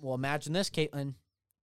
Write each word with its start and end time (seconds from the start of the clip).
Well, 0.00 0.14
imagine 0.14 0.52
this, 0.52 0.70
Caitlin. 0.70 1.14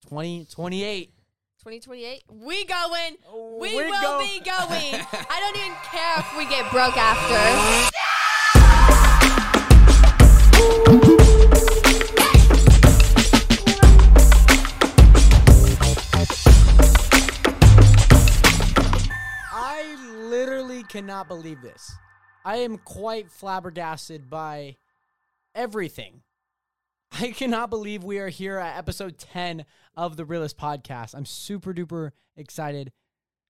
2028. 0.03 1.11
2028. 1.59 2.23
We 2.31 2.65
going. 2.65 3.17
Oh, 3.27 3.57
we 3.59 3.75
We're 3.75 3.89
will 3.89 4.01
go- 4.01 4.19
be 4.19 4.39
going. 4.39 5.05
I 5.11 5.39
don't 5.41 5.57
even 5.57 5.73
care 5.83 6.19
if 6.19 6.37
we 6.37 6.45
get 6.47 6.71
broke 6.71 6.95
after. 6.97 7.93
I 19.51 19.95
literally 20.29 20.83
cannot 20.83 21.27
believe 21.27 21.61
this. 21.61 21.91
I 22.45 22.57
am 22.57 22.77
quite 22.77 23.29
flabbergasted 23.29 24.29
by 24.29 24.77
everything. 25.55 26.21
I 27.19 27.31
cannot 27.31 27.69
believe 27.69 28.03
we 28.03 28.19
are 28.19 28.29
here 28.29 28.57
at 28.57 28.77
episode 28.77 29.17
10 29.17 29.65
of 29.95 30.17
the 30.17 30.25
Realist 30.25 30.57
Podcast. 30.57 31.15
I'm 31.15 31.25
super 31.25 31.73
duper 31.73 32.11
excited 32.35 32.91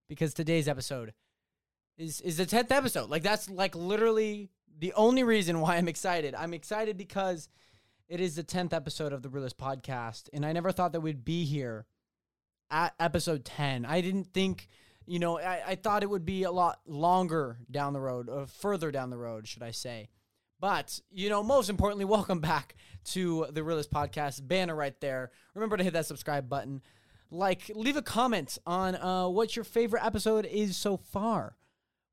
because 0.07 0.33
today's 0.33 0.67
episode 0.67 1.13
is 1.97 2.21
is 2.21 2.37
the 2.37 2.45
10th 2.45 2.71
episode. 2.71 3.09
Like 3.09 3.23
that's 3.23 3.49
like 3.49 3.75
literally 3.75 4.49
the 4.79 4.93
only 4.93 5.23
reason 5.23 5.59
why 5.59 5.77
I'm 5.77 5.87
excited. 5.87 6.35
I'm 6.35 6.53
excited 6.53 6.97
because 6.97 7.49
it 8.07 8.21
is 8.21 8.35
the 8.35 8.43
10th 8.43 8.73
episode 8.73 9.11
of 9.11 9.21
the 9.21 9.29
Realist 9.29 9.57
Podcast 9.57 10.29
and 10.31 10.45
I 10.45 10.53
never 10.53 10.71
thought 10.71 10.93
that 10.93 11.01
we'd 11.01 11.25
be 11.25 11.45
here 11.45 11.85
at 12.69 12.93
episode 12.99 13.43
10. 13.45 13.85
I 13.85 14.01
didn't 14.01 14.33
think, 14.33 14.67
you 15.05 15.19
know, 15.19 15.39
I, 15.39 15.61
I 15.67 15.75
thought 15.75 16.03
it 16.03 16.09
would 16.09 16.25
be 16.25 16.43
a 16.43 16.51
lot 16.51 16.79
longer 16.85 17.59
down 17.69 17.93
the 17.93 17.99
road, 17.99 18.29
or 18.29 18.45
further 18.45 18.91
down 18.91 19.09
the 19.09 19.17
road, 19.17 19.47
should 19.47 19.63
I 19.63 19.71
say. 19.71 20.09
But, 20.59 20.99
you 21.11 21.29
know, 21.29 21.43
most 21.43 21.69
importantly, 21.69 22.05
welcome 22.17 22.39
back 22.39 22.75
to 23.05 23.47
the 23.51 23.63
Realist 23.63 23.91
Podcast 23.91 24.47
banner 24.47 24.75
right 24.75 24.99
there. 24.99 25.31
Remember 25.53 25.77
to 25.77 25.83
hit 25.83 25.93
that 25.93 26.05
subscribe 26.05 26.49
button. 26.49 26.81
Like, 27.29 27.69
leave 27.75 27.97
a 27.97 28.01
comment 28.01 28.57
on 28.65 28.95
uh, 28.95 29.27
what 29.27 29.55
your 29.55 29.65
favorite 29.65 30.05
episode 30.05 30.45
is 30.45 30.77
so 30.77 30.97
far. 30.97 31.57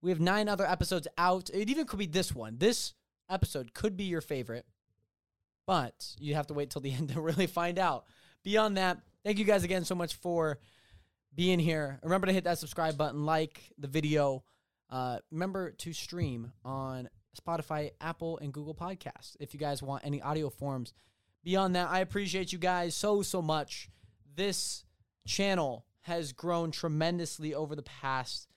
We 0.02 0.10
have 0.10 0.20
nine 0.20 0.48
other 0.48 0.66
episodes 0.66 1.08
out. 1.16 1.50
It 1.54 1.70
even 1.70 1.86
could 1.86 1.98
be 1.98 2.06
this 2.06 2.34
one. 2.34 2.58
This 2.58 2.94
episode 3.30 3.72
could 3.72 3.96
be 3.96 4.04
your 4.04 4.20
favorite, 4.20 4.66
but 5.66 6.14
you 6.18 6.34
have 6.34 6.48
to 6.48 6.54
wait 6.54 6.70
till 6.70 6.82
the 6.82 6.92
end 6.94 7.10
to 7.10 7.20
really 7.20 7.46
find 7.46 7.78
out. 7.78 8.04
Beyond 8.42 8.76
that, 8.76 8.98
thank 9.24 9.38
you 9.38 9.44
guys 9.44 9.64
again 9.64 9.84
so 9.84 9.94
much 9.94 10.14
for 10.16 10.58
being 11.34 11.58
here. 11.58 11.98
Remember 12.02 12.26
to 12.26 12.32
hit 12.32 12.44
that 12.44 12.58
subscribe 12.58 12.98
button, 12.98 13.24
like 13.24 13.62
the 13.78 13.88
video. 13.88 14.44
Uh, 14.90 15.18
remember 15.30 15.70
to 15.70 15.92
stream 15.92 16.52
on 16.64 17.08
Spotify, 17.34 17.92
Apple, 18.00 18.38
and 18.38 18.52
Google 18.52 18.74
Podcasts 18.74 19.36
if 19.40 19.54
you 19.54 19.60
guys 19.60 19.82
want 19.82 20.04
any 20.04 20.20
audio 20.22 20.50
forms. 20.50 20.92
Beyond 21.42 21.76
that, 21.76 21.90
I 21.90 22.00
appreciate 22.00 22.52
you 22.52 22.58
guys 22.58 22.94
so, 22.94 23.22
so 23.22 23.42
much. 23.42 23.88
This 24.34 24.84
channel 25.26 25.86
has 26.02 26.32
grown 26.32 26.70
tremendously 26.70 27.54
over 27.54 27.76
the 27.76 27.82
past 27.82 28.48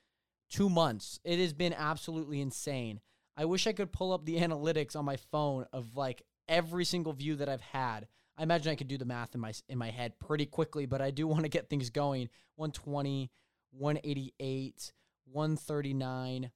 two 0.50 0.70
months. 0.70 1.20
It 1.24 1.40
has 1.40 1.54
been 1.54 1.74
absolutely 1.74 2.42
insane. 2.42 3.00
I 3.36 3.46
wish 3.46 3.68
I 3.68 3.74
could 3.74 3.92
pull 3.92 4.14
up 4.14 4.26
the 4.26 4.38
analytics 4.40 4.96
on 4.96 5.06
my 5.06 5.18
phone 5.32 5.66
of 5.74 5.96
like 5.96 6.24
every 6.48 6.86
single 6.86 7.14
view 7.14 7.36
that 7.38 7.50
I've 7.50 7.62
had. 7.62 8.08
I 8.38 8.44
imagine 8.44 8.72
I 8.72 8.76
could 8.76 8.88
do 8.88 8.98
the 8.98 9.06
math 9.06 9.34
in 9.34 9.42
my 9.42 9.54
in 9.68 9.78
my 9.78 9.90
head 9.90 10.20
pretty 10.20 10.46
quickly, 10.46 10.86
but 10.86 11.02
I 11.02 11.12
do 11.12 11.28
want 11.28 11.44
to 11.44 11.50
get 11.50 11.70
things 11.70 11.90
going. 11.90 12.30
120, 12.56 13.32
188, 13.72 14.92
139, 15.26 16.52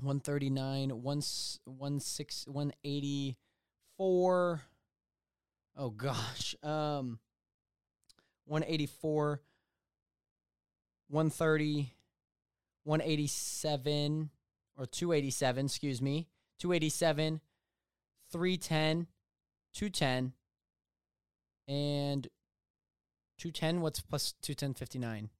139, 0.00 1.02
116, 1.02 2.52
184. 2.52 4.62
Oh 5.76 5.90
gosh. 5.90 6.54
Um 6.62 7.18
184 8.46 9.42
130 11.08 11.94
187 12.84 14.30
or 14.76 14.86
287, 14.86 15.66
excuse 15.66 16.00
me. 16.00 16.28
287 16.58 17.40
310 18.30 19.08
210 19.74 20.32
and 21.66 22.28
210 23.38 23.80
what's 23.80 24.00
plus 24.00 24.34
210 24.42 24.74
59 24.74 25.30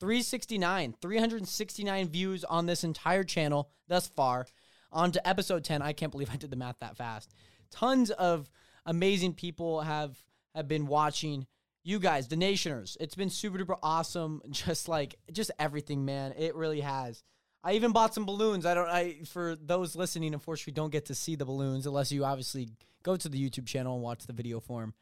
369 0.00 0.94
369 1.00 2.08
views 2.08 2.44
on 2.44 2.66
this 2.66 2.84
entire 2.84 3.24
channel 3.24 3.70
thus 3.88 4.06
far 4.08 4.46
on 4.92 5.12
to 5.12 5.28
episode 5.28 5.64
10 5.64 5.82
i 5.82 5.92
can't 5.92 6.12
believe 6.12 6.30
i 6.30 6.36
did 6.36 6.50
the 6.50 6.56
math 6.56 6.78
that 6.80 6.96
fast 6.96 7.34
tons 7.70 8.10
of 8.10 8.50
amazing 8.84 9.32
people 9.32 9.80
have 9.80 10.16
have 10.54 10.68
been 10.68 10.86
watching 10.86 11.46
you 11.82 11.98
guys 11.98 12.28
the 12.28 12.36
nationers 12.36 12.96
it's 13.00 13.14
been 13.14 13.30
super 13.30 13.58
duper 13.58 13.78
awesome 13.82 14.40
just 14.50 14.88
like 14.88 15.16
just 15.32 15.50
everything 15.58 16.04
man 16.04 16.32
it 16.38 16.54
really 16.54 16.80
has 16.80 17.22
I 17.66 17.72
even 17.72 17.90
bought 17.90 18.14
some 18.14 18.26
balloons. 18.26 18.64
I 18.64 18.74
don't. 18.74 18.88
I 18.88 19.16
for 19.24 19.56
those 19.56 19.96
listening, 19.96 20.34
unfortunately, 20.34 20.74
don't 20.74 20.92
get 20.92 21.06
to 21.06 21.16
see 21.16 21.34
the 21.34 21.44
balloons 21.44 21.84
unless 21.84 22.12
you 22.12 22.24
obviously 22.24 22.68
go 23.02 23.16
to 23.16 23.28
the 23.28 23.42
YouTube 23.42 23.66
channel 23.66 23.94
and 23.94 24.04
watch 24.04 24.24
the 24.24 24.32
video 24.32 24.60
form. 24.60 24.94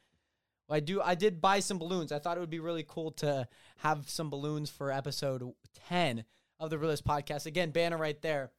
I 0.71 0.81
do. 0.81 1.01
I 1.03 1.15
did 1.15 1.41
buy 1.41 1.61
some 1.61 1.79
balloons. 1.79 2.13
I 2.13 2.19
thought 2.19 2.37
it 2.37 2.41
would 2.41 2.51
be 2.51 2.61
really 2.61 2.85
cool 2.87 3.11
to 3.13 3.47
have 3.79 4.09
some 4.09 4.31
balloons 4.31 4.71
for 4.71 4.91
episode 4.91 5.43
ten 5.89 6.25
of 6.59 6.71
the 6.71 6.79
Realist 6.79 7.05
Podcast. 7.05 7.47
Again, 7.47 7.71
banner 7.71 7.99
right 7.99 8.21
there. 8.23 8.51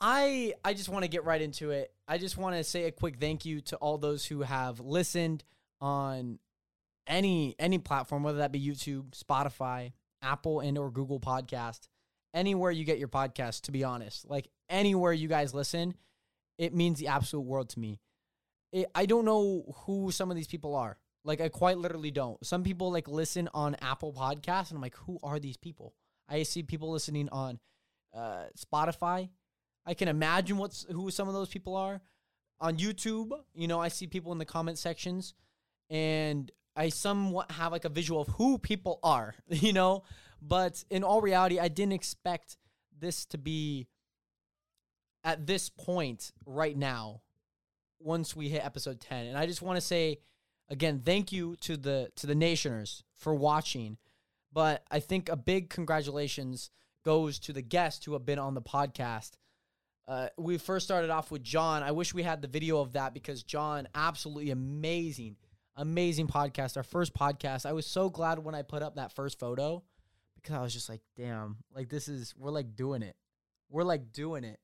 I 0.00 0.54
I 0.64 0.74
just 0.74 0.88
want 0.88 1.04
to 1.04 1.08
get 1.08 1.24
right 1.24 1.40
into 1.40 1.70
it. 1.70 1.92
I 2.08 2.18
just 2.18 2.36
want 2.36 2.56
to 2.56 2.64
say 2.64 2.84
a 2.84 2.92
quick 2.92 3.18
thank 3.20 3.44
you 3.44 3.60
to 3.62 3.76
all 3.76 3.98
those 3.98 4.24
who 4.24 4.42
have 4.42 4.80
listened 4.80 5.44
on 5.80 6.38
any 7.06 7.54
any 7.58 7.78
platform, 7.78 8.22
whether 8.22 8.38
that 8.38 8.52
be 8.52 8.60
YouTube, 8.60 9.10
Spotify, 9.10 9.92
Apple, 10.22 10.60
and 10.60 10.78
or 10.78 10.90
Google 10.90 11.20
Podcast 11.20 11.88
anywhere 12.34 12.70
you 12.70 12.84
get 12.84 12.98
your 12.98 13.08
podcast, 13.08 13.62
to 13.62 13.72
be 13.72 13.84
honest. 13.84 14.28
Like 14.28 14.48
anywhere 14.68 15.12
you 15.12 15.28
guys 15.28 15.54
listen, 15.54 15.94
it 16.58 16.74
means 16.74 16.98
the 16.98 17.08
absolute 17.08 17.42
world 17.42 17.68
to 17.70 17.80
me. 17.80 18.00
It, 18.72 18.90
I 18.94 19.06
don't 19.06 19.24
know 19.24 19.74
who 19.84 20.10
some 20.10 20.30
of 20.30 20.36
these 20.36 20.46
people 20.46 20.74
are. 20.74 20.98
Like 21.24 21.40
I 21.40 21.48
quite 21.48 21.78
literally 21.78 22.10
don't. 22.10 22.44
Some 22.44 22.64
people 22.64 22.90
like 22.90 23.06
listen 23.06 23.48
on 23.54 23.76
Apple 23.80 24.12
Podcasts, 24.12 24.70
and 24.70 24.76
I'm 24.76 24.82
like, 24.82 24.96
who 24.96 25.18
are 25.22 25.38
these 25.38 25.56
people? 25.56 25.94
I 26.28 26.42
see 26.42 26.62
people 26.62 26.90
listening 26.90 27.28
on 27.30 27.60
uh, 28.14 28.44
Spotify. 28.58 29.28
I 29.86 29.94
can 29.94 30.08
imagine 30.08 30.56
what's 30.56 30.84
who 30.90 31.10
some 31.10 31.28
of 31.28 31.34
those 31.34 31.48
people 31.48 31.76
are 31.76 32.00
on 32.60 32.76
YouTube. 32.78 33.30
You 33.54 33.68
know, 33.68 33.80
I 33.80 33.88
see 33.88 34.06
people 34.06 34.32
in 34.32 34.38
the 34.38 34.44
comment 34.44 34.78
sections, 34.78 35.34
and 35.90 36.50
I 36.74 36.88
somewhat 36.88 37.52
have 37.52 37.72
like 37.72 37.84
a 37.84 37.90
visual 37.90 38.22
of 38.22 38.28
who 38.28 38.58
people 38.58 38.98
are. 39.02 39.34
You 39.48 39.72
know, 39.72 40.04
but 40.40 40.82
in 40.90 41.04
all 41.04 41.20
reality, 41.20 41.60
I 41.60 41.68
didn't 41.68 41.92
expect 41.92 42.56
this 42.98 43.26
to 43.26 43.38
be 43.38 43.86
at 45.22 45.46
this 45.46 45.68
point 45.68 46.32
right 46.46 46.76
now 46.76 47.20
once 48.02 48.36
we 48.36 48.48
hit 48.48 48.64
episode 48.64 49.00
10. 49.00 49.26
And 49.26 49.38
I 49.38 49.46
just 49.46 49.62
want 49.62 49.76
to 49.76 49.80
say 49.80 50.18
again, 50.68 51.02
thank 51.04 51.32
you 51.32 51.56
to 51.60 51.76
the 51.76 52.10
to 52.16 52.26
the 52.26 52.34
nationers 52.34 53.04
for 53.14 53.34
watching. 53.34 53.98
But 54.52 54.84
I 54.90 55.00
think 55.00 55.28
a 55.28 55.36
big 55.36 55.70
congratulations 55.70 56.70
goes 57.04 57.38
to 57.40 57.52
the 57.52 57.62
guests 57.62 58.04
who 58.04 58.12
have 58.12 58.26
been 58.26 58.38
on 58.38 58.54
the 58.54 58.62
podcast. 58.62 59.32
Uh, 60.06 60.28
we 60.36 60.58
first 60.58 60.84
started 60.84 61.10
off 61.10 61.30
with 61.30 61.42
John. 61.42 61.82
I 61.82 61.92
wish 61.92 62.12
we 62.12 62.22
had 62.22 62.42
the 62.42 62.48
video 62.48 62.80
of 62.80 62.92
that 62.92 63.14
because 63.14 63.42
John, 63.42 63.88
absolutely 63.94 64.50
amazing, 64.50 65.36
amazing 65.76 66.26
podcast. 66.26 66.76
Our 66.76 66.82
first 66.82 67.14
podcast. 67.14 67.66
I 67.66 67.72
was 67.72 67.86
so 67.86 68.10
glad 68.10 68.38
when 68.40 68.54
I 68.54 68.62
put 68.62 68.82
up 68.82 68.96
that 68.96 69.12
first 69.12 69.38
photo 69.38 69.82
because 70.34 70.56
I 70.56 70.60
was 70.60 70.72
just 70.72 70.88
like, 70.88 71.02
damn, 71.16 71.58
like 71.74 71.88
this 71.88 72.08
is 72.08 72.34
we're 72.36 72.50
like 72.50 72.74
doing 72.74 73.02
it. 73.02 73.16
We're 73.70 73.84
like 73.84 74.12
doing 74.12 74.44
it. 74.44 74.58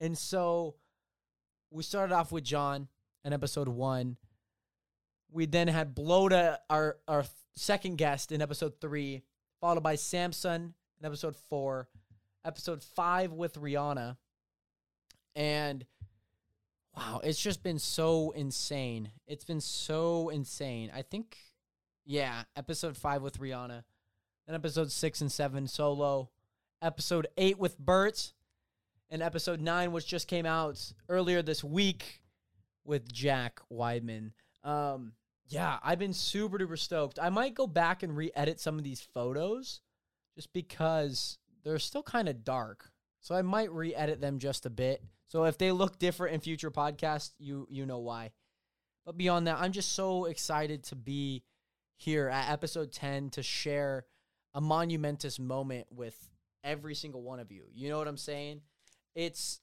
And 0.00 0.18
so 0.18 0.74
we 1.74 1.82
started 1.82 2.14
off 2.14 2.30
with 2.30 2.44
John 2.44 2.88
in 3.24 3.32
episode 3.32 3.68
one. 3.68 4.16
We 5.30 5.46
then 5.46 5.66
had 5.66 5.94
Bloda, 5.94 6.58
our 6.70 6.96
our 7.08 7.24
second 7.56 7.98
guest 7.98 8.30
in 8.30 8.40
episode 8.40 8.80
three, 8.80 9.22
followed 9.60 9.82
by 9.82 9.96
Samson 9.96 10.74
in 11.00 11.06
episode 11.06 11.36
four, 11.36 11.88
episode 12.44 12.82
five 12.82 13.32
with 13.32 13.60
Rihanna. 13.60 14.16
And 15.34 15.84
wow, 16.96 17.20
it's 17.24 17.42
just 17.42 17.64
been 17.64 17.80
so 17.80 18.30
insane. 18.30 19.10
It's 19.26 19.44
been 19.44 19.60
so 19.60 20.28
insane. 20.28 20.92
I 20.94 21.02
think, 21.02 21.36
yeah, 22.06 22.44
episode 22.56 22.96
five 22.96 23.20
with 23.20 23.40
Rihanna. 23.40 23.82
Then 24.46 24.54
episode 24.54 24.92
six 24.92 25.20
and 25.20 25.32
seven 25.32 25.66
solo. 25.66 26.30
Episode 26.80 27.26
eight 27.36 27.58
with 27.58 27.78
Bert. 27.78 28.32
And 29.14 29.22
episode 29.22 29.60
nine, 29.60 29.92
which 29.92 30.08
just 30.08 30.26
came 30.26 30.44
out 30.44 30.92
earlier 31.08 31.40
this 31.40 31.62
week 31.62 32.20
with 32.84 33.12
Jack 33.12 33.60
Weidman. 33.72 34.32
Um, 34.64 35.12
yeah, 35.46 35.78
I've 35.84 36.00
been 36.00 36.12
super 36.12 36.58
duper 36.58 36.76
stoked. 36.76 37.20
I 37.22 37.28
might 37.28 37.54
go 37.54 37.68
back 37.68 38.02
and 38.02 38.16
re 38.16 38.32
edit 38.34 38.58
some 38.58 38.76
of 38.76 38.82
these 38.82 39.00
photos 39.00 39.82
just 40.34 40.52
because 40.52 41.38
they're 41.62 41.78
still 41.78 42.02
kind 42.02 42.28
of 42.28 42.42
dark. 42.42 42.90
So 43.20 43.36
I 43.36 43.42
might 43.42 43.70
re 43.70 43.94
edit 43.94 44.20
them 44.20 44.40
just 44.40 44.66
a 44.66 44.70
bit. 44.70 45.00
So 45.28 45.44
if 45.44 45.58
they 45.58 45.70
look 45.70 46.00
different 46.00 46.34
in 46.34 46.40
future 46.40 46.72
podcasts, 46.72 47.34
you 47.38 47.68
you 47.70 47.86
know 47.86 48.00
why. 48.00 48.32
But 49.06 49.16
beyond 49.16 49.46
that, 49.46 49.58
I'm 49.60 49.70
just 49.70 49.92
so 49.92 50.24
excited 50.24 50.82
to 50.86 50.96
be 50.96 51.44
here 51.94 52.28
at 52.28 52.50
episode 52.50 52.90
10 52.90 53.30
to 53.30 53.44
share 53.44 54.06
a 54.54 54.60
monumentous 54.60 55.38
moment 55.38 55.86
with 55.92 56.16
every 56.64 56.96
single 56.96 57.22
one 57.22 57.38
of 57.38 57.52
you. 57.52 57.66
You 57.72 57.90
know 57.90 57.98
what 57.98 58.08
I'm 58.08 58.16
saying? 58.16 58.62
It's 59.14 59.60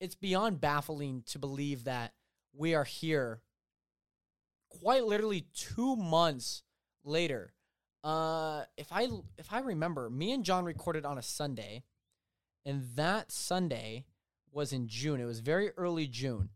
it's 0.00 0.14
beyond 0.14 0.60
baffling 0.60 1.22
to 1.26 1.38
believe 1.38 1.84
that 1.84 2.14
we 2.52 2.74
are 2.74 2.84
here 2.84 3.42
quite 4.68 5.04
literally 5.04 5.46
2 5.54 5.96
months 5.96 6.62
later. 7.04 7.52
Uh 8.02 8.64
if 8.76 8.88
I 8.92 9.08
if 9.38 9.52
I 9.52 9.60
remember, 9.60 10.08
me 10.10 10.32
and 10.32 10.44
John 10.44 10.64
recorded 10.64 11.04
on 11.04 11.18
a 11.18 11.22
Sunday 11.22 11.84
and 12.64 12.84
that 12.96 13.32
Sunday 13.32 14.04
was 14.52 14.72
in 14.72 14.88
June. 14.88 15.20
It 15.20 15.26
was 15.26 15.40
very 15.40 15.70
early 15.76 16.06
June. 16.06 16.50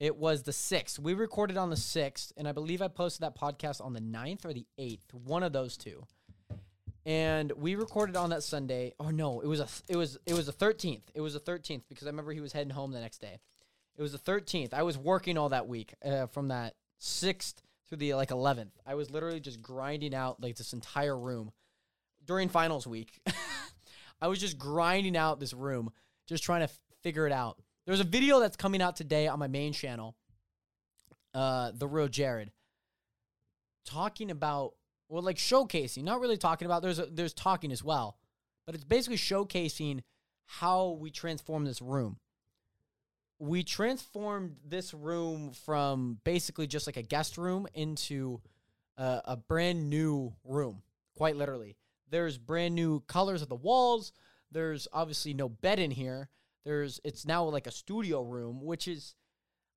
It 0.00 0.16
was 0.16 0.42
the 0.42 0.52
6th. 0.52 0.98
We 0.98 1.14
recorded 1.14 1.56
on 1.56 1.70
the 1.70 1.76
6th, 1.76 2.32
and 2.36 2.48
I 2.48 2.52
believe 2.52 2.82
I 2.82 2.88
posted 2.88 3.22
that 3.22 3.38
podcast 3.38 3.80
on 3.80 3.92
the 3.92 4.00
9th 4.00 4.44
or 4.44 4.52
the 4.52 4.66
8th, 4.76 5.14
one 5.14 5.44
of 5.44 5.52
those 5.52 5.76
two. 5.76 6.04
And 7.04 7.50
we 7.52 7.74
recorded 7.74 8.16
on 8.16 8.30
that 8.30 8.42
Sunday. 8.42 8.94
Oh 9.00 9.10
no, 9.10 9.40
it 9.40 9.46
was 9.46 9.60
a 9.60 9.66
it 9.88 9.96
was 9.96 10.18
it 10.26 10.34
was 10.34 10.46
the 10.46 10.52
13th. 10.52 11.02
It 11.14 11.20
was 11.20 11.34
the 11.34 11.40
13th 11.40 11.82
because 11.88 12.06
I 12.06 12.10
remember 12.10 12.32
he 12.32 12.40
was 12.40 12.52
heading 12.52 12.72
home 12.72 12.92
the 12.92 13.00
next 13.00 13.18
day. 13.18 13.40
It 13.96 14.02
was 14.02 14.12
the 14.12 14.18
13th. 14.18 14.72
I 14.72 14.82
was 14.82 14.96
working 14.96 15.36
all 15.36 15.50
that 15.50 15.68
week 15.68 15.94
uh, 16.04 16.26
from 16.26 16.48
that 16.48 16.74
6th 17.00 17.54
through 17.88 17.98
the 17.98 18.14
like 18.14 18.30
11th. 18.30 18.70
I 18.86 18.94
was 18.94 19.10
literally 19.10 19.40
just 19.40 19.60
grinding 19.60 20.14
out 20.14 20.40
like 20.40 20.56
this 20.56 20.72
entire 20.72 21.18
room 21.18 21.52
during 22.24 22.48
finals 22.48 22.86
week. 22.86 23.20
I 24.20 24.28
was 24.28 24.38
just 24.38 24.56
grinding 24.56 25.16
out 25.16 25.40
this 25.40 25.52
room, 25.52 25.90
just 26.28 26.44
trying 26.44 26.60
to 26.60 26.64
f- 26.64 26.78
figure 27.02 27.26
it 27.26 27.32
out. 27.32 27.58
There's 27.84 28.00
a 28.00 28.04
video 28.04 28.38
that's 28.38 28.56
coming 28.56 28.80
out 28.80 28.94
today 28.94 29.26
on 29.26 29.40
my 29.40 29.48
main 29.48 29.72
channel, 29.72 30.14
uh, 31.34 31.72
The 31.74 31.88
Real 31.88 32.06
Jared, 32.06 32.52
talking 33.84 34.30
about 34.30 34.74
well, 35.12 35.22
like 35.22 35.36
showcasing, 35.36 36.04
not 36.04 36.20
really 36.20 36.38
talking 36.38 36.64
about. 36.64 36.80
There's 36.80 36.98
a, 36.98 37.04
there's 37.04 37.34
talking 37.34 37.70
as 37.70 37.84
well, 37.84 38.16
but 38.64 38.74
it's 38.74 38.82
basically 38.82 39.18
showcasing 39.18 40.00
how 40.46 40.96
we 40.98 41.10
transform 41.10 41.66
this 41.66 41.82
room. 41.82 42.16
We 43.38 43.62
transformed 43.62 44.56
this 44.64 44.94
room 44.94 45.52
from 45.66 46.18
basically 46.24 46.66
just 46.66 46.86
like 46.86 46.96
a 46.96 47.02
guest 47.02 47.36
room 47.36 47.66
into 47.74 48.40
a, 48.96 49.20
a 49.26 49.36
brand 49.36 49.90
new 49.90 50.32
room, 50.44 50.80
quite 51.14 51.36
literally. 51.36 51.76
There's 52.08 52.38
brand 52.38 52.74
new 52.74 53.00
colors 53.00 53.42
of 53.42 53.50
the 53.50 53.54
walls. 53.54 54.12
There's 54.50 54.88
obviously 54.94 55.34
no 55.34 55.50
bed 55.50 55.78
in 55.78 55.90
here. 55.90 56.30
There's 56.64 57.02
it's 57.04 57.26
now 57.26 57.44
like 57.44 57.66
a 57.66 57.70
studio 57.70 58.22
room, 58.22 58.62
which 58.62 58.88
is 58.88 59.14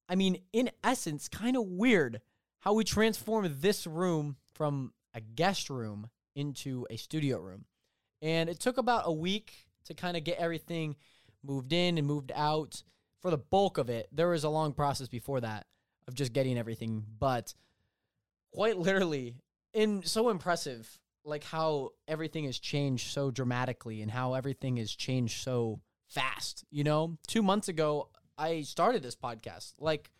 I 0.07 0.15
mean, 0.15 0.37
in 0.53 0.69
essence, 0.81 1.27
kind 1.27 1.57
of 1.57 1.65
weird 1.65 2.21
how 2.61 2.71
we 2.71 2.85
transformed 2.85 3.57
this 3.59 3.85
room 3.85 4.37
from 4.53 4.93
a 5.15 5.21
guest 5.21 5.71
room 5.71 6.09
into 6.35 6.85
a 6.91 6.97
studio 6.97 7.39
room. 7.39 7.65
And 8.21 8.49
it 8.49 8.59
took 8.59 8.77
about 8.77 9.03
a 9.05 9.11
week 9.11 9.53
to 9.85 9.93
kind 9.93 10.15
of 10.17 10.23
get 10.23 10.37
everything 10.37 10.95
moved 11.43 11.73
in 11.73 11.97
and 11.97 12.05
moved 12.05 12.31
out. 12.35 12.83
For 13.21 13.31
the 13.31 13.37
bulk 13.37 13.79
of 13.79 13.89
it, 13.89 14.07
there 14.11 14.27
was 14.27 14.43
a 14.43 14.49
long 14.49 14.73
process 14.73 15.07
before 15.07 15.41
that 15.41 15.65
of 16.07 16.13
just 16.13 16.31
getting 16.31 16.59
everything, 16.59 17.03
but 17.17 17.55
quite 18.53 18.77
literally, 18.77 19.35
in 19.73 20.03
so 20.03 20.29
impressive, 20.29 20.99
like 21.23 21.43
how 21.43 21.89
everything 22.07 22.45
has 22.45 22.59
changed 22.59 23.07
so 23.11 23.31
dramatically 23.31 24.03
and 24.03 24.11
how 24.11 24.35
everything 24.35 24.77
has 24.77 24.91
changed 24.91 25.41
so 25.41 25.79
fast. 26.07 26.65
You 26.69 26.83
know, 26.83 27.17
two 27.27 27.41
months 27.41 27.67
ago, 27.67 28.09
I 28.37 28.61
started 28.61 29.01
this 29.01 29.15
podcast. 29.15 29.73
Like, 29.79 30.11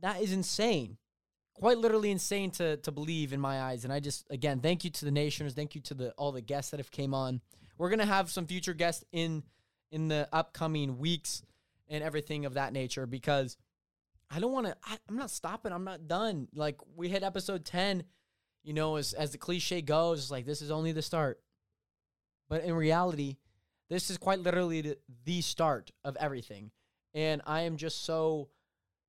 that 0.00 0.20
is 0.20 0.32
insane. 0.32 0.96
Quite 1.54 1.78
literally 1.78 2.10
insane 2.10 2.50
to 2.52 2.76
to 2.78 2.90
believe 2.90 3.32
in 3.32 3.40
my 3.40 3.62
eyes. 3.62 3.84
And 3.84 3.92
I 3.92 4.00
just 4.00 4.26
again 4.30 4.60
thank 4.60 4.84
you 4.84 4.90
to 4.90 5.04
the 5.04 5.10
nationers, 5.10 5.54
thank 5.54 5.74
you 5.74 5.80
to 5.82 5.94
the 5.94 6.10
all 6.12 6.32
the 6.32 6.40
guests 6.40 6.70
that 6.70 6.80
have 6.80 6.90
came 6.90 7.14
on. 7.14 7.40
We're 7.78 7.90
gonna 7.90 8.06
have 8.06 8.30
some 8.30 8.46
future 8.46 8.74
guests 8.74 9.04
in 9.12 9.42
in 9.90 10.08
the 10.08 10.28
upcoming 10.32 10.98
weeks 10.98 11.42
and 11.88 12.02
everything 12.02 12.46
of 12.46 12.54
that 12.54 12.72
nature 12.72 13.06
because 13.06 13.56
I 14.30 14.40
don't 14.40 14.52
want 14.52 14.66
to. 14.66 14.76
I'm 15.08 15.16
not 15.16 15.30
stopping. 15.30 15.72
I'm 15.72 15.84
not 15.84 16.08
done. 16.08 16.48
Like 16.54 16.78
we 16.96 17.08
hit 17.08 17.22
episode 17.22 17.64
ten, 17.66 18.04
you 18.62 18.72
know, 18.72 18.96
as 18.96 19.12
as 19.12 19.32
the 19.32 19.38
cliche 19.38 19.82
goes, 19.82 20.30
like 20.30 20.46
this 20.46 20.62
is 20.62 20.70
only 20.70 20.92
the 20.92 21.02
start. 21.02 21.40
But 22.48 22.64
in 22.64 22.74
reality, 22.74 23.36
this 23.88 24.10
is 24.10 24.16
quite 24.18 24.40
literally 24.40 24.80
the, 24.80 24.98
the 25.24 25.42
start 25.42 25.90
of 26.04 26.16
everything. 26.16 26.70
And 27.14 27.42
I 27.46 27.62
am 27.62 27.76
just 27.76 28.04
so, 28.04 28.48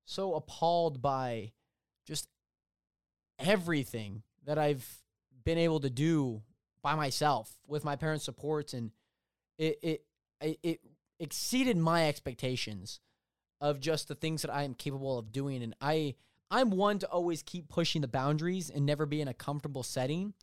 so 0.04 0.34
appalled 0.34 1.00
by 1.00 1.52
just 2.06 2.28
everything 3.38 4.22
that 4.44 4.58
I've 4.58 4.86
been 5.44 5.58
able 5.58 5.80
to 5.80 5.90
do 5.90 6.42
by 6.82 6.94
myself 6.94 7.52
with 7.66 7.84
my 7.84 7.96
parents' 7.96 8.24
support. 8.24 8.74
And 8.74 8.90
it, 9.58 9.78
it, 9.82 10.04
it, 10.62 10.80
exceeded 11.20 11.76
my 11.76 12.08
expectations 12.08 13.00
of 13.60 13.80
just 13.80 14.08
the 14.08 14.14
things 14.14 14.42
that 14.42 14.52
I 14.52 14.64
am 14.64 14.74
capable 14.74 15.18
of 15.18 15.32
doing. 15.32 15.62
And 15.62 15.74
I, 15.80 16.16
I'm 16.50 16.70
one 16.70 16.98
to 16.98 17.08
always 17.08 17.42
keep 17.42 17.68
pushing 17.68 18.02
the 18.02 18.08
boundaries 18.08 18.68
and 18.68 18.84
never 18.84 19.06
be 19.06 19.20
in 19.20 19.28
a 19.28 19.34
comfortable 19.34 19.82
setting. 19.82 20.34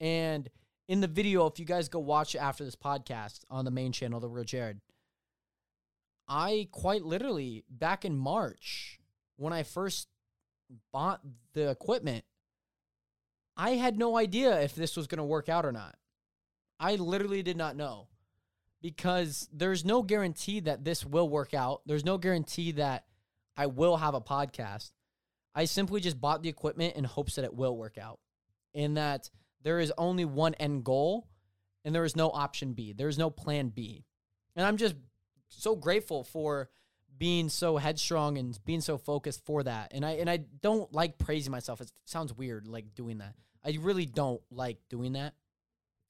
And 0.00 0.48
in 0.88 1.00
the 1.00 1.08
video, 1.08 1.46
if 1.46 1.58
you 1.58 1.64
guys 1.64 1.88
go 1.88 1.98
watch 1.98 2.34
after 2.36 2.64
this 2.64 2.76
podcast 2.76 3.40
on 3.50 3.64
the 3.64 3.70
main 3.70 3.92
channel, 3.92 4.20
The 4.20 4.28
Real 4.28 4.44
Jared, 4.44 4.80
I 6.28 6.68
quite 6.70 7.02
literally, 7.02 7.64
back 7.68 8.04
in 8.04 8.16
March, 8.16 9.00
when 9.36 9.52
I 9.52 9.64
first 9.64 10.08
bought 10.92 11.20
the 11.52 11.68
equipment, 11.68 12.24
I 13.62 13.76
had 13.76 13.96
no 13.96 14.16
idea 14.16 14.60
if 14.60 14.74
this 14.74 14.96
was 14.96 15.06
going 15.06 15.18
to 15.18 15.24
work 15.24 15.48
out 15.48 15.64
or 15.64 15.70
not. 15.70 15.94
I 16.80 16.96
literally 16.96 17.44
did 17.44 17.56
not 17.56 17.76
know 17.76 18.08
because 18.82 19.48
there's 19.52 19.84
no 19.84 20.02
guarantee 20.02 20.58
that 20.58 20.84
this 20.84 21.06
will 21.06 21.28
work 21.28 21.54
out. 21.54 21.82
There's 21.86 22.04
no 22.04 22.18
guarantee 22.18 22.72
that 22.72 23.04
I 23.56 23.66
will 23.66 23.98
have 23.98 24.14
a 24.14 24.20
podcast. 24.20 24.90
I 25.54 25.66
simply 25.66 26.00
just 26.00 26.20
bought 26.20 26.42
the 26.42 26.48
equipment 26.48 26.96
in 26.96 27.04
hopes 27.04 27.36
that 27.36 27.44
it 27.44 27.54
will 27.54 27.76
work 27.76 27.98
out 27.98 28.18
and 28.74 28.96
that 28.96 29.30
there 29.62 29.78
is 29.78 29.92
only 29.96 30.24
one 30.24 30.54
end 30.54 30.82
goal 30.82 31.28
and 31.84 31.94
there 31.94 32.04
is 32.04 32.16
no 32.16 32.30
option 32.30 32.72
B. 32.72 32.92
There 32.92 33.06
is 33.06 33.16
no 33.16 33.30
plan 33.30 33.68
B. 33.68 34.04
And 34.56 34.66
I'm 34.66 34.76
just 34.76 34.96
so 35.50 35.76
grateful 35.76 36.24
for 36.24 36.68
being 37.16 37.48
so 37.48 37.76
headstrong 37.76 38.38
and 38.38 38.58
being 38.64 38.80
so 38.80 38.98
focused 38.98 39.46
for 39.46 39.62
that. 39.62 39.92
And 39.94 40.04
I 40.04 40.14
and 40.14 40.28
I 40.28 40.38
don't 40.62 40.92
like 40.92 41.16
praising 41.16 41.52
myself. 41.52 41.80
It 41.80 41.92
sounds 42.06 42.36
weird 42.36 42.66
like 42.66 42.96
doing 42.96 43.18
that. 43.18 43.36
I 43.64 43.78
really 43.80 44.06
don't 44.06 44.40
like 44.50 44.78
doing 44.88 45.12
that 45.12 45.34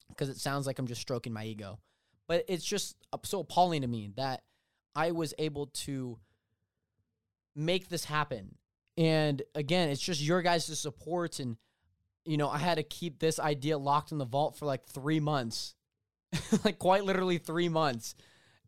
because 0.09 0.29
it 0.29 0.37
sounds 0.37 0.65
like 0.65 0.79
I'm 0.79 0.87
just 0.87 1.01
stroking 1.01 1.33
my 1.33 1.45
ego. 1.45 1.79
But 2.27 2.45
it's 2.47 2.65
just 2.65 2.95
so 3.23 3.41
appalling 3.41 3.81
to 3.81 3.87
me 3.87 4.11
that 4.15 4.43
I 4.95 5.11
was 5.11 5.33
able 5.37 5.67
to 5.67 6.17
make 7.55 7.89
this 7.89 8.05
happen. 8.05 8.55
And 8.97 9.41
again, 9.55 9.89
it's 9.89 10.01
just 10.01 10.21
your 10.21 10.41
guys' 10.41 10.77
support 10.79 11.39
and 11.39 11.57
you 12.25 12.37
know, 12.37 12.49
I 12.49 12.57
had 12.57 12.75
to 12.75 12.83
keep 12.83 13.19
this 13.19 13.37
idea 13.37 13.77
locked 13.77 14.13
in 14.13 14.17
the 14.17 14.25
vault 14.25 14.55
for 14.55 14.65
like 14.65 14.85
3 14.85 15.19
months. 15.19 15.75
like 16.63 16.79
quite 16.79 17.03
literally 17.03 17.37
3 17.37 17.67
months. 17.69 18.15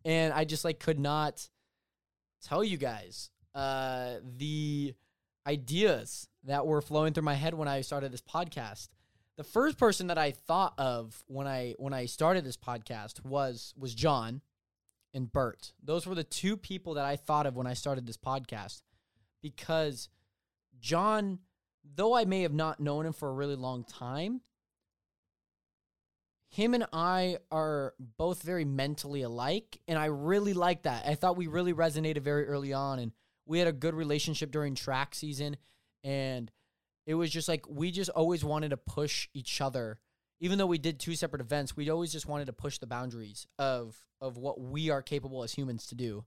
And 0.04 0.34
I 0.34 0.44
just 0.44 0.66
like 0.66 0.80
could 0.80 1.00
not 1.00 1.48
tell 2.44 2.64
you 2.64 2.78
guys 2.78 3.32
uh 3.56 4.16
the 4.38 4.94
ideas 5.48 6.28
that 6.46 6.66
were 6.66 6.82
flowing 6.82 7.14
through 7.14 7.24
my 7.24 7.34
head 7.34 7.54
when 7.54 7.68
I 7.68 7.82
started 7.82 8.12
this 8.12 8.22
podcast. 8.22 8.90
The 9.38 9.44
first 9.44 9.78
person 9.78 10.08
that 10.08 10.18
I 10.18 10.32
thought 10.32 10.74
of 10.78 11.24
when 11.28 11.48
I 11.48 11.76
when 11.78 11.94
I 11.94 12.06
started 12.06 12.46
this 12.46 12.58
podcast 12.58 13.26
was 13.26 13.74
was 13.78 13.94
John 13.94 14.42
and 15.14 15.32
Bert. 15.32 15.74
Those 15.84 16.06
were 16.06 16.16
the 16.16 16.24
two 16.24 16.58
people 16.58 16.94
that 16.96 17.06
I 17.06 17.16
thought 17.16 17.46
of 17.46 17.56
when 17.56 17.68
I 17.68 17.74
started 17.74 18.06
this 18.06 18.18
podcast 18.18 18.82
because 19.42 20.10
John, 20.80 21.40
though 21.84 22.16
I 22.16 22.26
may 22.26 22.42
have 22.44 22.54
not 22.54 22.80
known 22.80 23.06
him 23.06 23.14
for 23.14 23.30
a 23.30 23.34
really 23.34 23.56
long 23.56 23.84
time, 23.84 24.42
him 26.50 26.74
and 26.74 26.86
I 26.94 27.38
are 27.52 27.94
both 28.00 28.42
very 28.42 28.66
mentally 28.66 29.24
alike, 29.24 29.80
and 29.88 30.00
I 30.00 30.06
really 30.06 30.54
like 30.54 30.84
that. 30.84 31.06
I 31.06 31.16
thought 31.16 31.36
we 31.36 31.48
really 31.48 31.74
resonated 31.74 32.22
very 32.22 32.48
early 32.48 32.72
on, 32.72 33.00
and 33.00 33.12
we 33.46 33.60
had 33.60 33.68
a 33.68 33.74
good 33.74 33.94
relationship 33.94 34.52
during 34.52 34.74
track 34.74 35.16
season, 35.16 35.58
and 36.06 36.52
it 37.06 37.16
was 37.16 37.30
just 37.30 37.50
like 37.50 37.68
we 37.68 37.92
just 37.92 38.10
always 38.12 38.46
wanted 38.46 38.70
to 38.70 38.78
push 38.78 39.28
each 39.34 39.60
other. 39.60 40.00
Even 40.40 40.58
though 40.58 40.66
we 40.66 40.78
did 40.78 41.00
two 41.00 41.16
separate 41.16 41.42
events, 41.42 41.76
we 41.76 41.90
always 41.90 42.12
just 42.12 42.28
wanted 42.28 42.46
to 42.46 42.54
push 42.54 42.78
the 42.78 42.88
boundaries 42.88 43.48
of 43.60 44.06
of 44.22 44.38
what 44.38 44.62
we 44.62 44.90
are 44.90 45.02
capable 45.02 45.44
as 45.44 45.54
humans 45.54 45.88
to 45.88 45.96
do. 45.96 46.24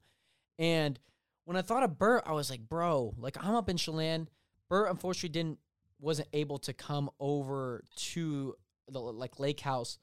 And 0.59 0.99
when 1.45 1.57
I 1.57 1.63
thought 1.63 1.83
of 1.85 1.99
Bert, 1.99 2.25
I 2.27 2.33
was 2.33 2.51
like, 2.51 2.69
bro, 2.69 3.15
like 3.17 3.43
I'm 3.43 3.55
up 3.55 3.71
in 3.71 3.77
Chelan. 3.77 4.29
Bert 4.69 4.91
unfortunately 4.91 5.31
didn't 5.31 5.59
wasn't 6.01 6.29
able 6.33 6.59
to 6.59 6.73
come 6.73 7.09
over 7.19 7.83
to 7.97 8.55
the 8.91 9.01
like 9.01 9.39
lake 9.39 9.61
house 9.61 9.99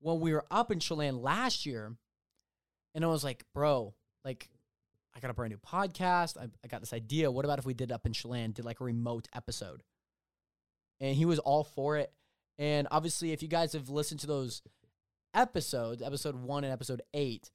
when 0.00 0.20
we 0.20 0.32
were 0.32 0.44
up 0.50 0.70
in 0.70 0.80
Chelan 0.80 1.22
last 1.22 1.64
year, 1.64 1.96
and 2.94 3.04
I 3.04 3.08
was 3.08 3.24
like, 3.24 3.44
bro, 3.54 3.94
like, 4.24 4.48
I 5.16 5.20
got 5.20 5.30
a 5.30 5.34
brand 5.34 5.52
new 5.52 5.58
podcast. 5.58 6.36
I, 6.38 6.48
I 6.64 6.68
got 6.68 6.80
this 6.80 6.92
idea. 6.92 7.30
What 7.30 7.44
about 7.44 7.58
if 7.58 7.66
we 7.66 7.74
did 7.74 7.92
up 7.92 8.06
in 8.06 8.12
Chelan, 8.12 8.52
did 8.52 8.64
like 8.64 8.80
a 8.80 8.84
remote 8.84 9.28
episode? 9.34 9.82
And 11.00 11.14
he 11.16 11.24
was 11.24 11.38
all 11.38 11.64
for 11.64 11.96
it. 11.96 12.12
And 12.58 12.88
obviously, 12.90 13.32
if 13.32 13.42
you 13.42 13.48
guys 13.48 13.72
have 13.72 13.88
listened 13.88 14.20
to 14.20 14.26
those 14.26 14.62
episodes, 15.32 16.02
episode 16.02 16.36
one 16.36 16.64
and 16.64 16.72
episode 16.72 17.02
eight, 17.12 17.50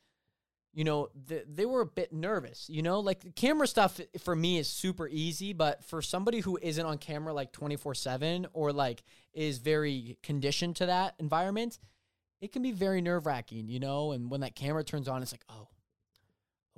you 0.74 0.84
know, 0.84 1.10
th- 1.28 1.46
they 1.52 1.66
were 1.66 1.82
a 1.82 1.86
bit 1.86 2.14
nervous, 2.14 2.70
you 2.70 2.82
know, 2.82 3.00
like 3.00 3.22
the 3.22 3.32
camera 3.32 3.68
stuff 3.68 4.00
for 4.20 4.36
me 4.36 4.60
is 4.60 4.68
super 4.68 5.08
easy, 5.08 5.54
but 5.54 5.84
for 5.84 6.02
somebody 6.02 6.42
who 6.42 6.60
isn't 6.62 6.86
on 6.86 6.98
camera 6.98 7.34
like 7.34 7.52
24 7.52 7.96
7 7.96 8.48
or 8.54 8.72
like 8.72 9.04
is 9.34 9.58
very 9.58 10.18
conditioned 10.22 10.76
to 10.76 10.86
that 10.86 11.16
environment, 11.18 11.80
it 12.40 12.52
can 12.52 12.62
be 12.62 12.72
very 12.72 13.02
nerve 13.02 13.26
wracking, 13.26 13.68
you 13.68 13.80
know, 13.80 14.12
and 14.12 14.30
when 14.30 14.42
that 14.42 14.56
camera 14.56 14.84
turns 14.84 15.08
on, 15.08 15.22
it's 15.22 15.34
like, 15.34 15.44
oh, 15.50 15.68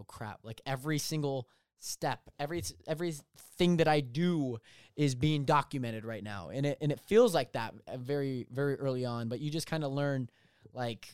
oh 0.01 0.05
crap. 0.08 0.39
Like 0.43 0.62
every 0.65 0.98
single 0.98 1.48
step, 1.79 2.20
every, 2.39 2.63
everything 2.88 3.77
that 3.77 3.88
I 3.88 4.01
do 4.01 4.58
is 4.96 5.15
being 5.15 5.46
documented 5.46 6.05
right 6.05 6.24
now. 6.24 6.50
And 6.50 6.65
it, 6.65 6.77
and 6.81 6.91
it 6.91 7.00
feels 7.00 7.34
like 7.34 7.53
that 7.53 7.74
very, 7.98 8.48
very 8.51 8.75
early 8.75 9.05
on, 9.05 9.29
but 9.29 9.39
you 9.39 9.50
just 9.50 9.67
kind 9.67 9.84
of 9.84 9.91
learn 9.91 10.29
like, 10.74 11.08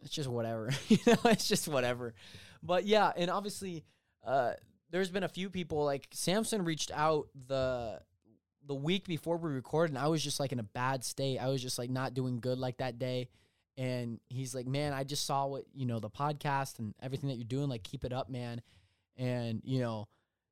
it's 0.00 0.10
just 0.10 0.28
whatever. 0.28 0.70
you 0.88 0.98
know, 1.06 1.16
it's 1.24 1.48
just 1.48 1.68
whatever. 1.68 2.14
But 2.62 2.86
yeah, 2.86 3.12
and 3.16 3.30
obviously, 3.30 3.84
uh, 4.24 4.52
there's 4.90 5.10
been 5.10 5.22
a 5.22 5.28
few 5.28 5.50
people 5.50 5.84
like 5.84 6.08
Samson 6.12 6.64
reached 6.64 6.90
out 6.92 7.28
the 7.46 8.00
the 8.66 8.74
week 8.74 9.06
before 9.06 9.36
we 9.38 9.50
recorded, 9.50 9.94
and 9.94 10.02
I 10.02 10.08
was 10.08 10.22
just 10.22 10.38
like 10.38 10.52
in 10.52 10.58
a 10.58 10.64
bad 10.64 11.04
state. 11.04 11.38
I 11.38 11.48
was 11.48 11.62
just 11.62 11.78
like 11.78 11.90
not 11.90 12.14
doing 12.14 12.40
good 12.40 12.58
like 12.58 12.78
that 12.78 12.98
day. 12.98 13.28
And 13.78 14.20
he's 14.28 14.54
like, 14.54 14.66
Man, 14.66 14.92
I 14.92 15.04
just 15.04 15.24
saw 15.24 15.46
what, 15.46 15.64
you 15.72 15.86
know, 15.86 16.00
the 16.00 16.10
podcast 16.10 16.78
and 16.78 16.94
everything 17.00 17.30
that 17.30 17.36
you're 17.36 17.44
doing, 17.44 17.70
like 17.70 17.82
keep 17.82 18.04
it 18.04 18.12
up, 18.12 18.28
man. 18.28 18.60
And, 19.16 19.62
you 19.64 19.80
know, 19.80 20.08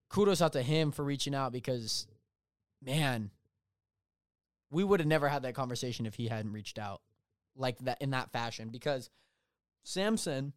kudos 0.09 0.41
out 0.41 0.55
to 0.55 0.63
him 0.63 0.93
for 0.93 1.05
reaching 1.05 1.35
out 1.35 1.53
because 1.53 2.07
man, 2.83 3.31
we 4.71 4.85
would 4.85 5.01
have 5.01 5.07
never 5.07 5.29
had 5.29 5.43
that 5.43 5.55
conversation 5.55 6.07
if 6.07 6.15
he 6.15 6.29
hadn't 6.29 6.53
reached 6.53 6.79
out 6.79 7.03
like 7.57 7.79
that 7.81 8.01
in 8.01 8.11
that 8.11 8.31
fashion 8.33 8.69
because 8.71 9.11
Samson, 9.85 10.53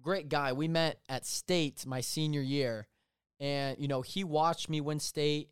great 0.00 0.28
guy. 0.28 0.52
We 0.52 0.68
met 0.68 1.00
at 1.08 1.26
state 1.26 1.84
my 1.86 2.00
senior 2.00 2.40
year, 2.40 2.86
and 3.40 3.78
you 3.78 3.88
know 3.88 4.02
he 4.02 4.24
watched 4.24 4.68
me 4.68 4.80
win 4.80 5.00
state. 5.00 5.50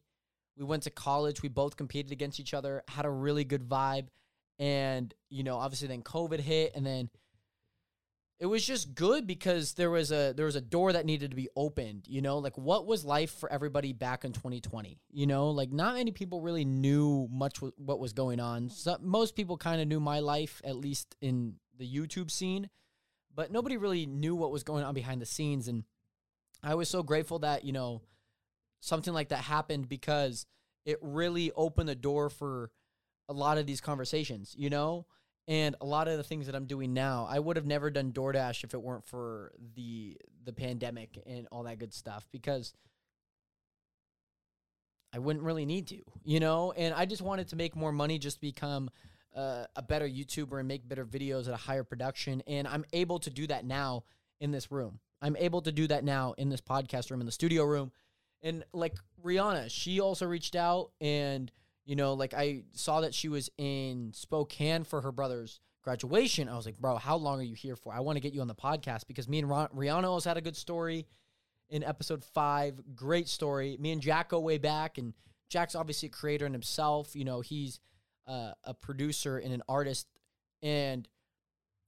We 0.56 0.64
went 0.64 0.84
to 0.84 0.90
college. 0.90 1.42
We 1.42 1.48
both 1.48 1.76
competed 1.76 2.12
against 2.12 2.40
each 2.40 2.54
other. 2.54 2.82
Had 2.88 3.04
a 3.04 3.10
really 3.10 3.44
good 3.44 3.68
vibe, 3.68 4.06
and 4.58 5.12
you 5.30 5.42
know 5.42 5.56
obviously 5.56 5.88
then 5.88 6.02
COVID 6.02 6.40
hit, 6.40 6.72
and 6.74 6.84
then 6.84 7.10
it 8.40 8.46
was 8.46 8.66
just 8.66 8.94
good 8.94 9.26
because 9.26 9.74
there 9.74 9.90
was 9.90 10.10
a 10.10 10.32
there 10.36 10.46
was 10.46 10.56
a 10.56 10.60
door 10.60 10.92
that 10.92 11.06
needed 11.06 11.30
to 11.30 11.36
be 11.36 11.48
opened 11.54 12.04
you 12.08 12.20
know 12.20 12.38
like 12.38 12.58
what 12.58 12.84
was 12.84 13.04
life 13.04 13.30
for 13.30 13.50
everybody 13.50 13.92
back 13.92 14.24
in 14.24 14.32
2020 14.32 14.98
you 15.12 15.26
know 15.26 15.50
like 15.50 15.72
not 15.72 15.94
many 15.94 16.10
people 16.10 16.42
really 16.42 16.64
knew 16.64 17.28
much 17.30 17.54
w- 17.54 17.72
what 17.76 18.00
was 18.00 18.12
going 18.12 18.40
on 18.40 18.68
so, 18.68 18.98
most 19.00 19.36
people 19.36 19.56
kind 19.56 19.80
of 19.80 19.86
knew 19.86 20.00
my 20.00 20.18
life 20.18 20.60
at 20.64 20.74
least 20.74 21.14
in 21.20 21.54
the 21.78 21.88
YouTube 21.88 22.30
scene, 22.30 22.70
but 23.34 23.50
nobody 23.50 23.76
really 23.76 24.06
knew 24.06 24.34
what 24.34 24.50
was 24.50 24.62
going 24.62 24.84
on 24.84 24.94
behind 24.94 25.20
the 25.20 25.26
scenes. 25.26 25.68
And 25.68 25.84
I 26.62 26.74
was 26.74 26.88
so 26.88 27.02
grateful 27.02 27.40
that, 27.40 27.64
you 27.64 27.72
know, 27.72 28.02
something 28.80 29.14
like 29.14 29.30
that 29.30 29.44
happened 29.44 29.88
because 29.88 30.46
it 30.84 30.98
really 31.00 31.50
opened 31.52 31.88
the 31.88 31.94
door 31.94 32.30
for 32.30 32.70
a 33.28 33.32
lot 33.32 33.58
of 33.58 33.66
these 33.66 33.80
conversations, 33.80 34.54
you 34.58 34.70
know? 34.70 35.06
And 35.46 35.76
a 35.82 35.84
lot 35.84 36.08
of 36.08 36.16
the 36.16 36.24
things 36.24 36.46
that 36.46 36.54
I'm 36.54 36.64
doing 36.64 36.94
now, 36.94 37.26
I 37.30 37.38
would 37.38 37.56
have 37.56 37.66
never 37.66 37.90
done 37.90 38.12
DoorDash 38.12 38.64
if 38.64 38.72
it 38.72 38.82
weren't 38.82 39.04
for 39.04 39.52
the 39.74 40.16
the 40.42 40.54
pandemic 40.54 41.22
and 41.26 41.46
all 41.52 41.64
that 41.64 41.78
good 41.78 41.92
stuff 41.92 42.26
because 42.32 42.72
I 45.12 45.18
wouldn't 45.18 45.44
really 45.44 45.66
need 45.66 45.86
to, 45.88 45.98
you 46.24 46.40
know? 46.40 46.72
And 46.72 46.94
I 46.94 47.04
just 47.04 47.22
wanted 47.22 47.48
to 47.48 47.56
make 47.56 47.76
more 47.76 47.92
money 47.92 48.18
just 48.18 48.40
become 48.40 48.90
uh, 49.36 49.64
a 49.76 49.82
better 49.82 50.08
YouTuber 50.08 50.58
and 50.58 50.66
make 50.66 50.88
better 50.88 51.04
videos 51.04 51.46
at 51.46 51.54
a 51.54 51.58
higher 51.58 51.84
production. 51.84 52.42
And 52.46 52.66
I'm 52.66 52.84
able 52.92 53.18
to 53.20 53.30
do 53.30 53.46
that 53.48 53.64
now 53.64 54.04
in 54.40 54.50
this 54.50 54.72
room. 54.72 54.98
I'm 55.20 55.36
able 55.36 55.62
to 55.62 55.72
do 55.72 55.86
that 55.88 56.04
now 56.04 56.34
in 56.38 56.48
this 56.48 56.60
podcast 56.60 57.10
room, 57.10 57.20
in 57.20 57.26
the 57.26 57.32
studio 57.32 57.64
room. 57.64 57.92
And 58.42 58.64
like 58.72 58.94
Rihanna, 59.22 59.70
she 59.70 60.00
also 60.00 60.26
reached 60.26 60.56
out 60.56 60.90
and, 61.00 61.50
you 61.84 61.96
know, 61.96 62.14
like 62.14 62.34
I 62.34 62.62
saw 62.72 63.00
that 63.02 63.14
she 63.14 63.28
was 63.28 63.50
in 63.58 64.12
Spokane 64.14 64.84
for 64.84 65.00
her 65.02 65.12
brother's 65.12 65.60
graduation. 65.82 66.48
I 66.48 66.56
was 66.56 66.66
like, 66.66 66.78
bro, 66.78 66.96
how 66.96 67.16
long 67.16 67.40
are 67.40 67.44
you 67.44 67.54
here 67.54 67.76
for? 67.76 67.92
I 67.92 68.00
want 68.00 68.16
to 68.16 68.20
get 68.20 68.32
you 68.32 68.40
on 68.40 68.48
the 68.48 68.54
podcast 68.54 69.06
because 69.06 69.28
me 69.28 69.38
and 69.38 69.48
Rihanna 69.48 70.04
also 70.04 70.30
had 70.30 70.36
a 70.38 70.42
good 70.42 70.56
story 70.56 71.06
in 71.68 71.84
episode 71.84 72.24
five. 72.24 72.80
Great 72.94 73.28
story. 73.28 73.76
Me 73.78 73.92
and 73.92 74.00
Jack 74.00 74.30
go 74.30 74.40
way 74.40 74.58
back, 74.58 74.98
and 74.98 75.12
Jack's 75.48 75.74
obviously 75.74 76.06
a 76.06 76.10
creator 76.10 76.46
in 76.46 76.52
himself. 76.52 77.14
You 77.14 77.24
know, 77.24 77.40
he's 77.40 77.80
uh, 78.26 78.52
a 78.64 78.74
producer 78.74 79.38
and 79.38 79.52
an 79.52 79.62
artist. 79.68 80.06
And 80.62 81.06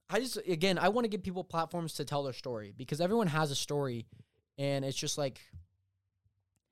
I 0.09 0.19
just, 0.19 0.37
again, 0.47 0.77
I 0.77 0.89
want 0.89 1.05
to 1.05 1.09
give 1.09 1.23
people 1.23 1.43
platforms 1.43 1.93
to 1.95 2.05
tell 2.05 2.23
their 2.23 2.33
story 2.33 2.73
because 2.75 3.01
everyone 3.01 3.27
has 3.27 3.49
a 3.51 3.55
story. 3.55 4.05
And 4.59 4.85
it's 4.85 4.97
just 4.97 5.17
like, 5.17 5.41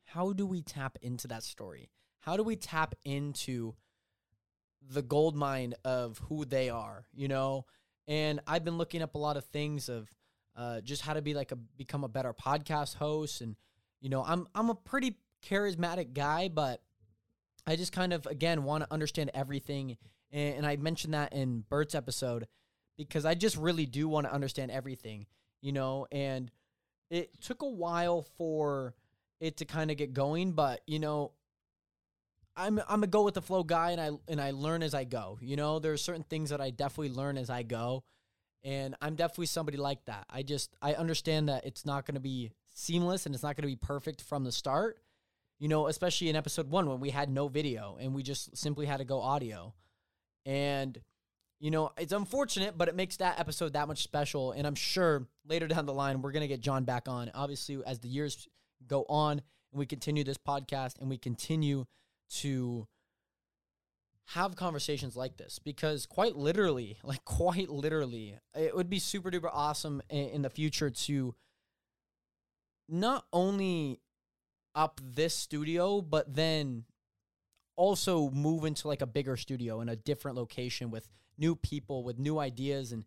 how 0.05 0.33
do 0.33 0.45
we 0.45 0.61
tap 0.61 0.97
into 1.01 1.27
that 1.29 1.43
story? 1.43 1.89
How 2.25 2.37
do 2.37 2.43
we 2.43 2.55
tap 2.55 2.95
into 3.05 3.75
the 4.81 5.03
gold 5.03 5.35
mine 5.35 5.75
of 5.83 6.17
who 6.27 6.43
they 6.43 6.69
are, 6.69 7.05
you 7.13 7.27
know? 7.27 7.65
And 8.07 8.39
I've 8.47 8.65
been 8.65 8.79
looking 8.79 9.03
up 9.03 9.13
a 9.13 9.19
lot 9.19 9.37
of 9.37 9.45
things 9.45 9.89
of 9.89 10.09
uh, 10.55 10.81
just 10.81 11.03
how 11.03 11.13
to 11.13 11.21
be 11.21 11.35
like 11.35 11.51
a 11.51 11.55
become 11.55 12.03
a 12.03 12.07
better 12.07 12.33
podcast 12.33 12.95
host, 12.95 13.41
and 13.41 13.55
you 14.01 14.09
know, 14.09 14.23
I'm 14.23 14.47
I'm 14.55 14.71
a 14.71 14.75
pretty 14.75 15.17
charismatic 15.47 16.13
guy, 16.13 16.49
but 16.49 16.81
I 17.67 17.75
just 17.75 17.91
kind 17.91 18.11
of 18.11 18.25
again 18.25 18.63
want 18.63 18.83
to 18.83 18.91
understand 18.91 19.29
everything, 19.35 19.97
and, 20.31 20.57
and 20.57 20.65
I 20.65 20.77
mentioned 20.77 21.13
that 21.13 21.31
in 21.33 21.63
Bert's 21.69 21.93
episode 21.93 22.47
because 22.97 23.23
I 23.25 23.35
just 23.35 23.55
really 23.55 23.85
do 23.85 24.07
want 24.07 24.25
to 24.25 24.33
understand 24.33 24.71
everything, 24.71 25.27
you 25.61 25.73
know. 25.73 26.07
And 26.11 26.49
it 27.11 27.39
took 27.39 27.61
a 27.61 27.69
while 27.69 28.23
for 28.37 28.95
it 29.39 29.57
to 29.57 29.65
kind 29.65 29.91
of 29.91 29.97
get 29.97 30.13
going, 30.13 30.53
but 30.53 30.81
you 30.87 30.97
know, 30.97 31.33
I'm 32.57 32.79
I'm 32.87 33.03
a 33.03 33.07
go 33.07 33.23
with 33.23 33.33
the 33.33 33.41
flow 33.41 33.63
guy, 33.63 33.91
and 33.91 34.01
I 34.01 34.11
and 34.27 34.41
I 34.41 34.51
learn 34.51 34.83
as 34.83 34.93
I 34.93 35.03
go. 35.03 35.37
You 35.41 35.55
know, 35.55 35.79
there 35.79 35.93
are 35.93 35.97
certain 35.97 36.23
things 36.23 36.49
that 36.49 36.61
I 36.61 36.69
definitely 36.69 37.13
learn 37.13 37.37
as 37.37 37.49
I 37.49 37.63
go, 37.63 38.03
and 38.63 38.95
I'm 39.01 39.15
definitely 39.15 39.47
somebody 39.47 39.77
like 39.77 40.05
that. 40.05 40.25
I 40.29 40.43
just 40.43 40.75
I 40.81 40.93
understand 40.93 41.49
that 41.49 41.65
it's 41.65 41.85
not 41.85 42.05
going 42.05 42.15
to 42.15 42.21
be 42.21 42.51
seamless 42.75 43.25
and 43.25 43.33
it's 43.33 43.43
not 43.43 43.55
going 43.55 43.63
to 43.63 43.67
be 43.67 43.75
perfect 43.75 44.21
from 44.21 44.43
the 44.43 44.51
start, 44.51 44.99
you 45.59 45.67
know, 45.67 45.87
especially 45.87 46.29
in 46.29 46.35
episode 46.35 46.69
one 46.69 46.87
when 46.87 46.99
we 46.99 47.09
had 47.09 47.29
no 47.29 47.47
video 47.47 47.97
and 47.99 48.13
we 48.13 48.21
just 48.21 48.55
simply 48.55 48.85
had 48.85 48.97
to 48.97 49.05
go 49.05 49.21
audio. 49.21 49.73
And, 50.45 50.99
you 51.59 51.71
know, 51.71 51.91
it's 51.97 52.11
unfortunate, 52.11 52.77
but 52.77 52.87
it 52.87 52.95
makes 52.95 53.17
that 53.17 53.39
episode 53.39 53.73
that 53.73 53.87
much 53.87 54.03
special. 54.03 54.51
And 54.51 54.67
I'm 54.67 54.75
sure 54.75 55.27
later 55.47 55.67
down 55.67 55.85
the 55.85 55.93
line, 55.93 56.21
we're 56.21 56.33
going 56.33 56.41
to 56.41 56.47
get 56.47 56.59
John 56.59 56.83
back 56.83 57.07
on. 57.07 57.31
Obviously, 57.33 57.79
as 57.85 57.99
the 57.99 58.09
years 58.09 58.47
go 58.85 59.05
on 59.09 59.41
and 59.71 59.79
we 59.79 59.85
continue 59.85 60.23
this 60.23 60.37
podcast 60.37 60.99
and 60.99 61.09
we 61.09 61.17
continue 61.17 61.85
to 62.29 62.87
have 64.29 64.55
conversations 64.55 65.15
like 65.15 65.37
this 65.37 65.59
because 65.59 66.05
quite 66.05 66.35
literally, 66.35 66.97
like 67.03 67.23
quite 67.25 67.69
literally, 67.69 68.37
it 68.53 68.75
would 68.75 68.89
be 68.89 68.99
super 68.99 69.29
duper 69.31 69.49
awesome 69.51 70.01
in, 70.09 70.29
in 70.29 70.41
the 70.41 70.49
future 70.49 70.89
to 70.89 71.35
not 72.87 73.25
only 73.33 73.99
up 74.73 74.99
this 75.03 75.33
studio, 75.33 76.01
but 76.01 76.35
then 76.35 76.83
also 77.75 78.29
move 78.29 78.63
into 78.63 78.87
like 78.87 79.01
a 79.01 79.07
bigger 79.07 79.37
studio 79.37 79.81
in 79.81 79.89
a 79.89 79.95
different 79.95 80.37
location 80.37 80.91
with 80.91 81.07
new 81.37 81.55
people, 81.55 82.03
with 82.03 82.17
new 82.17 82.39
ideas 82.39 82.91
and 82.91 83.03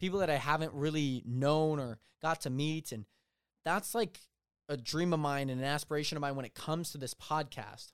people 0.00 0.18
that 0.20 0.30
I 0.30 0.36
haven't 0.36 0.72
really 0.74 1.22
known 1.26 1.78
or 1.78 1.98
got 2.20 2.40
to 2.42 2.50
meet. 2.50 2.92
And 2.92 3.04
that's 3.64 3.94
like 3.94 4.20
a 4.68 4.76
dream 4.76 5.12
of 5.12 5.20
mine 5.20 5.50
and 5.50 5.60
an 5.60 5.66
aspiration 5.66 6.16
of 6.16 6.20
mine 6.20 6.36
when 6.36 6.44
it 6.44 6.54
comes 6.54 6.92
to 6.92 6.98
this 6.98 7.14
podcast. 7.14 7.92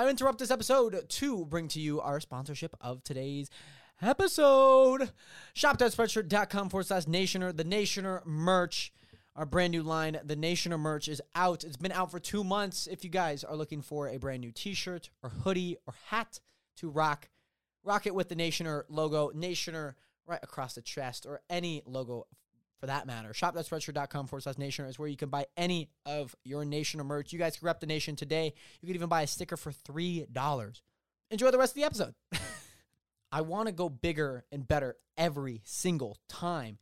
I 0.00 0.08
interrupt 0.08 0.38
this 0.38 0.50
episode 0.50 1.06
to 1.06 1.44
bring 1.44 1.68
to 1.68 1.78
you 1.78 2.00
our 2.00 2.20
sponsorship 2.20 2.74
of 2.80 3.04
today's 3.04 3.50
episode. 4.00 5.10
Shop.spreadshirt.com 5.52 6.70
forward 6.70 6.86
slash 6.86 7.06
Nationer, 7.06 7.52
the 7.52 7.64
Nationer 7.64 8.22
merch 8.24 8.94
our 9.36 9.44
brand 9.44 9.72
new 9.72 9.82
line, 9.82 10.18
the 10.24 10.36
Nationer 10.36 10.78
merch, 10.78 11.06
is 11.06 11.20
out. 11.34 11.64
It's 11.64 11.76
been 11.76 11.92
out 11.92 12.10
for 12.10 12.18
two 12.18 12.42
months. 12.42 12.86
If 12.86 13.04
you 13.04 13.10
guys 13.10 13.44
are 13.44 13.54
looking 13.54 13.82
for 13.82 14.08
a 14.08 14.16
brand 14.16 14.40
new 14.40 14.52
t 14.52 14.72
shirt 14.72 15.10
or 15.22 15.28
hoodie 15.28 15.76
or 15.86 15.92
hat 16.06 16.40
to 16.78 16.88
rock, 16.88 17.28
rock 17.84 18.06
it 18.06 18.14
with 18.14 18.30
the 18.30 18.34
Nationer 18.34 18.86
logo, 18.88 19.30
Nationer 19.34 19.96
right 20.26 20.40
across 20.42 20.76
the 20.76 20.82
chest, 20.82 21.26
or 21.26 21.42
any 21.50 21.82
logo 21.84 22.26
for 22.80 22.86
that 22.86 23.06
matter. 23.06 23.32
Shop.spreadshirt.com 23.34 24.26
forward 24.26 24.42
slash 24.42 24.58
nation 24.58 24.86
is 24.86 24.98
where 24.98 25.08
you 25.08 25.16
can 25.16 25.28
buy 25.28 25.46
any 25.56 25.90
of 26.06 26.34
your 26.44 26.64
Nationer 26.64 27.04
merch. 27.04 27.32
You 27.32 27.38
guys 27.38 27.56
can 27.56 27.66
rep 27.66 27.80
the 27.80 27.86
nation 27.86 28.16
today. 28.16 28.54
You 28.80 28.86
can 28.86 28.94
even 28.94 29.08
buy 29.08 29.22
a 29.22 29.26
sticker 29.26 29.56
for 29.56 29.70
$3. 29.70 30.80
Enjoy 31.30 31.50
the 31.50 31.58
rest 31.58 31.72
of 31.72 31.76
the 31.76 31.84
episode. 31.84 32.14
I 33.32 33.42
want 33.42 33.68
to 33.68 33.72
go 33.72 33.88
bigger 33.88 34.44
and 34.50 34.66
better 34.66 34.96
every 35.16 35.60
single 35.64 36.16
time. 36.28 36.78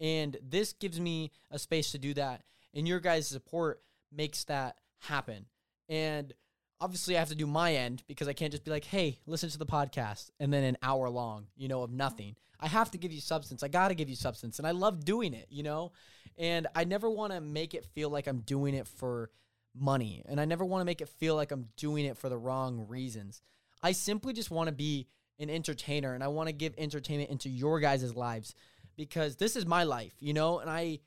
And 0.00 0.36
this 0.42 0.72
gives 0.72 0.98
me 0.98 1.30
a 1.50 1.58
space 1.58 1.92
to 1.92 1.98
do 1.98 2.14
that. 2.14 2.42
and 2.74 2.88
your 2.88 3.00
guys' 3.00 3.28
support 3.28 3.82
makes 4.10 4.44
that 4.44 4.76
happen. 5.00 5.46
And 5.88 6.32
obviously 6.80 7.16
I 7.16 7.20
have 7.20 7.28
to 7.28 7.34
do 7.34 7.46
my 7.46 7.74
end 7.74 8.02
because 8.08 8.28
I 8.28 8.32
can't 8.32 8.50
just 8.50 8.64
be 8.64 8.70
like, 8.70 8.84
"Hey, 8.86 9.20
listen 9.26 9.50
to 9.50 9.58
the 9.58 9.66
podcast," 9.66 10.30
and 10.40 10.52
then 10.52 10.64
an 10.64 10.78
hour 10.82 11.08
long, 11.08 11.46
you 11.56 11.68
know, 11.68 11.82
of 11.82 11.90
nothing. 11.90 12.34
I 12.62 12.68
have 12.68 12.92
to 12.92 12.98
give 12.98 13.12
you 13.12 13.20
substance. 13.20 13.62
I 13.62 13.68
got 13.68 13.88
to 13.88 13.94
give 13.94 14.08
you 14.08 14.14
substance, 14.14 14.58
and 14.58 14.66
I 14.66 14.70
love 14.70 15.04
doing 15.04 15.34
it, 15.34 15.46
you 15.50 15.64
know. 15.64 15.92
And 16.38 16.68
I 16.74 16.84
never 16.84 17.10
want 17.10 17.32
to 17.32 17.40
make 17.40 17.74
it 17.74 17.84
feel 17.84 18.08
like 18.08 18.28
I'm 18.28 18.38
doing 18.40 18.74
it 18.74 18.86
for 18.86 19.30
money, 19.78 20.22
and 20.26 20.40
I 20.40 20.44
never 20.44 20.64
want 20.64 20.80
to 20.80 20.84
make 20.84 21.00
it 21.00 21.08
feel 21.08 21.34
like 21.34 21.50
I'm 21.50 21.68
doing 21.76 22.04
it 22.04 22.16
for 22.16 22.28
the 22.28 22.38
wrong 22.38 22.86
reasons. 22.88 23.42
I 23.82 23.92
simply 23.92 24.32
just 24.32 24.50
want 24.50 24.68
to 24.68 24.72
be 24.72 25.08
an 25.40 25.50
entertainer, 25.50 26.14
and 26.14 26.22
I 26.22 26.28
want 26.28 26.48
to 26.48 26.52
give 26.52 26.74
entertainment 26.78 27.30
into 27.30 27.48
your 27.48 27.80
guys' 27.80 28.14
lives 28.14 28.54
because 28.96 29.36
this 29.36 29.56
is 29.56 29.66
my 29.66 29.82
life, 29.82 30.14
you 30.20 30.32
know. 30.32 30.60
And 30.60 30.70
I 30.70 31.00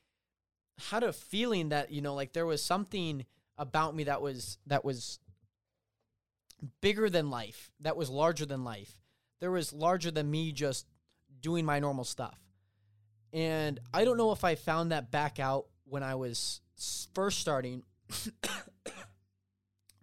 had 0.89 1.03
a 1.03 1.13
feeling 1.13 1.69
that 1.69 1.91
you 1.91 2.01
know, 2.01 2.15
like 2.15 2.33
there 2.33 2.45
was 2.45 2.62
something 2.62 3.25
about 3.57 3.95
me 3.95 4.03
that 4.03 4.21
was 4.21 4.57
that 4.67 4.83
was 4.83 5.19
bigger 6.81 7.09
than 7.09 7.29
life, 7.29 7.71
that 7.79 7.95
was 7.95 8.09
larger 8.09 8.45
than 8.45 8.65
life. 8.65 8.97
There 9.39 9.51
was 9.51 9.71
larger 9.71 10.12
than 10.12 10.29
me 10.29 10.51
just 10.51 10.85
doing 11.45 11.63
my 11.63 11.79
normal 11.79 12.03
stuff. 12.03 12.39
And 13.31 13.79
I 13.93 14.03
don't 14.03 14.17
know 14.17 14.31
if 14.31 14.43
I 14.43 14.55
found 14.55 14.91
that 14.91 15.11
back 15.11 15.39
out 15.39 15.67
when 15.83 16.01
I 16.01 16.15
was 16.15 16.59
first 17.13 17.37
starting 17.37 17.83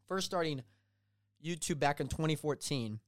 first 0.08 0.24
starting 0.24 0.62
YouTube 1.44 1.80
back 1.80 1.98
in 1.98 2.06
2014 2.06 3.00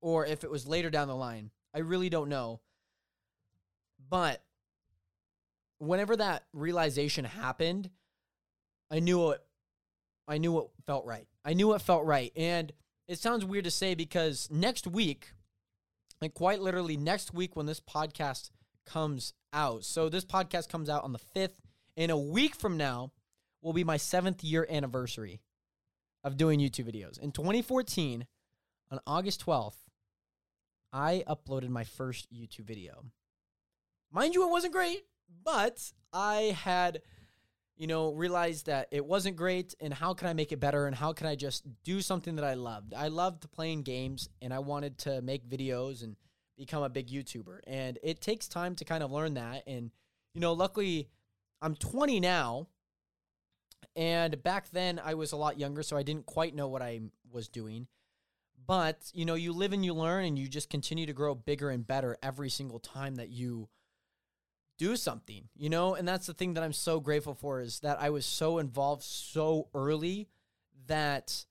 or 0.00 0.24
if 0.24 0.44
it 0.44 0.50
was 0.50 0.66
later 0.66 0.88
down 0.88 1.08
the 1.08 1.14
line. 1.14 1.50
I 1.74 1.80
really 1.80 2.08
don't 2.08 2.30
know. 2.30 2.62
But 4.08 4.42
whenever 5.76 6.16
that 6.16 6.44
realization 6.54 7.26
happened, 7.26 7.90
I 8.90 9.00
knew 9.00 9.32
it 9.32 9.42
I 10.26 10.38
knew 10.38 10.58
it 10.60 10.68
felt 10.86 11.04
right. 11.04 11.28
I 11.44 11.52
knew 11.52 11.74
it 11.74 11.82
felt 11.82 12.06
right. 12.06 12.32
And 12.34 12.72
it 13.06 13.18
sounds 13.18 13.44
weird 13.44 13.64
to 13.64 13.70
say 13.70 13.94
because 13.94 14.48
next 14.50 14.86
week, 14.86 15.32
like 16.20 16.34
quite 16.34 16.60
literally 16.60 16.96
next 16.96 17.34
week 17.34 17.56
when 17.56 17.66
this 17.66 17.80
podcast 17.80 18.50
comes 18.84 19.34
out. 19.52 19.84
So 19.84 20.08
this 20.08 20.24
podcast 20.24 20.68
comes 20.68 20.88
out 20.88 21.04
on 21.04 21.12
the 21.12 21.18
5th. 21.18 21.58
In 21.96 22.10
a 22.10 22.18
week 22.18 22.54
from 22.54 22.76
now 22.76 23.12
will 23.62 23.72
be 23.72 23.84
my 23.84 23.96
seventh 23.96 24.44
year 24.44 24.66
anniversary 24.70 25.40
of 26.22 26.36
doing 26.36 26.60
YouTube 26.60 26.92
videos. 26.92 27.18
In 27.18 27.32
2014, 27.32 28.26
on 28.90 29.00
August 29.06 29.44
12th, 29.44 29.76
I 30.92 31.24
uploaded 31.28 31.68
my 31.68 31.84
first 31.84 32.32
YouTube 32.32 32.64
video. 32.64 33.04
Mind 34.10 34.34
you, 34.34 34.44
it 34.44 34.50
wasn't 34.50 34.72
great, 34.72 35.04
but 35.44 35.92
I 36.12 36.56
had 36.62 37.02
you 37.76 37.86
know, 37.86 38.12
realized 38.12 38.66
that 38.66 38.88
it 38.90 39.04
wasn't 39.04 39.36
great 39.36 39.74
and 39.80 39.92
how 39.92 40.14
can 40.14 40.28
I 40.28 40.32
make 40.32 40.50
it 40.50 40.60
better 40.60 40.86
and 40.86 40.96
how 40.96 41.12
can 41.12 41.26
I 41.26 41.34
just 41.34 41.64
do 41.84 42.00
something 42.00 42.36
that 42.36 42.44
I 42.44 42.54
loved. 42.54 42.94
I 42.94 43.08
loved 43.08 43.50
playing 43.52 43.82
games 43.82 44.28
and 44.40 44.52
I 44.52 44.60
wanted 44.60 44.98
to 44.98 45.20
make 45.20 45.48
videos 45.48 46.02
and 46.02 46.16
become 46.56 46.82
a 46.82 46.88
big 46.88 47.08
YouTuber. 47.08 47.60
And 47.66 47.98
it 48.02 48.20
takes 48.20 48.48
time 48.48 48.74
to 48.76 48.84
kind 48.84 49.02
of 49.02 49.12
learn 49.12 49.34
that. 49.34 49.64
And, 49.66 49.90
you 50.32 50.40
know, 50.40 50.54
luckily 50.54 51.10
I'm 51.60 51.74
20 51.74 52.18
now. 52.20 52.68
And 53.94 54.42
back 54.42 54.70
then 54.70 55.00
I 55.02 55.14
was 55.14 55.32
a 55.32 55.36
lot 55.36 55.58
younger, 55.58 55.82
so 55.82 55.96
I 55.96 56.02
didn't 56.02 56.26
quite 56.26 56.54
know 56.54 56.68
what 56.68 56.82
I 56.82 57.00
was 57.30 57.48
doing. 57.48 57.86
But, 58.66 59.10
you 59.12 59.24
know, 59.24 59.34
you 59.34 59.52
live 59.52 59.72
and 59.72 59.84
you 59.84 59.94
learn 59.94 60.24
and 60.24 60.38
you 60.38 60.48
just 60.48 60.70
continue 60.70 61.06
to 61.06 61.12
grow 61.12 61.34
bigger 61.34 61.70
and 61.70 61.86
better 61.86 62.16
every 62.22 62.50
single 62.50 62.78
time 62.78 63.16
that 63.16 63.28
you 63.28 63.68
do 64.78 64.96
something, 64.96 65.48
you 65.56 65.70
know? 65.70 65.94
And 65.94 66.06
that's 66.06 66.26
the 66.26 66.34
thing 66.34 66.54
that 66.54 66.62
I'm 66.62 66.72
so 66.72 67.00
grateful 67.00 67.34
for 67.34 67.60
is 67.60 67.80
that 67.80 68.00
I 68.00 68.10
was 68.10 68.26
so 68.26 68.58
involved 68.58 69.02
so 69.02 69.68
early 69.74 70.28
that 70.86 71.44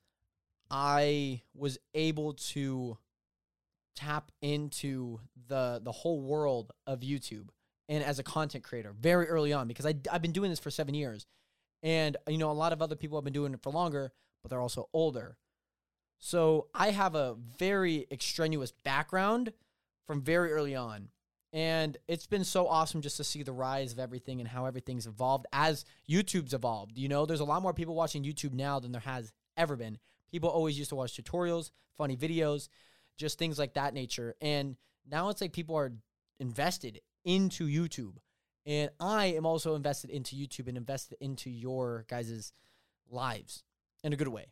I 0.69 1.41
was 1.53 1.77
able 1.93 2.33
to 2.33 2.97
tap 3.95 4.31
into 4.41 5.19
the 5.47 5.79
the 5.81 5.91
whole 5.91 6.19
world 6.19 6.71
of 6.85 6.99
YouTube 6.99 7.47
and 7.87 8.03
as 8.03 8.19
a 8.19 8.23
content 8.23 8.63
creator 8.63 8.93
very 8.99 9.27
early 9.27 9.53
on 9.53 9.67
because 9.67 9.85
I 9.85 9.95
I've 10.11 10.21
been 10.21 10.33
doing 10.33 10.49
this 10.49 10.59
for 10.59 10.69
7 10.69 10.93
years. 10.93 11.25
And 11.83 12.17
you 12.27 12.37
know, 12.37 12.51
a 12.51 12.53
lot 12.53 12.73
of 12.73 12.81
other 12.81 12.95
people 12.95 13.17
have 13.17 13.23
been 13.23 13.33
doing 13.33 13.53
it 13.53 13.61
for 13.61 13.71
longer, 13.71 14.11
but 14.41 14.49
they're 14.49 14.61
also 14.61 14.89
older. 14.93 15.37
So, 16.17 16.67
I 16.73 16.91
have 16.91 17.13
a 17.13 17.35
very 17.59 18.07
extraneous 18.09 18.71
background 18.71 19.53
from 20.07 20.21
very 20.21 20.51
early 20.51 20.75
on. 20.75 21.09
And 21.55 21.97
it's 22.09 22.27
been 22.27 22.43
so 22.43 22.67
awesome 22.67 22.99
just 22.99 23.15
to 23.15 23.23
see 23.23 23.41
the 23.41 23.53
rise 23.53 23.93
of 23.93 23.99
everything 23.99 24.41
and 24.41 24.49
how 24.49 24.65
everything's 24.65 25.07
evolved 25.07 25.47
as 25.53 25.85
YouTube's 26.07 26.53
evolved. 26.53 26.97
You 26.97 27.07
know, 27.07 27.25
there's 27.25 27.39
a 27.39 27.45
lot 27.45 27.61
more 27.61 27.73
people 27.73 27.95
watching 27.95 28.25
YouTube 28.25 28.51
now 28.51 28.77
than 28.81 28.91
there 28.91 28.99
has 28.99 29.31
ever 29.55 29.77
been. 29.77 29.97
People 30.29 30.49
always 30.49 30.77
used 30.77 30.89
to 30.89 30.97
watch 30.97 31.15
tutorials, 31.15 31.71
funny 31.97 32.17
videos, 32.17 32.67
just 33.17 33.39
things 33.39 33.57
like 33.57 33.75
that 33.75 33.93
nature. 33.93 34.35
And 34.41 34.75
now 35.09 35.29
it's 35.29 35.39
like 35.39 35.53
people 35.53 35.77
are 35.77 35.93
invested 36.41 36.99
into 37.23 37.69
YouTube. 37.69 38.17
And 38.65 38.89
I 38.99 39.27
am 39.27 39.45
also 39.45 39.75
invested 39.75 40.09
into 40.09 40.35
YouTube 40.35 40.67
and 40.67 40.75
invested 40.75 41.17
into 41.21 41.49
your 41.49 42.03
guys' 42.09 42.51
lives 43.09 43.63
in 44.03 44.11
a 44.11 44.17
good 44.17 44.27
way. 44.27 44.47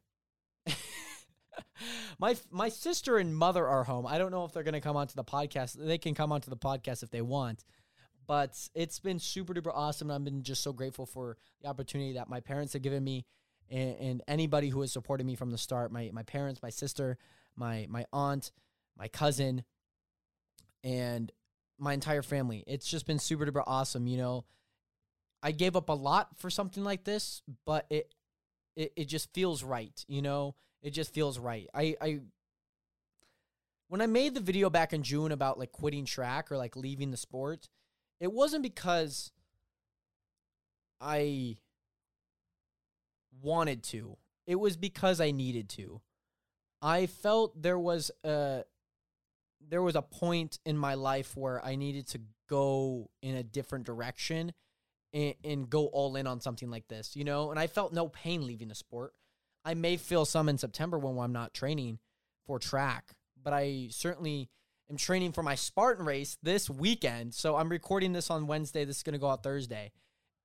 my 2.20 2.36
my 2.52 2.70
sister 2.70 3.18
and 3.18 3.36
mother 3.36 3.68
are 3.68 3.84
home. 3.84 4.06
I 4.06 4.18
don't 4.18 4.32
know 4.32 4.46
if 4.46 4.54
they're 4.54 4.64
going 4.64 4.74
to 4.74 4.82
come 4.82 4.98
onto 4.98 5.16
the 5.16 5.24
podcast. 5.24 5.76
They 5.78 5.98
can 5.98 6.16
come 6.16 6.32
onto 6.32 6.50
the 6.50 6.58
podcast 6.58 7.04
if 7.04 7.12
they 7.12 7.22
want. 7.22 7.64
But 8.26 8.58
it's 8.74 9.00
been 9.00 9.20
super 9.20 9.54
duper 9.54 9.72
awesome. 9.74 10.10
I've 10.10 10.24
been 10.24 10.44
just 10.44 10.64
so 10.64 10.72
grateful 10.72 11.06
for 11.06 11.38
the 11.62 11.68
opportunity 11.68 12.14
that 12.14 12.30
my 12.30 12.40
parents 12.40 12.74
have 12.74 12.82
given 12.82 13.04
me 13.04 13.26
and, 13.70 13.96
and 14.00 14.22
anybody 14.28 14.70
who 14.70 14.82
has 14.82 14.92
supported 14.92 15.26
me 15.26 15.36
from 15.36 15.52
the 15.52 15.58
start. 15.58 15.92
My 15.92 16.10
my 16.14 16.24
parents, 16.24 16.62
my 16.62 16.70
sister, 16.70 17.18
my 17.56 17.86
my 17.90 18.06
aunt, 18.14 18.52
my 18.98 19.08
cousin, 19.08 19.64
and 20.84 21.32
my 21.78 21.94
entire 21.94 22.22
family. 22.22 22.64
It's 22.68 22.88
just 22.88 23.06
been 23.06 23.20
super 23.20 23.46
duper 23.46 23.64
awesome. 23.66 24.08
You 24.08 24.18
know, 24.18 24.46
I 25.42 25.52
gave 25.52 25.76
up 25.76 25.90
a 25.90 25.94
lot 25.94 26.30
for 26.38 26.50
something 26.50 26.84
like 26.84 27.04
this, 27.04 27.42
but 27.66 27.86
it 27.90 28.14
it, 28.76 28.94
it 28.96 29.06
just 29.06 29.34
feels 29.34 29.64
right. 29.64 30.04
You 30.08 30.22
know, 30.22 30.56
it 30.84 30.92
just 30.92 31.14
feels 31.14 31.40
right. 31.40 31.68
I, 31.74 31.96
I 32.00 32.20
when 33.88 34.02
I 34.02 34.08
made 34.08 34.34
the 34.34 34.42
video 34.42 34.70
back 34.70 34.94
in 34.94 35.02
June 35.04 35.32
about 35.32 35.58
like 35.58 35.72
quitting 35.72 36.06
track 36.06 36.52
or 36.52 36.58
like 36.58 36.76
leaving 36.76 37.12
the 37.12 37.18
sport, 37.18 37.70
it 38.20 38.32
wasn't 38.32 38.64
because 38.64 39.32
I 41.00 41.58
wanted 43.42 43.84
to. 43.84 44.18
It 44.46 44.56
was 44.56 44.78
because 44.78 45.22
I 45.22 45.32
needed 45.32 45.70
to. 45.70 46.02
I 46.82 47.06
felt 47.06 47.62
there 47.62 47.80
was 47.80 48.12
a 48.24 48.64
there 49.70 49.82
was 49.82 49.96
a 49.96 50.02
point 50.02 50.60
in 50.66 50.78
my 50.78 50.96
life 50.96 51.38
where 51.38 51.64
I 51.64 51.76
needed 51.76 52.08
to 52.08 52.22
go 52.50 53.10
in 53.22 53.36
a 53.36 53.44
different 53.44 53.86
direction 53.86 54.52
and, 55.14 55.36
and 55.44 55.70
go 55.70 55.86
all 55.88 56.16
in 56.18 56.28
on 56.28 56.42
something 56.42 56.70
like 56.70 56.88
this, 56.90 57.16
you 57.16 57.24
know? 57.24 57.52
And 57.52 57.60
I 57.60 57.68
felt 57.68 57.94
no 57.94 58.10
pain 58.10 58.46
leaving 58.46 58.68
the 58.68 58.76
sport. 58.76 59.14
I 59.66 59.74
may 59.74 59.98
feel 59.98 60.26
some 60.26 60.50
in 60.50 60.58
September 60.58 60.98
when 60.98 61.18
I'm 61.18 61.34
not 61.34 61.54
training 61.54 62.00
for 62.46 62.60
track, 62.60 63.16
but 63.42 63.54
I 63.54 63.88
certainly 63.92 64.50
am 64.90 64.98
training 64.98 65.32
for 65.32 65.44
my 65.44 65.56
Spartan 65.56 66.06
race 66.06 66.38
this 66.44 66.70
weekend. 66.70 67.34
So 67.34 67.56
I'm 67.56 67.70
recording 67.70 68.14
this 68.14 68.30
on 68.30 68.48
Wednesday. 68.48 68.86
This 68.86 68.98
is 68.98 69.04
going 69.04 69.14
to 69.14 69.20
go 69.20 69.30
out 69.30 69.44
Thursday. 69.44 69.92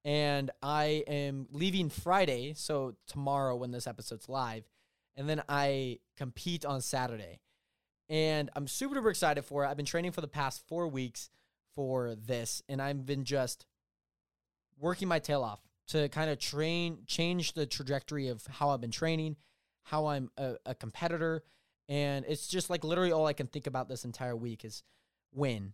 And 0.04 0.50
I 0.62 1.02
am 1.08 1.48
leaving 1.50 1.90
Friday, 1.90 2.54
so 2.54 2.94
tomorrow 3.06 3.56
when 3.56 3.72
this 3.72 3.86
episode's 3.86 4.28
live. 4.28 4.64
And 5.16 5.28
then 5.28 5.42
I 5.48 5.98
compete 6.16 6.64
on 6.64 6.80
Saturday. 6.80 7.40
And 8.08 8.50
I'm 8.54 8.68
super 8.68 8.94
duper 8.94 9.10
excited 9.10 9.44
for 9.44 9.64
it. 9.64 9.68
I've 9.68 9.76
been 9.76 9.84
training 9.84 10.12
for 10.12 10.20
the 10.20 10.28
past 10.28 10.62
four 10.68 10.88
weeks 10.88 11.30
for 11.74 12.14
this, 12.14 12.62
and 12.68 12.80
I've 12.80 13.04
been 13.04 13.24
just 13.24 13.66
working 14.78 15.08
my 15.08 15.18
tail 15.18 15.42
off 15.42 15.60
to 15.88 16.08
kind 16.08 16.30
of 16.30 16.38
train, 16.38 16.98
change 17.06 17.52
the 17.52 17.66
trajectory 17.66 18.28
of 18.28 18.44
how 18.46 18.70
I've 18.70 18.80
been 18.80 18.90
training, 18.90 19.36
how 19.84 20.06
I'm 20.06 20.30
a, 20.36 20.56
a 20.66 20.74
competitor. 20.74 21.42
And 21.88 22.24
it's 22.28 22.46
just 22.46 22.68
like 22.70 22.84
literally 22.84 23.12
all 23.12 23.26
I 23.26 23.32
can 23.32 23.46
think 23.46 23.66
about 23.66 23.88
this 23.88 24.04
entire 24.04 24.36
week 24.36 24.64
is 24.64 24.82
win. 25.32 25.72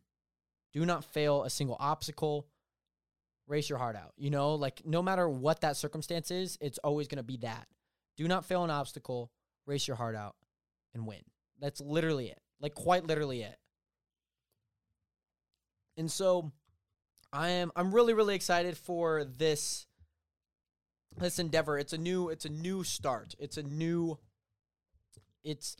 Do 0.72 0.84
not 0.86 1.04
fail 1.04 1.44
a 1.44 1.50
single 1.50 1.76
obstacle. 1.78 2.46
Race 3.46 3.68
your 3.68 3.78
heart 3.78 3.96
out. 3.96 4.12
You 4.16 4.30
know, 4.30 4.54
like 4.54 4.82
no 4.86 5.02
matter 5.02 5.28
what 5.28 5.60
that 5.60 5.76
circumstance 5.76 6.30
is, 6.30 6.56
it's 6.60 6.78
always 6.78 7.08
going 7.08 7.18
to 7.18 7.22
be 7.22 7.36
that. 7.38 7.66
Do 8.16 8.28
not 8.28 8.44
fail 8.44 8.64
an 8.64 8.70
obstacle, 8.70 9.30
race 9.66 9.86
your 9.86 9.96
heart 9.96 10.14
out, 10.14 10.36
and 10.94 11.06
win. 11.06 11.20
That's 11.60 11.80
literally 11.80 12.28
it. 12.28 12.40
Like 12.60 12.74
quite 12.74 13.06
literally 13.06 13.42
it. 13.42 13.58
And 15.96 16.10
so 16.10 16.52
I 17.32 17.50
am 17.50 17.72
I'm 17.76 17.94
really 17.94 18.14
really 18.14 18.34
excited 18.34 18.76
for 18.76 19.24
this 19.24 19.86
this 21.18 21.38
endeavor. 21.38 21.78
It's 21.78 21.92
a 21.92 21.98
new 21.98 22.28
it's 22.28 22.44
a 22.44 22.50
new 22.50 22.84
start. 22.84 23.34
It's 23.38 23.56
a 23.56 23.62
new 23.62 24.18
it's 25.42 25.76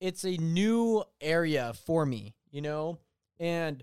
it's 0.00 0.24
a 0.24 0.36
new 0.36 1.04
area 1.20 1.72
for 1.86 2.06
me, 2.06 2.34
you 2.50 2.62
know? 2.62 2.98
And 3.40 3.82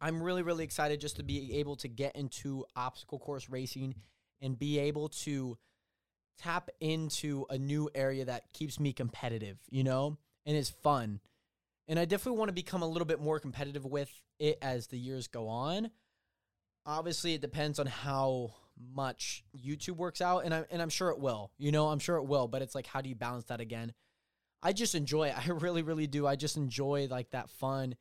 I'm 0.00 0.22
really, 0.22 0.42
really 0.42 0.64
excited 0.64 1.00
just 1.00 1.16
to 1.16 1.22
be 1.22 1.58
able 1.58 1.76
to 1.76 1.88
get 1.88 2.16
into 2.16 2.64
obstacle 2.76 3.18
course 3.18 3.48
racing 3.48 3.94
and 4.40 4.58
be 4.58 4.78
able 4.78 5.08
to 5.08 5.56
tap 6.38 6.68
into 6.80 7.46
a 7.48 7.58
new 7.58 7.88
area 7.94 8.24
that 8.24 8.52
keeps 8.52 8.78
me 8.78 8.92
competitive, 8.92 9.56
you 9.70 9.84
know, 9.84 10.18
and 10.44 10.56
is 10.56 10.70
fun. 10.70 11.20
And 11.88 11.98
I 11.98 12.04
definitely 12.04 12.38
want 12.38 12.48
to 12.48 12.54
become 12.54 12.82
a 12.82 12.88
little 12.88 13.06
bit 13.06 13.20
more 13.20 13.38
competitive 13.38 13.84
with 13.84 14.10
it 14.38 14.58
as 14.60 14.88
the 14.88 14.98
years 14.98 15.28
go 15.28 15.48
on. 15.48 15.90
Obviously, 16.86 17.34
it 17.34 17.40
depends 17.40 17.78
on 17.78 17.86
how 17.86 18.54
much 18.94 19.44
YouTube 19.56 19.96
works 19.96 20.20
out, 20.20 20.44
and 20.44 20.54
I 20.54 20.64
and 20.70 20.80
I'm 20.82 20.88
sure 20.88 21.10
it 21.10 21.18
will. 21.18 21.50
You 21.58 21.72
know, 21.72 21.88
I'm 21.88 21.98
sure 21.98 22.16
it 22.16 22.24
will. 22.24 22.48
But 22.48 22.62
it's 22.62 22.74
like, 22.74 22.86
how 22.86 23.00
do 23.00 23.08
you 23.08 23.14
balance 23.14 23.44
that 23.46 23.60
again? 23.60 23.92
I 24.62 24.72
just 24.72 24.94
enjoy 24.94 25.28
it. 25.28 25.38
I 25.48 25.50
really, 25.50 25.82
really 25.82 26.06
do. 26.06 26.26
I 26.26 26.36
just 26.36 26.56
enjoy 26.56 27.08
like 27.10 27.30
that 27.30 27.50
fun, 27.50 27.96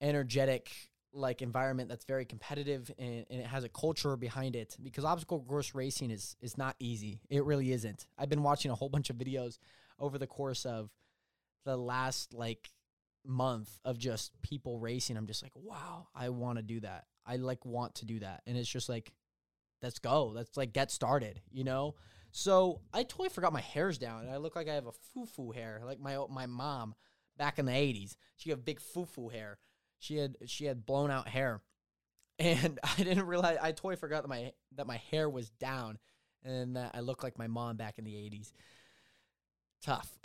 energetic 0.00 0.70
like 1.16 1.42
environment 1.42 1.88
that's 1.88 2.04
very 2.04 2.24
competitive 2.24 2.90
and, 2.98 3.24
and 3.30 3.40
it 3.40 3.46
has 3.46 3.62
a 3.62 3.68
culture 3.68 4.16
behind 4.16 4.56
it 4.56 4.76
because 4.82 5.04
obstacle 5.04 5.40
course 5.40 5.72
racing 5.72 6.10
is 6.10 6.36
is 6.40 6.58
not 6.58 6.74
easy. 6.80 7.20
It 7.30 7.44
really 7.44 7.70
isn't. 7.72 8.06
I've 8.18 8.28
been 8.28 8.42
watching 8.42 8.70
a 8.70 8.74
whole 8.74 8.88
bunch 8.88 9.10
of 9.10 9.16
videos 9.16 9.58
over 10.00 10.18
the 10.18 10.26
course 10.26 10.66
of 10.66 10.90
the 11.64 11.76
last 11.76 12.34
like 12.34 12.70
month 13.24 13.78
of 13.84 13.98
just 13.98 14.32
people 14.42 14.78
racing. 14.78 15.16
I'm 15.16 15.26
just 15.26 15.42
like, 15.42 15.52
wow, 15.54 16.08
I 16.14 16.28
want 16.30 16.58
to 16.58 16.62
do 16.62 16.80
that. 16.80 17.04
I 17.26 17.36
like 17.36 17.64
want 17.64 17.96
to 17.96 18.04
do 18.04 18.20
that. 18.20 18.42
And 18.46 18.56
it's 18.56 18.68
just 18.68 18.88
like, 18.88 19.12
let's 19.84 19.98
go. 19.98 20.26
Let's 20.26 20.56
like 20.56 20.72
get 20.72 20.90
started, 20.90 21.40
you 21.52 21.62
know? 21.62 21.94
So 22.32 22.80
I 22.92 23.04
totally 23.04 23.28
forgot 23.28 23.52
my 23.52 23.60
hair's 23.60 23.98
down. 23.98 24.22
and 24.22 24.30
I 24.30 24.38
look 24.38 24.56
like 24.56 24.68
I 24.68 24.74
have 24.74 24.86
a 24.86 24.92
foo-foo 24.92 25.52
hair, 25.52 25.82
like 25.84 26.00
my 26.00 26.18
my 26.28 26.46
mom 26.46 26.94
back 27.36 27.58
in 27.58 27.66
the 27.66 27.72
80s. 27.72 28.16
She 28.36 28.50
had 28.50 28.64
big 28.64 28.80
foo-foo 28.80 29.28
hair. 29.28 29.58
She 29.98 30.16
had 30.16 30.36
she 30.46 30.64
had 30.64 30.84
blown 30.84 31.10
out 31.12 31.28
hair. 31.28 31.62
And 32.36 32.80
I 32.82 32.96
didn't 32.96 33.26
realize 33.26 33.58
I 33.62 33.70
totally 33.70 33.94
forgot 33.94 34.22
that 34.22 34.28
my 34.28 34.50
that 34.74 34.88
my 34.88 34.96
hair 35.12 35.30
was 35.30 35.50
down 35.50 36.00
and 36.44 36.74
that 36.74 36.90
I 36.92 36.98
looked 36.98 37.22
like 37.22 37.38
my 37.38 37.46
mom 37.46 37.76
back 37.76 37.96
in 37.96 38.04
the 38.04 38.14
80s. 38.14 38.50
Tough. 39.80 40.18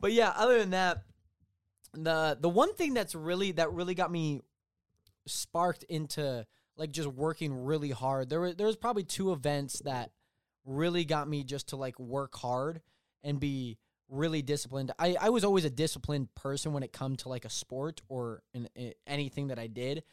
but 0.00 0.12
yeah, 0.12 0.32
other 0.34 0.58
than 0.58 0.70
that, 0.70 1.04
the 1.92 2.36
the 2.40 2.48
one 2.48 2.74
thing 2.74 2.92
that's 2.92 3.14
really 3.14 3.52
that 3.52 3.72
really 3.72 3.94
got 3.94 4.10
me 4.10 4.40
sparked 5.26 5.84
into 5.84 6.44
like 6.78 6.92
just 6.92 7.08
working 7.08 7.64
really 7.64 7.90
hard. 7.90 8.30
There 8.30 8.40
were 8.40 8.54
there 8.54 8.66
was 8.66 8.76
probably 8.76 9.02
two 9.02 9.32
events 9.32 9.80
that 9.80 10.12
really 10.64 11.04
got 11.04 11.28
me 11.28 11.44
just 11.44 11.68
to 11.70 11.76
like 11.76 11.98
work 11.98 12.36
hard 12.36 12.80
and 13.22 13.40
be 13.40 13.78
really 14.08 14.42
disciplined. 14.42 14.92
I, 14.98 15.16
I 15.20 15.28
was 15.30 15.44
always 15.44 15.64
a 15.64 15.70
disciplined 15.70 16.34
person 16.34 16.72
when 16.72 16.82
it 16.82 16.92
come 16.92 17.16
to 17.16 17.28
like 17.28 17.44
a 17.44 17.50
sport 17.50 18.00
or 18.08 18.42
in 18.54 18.68
anything 19.06 19.48
that 19.48 19.58
I 19.58 19.66
did. 19.66 20.04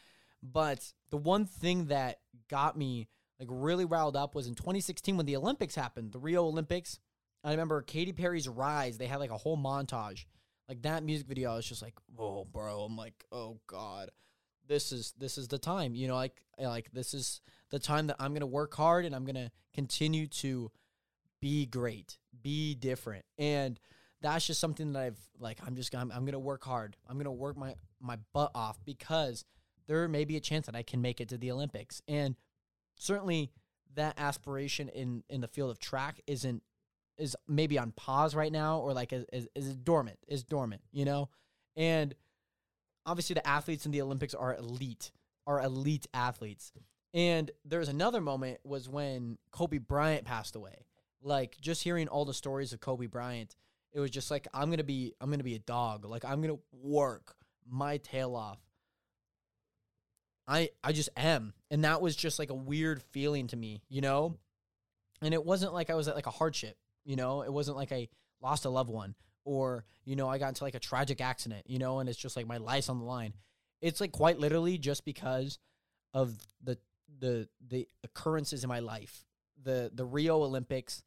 But 0.43 0.91
the 1.11 1.17
one 1.17 1.45
thing 1.45 1.85
that 1.85 2.19
got 2.49 2.77
me 2.77 3.07
like 3.39 3.47
really 3.51 3.85
riled 3.85 4.15
up 4.15 4.35
was 4.35 4.47
in 4.47 4.55
2016 4.55 5.17
when 5.17 5.25
the 5.25 5.37
Olympics 5.37 5.75
happened, 5.75 6.11
the 6.11 6.19
Rio 6.19 6.45
Olympics. 6.45 6.99
I 7.43 7.51
remember 7.51 7.81
Katy 7.81 8.13
Perry's 8.13 8.47
Rise. 8.47 8.97
They 8.97 9.05
had 9.05 9.19
like 9.19 9.29
a 9.29 9.37
whole 9.37 9.57
montage. 9.57 10.25
Like 10.67 10.81
that 10.81 11.03
music 11.03 11.27
video, 11.27 11.51
I 11.51 11.57
was 11.57 11.65
just 11.65 11.83
like, 11.83 11.93
"Whoa, 12.15 12.47
bro!" 12.51 12.85
I'm 12.85 12.97
like, 12.97 13.23
"Oh 13.31 13.59
God, 13.67 14.09
this 14.67 14.91
is 14.91 15.13
this 15.17 15.37
is 15.37 15.47
the 15.47 15.57
time." 15.57 15.95
You 15.95 16.07
know, 16.07 16.15
like 16.15 16.43
like 16.59 16.91
this 16.91 17.13
is 17.13 17.41
the 17.69 17.79
time 17.79 18.07
that 18.07 18.17
I'm 18.19 18.33
gonna 18.33 18.45
work 18.45 18.73
hard 18.73 19.05
and 19.05 19.15
I'm 19.15 19.25
gonna 19.25 19.51
continue 19.73 20.27
to 20.27 20.71
be 21.41 21.65
great, 21.65 22.17
be 22.41 22.75
different, 22.75 23.25
and 23.37 23.79
that's 24.21 24.47
just 24.47 24.59
something 24.59 24.93
that 24.93 25.01
I've 25.01 25.19
like. 25.39 25.59
I'm 25.65 25.75
just 25.75 25.93
I'm, 25.95 26.11
I'm 26.11 26.25
gonna 26.25 26.39
work 26.39 26.63
hard. 26.63 26.97
I'm 27.07 27.17
gonna 27.17 27.31
work 27.31 27.57
my 27.57 27.75
my 27.99 28.17
butt 28.33 28.51
off 28.55 28.77
because 28.85 29.45
there 29.87 30.07
may 30.07 30.25
be 30.25 30.37
a 30.37 30.41
chance 30.41 30.65
that 30.65 30.75
I 30.75 30.83
can 30.83 31.01
make 31.01 31.21
it 31.21 31.29
to 31.29 31.37
the 31.37 31.51
Olympics, 31.51 32.01
and 32.07 32.35
certainly 32.97 33.51
that 33.95 34.15
aspiration 34.17 34.89
in 34.89 35.23
in 35.29 35.41
the 35.41 35.47
field 35.47 35.71
of 35.71 35.79
track 35.79 36.21
isn't 36.27 36.63
is 37.17 37.35
maybe 37.47 37.77
on 37.77 37.91
pause 37.91 38.35
right 38.35 38.51
now 38.51 38.79
or 38.79 38.93
like 38.93 39.13
is, 39.13 39.25
is, 39.31 39.47
is 39.55 39.75
dormant 39.75 40.17
is 40.27 40.43
dormant 40.43 40.81
you 40.91 41.05
know 41.05 41.29
and 41.75 42.13
obviously 43.05 43.33
the 43.33 43.47
athletes 43.47 43.85
in 43.85 43.91
the 43.91 44.01
olympics 44.01 44.33
are 44.33 44.55
elite 44.55 45.11
are 45.47 45.61
elite 45.61 46.07
athletes. 46.13 46.71
And 47.13 47.49
there 47.63 47.79
was 47.79 47.87
another 47.87 48.19
moment 48.19 48.59
was 48.63 48.89
when 48.89 49.37
kobe 49.51 49.77
bryant 49.77 50.25
passed 50.25 50.55
away. 50.55 50.85
Like 51.21 51.57
just 51.61 51.83
hearing 51.83 52.07
all 52.07 52.25
the 52.25 52.33
stories 52.33 52.73
of 52.73 52.79
kobe 52.79 53.07
bryant 53.07 53.55
it 53.93 53.99
was 53.99 54.11
just 54.11 54.29
like 54.29 54.47
i'm 54.53 54.69
gonna 54.69 54.83
be 54.83 55.13
i'm 55.21 55.29
gonna 55.29 55.43
be 55.43 55.55
a 55.55 55.59
dog. 55.59 56.05
Like 56.05 56.25
i'm 56.25 56.41
gonna 56.41 56.59
work 56.71 57.35
my 57.69 57.97
tail 57.97 58.35
off. 58.35 58.59
I 60.47 60.69
i 60.83 60.91
just 60.91 61.09
am. 61.15 61.53
And 61.71 61.83
that 61.83 62.01
was 62.01 62.15
just 62.15 62.39
like 62.39 62.49
a 62.49 62.55
weird 62.55 63.01
feeling 63.11 63.47
to 63.47 63.55
me 63.57 63.81
you 63.89 64.01
know? 64.01 64.37
And 65.21 65.33
it 65.33 65.45
wasn't 65.45 65.73
like 65.73 65.89
i 65.89 65.95
was 65.95 66.07
at 66.07 66.15
like 66.15 66.27
a 66.27 66.31
hardship 66.31 66.77
you 67.05 67.15
know, 67.15 67.43
it 67.43 67.53
wasn't 67.53 67.77
like 67.77 67.91
I 67.91 68.09
lost 68.41 68.65
a 68.65 68.69
loved 68.69 68.89
one 68.89 69.15
or, 69.45 69.85
you 70.03 70.15
know, 70.15 70.27
I 70.27 70.37
got 70.37 70.49
into 70.49 70.63
like 70.63 70.75
a 70.75 70.79
tragic 70.79 71.21
accident, 71.21 71.63
you 71.67 71.79
know, 71.79 71.99
and 71.99 72.09
it's 72.09 72.17
just 72.17 72.35
like 72.35 72.47
my 72.47 72.57
life's 72.57 72.89
on 72.89 72.99
the 72.99 73.05
line. 73.05 73.33
It's 73.81 74.01
like 74.01 74.11
quite 74.11 74.39
literally 74.39 74.77
just 74.77 75.05
because 75.05 75.59
of 76.13 76.35
the 76.63 76.77
the 77.19 77.47
the 77.65 77.87
occurrences 78.03 78.63
in 78.63 78.67
my 78.67 78.79
life. 78.79 79.23
The 79.63 79.91
the 79.93 80.05
Rio 80.05 80.43
Olympics 80.43 81.03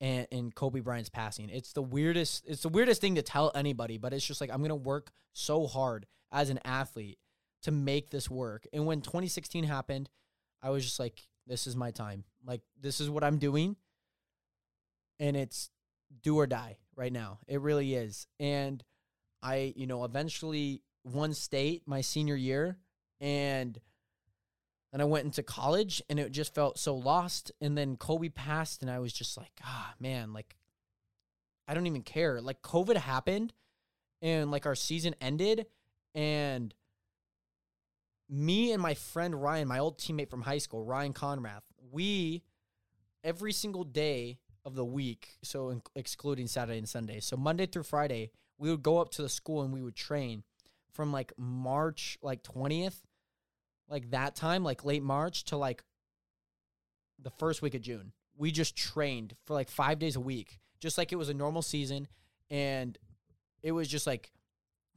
and, 0.00 0.26
and 0.32 0.54
Kobe 0.54 0.80
Bryant's 0.80 1.10
passing. 1.10 1.50
It's 1.50 1.72
the 1.72 1.82
weirdest 1.82 2.44
it's 2.46 2.62
the 2.62 2.68
weirdest 2.68 3.00
thing 3.00 3.16
to 3.16 3.22
tell 3.22 3.50
anybody, 3.54 3.98
but 3.98 4.12
it's 4.12 4.26
just 4.26 4.40
like 4.40 4.50
I'm 4.50 4.64
to 4.64 4.74
work 4.74 5.10
so 5.32 5.66
hard 5.66 6.06
as 6.30 6.48
an 6.48 6.60
athlete 6.64 7.18
to 7.62 7.70
make 7.70 8.10
this 8.10 8.30
work. 8.30 8.66
And 8.72 8.86
when 8.86 9.00
2016 9.00 9.64
happened, 9.64 10.08
I 10.62 10.70
was 10.70 10.84
just 10.84 11.00
like 11.00 11.20
this 11.46 11.66
is 11.66 11.74
my 11.74 11.90
time. 11.90 12.24
Like 12.46 12.62
this 12.80 13.00
is 13.00 13.10
what 13.10 13.24
I'm 13.24 13.38
doing 13.38 13.76
and 15.18 15.36
it's 15.36 15.70
do 16.22 16.36
or 16.36 16.46
die 16.46 16.76
right 16.96 17.12
now. 17.12 17.38
It 17.46 17.60
really 17.60 17.94
is. 17.94 18.26
And 18.40 18.82
I, 19.42 19.72
you 19.76 19.86
know, 19.86 20.04
eventually 20.04 20.82
won 21.04 21.34
state 21.34 21.82
my 21.86 22.00
senior 22.00 22.36
year 22.36 22.78
and 23.20 23.78
then 24.92 25.00
I 25.00 25.04
went 25.04 25.24
into 25.24 25.42
college 25.42 26.02
and 26.10 26.20
it 26.20 26.30
just 26.32 26.54
felt 26.54 26.78
so 26.78 26.94
lost. 26.94 27.50
And 27.60 27.76
then 27.78 27.96
Kobe 27.96 28.28
passed 28.28 28.82
and 28.82 28.90
I 28.90 28.98
was 28.98 29.12
just 29.12 29.38
like, 29.38 29.52
ah, 29.64 29.94
man, 29.98 30.32
like 30.32 30.54
I 31.66 31.74
don't 31.74 31.86
even 31.86 32.02
care. 32.02 32.40
Like 32.40 32.60
COVID 32.62 32.96
happened 32.96 33.54
and 34.20 34.50
like 34.50 34.66
our 34.66 34.74
season 34.74 35.14
ended 35.20 35.66
and 36.14 36.74
me 38.28 38.72
and 38.72 38.82
my 38.82 38.94
friend 38.94 39.40
Ryan, 39.40 39.68
my 39.68 39.78
old 39.78 39.98
teammate 39.98 40.30
from 40.30 40.42
high 40.42 40.58
school, 40.58 40.84
Ryan 40.84 41.12
Conrath, 41.12 41.62
we 41.90 42.42
every 43.24 43.52
single 43.52 43.84
day 43.84 44.38
of 44.64 44.74
the 44.74 44.84
week, 44.84 45.36
so 45.42 45.70
in, 45.70 45.82
excluding 45.94 46.46
Saturday 46.46 46.78
and 46.78 46.88
Sunday. 46.88 47.20
So 47.20 47.36
Monday 47.36 47.66
through 47.66 47.82
Friday, 47.82 48.30
we 48.58 48.70
would 48.70 48.82
go 48.82 48.98
up 48.98 49.10
to 49.12 49.22
the 49.22 49.28
school 49.28 49.62
and 49.62 49.72
we 49.72 49.82
would 49.82 49.96
train 49.96 50.44
from 50.92 51.12
like 51.12 51.32
March 51.36 52.18
like 52.22 52.42
20th, 52.42 53.00
like 53.88 54.10
that 54.10 54.36
time, 54.36 54.62
like 54.62 54.84
late 54.84 55.02
March 55.02 55.44
to 55.44 55.56
like 55.56 55.82
the 57.18 57.30
first 57.30 57.62
week 57.62 57.74
of 57.74 57.80
June. 57.80 58.12
We 58.36 58.50
just 58.50 58.76
trained 58.76 59.34
for 59.44 59.54
like 59.54 59.68
5 59.68 59.98
days 59.98 60.16
a 60.16 60.20
week, 60.20 60.60
just 60.80 60.96
like 60.96 61.12
it 61.12 61.16
was 61.16 61.28
a 61.28 61.34
normal 61.34 61.62
season 61.62 62.06
and 62.50 62.96
it 63.62 63.72
was 63.72 63.88
just 63.88 64.06
like 64.06 64.32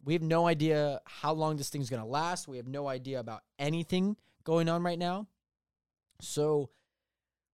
we 0.03 0.13
have 0.13 0.21
no 0.21 0.45
idea 0.45 1.01
how 1.05 1.33
long 1.33 1.57
this 1.57 1.69
thing's 1.69 1.89
going 1.89 2.01
to 2.01 2.07
last. 2.07 2.47
We 2.47 2.57
have 2.57 2.67
no 2.67 2.87
idea 2.87 3.19
about 3.19 3.41
anything 3.57 4.15
going 4.43 4.69
on 4.69 4.83
right 4.83 4.99
now. 4.99 5.27
So 6.21 6.69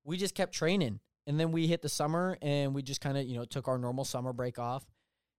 we 0.03 0.17
just 0.17 0.35
kept 0.35 0.53
training 0.53 0.99
and 1.27 1.39
then 1.39 1.51
we 1.51 1.67
hit 1.67 1.81
the 1.81 1.89
summer 1.89 2.37
and 2.41 2.73
we 2.73 2.81
just 2.81 3.01
kind 3.01 3.17
of, 3.17 3.25
you 3.25 3.35
know, 3.35 3.45
took 3.45 3.67
our 3.67 3.77
normal 3.77 4.05
summer 4.05 4.33
break 4.33 4.59
off. 4.59 4.85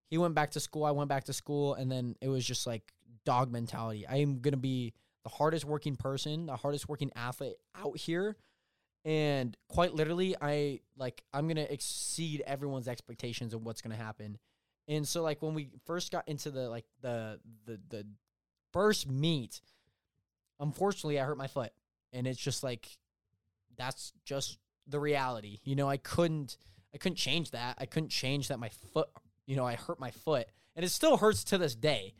He 0.08 0.18
went 0.18 0.34
back 0.34 0.50
to 0.52 0.60
school, 0.60 0.84
I 0.84 0.90
went 0.90 1.08
back 1.08 1.24
to 1.24 1.32
school, 1.32 1.74
and 1.74 1.90
then 1.90 2.16
it 2.20 2.28
was 2.28 2.44
just 2.44 2.66
like 2.66 2.92
dog 3.24 3.50
mentality. 3.50 4.06
I 4.06 4.16
am 4.16 4.40
going 4.40 4.52
to 4.52 4.58
be 4.58 4.92
the 5.24 5.30
hardest 5.30 5.64
working 5.64 5.96
person, 5.96 6.46
the 6.46 6.56
hardest 6.56 6.88
working 6.88 7.10
athlete 7.16 7.54
out 7.74 7.96
here. 7.96 8.36
And 9.04 9.56
quite 9.68 9.94
literally, 9.94 10.36
I 10.40 10.80
like 10.96 11.24
I'm 11.32 11.46
going 11.46 11.56
to 11.56 11.72
exceed 11.72 12.42
everyone's 12.46 12.88
expectations 12.88 13.54
of 13.54 13.64
what's 13.64 13.80
going 13.80 13.96
to 13.96 14.02
happen. 14.02 14.38
And 14.86 15.06
so 15.06 15.22
like 15.22 15.42
when 15.42 15.54
we 15.54 15.70
first 15.86 16.12
got 16.12 16.28
into 16.28 16.50
the 16.50 16.68
like 16.68 16.84
the 17.00 17.40
the 17.66 17.80
the 17.88 18.06
first 18.72 19.10
meet, 19.10 19.60
unfortunately 20.60 21.18
I 21.18 21.24
hurt 21.24 21.38
my 21.38 21.48
foot. 21.48 21.72
And 22.12 22.26
it's 22.26 22.38
just 22.38 22.62
like 22.62 22.86
that's 23.76 24.12
just 24.24 24.58
the 24.86 25.00
reality. 25.00 25.58
You 25.64 25.76
know, 25.76 25.88
I 25.88 25.96
couldn't 25.96 26.56
I 26.94 26.98
couldn't 26.98 27.16
change 27.16 27.52
that. 27.52 27.76
I 27.78 27.86
couldn't 27.86 28.10
change 28.10 28.48
that 28.48 28.58
my 28.58 28.70
foot, 28.92 29.08
you 29.46 29.56
know, 29.56 29.66
I 29.66 29.74
hurt 29.74 29.98
my 29.98 30.10
foot. 30.10 30.46
And 30.76 30.84
it 30.84 30.90
still 30.90 31.16
hurts 31.16 31.44
to 31.44 31.58
this 31.58 31.74
day. 31.74 32.14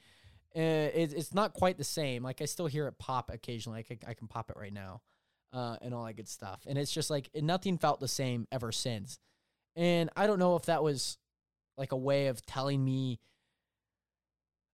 Uh, 0.55 0.61
it, 0.61 1.13
it's 1.15 1.35
not 1.35 1.55
quite 1.55 1.79
the 1.79 1.85
same. 1.85 2.23
Like 2.23 2.43
I 2.43 2.45
still 2.47 2.67
hear 2.67 2.87
it 2.87 2.99
pop 2.99 3.31
occasionally. 3.33 3.81
I 3.81 3.83
can, 3.83 3.99
I 4.07 4.15
can 4.15 4.29
pop 4.29 4.51
it 4.51 4.57
right 4.59 4.73
now, 4.73 5.01
uh, 5.53 5.77
and 5.81 5.95
all 5.95 6.05
that 6.05 6.17
good 6.17 6.29
stuff. 6.29 6.61
And 6.67 6.77
it's 6.77 6.93
just 6.93 7.11
like 7.11 7.31
nothing 7.35 7.79
felt 7.79 8.01
the 8.01 8.09
same 8.09 8.47
ever 8.53 8.73
since. 8.73 9.19
And 9.77 10.11
I 10.17 10.27
don't 10.27 10.39
know 10.39 10.57
if 10.57 10.67
that 10.67 10.83
was 10.83 11.17
like 11.79 11.93
a 11.93 11.97
way 11.97 12.27
of 12.27 12.45
telling 12.45 12.85
me 12.85 13.19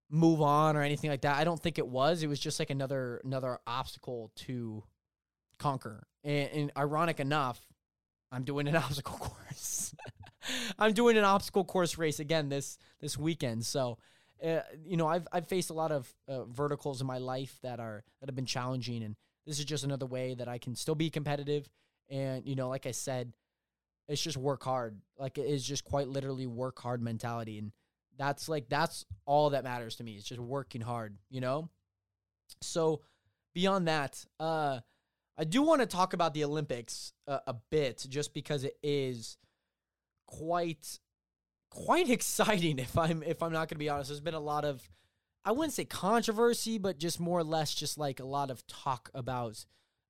move 0.09 0.41
on 0.41 0.75
or 0.75 0.81
anything 0.81 1.09
like 1.09 1.21
that. 1.21 1.37
I 1.37 1.45
don't 1.45 1.61
think 1.61 1.77
it 1.77 1.87
was. 1.87 2.23
It 2.23 2.27
was 2.27 2.39
just 2.39 2.59
like 2.59 2.69
another 2.69 3.21
another 3.23 3.59
obstacle 3.65 4.31
to 4.37 4.83
conquer. 5.59 6.07
And, 6.23 6.49
and 6.51 6.71
ironic 6.77 7.21
enough, 7.21 7.61
I'm 8.31 8.43
doing 8.43 8.67
an 8.67 8.75
obstacle 8.77 9.17
course. 9.17 9.93
I'm 10.79 10.93
doing 10.93 11.17
an 11.17 11.23
obstacle 11.23 11.63
course 11.65 11.97
race 11.97 12.19
again 12.19 12.49
this 12.49 12.77
this 13.01 13.17
weekend. 13.17 13.65
So, 13.65 13.97
uh, 14.43 14.59
you 14.85 14.97
know, 14.97 15.07
I've 15.07 15.27
I've 15.31 15.47
faced 15.47 15.69
a 15.69 15.73
lot 15.73 15.91
of 15.91 16.13
uh, 16.27 16.45
verticals 16.45 17.01
in 17.01 17.07
my 17.07 17.17
life 17.17 17.57
that 17.61 17.79
are 17.79 18.03
that 18.19 18.29
have 18.29 18.35
been 18.35 18.45
challenging, 18.45 19.03
and 19.03 19.15
this 19.45 19.59
is 19.59 19.65
just 19.65 19.83
another 19.83 20.05
way 20.05 20.35
that 20.35 20.47
I 20.47 20.57
can 20.57 20.75
still 20.75 20.95
be 20.95 21.09
competitive. 21.09 21.69
And 22.09 22.45
you 22.45 22.55
know, 22.55 22.69
like 22.69 22.85
I 22.85 22.91
said, 22.91 23.33
it's 24.07 24.21
just 24.21 24.37
work 24.37 24.63
hard. 24.63 24.99
Like 25.17 25.37
it 25.37 25.45
is 25.45 25.65
just 25.65 25.83
quite 25.83 26.07
literally 26.07 26.47
work 26.47 26.79
hard 26.79 27.01
mentality, 27.01 27.57
and 27.59 27.71
that's 28.17 28.49
like 28.49 28.69
that's 28.69 29.05
all 29.25 29.51
that 29.51 29.63
matters 29.63 29.97
to 29.97 30.03
me. 30.03 30.13
It's 30.13 30.27
just 30.27 30.41
working 30.41 30.81
hard. 30.81 31.17
You 31.29 31.41
know. 31.41 31.69
So, 32.61 33.01
beyond 33.53 33.87
that, 33.87 34.25
uh, 34.39 34.79
I 35.39 35.45
do 35.45 35.61
want 35.61 35.79
to 35.79 35.87
talk 35.87 36.11
about 36.13 36.33
the 36.33 36.43
Olympics 36.43 37.13
a, 37.25 37.39
a 37.47 37.55
bit, 37.71 38.05
just 38.09 38.33
because 38.33 38.65
it 38.65 38.77
is 38.83 39.37
quite 40.27 40.99
quite 41.69 42.09
exciting. 42.17 42.77
If 42.77 42.97
I'm 42.97 43.23
if 43.23 43.41
I'm 43.41 43.53
not 43.53 43.69
going 43.69 43.69
to 43.69 43.75
be 43.77 43.87
honest, 43.87 44.09
there's 44.09 44.19
been 44.19 44.33
a 44.33 44.39
lot 44.39 44.65
of 44.65 44.89
I 45.45 45.53
wouldn't 45.53 45.73
say 45.73 45.85
controversy, 45.85 46.77
but 46.77 46.99
just 46.99 47.21
more 47.21 47.39
or 47.39 47.43
less 47.45 47.73
just 47.73 47.97
like 47.97 48.19
a 48.19 48.25
lot 48.25 48.51
of 48.51 48.67
talk 48.67 49.09
about 49.13 49.65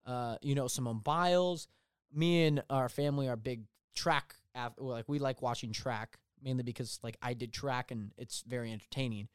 uh, 0.05 0.37
you 0.41 0.55
know 0.55 0.67
Simone 0.67 0.99
Biles. 0.99 1.67
Me 2.11 2.45
and 2.45 2.63
our 2.71 2.89
family 2.89 3.29
are 3.29 3.35
big 3.35 3.65
track 3.95 4.33
like 4.77 5.07
we 5.07 5.19
like 5.19 5.43
watching 5.43 5.71
track 5.71 6.17
mainly 6.41 6.63
because 6.63 6.99
like 7.03 7.17
I 7.21 7.33
did 7.33 7.53
track 7.53 7.91
and 7.91 8.11
it's 8.17 8.43
very 8.47 8.71
entertaining. 8.71 9.27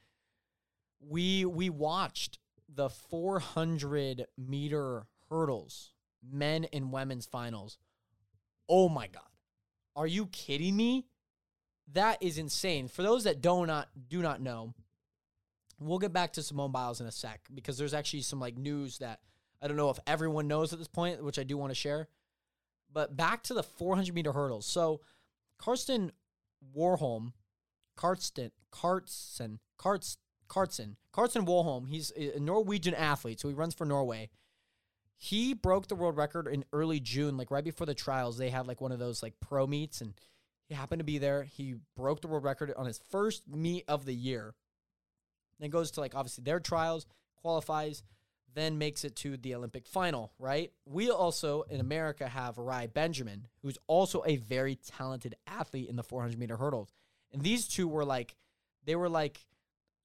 We 0.98 1.44
we 1.44 1.70
watched 1.70 2.40
the 2.68 2.88
400 2.90 4.26
meter 4.36 5.06
hurdles, 5.30 5.92
men 6.28 6.66
and 6.72 6.92
women's 6.92 7.26
finals. 7.26 7.78
Oh 8.68 8.88
my 8.88 9.06
god. 9.06 9.22
Are 9.96 10.06
you 10.06 10.26
kidding 10.26 10.76
me? 10.76 11.06
That 11.92 12.22
is 12.22 12.38
insane. 12.38 12.88
For 12.88 13.02
those 13.02 13.24
that 13.24 13.40
do 13.40 13.66
not 13.66 13.88
do 14.08 14.22
not 14.22 14.40
know, 14.40 14.74
we'll 15.78 15.98
get 15.98 16.12
back 16.12 16.32
to 16.34 16.42
Simone 16.42 16.72
Biles 16.72 17.00
in 17.00 17.06
a 17.06 17.12
sec 17.12 17.40
because 17.52 17.78
there's 17.78 17.94
actually 17.94 18.22
some 18.22 18.40
like 18.40 18.56
news 18.56 18.98
that 18.98 19.20
I 19.62 19.68
don't 19.68 19.76
know 19.76 19.90
if 19.90 19.98
everyone 20.06 20.48
knows 20.48 20.72
at 20.72 20.78
this 20.78 20.88
point, 20.88 21.22
which 21.22 21.38
I 21.38 21.42
do 21.42 21.56
want 21.56 21.70
to 21.70 21.74
share. 21.74 22.08
But 22.92 23.16
back 23.16 23.42
to 23.44 23.54
the 23.54 23.62
400 23.62 24.14
meter 24.14 24.32
hurdles. 24.32 24.66
So 24.66 25.00
Karsten 25.58 26.12
Warholm, 26.76 27.32
Karsten, 27.96 28.50
Karsten, 28.70 29.58
Karsten, 29.76 30.20
Karsten, 30.48 30.96
Karsten 31.12 31.46
Warholm, 31.46 31.88
he's 31.88 32.12
a 32.12 32.38
Norwegian 32.38 32.94
athlete, 32.94 33.40
so 33.40 33.48
he 33.48 33.54
runs 33.54 33.74
for 33.74 33.84
Norway. 33.84 34.30
He 35.16 35.54
broke 35.54 35.88
the 35.88 35.94
world 35.94 36.16
record 36.16 36.48
in 36.48 36.64
early 36.72 37.00
June, 37.00 37.36
like 37.36 37.50
right 37.50 37.64
before 37.64 37.86
the 37.86 37.94
trials. 37.94 38.36
They 38.36 38.50
had 38.50 38.66
like 38.66 38.80
one 38.80 38.92
of 38.92 38.98
those 38.98 39.22
like 39.22 39.34
pro 39.40 39.66
meets, 39.66 40.00
and 40.00 40.14
he 40.66 40.74
happened 40.74 41.00
to 41.00 41.04
be 41.04 41.18
there. 41.18 41.44
He 41.44 41.76
broke 41.96 42.20
the 42.20 42.28
world 42.28 42.44
record 42.44 42.72
on 42.76 42.86
his 42.86 43.00
first 43.10 43.48
meet 43.48 43.84
of 43.88 44.04
the 44.04 44.14
year. 44.14 44.54
Then 45.60 45.70
goes 45.70 45.92
to 45.92 46.00
like 46.00 46.14
obviously 46.14 46.42
their 46.44 46.60
trials, 46.60 47.06
qualifies, 47.36 48.02
then 48.54 48.78
makes 48.78 49.04
it 49.04 49.16
to 49.16 49.36
the 49.36 49.54
Olympic 49.54 49.86
final, 49.86 50.32
right? 50.38 50.72
We 50.86 51.10
also 51.10 51.62
in 51.62 51.80
America 51.80 52.28
have 52.28 52.58
Rai 52.58 52.86
Benjamin, 52.86 53.46
who's 53.62 53.78
also 53.86 54.22
a 54.26 54.36
very 54.36 54.76
talented 54.76 55.34
athlete 55.46 55.88
in 55.88 55.96
the 55.96 56.02
400 56.02 56.38
meter 56.38 56.56
hurdles. 56.56 56.92
And 57.32 57.42
these 57.42 57.66
two 57.66 57.88
were 57.88 58.04
like, 58.04 58.36
they 58.84 58.96
were 58.96 59.08
like 59.08 59.40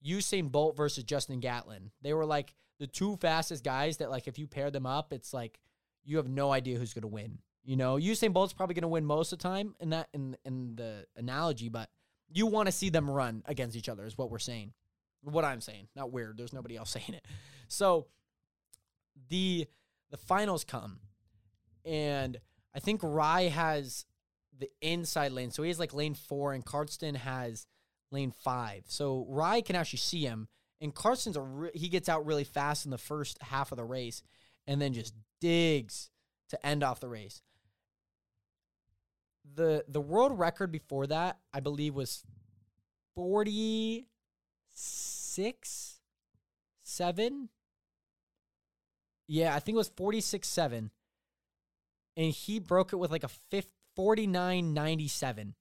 Usain 0.05 0.51
Bolt 0.51 0.75
versus 0.75 1.03
Justin 1.03 1.39
Gatlin. 1.39 1.91
They 2.01 2.13
were 2.13 2.25
like 2.25 2.55
the 2.79 2.87
two 2.87 3.17
fastest 3.17 3.63
guys 3.63 3.97
that 3.97 4.09
like 4.09 4.27
if 4.27 4.39
you 4.39 4.47
pair 4.47 4.71
them 4.71 4.85
up, 4.85 5.13
it's 5.13 5.33
like 5.33 5.59
you 6.03 6.17
have 6.17 6.27
no 6.27 6.51
idea 6.51 6.77
who's 6.77 6.93
gonna 6.93 7.07
win. 7.07 7.39
You 7.63 7.75
know, 7.75 7.95
Usain 7.95 8.33
Bolt's 8.33 8.53
probably 8.53 8.75
gonna 8.75 8.87
win 8.87 9.05
most 9.05 9.31
of 9.33 9.39
the 9.39 9.43
time 9.43 9.75
in 9.79 9.89
that 9.91 10.09
in 10.13 10.35
in 10.45 10.75
the 10.75 11.05
analogy, 11.15 11.69
but 11.69 11.89
you 12.31 12.45
want 12.47 12.67
to 12.67 12.71
see 12.71 12.89
them 12.89 13.09
run 13.09 13.43
against 13.45 13.75
each 13.75 13.89
other 13.89 14.05
is 14.05 14.17
what 14.17 14.31
we're 14.31 14.39
saying. 14.39 14.73
What 15.21 15.43
I'm 15.43 15.61
saying. 15.61 15.87
Not 15.95 16.11
weird. 16.11 16.37
There's 16.37 16.53
nobody 16.53 16.77
else 16.77 16.89
saying 16.91 17.13
it. 17.13 17.25
So 17.67 18.07
the 19.29 19.67
the 20.09 20.17
finals 20.17 20.63
come 20.63 20.99
and 21.85 22.39
I 22.73 22.79
think 22.79 23.01
Rai 23.03 23.49
has 23.49 24.05
the 24.57 24.69
inside 24.81 25.31
lane. 25.31 25.51
So 25.51 25.63
he 25.63 25.69
has 25.69 25.79
like 25.79 25.93
lane 25.93 26.13
four 26.13 26.53
and 26.53 26.65
Karsten 26.65 27.15
has 27.15 27.67
lane 28.11 28.31
five. 28.31 28.83
So 28.87 29.25
Rai 29.29 29.61
can 29.61 29.75
actually 29.75 29.99
see 29.99 30.21
him. 30.21 30.47
And 30.81 30.95
Karsten's 30.95 31.35
a 31.35 31.41
re- 31.41 31.71
he 31.73 31.89
gets 31.89 32.07
out 32.07 32.25
really 32.25 32.43
fast 32.43 32.85
in 32.85 32.91
the 32.91 32.97
first 32.97 33.41
half 33.41 33.71
of 33.71 33.77
the 33.77 33.83
race 33.83 34.23
and 34.67 34.81
then 34.81 34.93
just 34.93 35.13
digs 35.41 36.09
to 36.49 36.65
end 36.65 36.83
off 36.83 36.99
the 36.99 37.09
race. 37.09 37.41
The 39.55 39.83
the 39.87 40.01
world 40.01 40.37
record 40.37 40.71
before 40.71 41.07
that, 41.07 41.39
I 41.53 41.59
believe, 41.59 41.95
was 41.95 42.23
46 43.15 45.95
7 46.83 47.49
yeah, 49.31 49.55
I 49.55 49.59
think 49.59 49.75
it 49.75 49.77
was 49.77 49.91
46 49.95 50.47
7. 50.47 50.89
And 52.17 52.33
he 52.33 52.59
broke 52.59 52.93
it 52.93 52.97
with 52.97 53.11
like 53.11 53.23
a 53.23 53.29
49.97. 53.95 55.53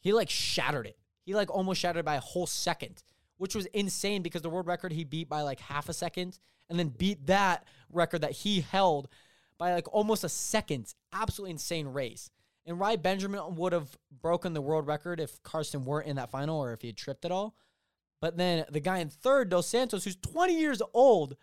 He 0.00 0.12
like 0.12 0.28
shattered 0.28 0.86
it. 0.86 0.98
He 1.24 1.34
like 1.34 1.50
almost 1.50 1.80
shattered 1.80 2.00
it 2.00 2.04
by 2.04 2.16
a 2.16 2.20
whole 2.20 2.46
second, 2.46 3.02
which 3.38 3.54
was 3.54 3.66
insane 3.66 4.22
because 4.22 4.42
the 4.42 4.50
world 4.50 4.66
record 4.66 4.92
he 4.92 5.04
beat 5.04 5.28
by 5.28 5.42
like 5.42 5.60
half 5.60 5.88
a 5.88 5.92
second 5.92 6.38
and 6.68 6.78
then 6.78 6.88
beat 6.88 7.26
that 7.26 7.66
record 7.90 8.20
that 8.20 8.32
he 8.32 8.60
held 8.60 9.08
by 9.56 9.72
like 9.72 9.92
almost 9.92 10.24
a 10.24 10.28
second. 10.28 10.94
Absolutely 11.12 11.52
insane 11.52 11.88
race. 11.88 12.30
And 12.66 12.78
Rai 12.78 12.96
Benjamin 12.96 13.56
would 13.56 13.72
have 13.72 13.96
broken 14.20 14.52
the 14.52 14.60
world 14.60 14.86
record 14.86 15.20
if 15.20 15.42
Karsten 15.42 15.84
weren't 15.84 16.06
in 16.06 16.16
that 16.16 16.30
final 16.30 16.60
or 16.60 16.72
if 16.72 16.82
he 16.82 16.88
had 16.88 16.96
tripped 16.96 17.24
at 17.24 17.32
all. 17.32 17.56
But 18.20 18.36
then 18.36 18.66
the 18.70 18.80
guy 18.80 18.98
in 18.98 19.08
third, 19.08 19.48
Dos 19.48 19.66
Santos, 19.66 20.04
who's 20.04 20.16
20 20.16 20.58
years 20.58 20.82
old, 20.92 21.36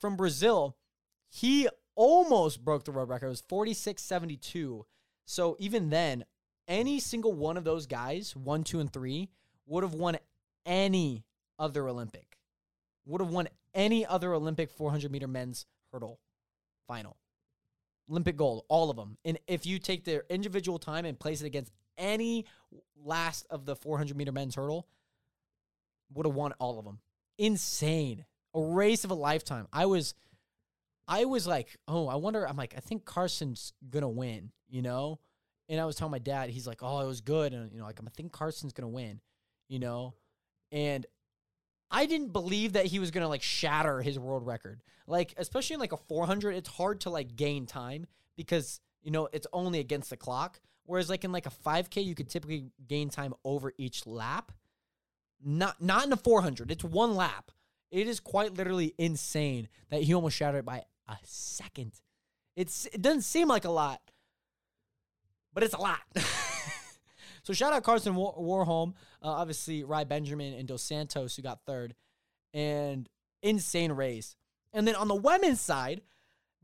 from 0.00 0.16
Brazil, 0.16 0.76
he 1.28 1.68
almost 1.94 2.64
broke 2.64 2.84
the 2.84 2.90
world 2.90 3.08
record. 3.08 3.26
It 3.26 3.30
was 3.30 3.42
46.72. 3.42 4.82
So 5.24 5.56
even 5.60 5.90
then, 5.90 6.24
any 6.66 6.98
single 6.98 7.32
one 7.32 7.56
of 7.56 7.64
those 7.64 7.86
guys, 7.86 8.34
one, 8.34 8.64
two, 8.64 8.80
and 8.80 8.92
three, 8.92 9.28
would 9.66 9.84
have 9.84 9.94
won 9.94 10.18
any 10.66 11.24
other 11.58 11.88
Olympic. 11.88 12.38
Would 13.06 13.20
have 13.20 13.30
won 13.30 13.48
any 13.74 14.06
other 14.06 14.32
Olympic 14.32 14.70
400 14.70 15.10
meter 15.10 15.28
men's 15.28 15.66
hurdle 15.92 16.20
final. 16.86 17.16
Olympic 18.10 18.36
gold, 18.36 18.64
all 18.68 18.90
of 18.90 18.96
them. 18.96 19.16
And 19.24 19.38
if 19.46 19.64
you 19.66 19.78
take 19.78 20.04
their 20.04 20.24
individual 20.28 20.78
time 20.78 21.04
and 21.04 21.18
place 21.18 21.40
it 21.40 21.46
against 21.46 21.72
any 21.96 22.46
last 23.04 23.46
of 23.50 23.64
the 23.64 23.76
400 23.76 24.16
meter 24.16 24.32
men's 24.32 24.54
hurdle, 24.54 24.86
would 26.12 26.26
have 26.26 26.34
won 26.34 26.52
all 26.58 26.78
of 26.78 26.84
them. 26.84 26.98
Insane 27.38 28.24
a 28.54 28.60
race 28.60 29.04
of 29.04 29.10
a 29.10 29.14
lifetime. 29.14 29.66
I 29.72 29.86
was, 29.86 30.14
I 31.08 31.24
was 31.24 31.46
like, 31.46 31.76
oh, 31.88 32.08
I 32.08 32.16
wonder. 32.16 32.46
I'm 32.46 32.56
like, 32.56 32.74
I 32.76 32.80
think 32.80 33.04
Karsten's 33.04 33.72
gonna 33.88 34.08
win, 34.08 34.50
you 34.68 34.82
know. 34.82 35.20
And 35.68 35.80
I 35.80 35.86
was 35.86 35.96
telling 35.96 36.12
my 36.12 36.18
dad, 36.18 36.50
he's 36.50 36.66
like, 36.66 36.82
oh, 36.82 37.00
it 37.00 37.06
was 37.06 37.20
good, 37.20 37.52
and 37.52 37.72
you 37.72 37.78
know, 37.78 37.84
like 37.84 37.98
i'm 37.98 38.06
think 38.06 38.32
Karsten's 38.32 38.72
gonna 38.72 38.88
win, 38.88 39.20
you 39.68 39.78
know. 39.78 40.14
And 40.72 41.06
I 41.90 42.06
didn't 42.06 42.32
believe 42.32 42.72
that 42.72 42.86
he 42.86 42.98
was 42.98 43.10
gonna 43.10 43.28
like 43.28 43.42
shatter 43.42 44.00
his 44.00 44.18
world 44.18 44.46
record. 44.46 44.82
Like, 45.06 45.34
especially 45.36 45.74
in 45.74 45.80
like 45.80 45.92
a 45.92 45.98
400, 45.98 46.54
it's 46.54 46.70
hard 46.70 47.02
to 47.02 47.10
like 47.10 47.36
gain 47.36 47.66
time 47.66 48.06
because 48.36 48.80
you 49.02 49.10
know 49.10 49.28
it's 49.32 49.46
only 49.52 49.78
against 49.78 50.10
the 50.10 50.16
clock. 50.16 50.58
Whereas 50.84 51.10
like 51.10 51.24
in 51.24 51.30
like 51.30 51.46
a 51.46 51.50
5K, 51.50 52.04
you 52.04 52.14
could 52.14 52.28
typically 52.28 52.70
gain 52.88 53.10
time 53.10 53.34
over 53.44 53.72
each 53.76 54.06
lap. 54.06 54.52
Not 55.44 55.80
not 55.82 56.06
in 56.06 56.12
a 56.12 56.16
400. 56.16 56.70
It's 56.70 56.84
one 56.84 57.14
lap. 57.14 57.50
It 57.90 58.08
is 58.08 58.20
quite 58.20 58.54
literally 58.54 58.94
insane 58.96 59.68
that 59.90 60.02
he 60.02 60.14
almost 60.14 60.36
shattered 60.36 60.60
it 60.60 60.64
by 60.64 60.84
a 61.06 61.16
second. 61.24 61.92
It's 62.56 62.86
it 62.86 63.02
doesn't 63.02 63.22
seem 63.22 63.48
like 63.48 63.66
a 63.66 63.70
lot, 63.70 64.00
but 65.52 65.62
it's 65.62 65.74
a 65.74 65.80
lot. 65.80 66.00
so 67.42 67.52
shout 67.52 67.72
out 67.72 67.82
Karsten 67.82 68.14
War- 68.14 68.36
Warholm, 68.38 68.94
uh, 69.22 69.28
obviously 69.28 69.84
Rai 69.84 70.04
Benjamin 70.04 70.54
and 70.54 70.68
Dos 70.68 70.82
Santos 70.82 71.36
who 71.36 71.42
got 71.42 71.64
third, 71.66 71.94
and 72.54 73.08
insane 73.42 73.92
race. 73.92 74.36
And 74.72 74.86
then 74.86 74.94
on 74.94 75.08
the 75.08 75.14
women's 75.14 75.60
side, 75.60 76.02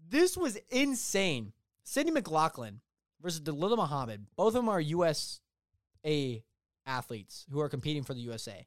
this 0.09 0.37
was 0.37 0.57
insane. 0.71 1.53
Sydney 1.83 2.13
McLaughlin 2.13 2.81
versus 3.21 3.41
Dalilah 3.41 3.77
Muhammad. 3.77 4.27
Both 4.37 4.49
of 4.49 4.55
them 4.55 4.69
are 4.69 4.81
USA 4.81 6.43
athletes 6.87 7.47
who 7.51 7.61
are 7.61 7.69
competing 7.69 8.03
for 8.03 8.15
the 8.15 8.21
USA. 8.21 8.67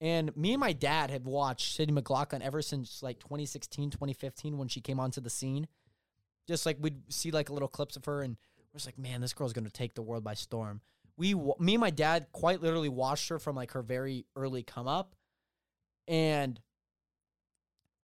And 0.00 0.34
me 0.36 0.52
and 0.52 0.60
my 0.60 0.72
dad 0.72 1.10
have 1.10 1.26
watched 1.26 1.74
Sydney 1.74 1.94
McLaughlin 1.94 2.42
ever 2.42 2.62
since 2.62 3.02
like 3.02 3.18
2016, 3.20 3.90
2015 3.90 4.56
when 4.56 4.68
she 4.68 4.80
came 4.80 4.98
onto 4.98 5.20
the 5.20 5.30
scene. 5.30 5.66
Just 6.46 6.64
like 6.64 6.78
we'd 6.80 7.12
see 7.12 7.30
like 7.30 7.50
little 7.50 7.68
clips 7.68 7.96
of 7.96 8.04
her 8.06 8.22
and 8.22 8.36
we're 8.72 8.78
just 8.78 8.86
like, 8.86 8.98
man, 8.98 9.20
this 9.20 9.32
girl's 9.32 9.52
to 9.52 9.70
take 9.70 9.94
the 9.94 10.02
world 10.02 10.24
by 10.24 10.34
storm. 10.34 10.80
We, 11.16 11.34
me 11.34 11.74
and 11.74 11.80
my 11.80 11.90
dad 11.90 12.26
quite 12.32 12.62
literally 12.62 12.88
watched 12.88 13.28
her 13.28 13.38
from 13.38 13.56
like 13.56 13.72
her 13.72 13.82
very 13.82 14.26
early 14.36 14.62
come 14.62 14.88
up. 14.88 15.14
And 16.08 16.60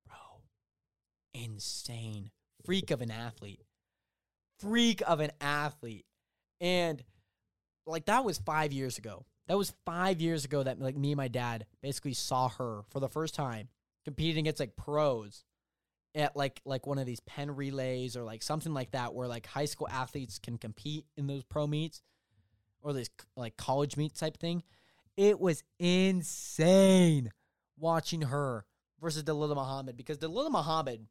bro, 0.07 0.17
insane. 1.35 2.31
Freak 2.65 2.91
of 2.91 3.01
an 3.01 3.11
athlete. 3.11 3.63
Freak 4.61 5.03
of 5.07 5.21
an 5.21 5.33
athlete. 5.41 6.07
And 6.61 7.03
like 7.87 8.07
that 8.07 8.25
was 8.25 8.39
5 8.39 8.73
years 8.73 8.99
ago. 8.99 9.25
That 9.49 9.57
was 9.57 9.73
5 9.85 10.21
years 10.21 10.45
ago 10.45 10.63
that 10.63 10.81
like 10.81 10.97
me 10.97 11.13
and 11.13 11.17
my 11.17 11.29
dad 11.29 11.67
basically 11.83 12.15
saw 12.15 12.49
her 12.49 12.83
for 12.91 13.01
the 13.01 13.09
first 13.09 13.35
time 13.35 13.69
competing 14.05 14.45
against 14.45 14.61
like 14.61 14.77
pros 14.77 15.45
at 16.15 16.35
like 16.37 16.61
like 16.65 16.87
one 16.87 16.99
of 16.99 17.07
these 17.07 17.21
Penn 17.21 17.55
Relays 17.55 18.17
or 18.17 18.25
like 18.25 18.43
something 18.43 18.73
like 18.73 18.93
that 18.93 19.15
where 19.15 19.29
like 19.29 19.47
high 19.47 19.65
school 19.67 19.89
athletes 19.89 20.39
can 20.39 20.57
compete 20.59 21.05
in 21.17 21.27
those 21.27 21.45
pro 21.45 21.67
meets 21.67 22.03
or 22.87 22.93
this 22.93 23.11
like 23.37 23.57
college 23.57 23.97
meet 23.97 24.15
type 24.15 24.39
thing. 24.39 24.63
It 25.17 25.41
was 25.41 25.65
insane 25.81 27.33
watching 27.77 28.23
her 28.23 28.65
versus 29.01 29.25
Dalilah 29.25 29.57
Muhammad 29.57 29.97
because 29.97 30.19
Dalilah 30.19 30.53
Muhammad, 30.53 31.09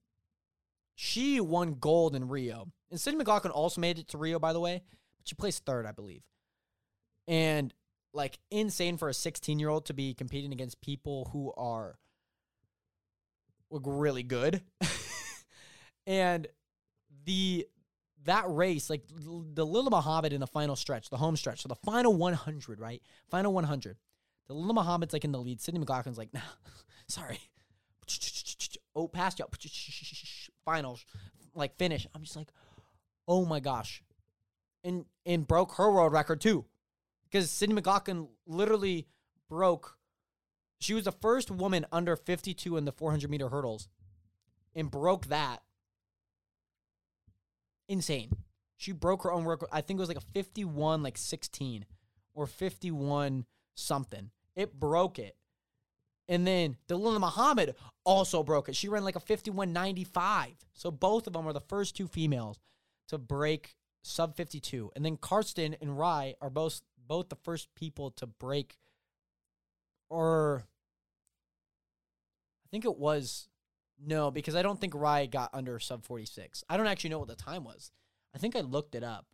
she 0.95 1.41
won 1.41 1.73
gold 1.73 2.15
in 2.15 2.29
Rio. 2.29 2.71
And 2.89 2.99
Sydney 2.99 3.17
McLaughlin 3.17 3.51
also 3.51 3.81
made 3.81 3.99
it 3.99 4.07
to 4.09 4.17
Rio, 4.17 4.39
by 4.39 4.53
the 4.53 4.59
way, 4.61 4.83
but 5.17 5.27
she 5.27 5.35
placed 5.35 5.65
third, 5.65 5.85
I 5.85 5.91
believe. 5.91 6.23
And 7.27 7.73
like 8.13 8.39
insane 8.49 8.95
for 8.95 9.09
a 9.09 9.13
16 9.13 9.59
year 9.59 9.67
old 9.67 9.85
to 9.87 9.93
be 9.93 10.13
competing 10.13 10.53
against 10.53 10.79
people 10.79 11.29
who 11.33 11.51
are 11.57 11.97
look 13.69 13.83
really 13.85 14.23
good. 14.23 14.61
and 16.07 16.47
the 17.25 17.67
that 18.25 18.45
race, 18.47 18.89
like 18.89 19.07
Dalilah 19.07 19.91
Muhammad 19.91 20.33
in 20.33 20.39
the 20.39 20.47
final 20.47 20.75
stretch, 20.75 21.09
the 21.09 21.17
home 21.17 21.35
stretch, 21.35 21.61
so 21.61 21.69
the 21.69 21.75
final 21.75 22.15
100, 22.15 22.79
right? 22.79 23.01
Final 23.29 23.53
100. 23.53 23.97
Dalilah 24.49 24.75
Muhammad's 24.75 25.13
like 25.13 25.25
in 25.25 25.31
the 25.31 25.39
lead. 25.39 25.61
Sydney 25.61 25.83
McLaughlin's 25.83 26.17
like, 26.17 26.33
nah, 26.33 26.41
sorry. 27.07 27.39
Oh, 28.97 29.09
past 29.09 29.39
you. 29.39 29.45
Finals, 30.63 31.05
like 31.53 31.75
finish. 31.75 32.07
I'm 32.15 32.23
just 32.23 32.37
like, 32.37 32.47
oh 33.27 33.43
my 33.43 33.59
gosh, 33.59 34.01
and 34.85 35.03
and 35.25 35.45
broke 35.45 35.73
her 35.73 35.91
world 35.91 36.13
record 36.13 36.39
too, 36.39 36.63
because 37.25 37.51
Sydney 37.51 37.75
McLaughlin 37.75 38.29
literally 38.47 39.05
broke 39.49 39.97
she 40.79 40.93
was 40.93 41.05
the 41.05 41.11
first 41.11 41.49
woman 41.49 41.85
under 41.91 42.15
52 42.15 42.77
in 42.77 42.85
the 42.85 42.91
400 42.91 43.29
meter 43.29 43.49
hurdles 43.49 43.87
and 44.75 44.91
broke 44.91 45.27
that. 45.27 45.61
Insane. 47.87 48.31
She 48.77 48.91
broke 48.91 49.23
her 49.23 49.31
own 49.31 49.45
record. 49.45 49.69
I 49.71 49.81
think 49.81 49.99
it 49.99 50.01
was 50.01 50.09
like 50.09 50.17
a 50.17 50.33
51, 50.33 51.03
like 51.03 51.17
16 51.17 51.85
or 52.33 52.45
51 52.45 53.45
something. 53.75 54.31
It 54.55 54.79
broke 54.79 55.19
it. 55.19 55.35
And 56.27 56.45
then 56.45 56.77
Dalilah 56.87 57.19
Muhammad 57.19 57.75
also 58.03 58.43
broke 58.43 58.67
it. 58.67 58.75
She 58.75 58.89
ran 58.89 59.03
like 59.03 59.15
a 59.15 59.19
51.95. 59.19 60.55
So 60.73 60.91
both 60.91 61.27
of 61.27 61.33
them 61.33 61.47
are 61.47 61.53
the 61.53 61.61
first 61.61 61.95
two 61.95 62.07
females 62.07 62.59
to 63.09 63.17
break 63.17 63.75
sub 64.03 64.35
52. 64.35 64.91
And 64.95 65.05
then 65.05 65.17
Karsten 65.17 65.75
and 65.81 65.97
Rai 65.97 66.35
are 66.41 66.49
both 66.49 66.81
both 67.07 67.29
the 67.29 67.35
first 67.35 67.67
people 67.75 68.09
to 68.11 68.25
break 68.25 68.77
or 70.09 70.63
I 72.65 72.67
think 72.71 72.85
it 72.85 72.97
was 72.97 73.47
no, 74.03 74.31
because 74.31 74.55
I 74.55 74.61
don't 74.61 74.79
think 74.79 74.93
Rai 74.95 75.27
got 75.27 75.51
under 75.53 75.79
sub 75.79 76.03
46. 76.03 76.63
I 76.69 76.77
don't 76.77 76.87
actually 76.87 77.11
know 77.11 77.19
what 77.19 77.27
the 77.27 77.35
time 77.35 77.63
was. 77.63 77.91
I 78.33 78.37
think 78.37 78.55
I 78.55 78.61
looked 78.61 78.95
it 78.95 79.03
up. 79.03 79.25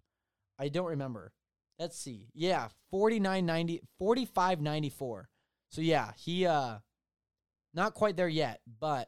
I 0.60 0.70
don't 0.70 0.88
remember. 0.88 1.34
Let's 1.80 1.98
see. 1.98 2.30
Yeah, 2.34 2.68
49.90 2.94 3.80
45.94. 4.00 5.24
So 5.70 5.82
yeah, 5.82 6.12
he 6.18 6.46
uh 6.46 6.78
not 7.74 7.94
quite 7.94 8.18
there 8.18 8.28
yet, 8.28 8.62
but 8.80 9.08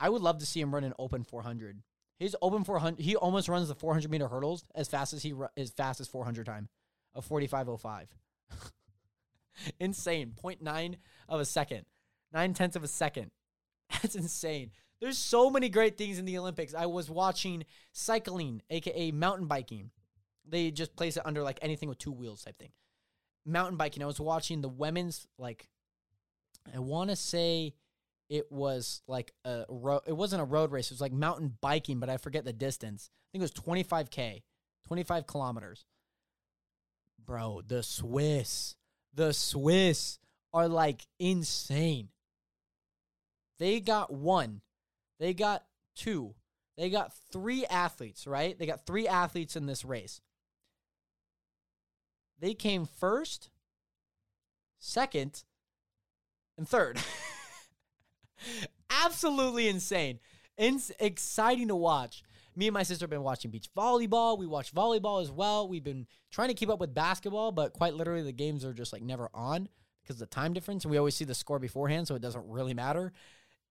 I 0.00 0.08
would 0.08 0.22
love 0.22 0.38
to 0.38 0.46
see 0.46 0.60
him 0.60 0.74
run 0.74 0.84
an 0.84 0.94
open 0.98 1.24
400. 1.24 1.82
He's 2.18 2.36
open 2.40 2.64
400. 2.64 3.02
He 3.02 3.16
almost 3.16 3.48
runs 3.48 3.68
the 3.68 3.74
400 3.74 4.10
meter 4.10 4.28
hurdles 4.28 4.64
as 4.74 4.88
fast 4.88 5.12
as 5.12 5.22
he 5.22 5.34
as 5.56 5.70
fast 5.70 6.00
as 6.00 6.08
400 6.08 6.46
time 6.46 6.68
of 7.14 7.28
45.05. 7.28 8.06
Insane. 9.80 10.32
0.9 10.42 10.96
of 11.28 11.40
a 11.40 11.44
second. 11.44 11.84
Nine 12.32 12.54
tenths 12.54 12.76
of 12.76 12.84
a 12.84 12.88
second. 12.88 13.30
That's 13.90 14.16
insane. 14.16 14.70
There's 15.04 15.18
so 15.18 15.50
many 15.50 15.68
great 15.68 15.98
things 15.98 16.18
in 16.18 16.24
the 16.24 16.38
Olympics. 16.38 16.72
I 16.72 16.86
was 16.86 17.10
watching 17.10 17.66
cycling, 17.92 18.62
aka 18.70 19.10
mountain 19.10 19.46
biking. 19.46 19.90
They 20.48 20.70
just 20.70 20.96
place 20.96 21.18
it 21.18 21.26
under 21.26 21.42
like 21.42 21.58
anything 21.60 21.90
with 21.90 21.98
two 21.98 22.10
wheels 22.10 22.42
type 22.42 22.58
thing. 22.58 22.70
Mountain 23.44 23.76
biking. 23.76 24.02
I 24.02 24.06
was 24.06 24.18
watching 24.18 24.62
the 24.62 24.70
women's 24.70 25.26
like 25.36 25.68
I 26.74 26.78
want 26.78 27.10
to 27.10 27.16
say 27.16 27.74
it 28.30 28.50
was 28.50 29.02
like 29.06 29.34
a 29.44 29.66
road 29.68 30.00
it 30.06 30.16
wasn't 30.16 30.40
a 30.40 30.46
road 30.46 30.72
race. 30.72 30.86
It 30.86 30.94
was 30.94 31.02
like 31.02 31.12
mountain 31.12 31.52
biking, 31.60 32.00
but 32.00 32.08
I 32.08 32.16
forget 32.16 32.46
the 32.46 32.54
distance. 32.54 33.10
I 33.12 33.26
think 33.30 33.42
it 33.42 33.52
was 33.62 33.84
25k, 33.84 34.42
25 34.86 35.26
kilometers. 35.26 35.84
Bro, 37.22 37.64
the 37.66 37.82
Swiss, 37.82 38.74
the 39.12 39.34
Swiss 39.34 40.18
are 40.54 40.66
like 40.66 41.06
insane. 41.18 42.08
They 43.58 43.80
got 43.80 44.10
one. 44.10 44.62
They 45.18 45.34
got 45.34 45.64
two. 45.94 46.34
They 46.76 46.90
got 46.90 47.12
three 47.30 47.64
athletes, 47.66 48.26
right? 48.26 48.58
They 48.58 48.66
got 48.66 48.86
three 48.86 49.06
athletes 49.06 49.56
in 49.56 49.66
this 49.66 49.84
race. 49.84 50.20
They 52.40 52.54
came 52.54 52.84
first, 52.84 53.50
second, 54.78 55.44
and 56.58 56.68
third. 56.68 56.98
Absolutely 58.90 59.68
insane. 59.68 60.18
It's 60.58 60.90
exciting 60.98 61.68
to 61.68 61.76
watch. 61.76 62.22
Me 62.56 62.66
and 62.68 62.74
my 62.74 62.82
sister 62.82 63.04
have 63.04 63.10
been 63.10 63.22
watching 63.22 63.50
beach 63.50 63.68
volleyball. 63.76 64.38
We 64.38 64.46
watch 64.46 64.74
volleyball 64.74 65.22
as 65.22 65.30
well. 65.30 65.68
We've 65.68 65.82
been 65.82 66.06
trying 66.30 66.48
to 66.48 66.54
keep 66.54 66.70
up 66.70 66.80
with 66.80 66.94
basketball, 66.94 67.52
but 67.52 67.72
quite 67.72 67.94
literally 67.94 68.22
the 68.22 68.32
games 68.32 68.64
are 68.64 68.72
just 68.72 68.92
like 68.92 69.02
never 69.02 69.28
on 69.34 69.68
because 70.02 70.16
of 70.16 70.20
the 70.28 70.34
time 70.34 70.52
difference. 70.52 70.84
And 70.84 70.90
we 70.90 70.98
always 70.98 71.16
see 71.16 71.24
the 71.24 71.34
score 71.34 71.58
beforehand, 71.58 72.06
so 72.06 72.14
it 72.14 72.22
doesn't 72.22 72.48
really 72.48 72.74
matter 72.74 73.12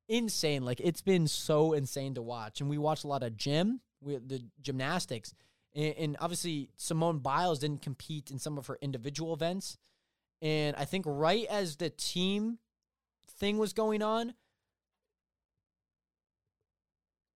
insane. 0.08 0.64
Like 0.64 0.80
it's 0.80 1.02
been 1.02 1.28
so 1.28 1.74
insane 1.74 2.16
to 2.16 2.22
watch, 2.22 2.62
and 2.62 2.70
we 2.70 2.78
watched 2.78 3.04
a 3.04 3.08
lot 3.08 3.24
of 3.24 3.38
gym, 3.38 3.82
with 4.02 4.28
the 4.28 4.44
gymnastics, 4.62 5.34
and, 5.76 5.96
and 5.98 6.18
obviously 6.20 6.70
Simone 6.78 7.20
Biles 7.20 7.60
didn't 7.60 7.82
compete 7.82 8.32
in 8.32 8.40
some 8.40 8.58
of 8.58 8.68
her 8.68 8.78
individual 8.82 9.34
events, 9.34 9.78
and 10.42 10.76
I 10.76 10.86
think 10.86 11.06
right 11.08 11.46
as 11.50 11.78
the 11.78 11.90
team 11.90 12.60
thing 13.40 13.58
was 13.58 13.74
going 13.74 14.02
on, 14.02 14.34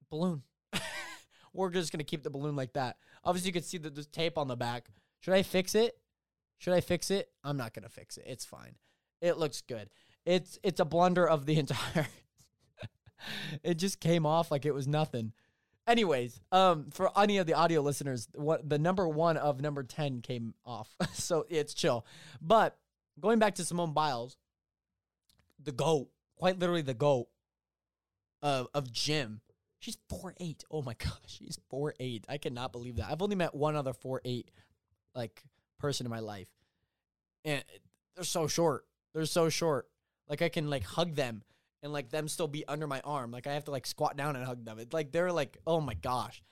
balloon. 0.10 0.44
We're 1.54 1.70
just 1.70 1.92
gonna 1.92 2.04
keep 2.04 2.24
the 2.24 2.30
balloon 2.30 2.56
like 2.56 2.74
that. 2.74 2.98
Obviously, 3.24 3.50
you 3.50 3.54
can 3.54 3.64
see 3.64 3.78
the, 3.78 3.90
the 3.90 4.04
tape 4.04 4.38
on 4.38 4.48
the 4.48 4.56
back. 4.56 4.90
Should 5.20 5.34
I 5.34 5.44
fix 5.44 5.76
it? 5.76 5.98
Should 6.60 6.74
I 6.74 6.82
fix 6.82 7.12
it? 7.12 7.30
I'm 7.44 7.58
not 7.58 7.74
gonna 7.74 7.90
fix 7.90 8.18
it. 8.18 8.26
It's 8.28 8.46
fine. 8.46 8.76
It 9.22 9.38
looks 9.38 9.62
good. 9.62 9.90
It's 10.26 10.60
it's 10.64 10.80
a 10.80 10.86
blunder 10.86 11.28
of 11.28 11.46
the 11.46 11.58
entire 11.60 12.08
it 13.64 13.76
just 13.76 14.00
came 14.00 14.26
off 14.26 14.52
like 14.52 14.66
it 14.66 14.74
was 14.74 14.88
nothing. 14.88 15.34
Anyways, 15.88 16.42
um, 16.52 16.90
for 16.92 17.18
any 17.18 17.38
of 17.38 17.48
the 17.48 17.54
audio 17.54 17.82
listeners, 17.82 18.28
what 18.34 18.68
the 18.68 18.78
number 18.78 19.08
one 19.08 19.38
of 19.38 19.62
number 19.62 19.84
ten 19.84 20.22
came 20.22 20.54
off, 20.66 20.94
so 21.14 21.46
it's 21.50 21.74
chill. 21.74 22.06
But 22.42 22.78
going 23.20 23.40
back 23.40 23.56
to 23.56 23.66
Simone 23.66 23.94
Biles, 23.94 24.38
the 25.64 25.72
goat, 25.72 26.10
quite 26.36 26.60
literally 26.60 26.82
the 26.82 26.94
goat 26.94 27.28
of 28.42 28.68
of 28.74 28.92
gym. 28.92 29.42
She's 29.80 29.98
four 30.10 30.34
eight. 30.40 30.66
Oh 30.70 30.82
my 30.82 30.94
gosh, 30.98 31.12
she's 31.28 31.58
four 31.70 31.94
eight. 32.00 32.26
I 32.28 32.38
cannot 32.38 32.74
believe 32.74 32.98
that. 32.98 33.10
I've 33.10 33.22
only 33.22 33.36
met 33.36 33.56
one 33.56 33.76
other 33.76 33.94
four 33.94 34.22
eight 34.26 34.52
like 35.16 35.42
person 35.80 36.06
in 36.06 36.10
my 36.10 36.20
life, 36.20 36.50
and 37.46 37.64
they're 38.16 38.26
so 38.26 38.48
short. 38.48 38.86
They're 39.14 39.26
so 39.26 39.48
short. 39.48 39.88
Like 40.28 40.42
I 40.42 40.50
can 40.50 40.70
like 40.70 40.84
hug 40.84 41.16
them 41.16 41.44
and 41.88 41.94
like 41.94 42.10
them 42.10 42.28
still 42.28 42.48
be 42.48 42.68
under 42.68 42.86
my 42.86 43.00
arm. 43.06 43.32
Like 43.32 43.48
I 43.48 43.54
have 43.54 43.64
to 43.66 43.72
like 43.72 43.88
squat 43.88 44.18
down 44.18 44.36
and 44.36 44.46
hug 44.46 44.66
them. 44.66 44.78
It's 44.78 44.94
like 44.94 45.12
they're 45.12 45.32
like, 45.32 45.58
oh 45.66 45.80
my 45.80 45.94
gosh. 45.94 46.44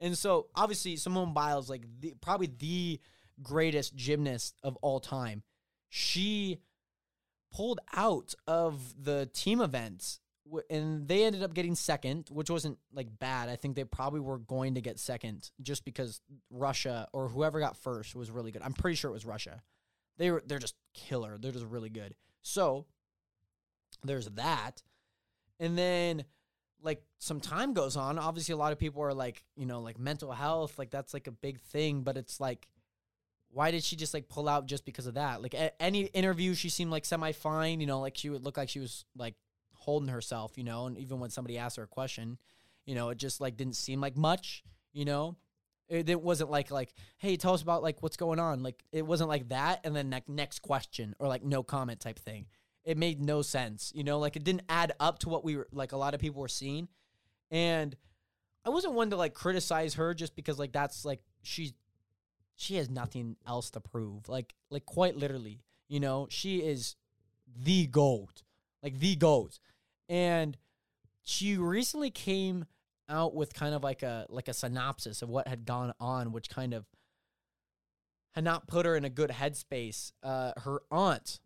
And 0.00 0.16
so 0.16 0.46
obviously 0.54 0.96
Simone 0.96 1.34
Biles, 1.34 1.68
like 1.68 1.82
the, 2.00 2.14
probably 2.20 2.46
the 2.46 3.00
greatest 3.42 3.96
gymnast 3.96 4.54
of 4.62 4.76
all 4.76 5.00
time, 5.00 5.42
she 5.88 6.60
pulled 7.52 7.80
out 7.92 8.34
of 8.46 8.80
the 9.02 9.28
team 9.32 9.60
events 9.60 10.20
and 10.70 11.08
they 11.08 11.24
ended 11.24 11.42
up 11.42 11.54
getting 11.54 11.74
second, 11.74 12.28
which 12.30 12.50
wasn't 12.50 12.78
like 12.92 13.08
bad. 13.18 13.48
I 13.48 13.56
think 13.56 13.74
they 13.74 13.84
probably 13.84 14.20
were 14.20 14.38
going 14.38 14.74
to 14.74 14.80
get 14.80 15.00
second 15.00 15.50
just 15.60 15.84
because 15.84 16.20
Russia 16.50 17.08
or 17.12 17.28
whoever 17.28 17.58
got 17.58 17.76
first 17.76 18.14
was 18.14 18.30
really 18.30 18.52
good. 18.52 18.62
I'm 18.62 18.74
pretty 18.74 18.94
sure 18.94 19.10
it 19.10 19.14
was 19.14 19.26
Russia. 19.26 19.60
They 20.18 20.30
were 20.30 20.42
they're 20.46 20.60
just 20.60 20.76
killer. 20.94 21.36
They're 21.36 21.50
just 21.50 21.66
really 21.66 21.90
good. 21.90 22.14
So 22.42 22.86
there's 24.04 24.26
that. 24.30 24.82
And 25.58 25.76
then 25.76 26.24
like 26.82 27.02
some 27.18 27.40
time 27.40 27.72
goes 27.72 27.96
on, 27.96 28.18
obviously 28.18 28.52
a 28.52 28.56
lot 28.56 28.72
of 28.72 28.78
people 28.78 29.02
are 29.02 29.14
like, 29.14 29.44
you 29.56 29.66
know, 29.66 29.80
like 29.80 29.98
mental 29.98 30.32
health, 30.32 30.78
like 30.78 30.90
that's 30.90 31.14
like 31.14 31.26
a 31.26 31.32
big 31.32 31.60
thing, 31.60 32.02
but 32.02 32.16
it's 32.16 32.40
like 32.40 32.68
why 33.54 33.70
did 33.70 33.84
she 33.84 33.94
just 33.94 34.12
like 34.12 34.28
pull 34.28 34.48
out 34.48 34.66
just 34.66 34.84
because 34.84 35.06
of 35.06 35.14
that? 35.14 35.40
Like 35.40 35.54
any 35.78 36.06
interview 36.06 36.54
she 36.54 36.68
seemed 36.68 36.90
like 36.90 37.04
semi 37.04 37.32
fine, 37.32 37.80
you 37.80 37.86
know, 37.86 38.00
like 38.00 38.16
she 38.16 38.28
would 38.28 38.44
look 38.44 38.56
like 38.56 38.68
she 38.68 38.80
was 38.80 39.04
like 39.16 39.34
holding 39.72 40.08
herself, 40.08 40.52
you 40.56 40.64
know, 40.64 40.86
and 40.86 40.98
even 40.98 41.20
when 41.20 41.30
somebody 41.30 41.56
asked 41.56 41.76
her 41.76 41.84
a 41.84 41.88
question, 41.88 42.36
you 42.84 42.94
know, 42.94 43.10
it 43.10 43.18
just 43.18 43.40
like 43.40 43.56
didn't 43.56 43.76
seem 43.76 44.00
like 44.00 44.16
much, 44.16 44.64
you 44.92 45.04
know. 45.04 45.36
It, 45.88 46.08
it 46.08 46.20
wasn't 46.20 46.50
like 46.50 46.70
like, 46.70 46.94
hey, 47.18 47.36
tell 47.36 47.54
us 47.54 47.62
about 47.62 47.82
like 47.82 48.02
what's 48.02 48.16
going 48.16 48.40
on. 48.40 48.62
Like 48.62 48.82
it 48.90 49.06
wasn't 49.06 49.28
like 49.28 49.50
that, 49.50 49.80
and 49.84 49.94
then 49.94 50.10
like 50.10 50.28
next 50.28 50.60
question 50.60 51.14
or 51.18 51.28
like 51.28 51.44
no 51.44 51.62
comment 51.62 52.00
type 52.00 52.18
thing. 52.18 52.46
It 52.84 52.98
made 52.98 53.20
no 53.20 53.42
sense, 53.42 53.92
you 53.94 54.04
know. 54.04 54.18
Like 54.18 54.36
it 54.36 54.44
didn't 54.44 54.64
add 54.68 54.92
up 55.00 55.18
to 55.20 55.28
what 55.28 55.44
we 55.44 55.56
were 55.56 55.66
like. 55.72 55.92
A 55.92 55.96
lot 55.96 56.14
of 56.14 56.20
people 56.20 56.40
were 56.40 56.48
seeing, 56.48 56.88
and 57.50 57.96
I 58.64 58.70
wasn't 58.70 58.94
one 58.94 59.10
to 59.10 59.16
like 59.16 59.34
criticize 59.34 59.94
her 59.94 60.14
just 60.14 60.36
because 60.36 60.58
like 60.58 60.72
that's 60.72 61.04
like 61.04 61.20
she's 61.42 61.72
she 62.56 62.76
has 62.76 62.88
nothing 62.88 63.36
else 63.46 63.70
to 63.70 63.80
prove. 63.80 64.28
Like 64.28 64.54
like 64.70 64.86
quite 64.86 65.16
literally, 65.16 65.60
you 65.88 66.00
know, 66.00 66.26
she 66.30 66.58
is 66.58 66.96
the 67.56 67.86
goat. 67.86 68.42
Like 68.82 68.98
the 68.98 69.16
goat. 69.16 69.58
And 70.08 70.56
she 71.22 71.56
recently 71.56 72.10
came 72.10 72.66
out 73.08 73.34
with 73.34 73.54
kind 73.54 73.74
of 73.74 73.82
like 73.82 74.02
a 74.02 74.26
like 74.28 74.48
a 74.48 74.54
synopsis 74.54 75.22
of 75.22 75.28
what 75.28 75.48
had 75.48 75.64
gone 75.64 75.92
on, 76.00 76.32
which 76.32 76.48
kind 76.48 76.74
of 76.74 76.84
had 78.32 78.44
not 78.44 78.66
put 78.66 78.86
her 78.86 78.96
in 78.96 79.04
a 79.04 79.10
good 79.10 79.30
headspace. 79.30 80.12
Uh 80.22 80.52
her 80.58 80.82
aunt 80.90 81.40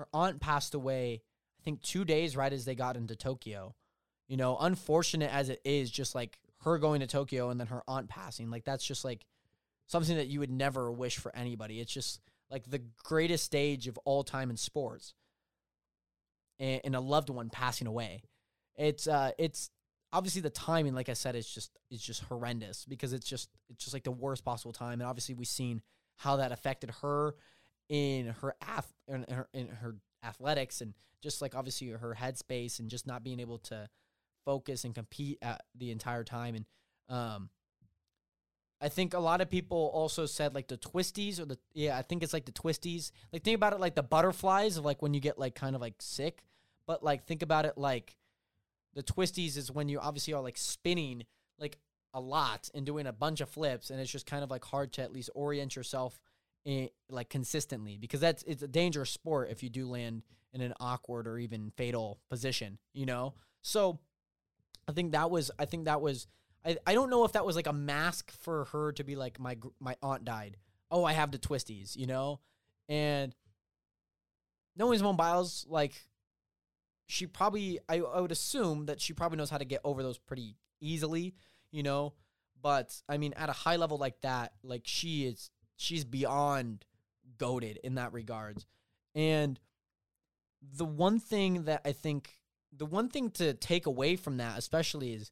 her 0.00 0.08
aunt 0.14 0.40
passed 0.40 0.74
away, 0.74 1.22
I 1.60 1.62
think 1.62 1.82
two 1.82 2.04
days 2.04 2.36
right 2.36 2.52
as 2.52 2.64
they 2.64 2.74
got 2.74 2.96
into 2.96 3.14
Tokyo. 3.14 3.74
You 4.28 4.36
know, 4.36 4.56
unfortunate 4.58 5.32
as 5.32 5.50
it 5.50 5.60
is, 5.64 5.90
just 5.90 6.14
like 6.14 6.38
her 6.62 6.78
going 6.78 7.00
to 7.00 7.06
Tokyo 7.06 7.50
and 7.50 7.60
then 7.60 7.66
her 7.66 7.82
aunt 7.86 8.08
passing, 8.08 8.50
like 8.50 8.64
that's 8.64 8.84
just 8.84 9.04
like 9.04 9.26
something 9.86 10.16
that 10.16 10.28
you 10.28 10.40
would 10.40 10.50
never 10.50 10.90
wish 10.90 11.18
for 11.18 11.34
anybody. 11.36 11.80
It's 11.80 11.92
just 11.92 12.20
like 12.50 12.70
the 12.70 12.82
greatest 13.04 13.44
stage 13.44 13.88
of 13.88 13.98
all 14.04 14.24
time 14.24 14.50
in 14.50 14.56
sports, 14.56 15.14
and, 16.58 16.80
and 16.84 16.96
a 16.96 17.00
loved 17.00 17.28
one 17.28 17.50
passing 17.50 17.86
away. 17.86 18.22
It's 18.76 19.06
uh, 19.06 19.32
it's 19.38 19.70
obviously 20.12 20.40
the 20.40 20.50
timing, 20.50 20.94
like 20.94 21.08
I 21.08 21.14
said, 21.14 21.34
is 21.34 21.48
just 21.48 21.72
is 21.90 22.00
just 22.00 22.22
horrendous 22.24 22.86
because 22.86 23.12
it's 23.12 23.28
just 23.28 23.50
it's 23.68 23.84
just 23.84 23.94
like 23.94 24.04
the 24.04 24.10
worst 24.12 24.44
possible 24.44 24.72
time, 24.72 25.00
and 25.00 25.08
obviously 25.10 25.34
we've 25.34 25.46
seen 25.46 25.82
how 26.16 26.36
that 26.36 26.52
affected 26.52 26.90
her 27.02 27.34
in 27.90 28.28
her 28.40 28.54
ath 28.62 28.90
in 29.08 29.26
her, 29.28 29.48
in 29.52 29.68
her 29.68 29.96
athletics 30.24 30.80
and 30.80 30.94
just 31.20 31.42
like 31.42 31.54
obviously 31.54 31.88
her 31.88 32.16
headspace 32.18 32.78
and 32.78 32.88
just 32.88 33.06
not 33.06 33.22
being 33.22 33.40
able 33.40 33.58
to 33.58 33.88
focus 34.46 34.84
and 34.84 34.94
compete 34.94 35.36
at 35.42 35.60
the 35.74 35.90
entire 35.90 36.24
time 36.24 36.54
and 36.54 36.64
um 37.08 37.50
I 38.82 38.88
think 38.88 39.12
a 39.12 39.18
lot 39.18 39.42
of 39.42 39.50
people 39.50 39.90
also 39.92 40.24
said 40.24 40.54
like 40.54 40.68
the 40.68 40.78
twisties 40.78 41.38
or 41.38 41.44
the 41.44 41.58
yeah, 41.74 41.98
I 41.98 42.02
think 42.02 42.22
it's 42.22 42.32
like 42.32 42.46
the 42.46 42.52
twisties. 42.52 43.10
Like 43.30 43.42
think 43.44 43.56
about 43.56 43.74
it 43.74 43.80
like 43.80 43.94
the 43.94 44.02
butterflies 44.02 44.78
of 44.78 44.86
like 44.86 45.02
when 45.02 45.12
you 45.12 45.20
get 45.20 45.38
like 45.38 45.54
kind 45.54 45.74
of 45.76 45.82
like 45.82 45.96
sick, 45.98 46.44
but 46.86 47.02
like 47.02 47.26
think 47.26 47.42
about 47.42 47.66
it 47.66 47.76
like 47.76 48.16
the 48.94 49.02
twisties 49.02 49.58
is 49.58 49.70
when 49.70 49.90
you 49.90 49.98
obviously 50.00 50.32
are 50.32 50.40
like 50.40 50.56
spinning 50.56 51.24
like 51.58 51.76
a 52.14 52.20
lot 52.20 52.70
and 52.74 52.86
doing 52.86 53.06
a 53.06 53.12
bunch 53.12 53.42
of 53.42 53.50
flips 53.50 53.90
and 53.90 54.00
it's 54.00 54.10
just 54.10 54.24
kind 54.24 54.42
of 54.42 54.50
like 54.50 54.64
hard 54.64 54.94
to 54.94 55.02
at 55.02 55.12
least 55.12 55.28
orient 55.34 55.76
yourself 55.76 56.18
in 56.64 56.88
like 57.08 57.28
consistently 57.30 57.96
because 57.96 58.20
that's 58.20 58.42
it's 58.44 58.62
a 58.62 58.68
dangerous 58.68 59.10
sport 59.10 59.48
if 59.50 59.62
you 59.62 59.70
do 59.70 59.88
land 59.88 60.22
in 60.52 60.60
an 60.60 60.74
awkward 60.80 61.26
or 61.26 61.38
even 61.38 61.72
fatal 61.76 62.20
position, 62.28 62.78
you 62.92 63.06
know? 63.06 63.34
So 63.62 64.00
I 64.88 64.92
think 64.92 65.12
that 65.12 65.30
was 65.30 65.50
I 65.58 65.64
think 65.64 65.84
that 65.84 66.00
was 66.00 66.26
I, 66.64 66.76
I 66.86 66.94
don't 66.94 67.10
know 67.10 67.24
if 67.24 67.32
that 67.32 67.46
was 67.46 67.56
like 67.56 67.66
a 67.66 67.72
mask 67.72 68.30
for 68.30 68.66
her 68.66 68.92
to 68.92 69.04
be 69.04 69.16
like 69.16 69.40
my 69.40 69.56
my 69.80 69.96
aunt 70.02 70.24
died. 70.24 70.56
Oh, 70.90 71.04
I 71.04 71.12
have 71.12 71.30
the 71.30 71.38
twisties, 71.38 71.96
you 71.96 72.06
know, 72.06 72.40
and 72.88 73.34
knowing 74.76 74.98
Simone 74.98 75.16
Biles, 75.16 75.66
like 75.68 75.94
she 77.06 77.26
probably 77.26 77.78
I, 77.88 77.98
I 77.98 78.20
would 78.20 78.32
assume 78.32 78.86
that 78.86 79.00
she 79.00 79.12
probably 79.12 79.38
knows 79.38 79.50
how 79.50 79.58
to 79.58 79.64
get 79.64 79.80
over 79.84 80.02
those 80.02 80.18
pretty 80.18 80.56
easily, 80.80 81.34
you 81.70 81.82
know. 81.82 82.14
But 82.62 82.94
I 83.08 83.16
mean, 83.16 83.32
at 83.34 83.48
a 83.48 83.52
high 83.52 83.76
level 83.76 83.96
like 83.96 84.20
that, 84.20 84.52
like 84.62 84.82
she 84.84 85.26
is, 85.26 85.50
she's 85.80 86.04
beyond 86.04 86.84
goaded 87.38 87.78
in 87.82 87.94
that 87.94 88.12
regards. 88.12 88.66
And 89.14 89.58
the 90.76 90.84
one 90.84 91.18
thing 91.18 91.64
that 91.64 91.80
I 91.84 91.92
think, 91.92 92.38
the 92.76 92.84
one 92.84 93.08
thing 93.08 93.30
to 93.32 93.54
take 93.54 93.86
away 93.86 94.16
from 94.16 94.36
that, 94.36 94.58
especially, 94.58 95.14
is 95.14 95.30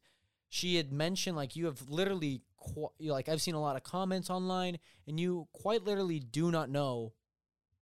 she 0.49 0.77
had 0.77 0.91
mentioned 0.91 1.37
like 1.37 1.55
you 1.55 1.65
have 1.65 1.87
literally 1.87 2.41
qu- 2.57 2.89
like 2.99 3.29
I've 3.29 3.41
seen 3.41 3.53
a 3.53 3.61
lot 3.61 3.75
of 3.75 3.83
comments 3.83 4.31
online 4.31 4.79
and 5.07 5.19
you 5.19 5.47
quite 5.53 5.85
literally 5.85 6.19
do 6.19 6.49
not 6.49 6.69
know 6.69 7.13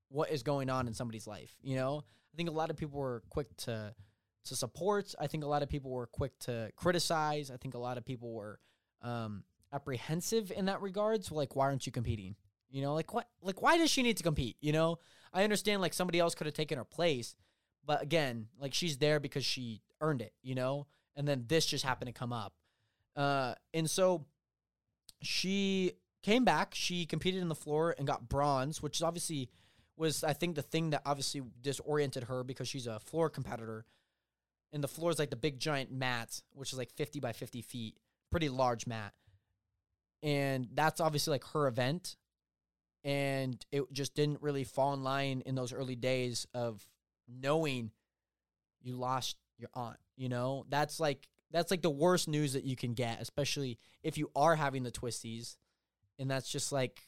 what 0.10 0.30
is 0.30 0.44
going 0.44 0.70
on 0.70 0.88
in 0.88 0.94
somebody's 0.94 1.26
life, 1.26 1.56
you 1.62 1.78
know? 1.78 2.04
I 2.34 2.36
think 2.36 2.50
a 2.50 2.54
lot 2.54 2.70
of 2.70 2.76
people 2.76 3.00
were 3.00 3.24
quick 3.30 3.56
to 3.58 3.96
to 4.46 4.56
support. 4.56 5.16
I 5.20 5.28
think 5.28 5.44
a 5.44 5.48
lot 5.48 5.64
of 5.64 5.70
people 5.70 5.92
were 5.92 6.08
quick 6.08 6.38
to 6.40 6.70
criticize. 6.76 7.50
I 7.50 7.58
think 7.58 7.74
a 7.76 7.80
lot 7.80 7.98
of 7.98 8.06
people 8.06 8.34
were 8.34 8.60
um 9.02 9.44
apprehensive 9.72 10.52
in 10.52 10.66
that 10.66 10.82
regards, 10.82 11.32
like 11.32 11.56
why 11.56 11.66
aren't 11.66 11.86
you 11.86 11.94
competing? 11.94 12.36
You 12.70 12.82
know, 12.82 12.94
like 12.94 13.14
what 13.14 13.28
like 13.42 13.62
why 13.62 13.78
does 13.78 13.90
she 13.90 14.04
need 14.04 14.18
to 14.18 14.24
compete, 14.24 14.58
you 14.60 14.74
know? 14.74 15.00
I 15.34 15.44
understand 15.44 15.82
like 15.82 15.94
somebody 15.94 16.20
else 16.20 16.36
could 16.36 16.48
have 16.48 16.54
taken 16.54 16.78
her 16.78 16.84
place, 16.84 17.36
but 17.86 18.02
again, 18.02 18.48
like 18.60 18.74
she's 18.74 18.98
there 18.98 19.20
because 19.20 19.46
she 19.46 19.82
earned 20.02 20.22
it, 20.22 20.34
you 20.42 20.56
know? 20.56 20.88
and 21.18 21.28
then 21.28 21.44
this 21.48 21.66
just 21.66 21.84
happened 21.84 22.08
to 22.08 22.18
come 22.18 22.32
up. 22.32 22.54
Uh, 23.16 23.56
and 23.74 23.90
so 23.90 24.26
she 25.22 25.94
came 26.24 26.46
back. 26.46 26.74
She 26.76 27.06
competed 27.06 27.42
in 27.42 27.50
the 27.50 27.56
floor 27.56 27.96
and 27.98 28.08
got 28.08 28.30
bronze, 28.30 28.82
which 28.82 28.98
is 28.98 29.02
obviously 29.02 29.50
was 29.98 30.24
I 30.24 30.34
think 30.34 30.56
the 30.56 30.62
thing 30.62 30.92
that 30.92 31.02
obviously 31.06 31.42
disoriented 31.62 32.26
her 32.26 32.44
because 32.44 32.68
she's 32.70 32.86
a 32.86 33.00
floor 33.00 33.30
competitor. 33.30 33.86
And 34.72 34.84
the 34.84 34.88
floor 34.88 35.10
is 35.10 35.18
like 35.18 35.32
the 35.32 35.36
big 35.36 35.60
giant 35.60 35.92
mat, 35.92 36.42
which 36.54 36.72
is 36.72 36.78
like 36.78 36.92
50 36.92 37.20
by 37.20 37.32
50 37.32 37.64
feet, 37.64 37.98
pretty 38.30 38.48
large 38.48 38.86
mat. 38.86 39.14
And 40.22 40.68
that's 40.74 41.02
obviously 41.02 41.32
like 41.32 41.46
her 41.54 41.68
event. 41.68 42.16
And 43.08 43.66
it 43.72 43.84
just 43.94 44.16
didn't 44.16 44.42
really 44.42 44.66
fall 44.66 44.94
in 44.94 45.02
line 45.02 45.42
in 45.46 45.56
those 45.56 45.72
early 45.72 45.96
days 45.96 46.46
of 46.54 46.86
knowing 47.28 47.92
you 48.82 48.98
lost 48.98 49.38
your 49.58 49.70
aunt. 49.74 49.98
You 50.18 50.28
know, 50.28 50.66
that's 50.68 51.00
like 51.00 51.30
that's 51.52 51.72
like 51.72 51.82
the 51.82 51.90
worst 51.90 52.28
news 52.28 52.54
that 52.54 52.66
you 52.66 52.76
can 52.76 52.94
get, 52.94 53.22
especially 53.22 53.80
if 54.04 54.18
you 54.18 54.30
are 54.36 54.56
having 54.56 54.84
the 54.84 54.92
twisties, 54.92 55.56
and 56.20 56.30
that's 56.30 56.50
just 56.50 56.72
like 56.74 57.02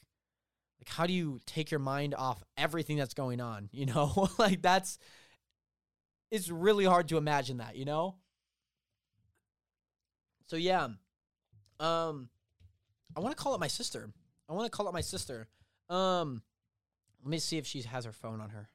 like 0.80 0.88
how 0.88 1.06
do 1.06 1.12
you 1.12 1.38
take 1.44 1.70
your 1.70 1.80
mind 1.80 2.14
off 2.14 2.42
everything 2.56 2.96
that's 2.96 3.14
going 3.14 3.40
on? 3.40 3.68
You 3.74 3.86
know, 3.86 4.28
like 4.38 4.62
that's 4.62 4.98
it's 6.30 6.48
really 6.48 6.86
hard 6.86 7.08
to 7.08 7.18
imagine 7.18 7.58
that. 7.58 7.76
You 7.76 7.84
know. 7.84 8.16
So 10.46 10.56
yeah, 10.56 10.88
um, 11.78 12.28
I 13.16 13.20
want 13.20 13.36
to 13.36 13.42
call 13.42 13.54
it 13.54 13.60
my 13.60 13.68
sister. 13.68 14.10
I 14.48 14.52
want 14.52 14.64
to 14.64 14.76
call 14.76 14.88
it 14.88 14.94
my 14.94 15.00
sister. 15.00 15.46
Um, 15.90 16.42
let 17.22 17.30
me 17.30 17.38
see 17.38 17.58
if 17.58 17.66
she 17.66 17.82
has 17.82 18.04
her 18.04 18.12
phone 18.12 18.40
on 18.40 18.50
her. 18.50 18.70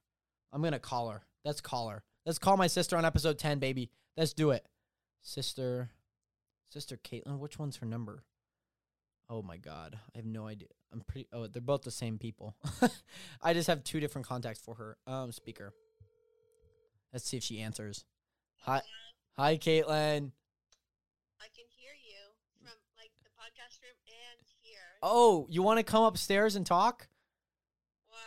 I'm 0.51 0.61
gonna 0.61 0.80
call 0.80 1.09
her. 1.09 1.24
Let's 1.43 1.61
call 1.61 1.89
her. 1.89 2.03
Let's 2.26 2.39
call 2.39 2.57
my 2.57 2.68
sister 2.68 2.97
on 2.97 3.05
episode 3.05 3.39
10, 3.39 3.59
baby. 3.59 3.89
Let's 4.18 4.34
do 4.34 4.51
it. 4.51 4.66
Sister, 5.22 5.89
sister 6.70 6.97
Caitlin, 6.97 7.39
which 7.39 7.57
one's 7.57 7.78
her 7.78 7.86
number? 7.86 8.24
Oh 9.30 9.41
my 9.41 9.57
god, 9.57 9.97
I 10.13 10.18
have 10.20 10.26
no 10.26 10.45
idea. 10.47 10.68
I'm 10.93 11.01
pretty. 11.01 11.28
Oh, 11.34 11.47
they're 11.47 11.61
both 11.61 11.82
the 11.82 11.91
same 11.91 12.18
people. 12.18 12.55
I 13.41 13.53
just 13.53 13.68
have 13.68 13.84
two 13.84 13.99
different 13.99 14.28
contacts 14.28 14.59
for 14.59 14.76
her. 14.76 14.97
Um, 15.07 15.32
speaker. 15.32 15.74
Let's 17.11 17.28
see 17.28 17.38
if 17.38 17.43
she 17.43 17.59
answers. 17.59 18.05
Hi, 18.61 18.82
hi, 19.34 19.57
Caitlin. 19.57 20.32
I 21.41 21.47
can 21.53 21.66
hear 21.70 21.93
you 21.95 22.22
from 22.59 22.78
like 22.97 23.11
the 23.24 23.30
podcast 23.30 23.82
room 23.82 23.97
and 24.07 24.45
here. 24.61 24.95
Oh, 25.08 25.45
you 25.51 25.62
want 25.62 25.78
to 25.78 25.84
come 25.84 26.03
upstairs 26.03 26.56
and 26.56 26.66
talk? 26.66 27.08
What 28.08 28.18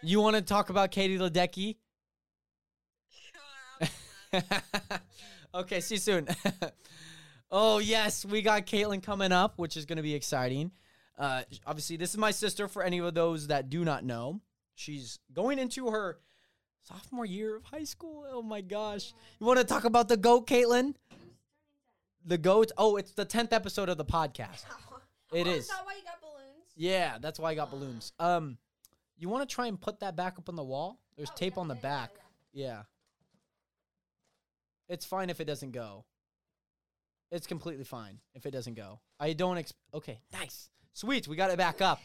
for? 0.00 0.06
You 0.06 0.18
want 0.22 0.34
to 0.34 0.40
talk 0.40 0.70
about 0.70 0.90
Katie 0.90 1.18
Ledecky? 1.18 1.76
Sure. 3.10 3.88
I'll 4.32 4.40
come 4.40 4.60
up. 4.90 5.02
okay, 5.54 5.80
see 5.80 5.96
you 5.96 6.00
soon. 6.00 6.26
oh 7.50 7.80
yes, 7.80 8.24
we 8.24 8.40
got 8.40 8.64
Caitlin 8.64 9.02
coming 9.02 9.30
up, 9.30 9.58
which 9.58 9.76
is 9.76 9.84
going 9.84 9.98
to 9.98 10.02
be 10.02 10.14
exciting. 10.14 10.70
Uh, 11.18 11.42
obviously, 11.66 11.98
this 11.98 12.12
is 12.12 12.16
my 12.16 12.30
sister. 12.30 12.66
For 12.66 12.82
any 12.82 13.00
of 13.00 13.12
those 13.12 13.48
that 13.48 13.68
do 13.68 13.84
not 13.84 14.06
know, 14.06 14.40
she's 14.74 15.18
going 15.34 15.58
into 15.58 15.90
her 15.90 16.18
sophomore 16.84 17.26
year 17.26 17.56
of 17.56 17.64
high 17.64 17.84
school. 17.84 18.24
Oh 18.26 18.40
my 18.40 18.62
gosh! 18.62 19.12
You 19.38 19.46
want 19.46 19.58
to 19.58 19.66
talk 19.66 19.84
about 19.84 20.08
the 20.08 20.16
goat, 20.16 20.46
Caitlin? 20.46 20.94
The 22.24 22.38
goat. 22.38 22.72
Oh, 22.78 22.96
it's 22.96 23.12
the 23.12 23.26
tenth 23.26 23.52
episode 23.52 23.90
of 23.90 23.98
the 23.98 24.04
podcast. 24.06 24.64
It 25.34 25.46
oh, 25.46 25.50
is. 25.50 25.64
Is 25.64 25.68
that 25.68 25.84
why 25.84 25.94
you 25.94 26.04
got 26.04 26.20
balloons? 26.20 26.64
Yeah, 26.76 27.18
that's 27.20 27.38
why 27.38 27.50
I 27.50 27.54
got 27.54 27.70
balloons. 27.70 28.12
Um, 28.18 28.56
you 29.18 29.28
want 29.28 29.48
to 29.48 29.52
try 29.52 29.66
and 29.66 29.80
put 29.80 30.00
that 30.00 30.16
back 30.16 30.38
up 30.38 30.48
on 30.48 30.56
the 30.56 30.62
wall? 30.62 31.00
There's 31.16 31.30
Oh, 31.30 31.34
tape 31.36 31.54
yeah, 31.56 31.60
on 31.60 31.68
the 31.68 31.74
yeah, 31.74 31.80
yeah, 31.82 31.88
back. 31.88 32.10
Yeah. 32.52 32.82
It's 34.88 35.04
fine 35.04 35.30
if 35.30 35.40
it 35.40 35.44
doesn't 35.44 35.72
go. 35.72 36.04
It's 37.30 37.46
completely 37.46 37.84
fine 37.84 38.20
if 38.34 38.46
it 38.46 38.52
doesn't 38.52 38.74
go. 38.74 39.00
I 39.18 39.32
don't 39.32 39.58
ex- 39.58 39.72
Okay, 39.92 40.20
nice. 40.32 40.68
Sweet, 40.92 41.26
we 41.26 41.34
got 41.36 41.50
it 41.50 41.58
back 41.58 41.80
up. 41.82 42.00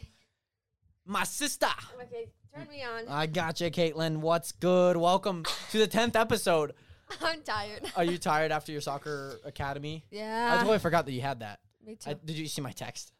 My 1.05 1.23
sister. 1.23 1.67
Okay, 2.01 2.29
turn 2.55 2.67
me 2.67 2.83
on. 2.83 3.07
I 3.07 3.27
got 3.27 3.61
you, 3.61 3.69
Caitlin. 3.69 4.17
What's 4.17 4.51
good? 4.53 4.97
Welcome 4.97 5.45
to 5.71 5.77
the 5.77 5.87
10th 5.87 6.15
episode 6.15 6.73
I'm 7.21 7.41
tired. 7.41 7.83
Are 7.95 8.03
you 8.03 8.17
tired 8.17 8.51
after 8.51 8.71
your 8.71 8.81
soccer 8.81 9.39
academy? 9.45 10.05
Yeah. 10.11 10.53
I 10.53 10.57
totally 10.57 10.79
forgot 10.79 11.05
that 11.05 11.11
you 11.11 11.21
had 11.21 11.39
that. 11.41 11.59
Me 11.85 11.95
too. 11.95 12.11
I, 12.11 12.13
did 12.13 12.37
you 12.37 12.47
see 12.47 12.61
my 12.61 12.71
text? 12.71 13.11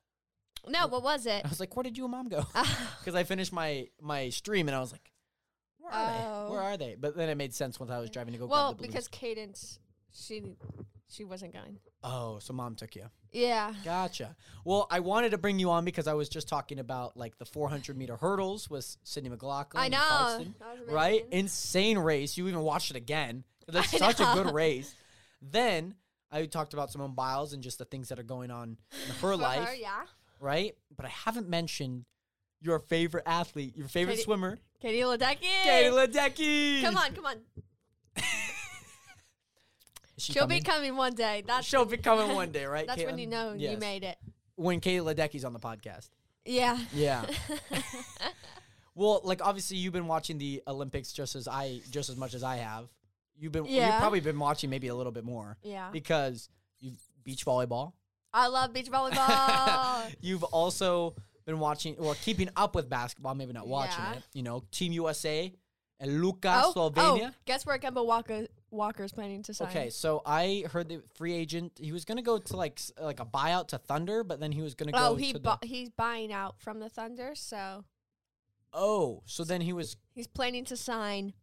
No, 0.69 0.87
what 0.87 1.03
was 1.03 1.25
it? 1.25 1.43
I 1.45 1.49
was 1.49 1.59
like, 1.59 1.75
"Where 1.75 1.83
did 1.83 1.97
you 1.97 2.05
and 2.05 2.11
mom 2.11 2.27
go?" 2.29 2.45
Oh. 2.55 2.87
Because 2.99 3.15
I 3.15 3.23
finished 3.23 3.51
my 3.53 3.87
my 4.01 4.29
stream 4.29 4.67
and 4.67 4.75
I 4.75 4.79
was 4.79 4.91
like, 4.91 5.11
"Where 5.79 5.91
are 5.93 6.11
they? 6.11 6.23
Oh. 6.25 6.51
Where 6.51 6.61
Oh. 6.61 6.65
are 6.65 6.77
they?" 6.77 6.95
But 6.99 7.15
then 7.15 7.29
it 7.29 7.35
made 7.35 7.53
sense 7.53 7.79
once 7.79 7.91
I 7.91 7.99
was 7.99 8.09
driving 8.09 8.33
to 8.33 8.39
go. 8.39 8.45
well, 8.47 8.73
grab 8.73 8.81
the 8.81 8.87
because 8.87 9.07
Cadence, 9.07 9.79
she 10.13 10.43
she 11.09 11.23
wasn't 11.23 11.53
going. 11.53 11.79
oh, 12.03 12.39
so 12.39 12.53
mom 12.53 12.75
took 12.75 12.95
you. 12.95 13.05
Yeah. 13.31 13.73
Gotcha. 13.83 14.35
Well, 14.65 14.87
I 14.91 14.99
wanted 15.01 15.31
to 15.31 15.37
bring 15.37 15.59
you 15.59 15.69
on 15.71 15.85
because 15.85 16.07
I 16.07 16.13
was 16.13 16.29
just 16.29 16.47
talking 16.47 16.79
about 16.79 17.15
like 17.17 17.37
the 17.37 17.45
400 17.45 17.95
meter 17.97 18.15
hurdles 18.15 18.69
with 18.69 18.97
Sydney 19.03 19.29
McLaughlin. 19.29 19.81
I 19.81 19.85
and 19.85 19.91
know. 19.93 19.99
Clarkston, 19.99 20.53
That 20.59 20.79
was 20.85 20.93
right? 20.93 21.25
Insane 21.31 21.97
race. 21.99 22.37
You 22.37 22.47
even 22.47 22.61
watched 22.61 22.89
it 22.91 22.97
again. 22.97 23.43
That's 23.67 23.93
I 23.93 23.97
such 23.97 24.19
a 24.19 24.31
good 24.35 24.51
race. 24.53 24.93
Then 25.41 25.95
I 26.31 26.45
talked 26.47 26.73
about 26.73 26.91
Simone 26.91 27.13
Biles 27.15 27.53
and 27.53 27.61
just 27.63 27.77
the 27.79 27.85
things 27.85 28.09
that 28.09 28.19
are 28.19 28.23
going 28.23 28.51
on 28.51 28.77
in 28.91 29.07
her 29.09 29.13
For 29.15 29.35
life, 29.37 29.67
her, 29.69 29.75
yeah. 29.75 30.01
Right? 30.39 30.75
But 30.95 31.05
I 31.05 31.09
haven't 31.09 31.49
mentioned 31.49 32.05
your 32.61 32.79
favorite 32.79 33.23
athlete, 33.25 33.75
your 33.77 33.87
favorite 33.87 34.13
Katie- 34.13 34.23
swimmer, 34.23 34.59
Katie 34.81 35.01
Ledecky. 35.01 35.63
Katie 35.63 35.89
Ledecky. 35.89 36.81
Come 36.81 36.97
on, 36.97 37.13
come 37.13 37.25
on. 37.25 37.35
She 40.17 40.33
She'll 40.33 40.41
coming? 40.41 40.59
be 40.59 40.63
coming 40.65 40.97
one 40.97 41.15
day. 41.15 41.43
That's 41.47 41.65
She'll 41.65 41.85
be 41.85 41.95
coming 41.95 42.35
one 42.35 42.51
day, 42.51 42.65
right? 42.65 42.85
that's 42.85 43.01
when 43.05 43.17
you 43.17 43.25
know 43.25 43.53
you 43.53 43.77
made 43.77 44.03
it. 44.03 44.17
When 44.55 44.81
Katie 44.81 44.99
Ledecky's 44.99 45.45
on 45.45 45.53
the 45.53 45.59
podcast. 45.59 46.09
Yeah. 46.43 46.77
Yeah. 46.93 47.25
Well, 48.99 49.21
like 49.23 49.41
obviously 49.41 49.77
you've 49.77 49.93
been 49.93 50.07
watching 50.07 50.37
the 50.39 50.61
Olympics 50.67 51.13
just 51.13 51.37
as 51.37 51.47
I 51.47 51.79
just 51.89 52.09
as 52.09 52.17
much 52.17 52.33
as 52.33 52.43
I 52.43 52.57
have. 52.57 52.89
You've 53.37 53.53
been 53.53 53.63
you've 53.65 53.93
probably 53.93 54.19
been 54.19 54.37
watching 54.37 54.69
maybe 54.69 54.89
a 54.89 54.95
little 54.95 55.13
bit 55.13 55.23
more 55.23 55.55
yeah. 55.63 55.89
because 55.89 56.49
you 56.81 56.91
beach 57.23 57.45
volleyball. 57.45 57.93
I 58.33 58.47
love 58.47 58.73
beach 58.73 58.87
volleyball. 58.91 60.13
you've 60.21 60.43
also 60.43 61.15
been 61.45 61.59
watching 61.59 61.95
or 61.97 62.15
keeping 62.15 62.49
up 62.55 62.75
with 62.75 62.89
basketball, 62.89 63.33
maybe 63.35 63.53
not 63.53 63.67
watching 63.67 64.03
Yeah. 64.03 64.13
it. 64.17 64.23
You 64.33 64.43
know, 64.43 64.63
Team 64.71 64.91
USA 64.93 65.51
and 65.99 66.21
Luka 66.21 66.61
oh, 66.65 66.73
oh 66.75 66.89
Slovenia. 66.91 67.29
oh, 67.29 67.35
guess 67.45 67.65
where 67.65 67.77
Kemba 67.79 68.05
Walker 68.05 68.45
Walker's 68.71 69.11
planning 69.11 69.41
to 69.43 69.53
sign? 69.53 69.67
Okay, 69.69 69.89
so 69.89 70.21
I 70.25 70.63
heard 70.71 70.89
the 70.89 71.01
free 71.15 71.33
agent. 71.33 71.73
He 71.81 71.91
was 71.91 72.05
gonna 72.05 72.21
go 72.21 72.37
to 72.37 72.55
like 72.55 72.73
s- 72.77 72.91
like 73.01 73.19
a 73.19 73.25
buyout 73.25 73.69
to 73.69 73.79
Thunder, 73.79 74.23
but 74.23 74.39
then 74.39 74.51
he 74.51 74.61
was 74.61 74.75
gonna 74.75 74.91
go 74.91 74.97
Oh, 74.99 75.15
he 75.15 75.33
to 75.33 75.39
bu- 75.39 75.49
the. 75.61 75.67
he's 75.67 75.89
buying 75.89 76.31
out 76.31 76.59
from 76.59 76.79
the 76.79 76.87
Thunder, 76.89 77.31
so 77.33 77.83
Oh, 78.71 79.23
so 79.25 79.43
then 79.43 79.61
he 79.61 79.73
was. 79.73 79.97
he's 80.13 80.27
planning 80.27 80.63
to 80.65 80.77
sign. 80.77 81.33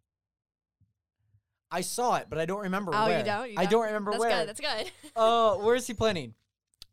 I 1.70 1.80
saw 1.80 2.14
it, 2.16 2.26
but 2.30 2.38
I 2.38 2.46
don't 2.46 2.62
remember 2.62 2.92
Oh, 2.94 3.06
where. 3.06 3.18
you 3.18 3.24
don't? 3.24 3.50
You 3.50 3.56
I 3.58 3.66
don't 3.66 3.86
remember 3.86 4.12
where 4.12 4.20
That's 4.46 4.60
where. 4.60 4.74
good. 4.76 4.82
That's 4.84 4.84
good. 4.84 5.10
Oh, 5.16 5.58
where 5.64 5.74
is 5.74 5.86
he 5.86 5.94
planning? 5.94 6.34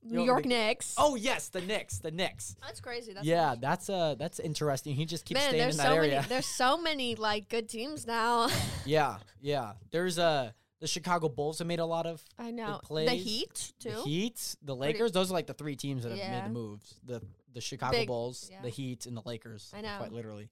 New 0.04 0.18
know, 0.20 0.26
York 0.26 0.44
the- 0.44 0.50
Knicks. 0.50 0.96
Oh 0.98 1.16
yes, 1.16 1.50
the 1.50 1.62
Knicks. 1.62 2.00
The 2.00 2.12
Knicks. 2.12 2.56
that's 2.62 2.80
crazy. 2.82 3.14
That's 3.14 3.26
yeah, 3.26 3.50
nice. 3.52 3.58
that's 3.62 3.90
uh 3.90 4.16
that's 4.18 4.40
interesting. 4.40 4.96
He 4.96 5.06
just 5.06 5.26
keeps 5.26 5.40
Man, 5.40 5.50
staying 5.50 5.70
in 5.72 5.78
that 5.78 5.88
so 5.88 5.94
area. 5.94 6.16
many. 6.18 6.28
There's 6.30 6.46
so 6.46 6.78
many 6.78 7.16
like 7.16 7.50
good 7.50 7.70
teams 7.70 8.06
now. 8.06 8.50
yeah, 8.86 9.18
yeah. 9.42 9.74
There's 9.92 10.20
uh 10.20 10.52
the 10.80 10.88
Chicago 10.88 11.30
Bulls 11.30 11.60
have 11.60 11.68
made 11.68 11.80
a 11.80 11.86
lot 11.86 12.06
of 12.06 12.22
I 12.38 12.52
know 12.52 12.74
the 12.82 12.88
plays, 12.88 13.10
Heat 13.24 13.74
too. 13.80 13.90
the 13.92 14.02
Heat, 14.02 14.56
the 14.62 14.76
Pretty- 14.76 14.94
Lakers. 14.94 15.12
Those 15.14 15.32
are 15.32 15.34
like 15.34 15.48
the 15.48 15.54
three 15.54 15.76
teams 15.78 16.04
that 16.04 16.10
have 16.10 16.18
Yeah. 16.18 16.32
made 16.42 16.46
the 16.50 16.54
moves. 16.54 16.96
The 17.06 17.22
the 17.54 17.62
Chicago 17.62 17.98
Big- 18.00 18.08
Bulls, 18.08 18.50
yeah. 18.52 18.62
the 18.62 18.70
Heat, 18.70 19.06
and 19.06 19.16
the 19.16 19.22
Lakers. 19.26 19.72
I 19.76 19.82
know. 19.82 19.96
quite 20.00 20.12
literally, 20.12 20.50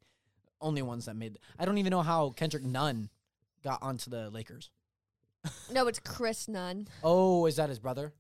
only 0.62 0.82
ones 0.84 1.06
that 1.06 1.16
made. 1.16 1.40
I 1.60 1.66
don't 1.66 1.78
even 1.80 1.90
know 1.92 2.04
how 2.04 2.30
Kendrick 2.30 2.64
Nunn 2.64 3.10
got 3.64 3.82
onto 3.84 4.10
the 4.10 4.30
Lakers. 4.30 4.70
No, 5.72 5.88
it's 5.88 5.98
Chris 6.00 6.48
Nunn. 6.48 6.88
Oh, 7.04 7.48
is 7.48 7.56
that 7.56 7.70
his 7.70 7.80
brother? 7.80 8.14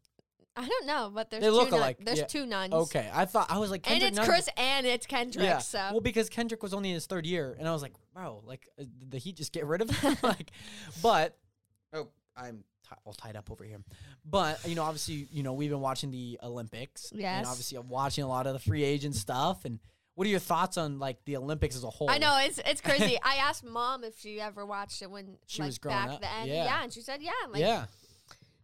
I 0.55 0.67
don't 0.67 0.85
know, 0.85 1.11
but 1.13 1.29
there's 1.29 1.41
They 1.41 1.47
two 1.49 1.53
look 1.55 1.71
Nun- 1.71 1.79
alike, 1.79 1.97
There's 2.01 2.19
yeah. 2.19 2.25
two 2.25 2.45
nuns. 2.45 2.73
Okay, 2.73 3.09
I 3.13 3.25
thought 3.25 3.49
I 3.49 3.57
was 3.57 3.71
like 3.71 3.89
and 3.89 4.03
it's 4.03 4.17
Nunn. 4.17 4.25
Chris 4.25 4.49
and 4.57 4.85
it's 4.85 5.05
Kendrick. 5.05 5.45
Yeah. 5.45 5.59
So 5.59 5.79
Well, 5.91 6.01
because 6.01 6.27
Kendrick 6.29 6.61
was 6.61 6.73
only 6.73 6.89
in 6.89 6.95
his 6.95 7.05
third 7.05 7.25
year, 7.25 7.55
and 7.57 7.67
I 7.67 7.71
was 7.71 7.81
like, 7.81 7.93
wow, 8.15 8.41
like 8.45 8.67
uh, 8.79 8.83
the 9.07 9.17
Heat 9.17 9.37
just 9.37 9.53
get 9.53 9.65
rid 9.65 9.81
of 9.81 9.89
him, 9.89 10.17
like. 10.23 10.51
But 11.01 11.37
oh, 11.93 12.09
I'm 12.35 12.65
ti 12.87 12.95
all 13.05 13.13
tied 13.13 13.37
up 13.37 13.49
over 13.49 13.63
here. 13.63 13.77
But 14.25 14.59
you 14.67 14.75
know, 14.75 14.83
obviously, 14.83 15.27
you 15.31 15.41
know, 15.41 15.53
we've 15.53 15.69
been 15.69 15.79
watching 15.81 16.11
the 16.11 16.37
Olympics. 16.43 17.13
Yes. 17.15 17.37
And 17.39 17.47
obviously, 17.47 17.77
I'm 17.77 17.87
watching 17.89 18.23
a 18.23 18.27
lot 18.27 18.45
of 18.45 18.51
the 18.53 18.59
free 18.59 18.83
agent 18.83 19.15
stuff. 19.15 19.63
And 19.63 19.79
what 20.15 20.27
are 20.27 20.29
your 20.29 20.39
thoughts 20.39 20.77
on 20.77 20.99
like 20.99 21.23
the 21.23 21.37
Olympics 21.37 21.77
as 21.77 21.85
a 21.85 21.89
whole? 21.89 22.09
I 22.09 22.17
know 22.17 22.37
it's 22.43 22.59
it's 22.65 22.81
crazy. 22.81 23.17
I 23.23 23.35
asked 23.35 23.63
mom 23.63 24.03
if 24.03 24.19
she 24.19 24.41
ever 24.41 24.65
watched 24.65 25.01
it 25.01 25.09
when 25.09 25.37
She 25.47 25.61
like, 25.61 25.69
was 25.69 25.77
growing 25.77 25.97
back 25.97 26.09
up. 26.15 26.21
then. 26.21 26.47
Yeah. 26.49 26.83
and 26.83 26.91
she 26.91 26.99
said 26.99 27.21
yeah. 27.23 27.31
Like, 27.49 27.61
yeah, 27.61 27.85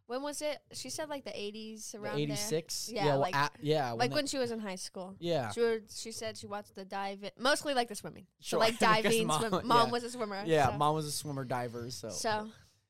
When 0.07 0.21
was 0.21 0.41
it? 0.41 0.57
She 0.73 0.89
said 0.89 1.09
like 1.09 1.23
the 1.25 1.31
80s 1.31 1.91
the 1.91 1.99
around 1.99 2.15
there. 2.15 2.23
'86. 2.23 2.89
Yeah, 2.93 3.05
well, 3.05 3.19
like- 3.19 3.35
at- 3.35 3.51
yeah, 3.61 3.91
Like 3.91 4.09
that- 4.09 4.15
when 4.15 4.25
she 4.27 4.37
was 4.37 4.51
in 4.51 4.59
high 4.59 4.75
school. 4.75 5.15
yeah, 5.19 5.51
She 5.51 5.59
would, 5.61 5.83
she 5.93 6.11
said 6.11 6.37
she 6.37 6.47
watched 6.47 6.75
the 6.75 6.85
diving, 6.85 7.31
mostly 7.37 7.73
like 7.73 7.89
the 7.89 7.95
swimming. 7.95 8.25
Sure, 8.39 8.57
So 8.57 8.65
like 8.65 8.79
diving, 8.79 9.27
mom- 9.27 9.41
swim, 9.41 9.51
mom 9.67 9.87
yeah. 9.87 9.91
was 9.91 10.03
a 10.05 10.09
swimmer. 10.09 10.43
yeah. 10.45 10.71
so. 10.71 10.77
Mom 10.77 10.95
was 10.95 11.05
a 11.05 11.11
swimmer 11.11 11.43
diver, 11.43 11.89
so 11.91 12.09
So 12.09 12.47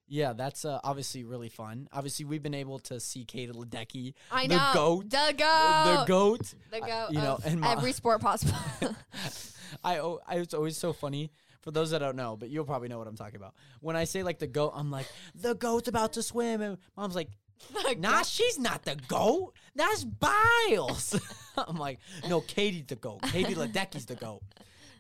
yeah, 0.07 0.34
that's 0.34 0.63
uh, 0.63 0.80
obviously 0.84 1.24
really 1.26 1.49
fun. 1.49 1.89
Obviously, 1.91 2.24
we've 2.26 2.43
been 2.43 2.53
able 2.53 2.80
to 2.80 2.99
see 2.99 3.26
Katie 3.26 3.51
Ledecky, 3.51 4.13
I 4.32 4.47
the 4.47 4.55
know 4.55 4.72
goat, 4.74 5.09
the 5.09 5.34
goat, 5.38 5.84
the 5.97 6.05
goat, 6.07 6.53
the 6.72 6.80
goat, 6.80 7.07
you 7.11 7.18
know, 7.20 7.39
and 7.43 7.65
every 7.65 7.91
sport 7.93 8.22
possible. 8.22 8.55
I 9.84 9.99
o- 9.99 10.22
I 10.28 10.36
it's 10.38 10.53
always 10.53 10.78
so 10.78 10.93
funny 10.93 11.32
for 11.61 11.71
those 11.71 11.91
that 11.91 11.99
don't 11.99 12.15
know, 12.15 12.35
but 12.37 12.49
you'll 12.49 12.65
probably 12.65 12.87
know 12.87 12.97
what 12.97 13.07
I'm 13.07 13.15
talking 13.15 13.35
about. 13.37 13.53
When 13.81 13.95
I 13.95 14.03
say 14.05 14.23
like 14.23 14.39
the 14.39 14.47
goat, 14.47 14.73
I'm 14.75 14.91
like 14.91 15.07
the 15.35 15.53
goat's 15.55 15.87
about 15.87 16.13
to 16.13 16.23
swim, 16.23 16.61
and 16.61 16.77
mom's 16.95 17.15
like, 17.15 17.29
Nah, 17.97 18.21
she's 18.23 18.59
not 18.59 18.83
the 18.83 18.95
goat. 19.07 19.53
That's 19.75 20.03
Biles. 20.03 21.19
I'm 21.57 21.77
like, 21.77 21.99
no, 22.29 22.41
Katie's 22.41 22.85
the 22.87 22.95
goat. 22.95 23.21
Katie 23.23 23.55
Ledecky's 23.55 24.05
the 24.05 24.15
goat, 24.15 24.41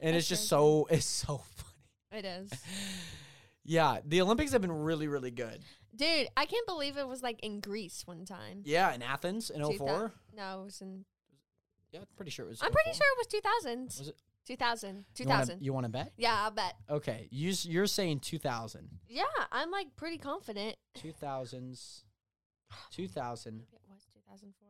and 0.01 0.15
it's 0.15 0.27
just 0.27 0.47
so 0.47 0.87
it's 0.89 1.05
so 1.05 1.41
funny. 2.11 2.23
it 2.23 2.25
is, 2.25 2.51
Yeah, 3.63 3.97
the 4.05 4.21
Olympics 4.21 4.51
have 4.53 4.61
been 4.61 4.71
really 4.71 5.07
really 5.07 5.31
good. 5.31 5.59
dude. 5.95 6.27
I 6.37 6.45
can't 6.45 6.65
believe 6.65 6.97
it 6.97 7.07
was 7.07 7.21
like 7.21 7.39
in 7.41 7.59
Greece 7.59 8.03
one 8.05 8.25
time. 8.25 8.61
Yeah, 8.63 8.93
in 8.93 9.01
Athens 9.01 9.49
in 9.49 9.57
2000 9.61 9.77
04. 9.77 10.13
No, 10.35 10.61
it 10.61 10.65
was 10.65 10.81
in. 10.81 11.05
Yeah, 11.91 12.01
pretty 12.15 12.31
sure 12.31 12.45
it 12.45 12.49
was. 12.49 12.61
I'm 12.61 12.71
pretty 12.71 12.91
04. 12.91 12.95
sure 12.95 13.07
it 13.07 13.17
was 13.17 13.27
2000. 13.27 13.83
Was 13.99 14.07
it? 14.09 14.15
2000. 14.47 15.05
You 15.17 15.25
wanna- 15.27 15.43
2000. 15.45 15.61
You 15.65 15.73
want 15.73 15.83
to 15.85 15.89
bet? 15.91 16.13
yeah, 16.17 16.43
I'll 16.43 16.51
bet. 16.51 16.75
Okay, 16.89 17.27
You, 17.31 17.53
you're 17.63 17.85
saying 17.87 18.21
2000. 18.21 18.89
Yeah, 19.07 19.23
I'm 19.51 19.69
like 19.71 19.95
pretty 19.95 20.17
confident. 20.17 20.75
2000s. 20.97 22.03
2000 22.91 23.61
It 23.73 23.79
was 23.89 24.05
2004. 24.13 24.67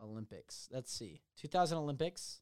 Olympics. 0.00 0.68
Let's 0.72 0.92
see. 0.92 1.22
2000 1.36 1.78
Olympics 1.78 2.40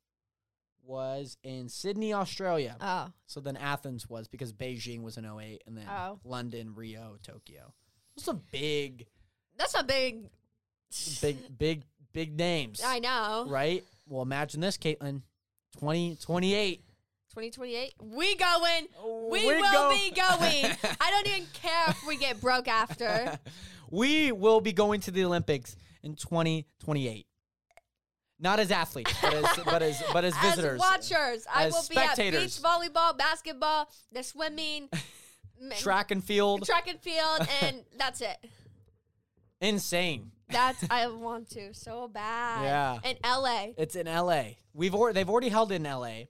was 0.84 1.36
in 1.42 1.68
Sydney, 1.68 2.12
Australia. 2.12 2.76
Oh, 2.80 3.10
so 3.26 3.40
then 3.40 3.56
Athens 3.56 4.08
was 4.08 4.28
because 4.28 4.52
Beijing 4.52 5.02
was 5.02 5.16
in 5.16 5.24
08 5.24 5.62
and 5.66 5.76
then 5.76 5.86
Oh. 5.88 6.20
London, 6.24 6.74
Rio, 6.74 7.16
Tokyo. 7.22 7.72
That's 8.14 8.28
a 8.28 8.34
big 8.34 9.06
that's 9.58 9.74
a 9.78 9.82
big. 9.84 10.28
big 11.20 11.58
big 11.58 11.82
big 12.12 12.36
names. 12.38 12.82
I 12.84 12.98
know. 13.00 13.46
Right? 13.48 13.84
Well, 14.06 14.22
imagine 14.22 14.60
this, 14.60 14.76
Caitlin. 14.78 15.22
2028. 15.80 16.82
2028. 17.30 17.92
We 18.02 18.34
going. 18.36 18.86
Oh, 18.98 19.28
we 19.30 19.46
We 19.46 19.56
will 19.60 19.72
go- 19.72 19.90
be 19.90 20.10
going. 20.10 20.76
I 21.00 21.10
don't 21.10 21.26
even 21.28 21.46
care 21.52 21.84
if 21.88 22.06
we 22.06 22.16
get 22.16 22.40
broke 22.40 22.66
after. 22.68 23.38
we 23.90 24.32
will 24.32 24.60
be 24.60 24.72
going 24.72 25.00
to 25.02 25.10
the 25.10 25.24
Olympics 25.24 25.76
in 26.02 26.14
2028. 26.16 27.26
Not 28.38 28.60
as 28.60 28.70
athletes, 28.70 29.12
but 29.22 29.32
as 29.34 29.44
but 29.64 29.82
as 29.82 30.02
but 30.12 30.24
as 30.24 30.36
visitors. 30.38 30.74
As 30.74 30.78
watchers, 30.80 31.46
I 31.52 31.64
As 31.66 31.72
will 31.72 31.84
be 31.88 31.96
at 31.96 32.04
spectators. 32.14 32.58
beach 32.58 32.62
volleyball, 32.64 33.16
basketball, 33.16 33.90
the 34.12 34.22
swimming, 34.22 34.88
Track 35.78 36.10
and 36.10 36.22
field. 36.22 36.66
track 36.66 36.86
and 36.86 37.00
field, 37.00 37.48
and 37.62 37.82
that's 37.98 38.20
it. 38.20 38.36
Insane. 39.60 40.32
That's 40.48 40.84
I 40.90 41.06
want 41.08 41.50
to 41.50 41.74
so 41.74 42.08
bad. 42.08 42.62
Yeah. 42.64 43.10
In 43.10 43.16
LA. 43.24 43.68
It's 43.76 43.96
in 43.96 44.06
LA. 44.06 44.42
We've 44.74 44.94
already 44.94 45.14
they've 45.14 45.28
already 45.28 45.48
held 45.48 45.72
it 45.72 45.76
in 45.76 45.82
LA 45.84 46.24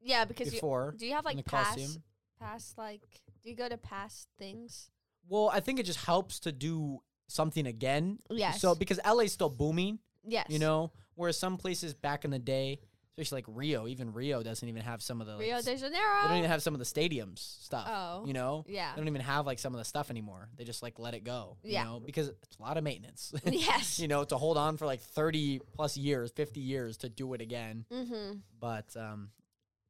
Yeah, 0.00 0.24
because 0.24 0.50
before. 0.50 0.90
you 0.94 0.98
do 0.98 1.06
you 1.06 1.14
have 1.14 1.24
like 1.24 1.44
past 1.44 1.76
Coliseum. 1.76 2.02
past 2.40 2.78
like 2.78 3.02
do 3.44 3.50
you 3.50 3.56
go 3.56 3.68
to 3.68 3.76
past 3.76 4.28
things? 4.38 4.90
Well, 5.28 5.50
I 5.52 5.60
think 5.60 5.78
it 5.78 5.84
just 5.86 6.04
helps 6.04 6.40
to 6.40 6.52
do 6.52 7.00
something 7.28 7.66
again. 7.66 8.18
Yes. 8.30 8.60
So 8.60 8.74
because 8.74 8.98
LA's 9.06 9.32
still 9.32 9.48
booming, 9.50 9.98
Yes. 10.24 10.46
you 10.48 10.58
know, 10.58 10.92
whereas 11.14 11.38
some 11.38 11.56
places 11.56 11.94
back 11.94 12.24
in 12.24 12.30
the 12.30 12.38
day, 12.38 12.80
especially 13.12 13.38
like 13.38 13.44
Rio, 13.48 13.86
even 13.86 14.12
Rio 14.12 14.42
doesn't 14.42 14.66
even 14.66 14.82
have 14.82 15.02
some 15.02 15.20
of 15.20 15.26
the 15.26 15.34
like, 15.34 15.42
Rio 15.42 15.60
de 15.60 15.76
Janeiro. 15.76 16.22
they 16.22 16.28
don't 16.28 16.38
even 16.38 16.50
have 16.50 16.62
some 16.62 16.74
of 16.74 16.78
the 16.78 16.86
stadiums 16.86 17.40
stuff. 17.62 17.86
Oh. 17.86 18.24
You 18.26 18.32
know? 18.32 18.64
Yeah. 18.66 18.92
They 18.94 19.00
don't 19.00 19.08
even 19.08 19.20
have 19.20 19.44
like 19.44 19.58
some 19.58 19.74
of 19.74 19.78
the 19.78 19.84
stuff 19.84 20.10
anymore. 20.10 20.48
They 20.56 20.64
just 20.64 20.82
like 20.82 20.98
let 20.98 21.12
it 21.12 21.22
go. 21.22 21.58
Yeah. 21.62 21.80
You 21.80 21.88
know, 21.90 22.00
because 22.00 22.28
it's 22.28 22.56
a 22.58 22.62
lot 22.62 22.78
of 22.78 22.84
maintenance. 22.84 23.32
Yes. 23.44 23.98
you 23.98 24.08
know, 24.08 24.24
to 24.24 24.36
hold 24.38 24.56
on 24.56 24.78
for 24.78 24.86
like 24.86 25.00
30 25.00 25.60
plus 25.74 25.96
years, 25.96 26.30
50 26.30 26.60
years 26.60 26.96
to 26.98 27.10
do 27.10 27.34
it 27.34 27.42
again. 27.42 27.84
Mm-hmm. 27.92 28.38
But 28.58 28.96
um 28.96 29.28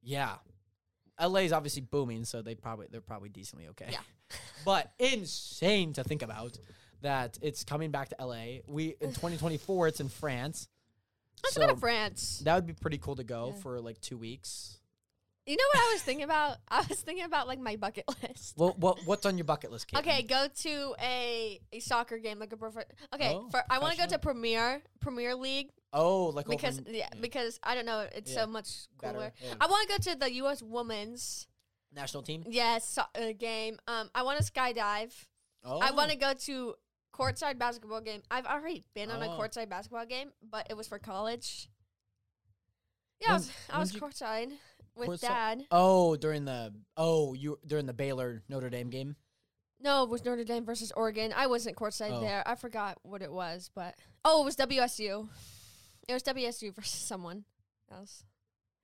yeah. 0.03 0.35
LA 1.21 1.41
is 1.41 1.53
obviously 1.53 1.83
booming, 1.83 2.25
so 2.25 2.43
they 2.43 2.57
probably 2.57 2.89
they're 2.91 3.01
probably 3.01 3.29
decently 3.29 3.69
okay. 3.69 3.89
Yeah. 3.93 4.01
but 4.65 4.91
insane 4.99 5.93
to 5.93 6.03
think 6.03 6.23
about 6.23 6.59
that 7.03 7.39
it's 7.41 7.63
coming 7.63 7.93
back 7.93 8.09
to 8.09 8.17
LA. 8.25 8.63
We 8.67 8.97
in 9.01 9.11
2024 9.11 9.89
it's 9.89 10.01
in 10.01 10.09
France. 10.09 10.69
Let's 11.43 11.55
so 11.55 11.61
go 11.61 11.69
to 11.69 11.77
France. 11.77 12.41
that 12.45 12.55
would 12.55 12.67
be 12.67 12.73
pretty 12.73 12.99
cool 12.99 13.17
to 13.17 13.25
go 13.25 13.53
Yeah. 13.55 13.61
for 13.63 13.81
like 13.81 14.01
2 14.01 14.17
weeks. 14.17 14.79
You 15.45 15.57
know 15.57 15.65
what 15.75 15.81
I 15.91 15.93
was 15.95 16.03
thinking 16.03 16.23
about? 16.25 16.59
I 16.69 16.85
was 16.89 17.01
thinking 17.01 17.25
about 17.25 17.49
like 17.49 17.59
my 17.59 17.75
bucket 17.75 18.05
list. 18.23 18.55
Well, 18.57 18.75
what 18.79 18.99
what's 19.07 19.27
on 19.27 19.37
your 19.39 19.45
bucket 19.45 19.73
list, 19.73 19.89
Caitlin? 19.91 19.99
Okay, 20.01 20.23
go 20.23 20.47
to 20.63 20.95
a 21.03 21.61
a 21.73 21.81
soccer 21.81 22.19
game 22.19 22.39
like 22.39 22.53
a 22.53 22.57
prof- 22.57 22.77
Okay, 23.13 23.33
Oh, 23.35 23.49
for 23.51 23.61
I 23.69 23.81
want 23.81 23.95
to 23.95 23.99
go 23.99 24.07
to? 24.07 24.19
Premier 24.21 24.81
Premier 25.01 25.35
League 25.35 25.71
Oh, 25.93 26.27
like 26.27 26.47
because 26.47 26.79
in- 26.79 26.87
yeah, 26.95 27.09
because 27.21 27.59
I 27.65 27.75
don't 27.75 27.87
know, 27.87 28.07
it's 28.15 28.31
Yeah. 28.33 28.43
so 28.45 28.47
much 28.47 28.87
Better, 29.01 29.15
cooler. 29.15 29.33
yeah. 29.43 29.55
I 29.61 29.67
want 29.67 29.89
to 29.91 29.97
go 29.99 30.13
to 30.13 30.19
the 30.21 30.33
U.S. 30.35 30.63
Women's 30.63 31.49
national 31.93 32.23
team. 32.23 32.45
yes 32.49 32.87
so- 32.89 33.03
uh, 33.21 33.33
game. 33.37 33.79
Um, 33.89 34.11
I 34.15 34.23
want 34.23 34.39
to 34.39 34.45
skydive. 34.51 35.13
Oh, 35.65 35.81
I 35.81 35.91
want 35.91 36.11
to 36.13 36.17
go 36.17 36.35
to 36.35 36.75
courtside 37.13 37.59
basketball 37.59 38.01
game. 38.01 38.23
I've 38.31 38.47
already 38.47 38.83
been 38.95 39.11
on 39.11 39.23
a 39.23 39.35
Oh. 39.35 39.39
courtside 39.39 39.69
basketball 39.69 40.07
game, 40.07 40.33
but 40.43 40.67
it 40.71 40.77
was 40.77 40.89
for 40.89 40.99
college. 40.99 41.69
Yeah, 43.21 43.31
I 43.31 43.33
was, 43.35 43.51
I 43.71 43.79
was 43.79 43.95
you- 43.95 44.01
courtside 44.01 44.53
with 44.97 45.09
Courtside- 45.09 45.21
dad. 45.21 45.67
Oh, 45.71 46.17
during 46.17 46.45
the 46.45 46.75
oh 46.97 47.35
you 47.35 47.59
during 47.67 47.87
the 47.87 47.93
Baylor 47.93 48.43
Notre 48.49 48.71
Dame 48.71 48.91
game. 48.91 49.17
No, 49.81 50.05
it 50.05 50.11
was 50.11 50.25
Notre 50.25 50.45
Dame 50.45 50.65
versus 50.65 50.93
Oregon. 50.97 51.33
I 51.35 51.47
wasn't 51.49 51.77
courtside 51.77 52.13
Oh. 52.13 52.21
there. 52.21 52.43
I 52.47 52.55
forgot 52.55 52.99
what 53.03 53.21
it 53.23 53.33
was, 53.33 53.71
but 53.75 53.97
oh, 54.25 54.43
it 54.43 54.45
was 54.45 54.57
WSU. 54.57 55.29
It 56.09 56.13
was 56.15 56.23
WSU 56.23 56.73
versus 56.75 57.01
someone 57.01 57.45
else. 57.91 58.25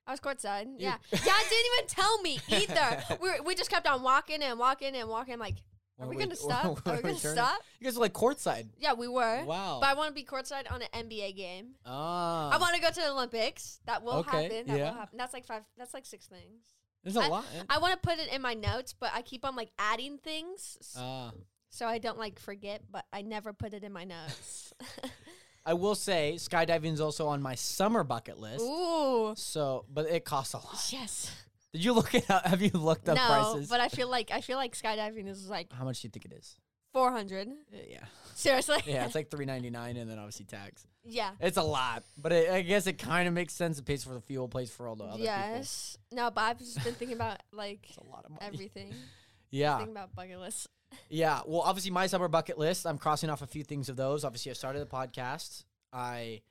I 0.06 0.12
was 0.12 0.20
courtside. 0.20 0.66
Yeah, 0.78 0.96
Dad 1.10 1.20
didn't 1.50 1.66
even 1.76 1.88
tell 1.88 2.22
me 2.22 2.38
either. 2.48 3.02
we 3.20 3.28
were, 3.30 3.42
we 3.44 3.54
just 3.54 3.70
kept 3.70 3.86
on 3.86 4.02
walking 4.02 4.42
and 4.42 4.58
walking 4.58 4.94
and 4.96 5.08
walking. 5.08 5.38
Like, 5.38 5.56
are 6.00 6.06
we 6.08 6.16
we- 6.16 6.22
gonna 6.22 6.36
stop? 6.48 6.64
Are 6.64 6.92
we 6.92 6.96
we're 6.96 7.02
gonna 7.02 7.14
stop? 7.16 7.60
You 7.80 7.84
guys 7.84 7.96
are 7.96 8.00
like 8.00 8.12
courtside. 8.12 8.66
Yeah, 8.78 8.92
we 8.94 9.08
were. 9.08 9.44
Wow. 9.44 9.78
But 9.80 9.88
I 9.90 9.94
want 9.94 10.08
to 10.08 10.14
be 10.14 10.24
courtside 10.24 10.70
on 10.72 10.82
an 10.82 11.06
NBA 11.08 11.36
game. 11.36 11.74
ah, 11.86 12.50
I 12.50 12.58
want 12.58 12.74
to 12.76 12.80
go 12.80 12.88
to 12.88 12.94
the 12.94 13.10
Olympics. 13.10 13.80
That 13.86 14.02
will 14.02 14.14
Okay, 14.18 14.42
happen. 14.44 14.66
That 14.68 14.78
yeah. 14.78 14.90
will 14.90 14.98
happen. 14.98 15.18
That's 15.18 15.32
like 15.34 15.46
five. 15.46 15.62
That's 15.76 15.94
like 15.94 16.06
six 16.06 16.26
things. 16.26 16.62
There's 17.04 17.16
a 17.16 17.20
I- 17.20 17.28
lot. 17.28 17.44
I 17.70 17.78
want 17.78 17.92
to 18.00 18.08
put 18.08 18.18
it 18.18 18.32
in 18.32 18.42
my 18.42 18.54
notes, 18.54 18.92
but 18.98 19.10
I 19.14 19.22
keep 19.22 19.44
on 19.44 19.56
like 19.56 19.70
adding 19.78 20.18
things, 20.18 20.76
Ah. 20.96 21.32
so 21.70 21.86
I 21.86 21.98
don't 21.98 22.18
like 22.18 22.38
forget. 22.38 22.82
But 22.90 23.04
I 23.12 23.22
never 23.22 23.52
put 23.52 23.72
it 23.74 23.82
in 23.84 23.92
my 23.92 24.04
notes. 24.04 24.72
I 25.66 25.74
will 25.74 25.94
say 25.94 26.34
skydiving 26.38 26.94
is 26.94 27.00
also 27.00 27.26
on 27.26 27.42
my 27.42 27.54
summer 27.54 28.02
bucket 28.02 28.38
list. 28.38 28.64
Ooh, 28.64 29.34
So, 29.36 29.84
but 29.92 30.06
it 30.06 30.24
costs 30.24 30.54
a 30.54 30.58
lot. 30.58 30.88
yes. 30.90 31.30
Did 31.72 31.84
you 31.84 31.92
look 31.92 32.14
it 32.14 32.30
up? 32.30 32.46
Have 32.46 32.62
you 32.62 32.70
looked 32.72 33.08
up 33.08 33.16
no, 33.16 33.26
prices? 33.26 33.68
but 33.68 33.80
I 33.80 33.88
feel 33.88 34.08
like 34.10 34.30
I 34.32 34.40
feel 34.40 34.56
like 34.56 34.74
skydiving 34.74 35.28
is 35.28 35.48
like 35.48 35.72
How 35.72 35.84
much 35.84 36.00
do 36.00 36.06
you 36.08 36.10
think 36.10 36.24
it 36.24 36.32
is? 36.32 36.56
four 36.92 37.10
hundred. 37.12 37.48
Uh, 37.48 37.76
Yeah, 37.88 38.04
Seriously. 38.34 38.78
yeah, 38.86 39.04
it's 39.04 39.14
like 39.16 39.30
three 39.30 39.44
ninety 39.44 39.70
nine, 39.70 39.96
and 39.96 40.10
then 40.10 40.18
obviously 40.18 40.46
tax. 40.46 40.86
yeah. 41.04 41.32
It's 41.40 41.58
a 41.58 41.62
lot, 41.62 42.04
but 42.16 42.32
it, 42.32 42.50
I 42.50 42.62
guess 42.62 42.86
it 42.86 42.94
kind 42.98 43.28
of 43.28 43.34
makes 43.34 43.52
sense. 43.52 43.78
It 43.78 43.84
pays 43.84 44.02
for 44.04 44.14
the 44.14 44.20
fuel, 44.20 44.48
pays 44.48 44.70
for 44.70 44.88
all 44.88 44.96
the 44.96 45.04
other 45.04 45.12
people. 45.18 45.24
Yes. 45.26 45.98
No, 46.12 46.30
but 46.30 46.40
I've 46.42 46.58
just 46.58 46.82
been 46.82 46.94
thinking 46.94 47.16
about 47.16 47.42
like 47.52 47.80
It's 47.88 47.98
a 47.98 48.04
lot 48.04 48.24
of 48.24 48.30
money. 48.30 48.42
everything. 48.46 48.94
Yeah, 49.50 49.78
Thinking 49.78 49.96
about 49.96 50.14
bucket 50.14 50.38
lists. 50.40 50.68
yeah. 51.08 51.40
Well, 51.46 51.62
obviously 51.62 51.90
my 51.90 52.06
summer 52.06 52.28
bucket 52.28 52.58
list. 52.58 52.86
I'm 52.86 52.98
crossing 52.98 53.30
off 53.30 53.40
a 53.40 53.46
few 53.46 53.64
things 53.64 53.88
of 53.88 53.96
those. 53.96 54.22
Obviously, 54.22 54.50
I 54.50 54.52
started 54.52 54.80
the 54.80 54.86
podcast. 54.86 55.64
I 55.90 56.42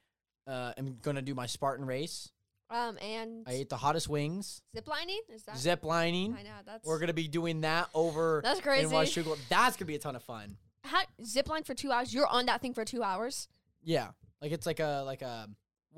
uh, 0.47 0.73
am 0.79 0.97
gonna 1.03 1.21
do 1.21 1.35
my 1.35 1.45
Spartan 1.45 1.85
race. 1.85 2.31
Um, 2.69 2.97
and 3.01 3.43
I 3.47 3.53
ate 3.53 3.69
the 3.69 3.77
hottest 3.77 4.09
wings. 4.09 4.61
zip 4.75 4.87
lining 4.87 5.21
is 5.33 5.43
that? 5.43 5.57
Zip 5.57 5.83
lining. 5.85 6.35
I 6.37 6.43
know 6.43 6.49
that's 6.65 6.85
We're 6.85 6.99
gonna 6.99 7.13
be 7.13 7.27
doing 7.27 7.61
that 7.61 7.89
over 7.93 8.41
that's 8.43 8.59
in 8.59 8.63
crazy. 8.63 8.93
Washougal. 8.93 9.37
That's 9.49 9.77
gonna 9.77 9.87
be 9.87 9.95
a 9.95 9.99
ton 9.99 10.15
of 10.15 10.23
fun. 10.23 10.57
How 10.83 11.01
zip 11.23 11.47
line 11.49 11.63
for 11.63 11.73
two 11.73 11.91
hours? 11.91 12.13
You're 12.13 12.27
on 12.27 12.45
that 12.47 12.61
thing 12.61 12.73
for 12.73 12.83
two 12.85 13.03
hours. 13.03 13.47
Yeah, 13.83 14.09
like 14.41 14.51
it's 14.51 14.65
like 14.65 14.79
a 14.81 15.03
like 15.05 15.21
a. 15.21 15.49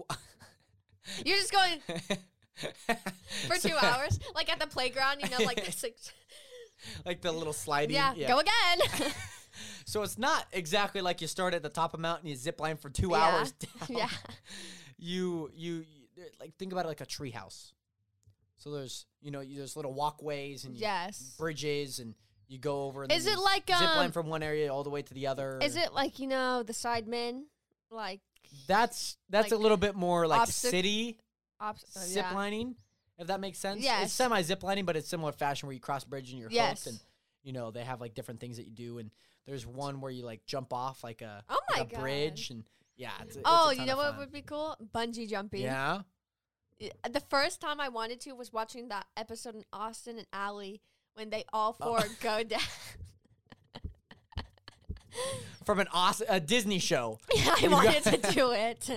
You're 1.25 1.37
just 1.37 1.51
going 1.51 1.79
for 3.47 3.55
two 3.55 3.75
hours, 3.81 4.19
like 4.35 4.49
at 4.51 4.59
the 4.59 4.67
playground. 4.67 5.21
You 5.21 5.29
know, 5.29 5.43
like 5.45 5.65
this. 5.65 5.81
Like, 5.83 5.97
like 7.05 7.21
the 7.21 7.31
little 7.31 7.53
sliding. 7.53 7.95
yeah, 7.95 8.13
go 8.27 8.39
again. 8.39 9.11
So 9.85 10.03
it's 10.03 10.17
not 10.19 10.45
exactly 10.53 11.01
like 11.01 11.19
you 11.19 11.27
start 11.27 11.53
at 11.53 11.63
the 11.63 11.69
top 11.69 11.93
of 11.93 11.99
a 11.99 12.01
mountain, 12.01 12.27
you 12.29 12.35
zip 12.35 12.61
line 12.61 12.77
for 12.77 12.89
two 12.89 13.09
Yeah. 13.09 13.17
hours 13.17 13.51
down. 13.53 13.97
yeah. 13.97 14.09
You, 14.97 15.49
you 15.55 15.73
you 15.77 15.98
like 16.39 16.55
think 16.57 16.71
about 16.71 16.85
it 16.85 16.89
like 16.89 17.01
a 17.01 17.05
tree 17.05 17.31
house. 17.31 17.73
So 18.57 18.71
there's 18.71 19.05
you 19.21 19.31
know 19.31 19.39
you- 19.41 19.57
there's 19.57 19.75
little 19.75 19.93
walkways 19.93 20.65
and 20.65 20.75
Yes. 20.75 21.35
bridges 21.37 21.99
and 21.99 22.15
you 22.47 22.57
go 22.57 22.83
over. 22.85 23.03
And 23.03 23.11
Is 23.11 23.25
it 23.27 23.37
like, 23.37 23.67
zip 23.67 23.79
line 23.79 24.07
um, 24.07 24.11
from 24.11 24.27
one 24.27 24.41
area 24.41 24.73
all 24.73 24.83
the 24.83 24.89
way 24.89 25.01
to 25.03 25.13
the 25.13 25.27
other? 25.27 25.59
Is 25.61 25.75
it 25.75 25.93
like 25.93 26.19
you 26.19 26.27
know 26.27 26.63
the 26.63 26.73
sidemen, 26.73 27.43
like 27.91 28.21
That's 28.67 29.17
that's 29.29 29.51
a 29.51 29.57
little 29.57 29.77
bit 29.77 29.95
more 29.95 30.27
like 30.27 30.41
obstac- 30.49 30.69
city 30.71 31.19
ops- 31.59 31.85
uh, 31.95 31.99
zip 31.99 32.25
yeah. 32.29 32.33
lining, 32.35 32.75
if 33.17 33.27
that 33.27 33.39
makes 33.39 33.59
sense. 33.59 33.81
Yes. 33.83 34.05
It's 34.05 34.13
semi 34.13 34.41
zip 34.41 34.63
lining, 34.63 34.85
but 34.85 34.95
it's 34.97 35.07
similar 35.07 35.31
fashion 35.31 35.67
where 35.67 35.73
you 35.73 35.79
cross 35.79 36.03
bridge 36.03 36.31
and 36.31 36.39
you're 36.39 36.49
Yes. 36.51 36.83
hooked, 36.85 36.95
and 36.95 36.99
you 37.43 37.53
know 37.53 37.69
they 37.71 37.83
have 37.83 38.01
like 38.01 38.13
different 38.15 38.39
things 38.39 38.57
that 38.57 38.65
you 38.65 38.71
do, 38.73 38.97
and 38.97 39.11
there's 39.45 39.65
one 39.65 40.01
where 40.01 40.11
you 40.11 40.25
like 40.25 40.45
jump 40.45 40.73
off 40.73 41.03
like 41.03 41.21
a, 41.21 41.43
Oh 41.49 41.59
my 41.71 41.79
like 41.79 41.91
a 41.91 41.95
god. 41.95 42.01
bridge, 42.01 42.49
and 42.49 42.63
yeah. 42.99 43.09
It's, 43.23 43.37
a- 43.37 43.41
Oh, 43.43 43.71
you 43.71 43.85
know 43.87 43.97
what 43.97 44.17
would 44.19 44.31
be 44.31 44.41
cool? 44.43 44.75
Bungee 44.93 45.27
jumping. 45.27 45.61
Yeah. 45.63 46.01
Uh, 47.03 47.09
the 47.09 47.19
first 47.21 47.59
time 47.59 47.79
I 47.81 47.89
wanted 47.89 48.19
to 48.21 48.33
was 48.33 48.53
watching 48.53 48.89
that 48.89 49.07
episode 49.17 49.55
in 49.55 49.65
Austin 49.73 50.17
and 50.19 50.27
Ally 50.31 50.75
when 51.15 51.31
they 51.31 51.43
all 51.51 51.75
Oh. 51.81 51.97
four 51.97 52.05
go 52.21 52.43
down. 52.53 52.59
From 55.65 55.79
an 55.79 55.87
awesome 55.91 56.27
a 56.29 56.39
Disney 56.39 56.79
show. 56.79 57.19
yeah, 57.35 57.53
I 57.61 57.67
wanted 57.67 58.03
to 58.23 58.31
do 58.33 58.51
it. 58.51 58.89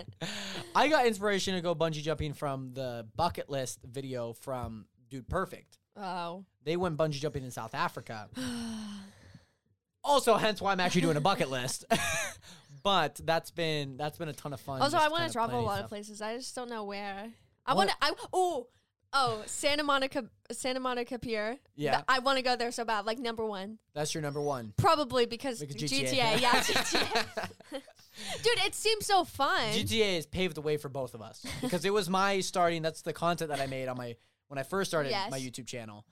I 0.74 0.88
got 0.88 1.06
inspiration 1.06 1.54
to 1.54 1.60
go 1.60 1.74
bungee 1.74 2.02
jumping 2.02 2.32
from 2.34 2.72
the 2.74 3.06
bucket 3.16 3.48
list 3.50 3.80
video 3.84 4.32
from 4.32 4.86
Dude 5.10 5.28
Perfect. 5.28 5.78
Oh. 5.96 6.44
They 6.64 6.76
went 6.76 6.96
bungee 6.96 7.14
jumping 7.20 7.44
in 7.44 7.50
South 7.50 7.74
Africa. 7.74 8.28
Also, 10.04 10.34
hence 10.34 10.60
why 10.60 10.72
I'm 10.72 10.80
actually 10.80 11.02
doing 11.02 11.16
a 11.16 11.20
bucket 11.20 11.48
list. 11.48 11.84
But 12.82 13.20
that's 13.24 13.50
been 13.50 13.96
that's 13.96 14.18
been 14.18 14.28
a 14.28 14.32
ton 14.32 14.52
of 14.52 14.60
fun. 14.60 14.80
Also, 14.82 14.96
I 14.96 15.08
want 15.08 15.26
to 15.26 15.32
travel 15.32 15.60
a 15.60 15.62
lot 15.62 15.74
stuff. 15.74 15.84
of 15.84 15.88
places. 15.90 16.22
I 16.22 16.36
just 16.36 16.54
don't 16.54 16.70
know 16.70 16.84
where. 16.84 17.30
I 17.66 17.74
want 17.74 17.90
to. 17.90 17.96
I 18.00 18.12
oh 18.32 18.68
oh 19.12 19.42
Santa 19.46 19.82
Monica 19.82 20.24
Santa 20.50 20.80
Monica 20.80 21.18
Pier. 21.18 21.58
Yeah. 21.76 21.92
Th- 21.92 22.04
I 22.08 22.18
want 22.20 22.38
to 22.38 22.42
go 22.42 22.56
there 22.56 22.72
so 22.72 22.84
bad. 22.84 23.06
Like 23.06 23.18
number 23.18 23.44
one, 23.44 23.78
That's 23.94 24.14
your 24.14 24.22
number 24.22 24.40
one. 24.40 24.72
probably 24.76 25.26
because 25.26 25.60
Like 25.60 25.70
GTA. 25.70 26.10
GTA. 26.10 26.40
Yeah, 26.40 26.52
GTA. 26.52 27.50
Dude, 28.42 28.58
it 28.66 28.74
seems 28.74 29.06
so 29.06 29.24
fun. 29.24 29.72
GTA 29.72 30.16
has 30.16 30.26
paved 30.26 30.54
the 30.54 30.60
way 30.60 30.76
for 30.76 30.88
both 30.88 31.14
of 31.14 31.22
us 31.22 31.44
because 31.60 31.84
it 31.84 31.92
was 31.92 32.10
my 32.10 32.40
starting. 32.40 32.82
That's 32.82 33.02
the 33.02 33.12
content 33.12 33.50
that 33.50 33.60
I 33.60 33.66
made 33.66 33.88
on 33.88 33.96
my 33.96 34.16
when 34.48 34.58
I 34.58 34.64
first 34.64 34.90
started 34.90 35.14
my 35.30 35.38
YouTube 35.40 35.66
channel, 35.66 36.04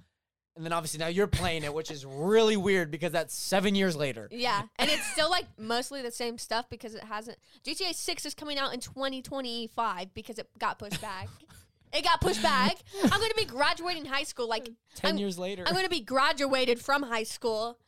and 0.61 0.67
then 0.67 0.75
obviously 0.75 0.99
now 0.99 1.07
you're 1.07 1.27
playing 1.27 1.65
it, 1.65 1.73
which 1.73 1.91
is 1.91 2.05
really 2.05 2.55
weird 2.55 2.91
because 2.91 3.13
that's 3.13 3.35
seven 3.35 3.75
years 3.75 3.97
later. 3.97 4.29
Yeah, 4.31 4.61
and 4.79 4.91
it's 4.91 5.11
still 5.13 5.31
like 5.31 5.47
mostly 5.57 6.03
the 6.03 6.11
same 6.11 6.37
stuff 6.37 6.69
because 6.69 6.95
it 6.95 7.03
hasn't. 7.03 7.39
GTA 7.65 7.95
Six 7.95 8.27
is 8.27 8.35
coming 8.35 8.59
out 8.59 8.75
in 8.75 8.81
2025 8.81 10.13
because 10.13 10.39
it 10.39 10.51
got 10.59 10.79
pushed 10.79 11.01
back. 11.01 11.29
it 11.95 12.05
got 12.05 12.21
pushed 12.21 12.43
back. 12.43 12.77
I'm 13.05 13.09
going 13.09 13.31
to 13.31 13.37
be 13.39 13.47
graduating 13.47 14.05
high 14.05 14.25
school. 14.25 14.51
Like 14.51 14.69
10 14.97 15.09
I'm- 15.09 15.17
years 15.17 15.39
later. 15.39 15.65
I'm 15.67 15.73
going 15.73 15.87
to 15.87 15.91
be 15.91 16.03
graduated 16.03 16.79
from 16.79 17.05
high 17.05 17.23
school, 17.23 17.79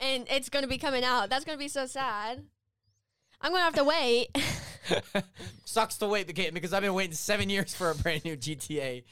and 0.00 0.26
it's 0.30 0.48
going 0.48 0.62
to 0.62 0.70
be 0.70 0.78
coming 0.78 1.04
out. 1.04 1.28
That's 1.28 1.44
going 1.44 1.58
to 1.58 1.62
be 1.62 1.68
so 1.68 1.84
sad. 1.84 2.42
I'm 3.42 3.52
going 3.52 3.60
to 3.60 3.64
have 3.64 3.74
to 3.74 3.84
wait. 3.84 4.28
Sucks 5.66 5.98
to 5.98 6.06
wait 6.06 6.28
the 6.28 6.32
game 6.32 6.54
because 6.54 6.72
I've 6.72 6.80
been 6.80 6.94
waiting 6.94 7.12
seven 7.12 7.50
years 7.50 7.74
for 7.74 7.90
a 7.90 7.94
brand 7.94 8.24
new 8.24 8.38
GTA. 8.38 9.04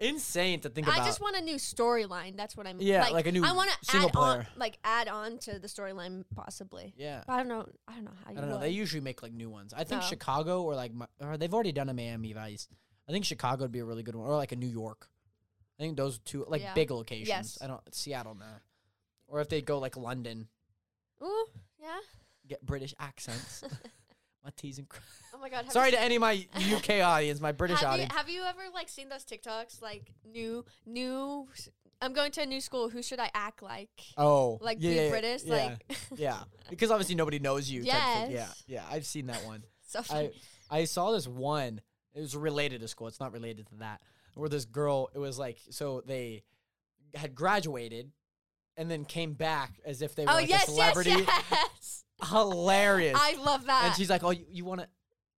Insane 0.00 0.60
to 0.60 0.68
think 0.68 0.86
about. 0.86 1.00
I 1.00 1.04
just 1.04 1.20
want 1.20 1.36
a 1.36 1.40
new 1.40 1.56
storyline. 1.56 2.36
That's 2.36 2.56
what 2.56 2.66
I'm. 2.68 2.80
Yeah, 2.80 3.08
like 3.08 3.26
a 3.26 3.32
new 3.32 3.44
I 3.44 3.50
want 3.52 3.68
to 3.82 3.96
add 3.96 4.10
on, 4.14 4.46
like 4.56 4.78
add 4.84 5.08
on 5.08 5.38
to 5.38 5.58
the 5.58 5.66
storyline 5.66 6.24
possibly. 6.36 6.94
yeah. 6.96 7.24
But 7.26 7.32
I 7.32 7.36
don't 7.38 7.48
know. 7.48 7.66
I 7.88 7.94
don't 7.94 8.04
know 8.04 8.12
how 8.24 8.30
you. 8.30 8.38
I 8.38 8.40
don't 8.40 8.50
know. 8.50 8.58
They 8.60 8.70
usually 8.70 9.00
make 9.00 9.22
like 9.24 9.32
new 9.32 9.50
ones. 9.50 9.74
I 9.74 9.82
think 9.82 10.02
No. 10.02 10.06
Chicago 10.08 10.62
or 10.62 10.76
like 10.76 10.92
or 11.20 11.36
they've 11.36 11.52
already 11.52 11.72
done 11.72 11.88
a 11.88 11.94
Miami 11.94 12.32
Vice. 12.32 12.68
I 13.08 13.12
think 13.12 13.24
Chicago 13.24 13.62
would 13.64 13.72
be 13.72 13.80
a 13.80 13.84
really 13.84 14.04
good 14.04 14.14
one, 14.14 14.28
or 14.28 14.36
like 14.36 14.52
a 14.52 14.56
New 14.56 14.68
York. 14.68 15.08
I 15.78 15.82
think 15.82 15.96
those 15.96 16.18
two 16.20 16.44
like 16.46 16.62
Yeah. 16.62 16.74
big 16.74 16.90
locations. 16.92 17.28
Yes. 17.28 17.58
I 17.60 17.66
don't 17.66 17.80
Seattle 17.92 18.36
no. 18.36 18.46
Or 19.26 19.40
if 19.40 19.48
they 19.48 19.62
go 19.62 19.78
like 19.80 19.96
London, 19.96 20.46
Ooh, 21.22 21.46
yeah. 21.80 21.98
get 22.46 22.64
British 22.64 22.94
accents. 23.00 23.64
my 24.62 24.84
cr- 24.88 25.00
Oh 25.34 25.38
my 25.38 25.48
god. 25.50 25.64
have 25.64 25.72
sorry 25.72 25.90
you 25.90 25.96
to 25.96 26.02
any 26.02 26.16
of 26.16 26.20
my 26.20 26.46
UK 26.74 26.90
audience, 27.02 27.40
my 27.40 27.52
British 27.52 27.80
have 27.80 27.90
audience. 27.92 28.12
You, 28.12 28.18
have 28.18 28.28
you 28.28 28.42
ever 28.44 28.62
like 28.74 28.88
seen 28.88 29.08
those 29.08 29.24
TikToks 29.24 29.80
like 29.82 30.12
new 30.30 30.64
new? 30.86 31.48
I'm 32.00 32.12
going 32.12 32.30
to 32.32 32.42
a 32.42 32.46
new 32.46 32.60
school. 32.60 32.88
Who 32.88 33.02
should 33.02 33.18
I 33.18 33.30
act 33.34 33.62
like? 33.62 33.90
oh, 34.16 34.58
Like 34.60 34.78
yeah, 34.80 34.90
be 34.90 34.96
yeah, 34.96 35.10
British? 35.10 35.42
Yeah, 35.44 35.54
Like 35.54 35.98
yeah, 36.16 36.38
because 36.70 36.90
obviously 36.90 37.14
nobody 37.16 37.38
knows 37.40 37.68
you. 37.70 37.82
thing. 37.82 38.30
Yeah, 38.32 38.46
yeah, 38.66 38.84
I've 38.90 39.06
seen 39.06 39.26
that 39.26 39.44
one. 39.44 39.64
so 39.86 40.00
I. 40.10 40.30
I 40.70 40.84
saw 40.84 41.12
this 41.12 41.26
one. 41.26 41.80
It 42.14 42.20
was 42.20 42.36
related 42.36 42.80
to 42.82 42.88
school. 42.88 43.06
It's 43.08 43.20
not 43.20 43.32
related 43.32 43.66
to 43.68 43.76
that. 43.76 44.00
where 44.34 44.48
this 44.48 44.64
girl 44.64 45.08
it 45.14 45.18
was 45.18 45.38
like 45.38 45.58
so 45.70 46.02
they 46.06 46.42
had 47.14 47.34
graduated 47.34 48.10
and 48.76 48.90
then 48.90 49.04
came 49.04 49.32
back 49.32 49.80
as 49.84 50.02
if 50.02 50.14
they 50.14 50.24
were 50.24 50.30
Oh 50.30 50.34
like 50.34 50.48
yes, 50.48 50.68
a 50.68 50.70
celebrity. 50.72 51.10
yes, 51.10 51.26
yes. 51.50 51.68
Hilarious. 52.24 53.18
I 53.20 53.34
love 53.42 53.66
that. 53.66 53.84
and 53.86 53.94
she's 53.96 54.10
like, 54.10 54.24
"Oh, 54.24 54.30
you, 54.30 54.44
you 54.50 54.64
want 54.64 54.80
to? 54.80 54.88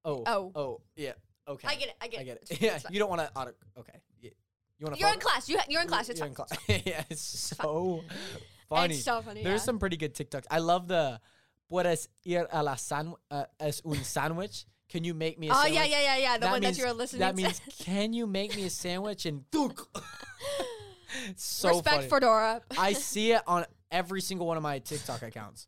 Oh, 0.05 0.23
Oh. 0.27 0.53
oh, 0.55 0.81
yeah, 0.97 1.13
okay. 1.47 1.69
I 1.69 1.75
get 1.75 1.89
it. 1.89 1.95
I 2.01 2.09
get, 2.09 2.21
it. 2.21 2.21
I 2.21 2.25
get 2.25 2.37
It's- 2.43 2.51
it. 2.51 2.61
Yeah, 2.63 2.79
you 2.91 2.99
don't 2.99 3.11
want 3.11 3.21
to 3.23 3.31
auto. 3.39 3.53
Okay, 3.79 4.01
yeah. 4.23 4.31
you 4.79 4.85
want 4.87 4.95
to? 4.97 5.01
You're 5.01 5.13
in 5.13 5.21
class. 5.21 5.49
You 5.49 5.59
you're 5.69 5.83
in 5.83 5.89
class. 5.89 6.09
It's 6.09 6.19
You're 6.21 6.29
fine. 6.29 6.31
in 6.31 6.35
class. 6.35 6.59
yeah, 6.87 7.05
it's 7.11 7.21
so 7.23 8.03
funny. 8.69 8.95
It's 8.95 9.05
so 9.05 9.21
funny. 9.23 9.43
There's 9.45 9.61
yeah. 9.61 9.65
some 9.65 9.79
pretty 9.79 9.97
good 9.99 10.15
TikToks. 10.15 10.47
I 10.51 10.59
love 10.61 10.89
the 10.89 11.21
"Puedes 11.71 12.09
ir 12.25 12.47
a 12.51 12.63
la 12.63 12.77
san 12.77 13.15
uh, 13.31 13.45
es 13.61 13.83
un 13.85 14.03
sandwich." 14.03 14.65
Can 14.89 15.05
you 15.05 15.15
make 15.15 15.39
me 15.39 15.49
a 15.49 15.53
Oh 15.53 15.55
sandwich? 15.63 15.75
yeah, 15.75 15.85
yeah, 15.85 16.01
yeah, 16.03 16.17
yeah. 16.17 16.35
The 16.39 16.41
That 16.47 16.51
one 16.51 16.61
means- 16.63 16.77
that 16.77 16.83
you 16.83 16.89
were 16.89 16.95
listening 16.95 17.21
That 17.21 17.37
to. 17.37 17.43
That 17.43 17.43
means, 17.43 17.61
can 17.79 18.13
you 18.13 18.27
make 18.27 18.57
me 18.57 18.65
a 18.65 18.71
sandwich? 18.71 19.25
And 19.27 19.45
so 21.37 21.69
Respect 21.69 22.05
funny. 22.11 22.21
Dora. 22.21 22.63
I 22.79 22.93
see 22.95 23.33
it 23.33 23.43
on 23.47 23.67
every 23.91 24.21
single 24.21 24.47
one 24.47 24.57
of 24.57 24.63
my 24.63 24.79
TikTok 24.81 25.23
accounts. 25.23 25.67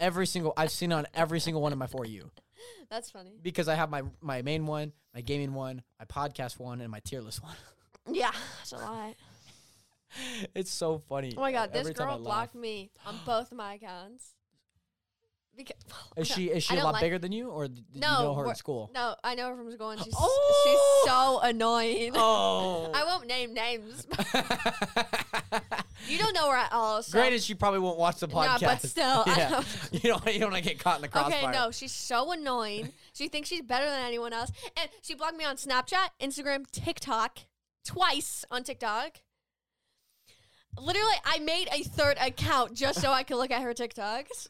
Every 0.00 0.26
single, 0.26 0.52
I've 0.56 0.70
seen 0.70 0.92
on 0.92 1.06
every 1.14 1.40
single 1.40 1.62
one 1.62 1.72
of 1.72 1.78
my 1.78 1.86
for 1.86 2.04
you 2.04 2.30
That's 2.90 3.10
funny. 3.10 3.32
because 3.42 3.68
I 3.68 3.74
have 3.74 3.90
my 3.90 4.02
my 4.20 4.42
main 4.42 4.66
one, 4.66 4.92
my 5.14 5.20
gaming 5.20 5.54
one, 5.54 5.82
my 5.98 6.06
podcast 6.06 6.58
one, 6.58 6.80
and 6.80 6.90
my 6.90 7.00
tier 7.00 7.20
list 7.20 7.42
one. 7.42 7.56
Yeah, 8.10 8.32
that's 8.58 8.72
a 8.72 8.78
lot. 8.78 9.14
it's 10.56 10.72
so 10.72 10.98
funny. 11.08 11.34
Oh 11.36 11.40
my 11.40 11.52
god, 11.52 11.72
this 11.72 11.88
girl 11.90 12.18
blocked 12.18 12.56
me 12.56 12.90
on 13.06 13.16
both 13.24 13.52
of 13.52 13.56
my 13.56 13.74
accounts. 13.74 14.34
Because 15.56 15.76
Is 16.16 16.28
she 16.28 16.44
is 16.50 16.64
she 16.64 16.76
a 16.76 16.82
lot 16.84 16.94
like- 16.94 17.02
bigger 17.02 17.18
than 17.18 17.30
you, 17.32 17.50
or 17.50 17.68
did 17.68 17.84
you 17.92 18.00
know 18.00 18.34
her 18.34 18.44
we're- 18.44 18.54
school? 18.54 18.90
No, 18.94 19.14
I 19.22 19.34
know 19.34 19.48
her 19.48 19.56
from 19.56 19.70
school, 19.70 19.90
and 19.90 20.00
she's 20.02 20.14
Oh! 20.18 20.62
she's 21.04 21.10
so 21.10 21.40
annoying. 21.42 22.12
Oh, 22.14 22.90
I 22.94 23.04
won't 23.04 23.26
name 23.26 23.52
names. 23.52 24.06
you 26.08 26.18
don't 26.18 26.34
know 26.34 26.50
her 26.50 26.56
at 26.56 26.72
all. 26.72 27.02
So. 27.02 27.12
Granted, 27.18 27.42
she 27.42 27.54
probably 27.54 27.80
won't 27.80 27.98
watch 27.98 28.16
the 28.20 28.26
No, 28.28 28.34
podcast. 28.34 28.60
but 28.60 28.82
still, 28.82 29.22
I 29.26 29.34
yeah, 29.36 29.48
don't- 29.50 29.66
you 29.92 30.00
don't 30.10 30.26
you 30.32 30.40
don't 30.40 30.52
want 30.52 30.62
to 30.64 30.68
get 30.70 30.78
caught 30.78 30.96
in 30.96 31.02
the 31.02 31.08
crossfire. 31.08 31.48
Okay, 31.48 31.52
no, 31.52 31.70
she's 31.70 31.92
so 31.92 32.32
annoying. 32.32 32.90
she 33.12 33.28
thinks 33.28 33.48
she's 33.48 33.62
better 33.62 33.86
than 33.86 34.00
anyone 34.00 34.32
else, 34.32 34.50
and 34.76 34.88
she 35.02 35.14
blocked 35.14 35.36
me 35.36 35.44
on 35.44 35.56
Snapchat, 35.56 36.08
Instagram, 36.20 36.64
TikTok, 36.70 37.40
twice 37.84 38.44
on 38.50 38.62
TikTok. 38.64 39.20
Literally, 40.78 41.14
I 41.26 41.38
made 41.40 41.68
a 41.70 41.82
third 41.82 42.16
account 42.18 42.72
just 42.74 43.00
so 43.02 43.10
I 43.12 43.24
could 43.24 43.36
look 43.36 43.50
at 43.50 43.60
her 43.62 43.74
TikToks. 43.74 44.48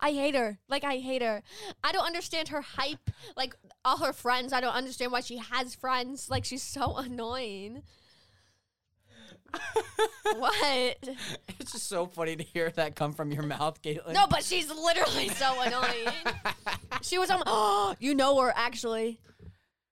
I 0.00 0.12
hate 0.12 0.34
her. 0.34 0.58
Like 0.68 0.84
I 0.84 0.96
hate 0.98 1.22
her. 1.22 1.42
I 1.84 1.92
don't 1.92 2.06
understand 2.06 2.48
her 2.48 2.60
hype. 2.60 3.10
Like 3.36 3.54
all 3.84 3.98
her 3.98 4.12
friends, 4.12 4.52
I 4.52 4.60
don't 4.60 4.74
understand 4.74 5.12
why 5.12 5.20
she 5.20 5.36
has 5.38 5.74
friends. 5.74 6.28
Like 6.30 6.44
she's 6.44 6.62
so 6.62 6.96
annoying. 6.96 7.82
what? 10.36 11.08
It's 11.60 11.72
just 11.72 11.88
so 11.88 12.06
funny 12.06 12.36
to 12.36 12.42
hear 12.42 12.70
that 12.70 12.96
come 12.96 13.12
from 13.12 13.30
your 13.30 13.42
mouth, 13.42 13.82
Caitlin. 13.82 14.14
No, 14.14 14.26
but 14.26 14.42
she's 14.42 14.70
literally 14.70 15.28
so 15.28 15.60
annoying. 15.60 16.08
She 17.02 17.18
was 17.18 17.30
on. 17.30 17.42
Oh, 17.46 17.94
you 18.00 18.14
know 18.14 18.38
her 18.40 18.52
actually. 18.54 19.20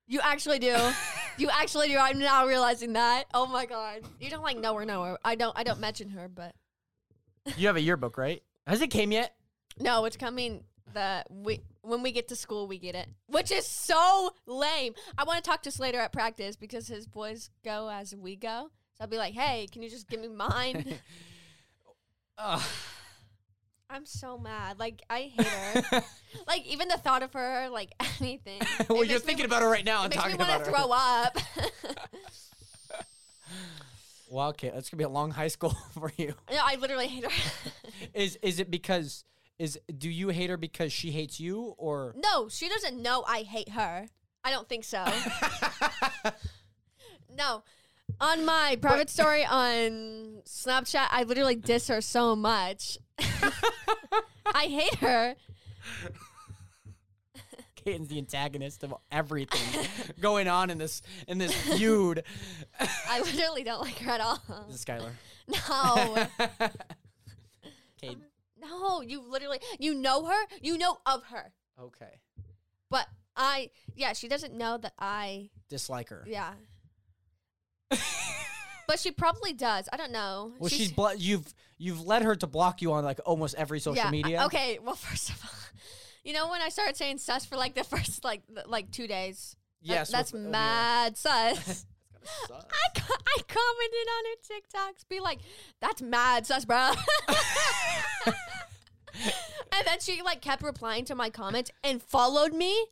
You 0.07 0.21
actually 0.23 0.59
do. 0.59 0.77
You 1.39 1.49
actually 1.51 1.87
do. 1.87 1.97
I'm 1.97 2.19
now 2.19 2.49
realizing 2.49 2.95
that. 2.95 3.27
Oh 3.33 3.47
my 3.47 3.65
god. 3.65 4.01
You 4.21 4.29
don't 4.29 4.43
like 4.43 4.59
know 4.59 4.75
her, 4.75 4.85
know 4.85 5.05
her. 5.05 5.19
I 5.25 5.37
don't. 5.37 5.57
I 5.57 5.63
don't 5.63 5.79
mention 5.79 6.09
her, 6.11 6.29
but 6.29 6.53
you 7.57 7.69
have 7.69 7.77
a 7.77 7.81
yearbook, 7.81 8.19
right? 8.19 8.43
Has 8.67 8.83
it 8.83 8.89
came 8.89 9.13
yet? 9.13 9.37
No, 9.81 10.05
it's 10.05 10.17
coming. 10.17 10.65
The 10.95 11.23
we 11.29 11.61
when 11.83 12.03
we 12.03 12.13
get 12.13 12.29
to 12.29 12.37
school, 12.37 12.67
we 12.67 12.79
get 12.79 12.95
it, 12.95 13.09
which 13.27 13.51
is 13.51 13.67
so 13.67 14.31
lame. 14.47 14.95
I 15.17 15.25
want 15.25 15.43
to 15.43 15.49
talk 15.49 15.63
to 15.65 15.71
Slater 15.71 15.99
at 15.99 16.13
practice 16.13 16.57
because 16.57 16.89
his 16.89 17.07
boys 17.07 17.51
go 17.65 17.91
as 17.91 18.15
we 18.15 18.37
go. 18.37 18.71
So 18.95 19.03
I'll 19.03 19.07
be 19.07 19.19
like, 19.19 19.35
hey, 19.35 19.69
can 19.71 19.83
you 19.83 19.91
just 19.91 20.09
give 20.09 20.21
me 20.21 20.29
mine? 20.29 20.99
Ugh. 22.39 22.63
I'm 23.91 24.05
so 24.05 24.37
mad. 24.37 24.79
Like 24.79 25.03
I 25.09 25.33
hate 25.35 25.47
her. 25.47 26.05
like 26.47 26.67
even 26.67 26.89
the 26.89 26.99
thought 26.99 27.23
of 27.23 27.33
her, 27.33 27.69
like 27.71 27.93
anything. 28.21 28.61
well, 28.89 29.05
you're 29.05 29.19
me 29.19 29.25
thinking 29.25 29.47
about 29.47 29.63
her 29.63 29.69
right 29.69 29.85
now 29.85 30.05
and 30.05 30.15
makes 30.15 30.27
me 30.27 30.35
want 30.35 30.65
to 30.65 30.71
throw 30.71 30.91
up. 30.91 31.39
Well, 34.31 34.49
okay, 34.49 34.71
that's 34.71 34.91
gonna 34.91 34.99
be 34.99 35.05
a 35.05 35.09
long 35.09 35.31
high 35.31 35.49
school 35.49 35.71
for 35.95 36.13
you. 36.19 36.35
no, 36.51 36.59
I 36.63 36.77
literally 36.77 37.09
hate 37.09 37.25
her. 37.25 37.53
Is 38.13 38.39
is 38.43 38.61
it 38.61 38.71
because 38.71 39.25
is 39.59 39.79
do 39.97 40.09
you 40.09 40.29
hate 40.29 40.51
her 40.51 40.57
because 40.57 40.93
she 40.93 41.11
hates 41.11 41.41
you 41.41 41.75
or? 41.79 42.15
no, 42.17 42.49
she 42.49 42.69
doesn't 42.69 43.01
know 43.01 43.25
I 43.27 43.43
hate 43.43 43.71
her. 43.71 44.07
I 44.45 44.51
don't 44.51 44.69
think 44.69 44.85
so. 44.85 45.05
no. 47.37 47.63
On 48.21 48.45
my 48.45 48.79
private 48.81 49.11
story 49.11 49.45
on 49.45 50.43
Snapchat, 50.45 51.09
I 51.11 51.25
literally 51.25 51.55
diss 51.55 51.89
her 51.89 52.01
so 52.01 52.35
much. 52.35 52.99
I 53.19 54.65
hate 54.65 54.95
her. 54.97 55.35
Caitlin's 57.77 58.09
the 58.09 58.19
antagonist 58.19 58.83
of 58.83 58.95
everything 59.11 59.87
going 60.21 60.49
on 60.49 60.71
in 60.71 60.79
this 60.79 61.03
in 61.27 61.39
this 61.39 61.55
feud. 61.55 62.25
I 63.09 63.21
literally 63.21 63.63
don't 63.65 63.83
like 63.83 63.99
her 63.99 64.11
at 64.11 64.21
all. 64.21 64.43
This 64.69 64.77
is 64.77 64.85
Skylar. 64.85 65.11
No. 65.49 66.27
Kate. 68.01 68.19
No, 68.61 69.01
you 69.01 69.21
literally 69.21 69.61
you 69.79 69.95
know 69.95 70.27
her, 70.27 70.47
you 70.61 70.79
know 70.79 70.99
of 71.07 71.25
her. 71.27 71.53
Okay. 71.81 72.21
But 72.91 73.07
I 73.37 73.71
yeah, 73.95 74.13
she 74.13 74.29
doesn't 74.29 74.55
know 74.55 74.79
that 74.79 74.93
I 74.99 75.51
Dislike 75.69 76.09
her. 76.09 76.25
yeah. 76.27 76.53
but 78.87 78.99
she 78.99 79.11
probably 79.11 79.53
does. 79.53 79.89
I 79.93 79.97
don't 79.97 80.13
know. 80.13 80.53
Well, 80.59 80.69
she's, 80.69 80.93
blo- 80.93 81.13
you've 81.13 81.55
you've 81.79 82.05
led 82.07 82.23
her 82.23 82.35
to 82.37 82.47
block 82.47 82.83
you 82.83 82.93
on 82.93 83.05
like 83.05 83.21
almost 83.25 83.55
every 83.57 83.81
social 83.81 84.05
yeah, 84.05 84.11
media. 84.11 84.45
Okay, 84.47 84.79
well 84.83 84.95
first 84.95 85.31
of 85.31 85.41
all, 85.45 85.51
you 86.25 86.33
know 86.33 86.49
when 86.49 86.61
I 86.63 86.69
started 86.69 86.97
saying 86.97 87.19
sus 87.19 87.45
for 87.45 87.57
like 87.57 87.75
the 87.75 87.85
first 87.85 88.25
like 88.25 88.43
th- 88.53 88.67
like 88.67 88.91
2 88.91 89.07
days. 89.07 89.55
That- 89.83 89.89
Yes. 89.95 90.11
that's 90.11 90.33
with- 90.33 90.43
oh, 90.43 90.45
yeah. 90.47 90.51
mad 90.51 91.17
sus. 91.17 91.87
It's 92.41 92.49
gotta 92.49 92.63
suck. 92.63 92.73
I, 92.73 92.99
co- 92.99 93.15
I 93.27 93.37
commented 93.49 94.09
on 94.17 94.25
her 94.27 94.37
TikToks, 94.91 95.09
be 95.09 95.21
like, 95.21 95.41
"That's 95.81 96.03
mad 96.03 96.47
sus, 96.47 96.65
bro." 96.65 96.93
and 99.73 99.87
then 99.87 100.01
she 100.01 100.23
like 100.23 100.41
kept 100.41 100.63
replying 100.63 101.05
to 101.07 101.15
my 101.15 101.31
comments 101.31 101.71
and 101.83 102.03
followed 102.03 102.53
me, 102.53 102.87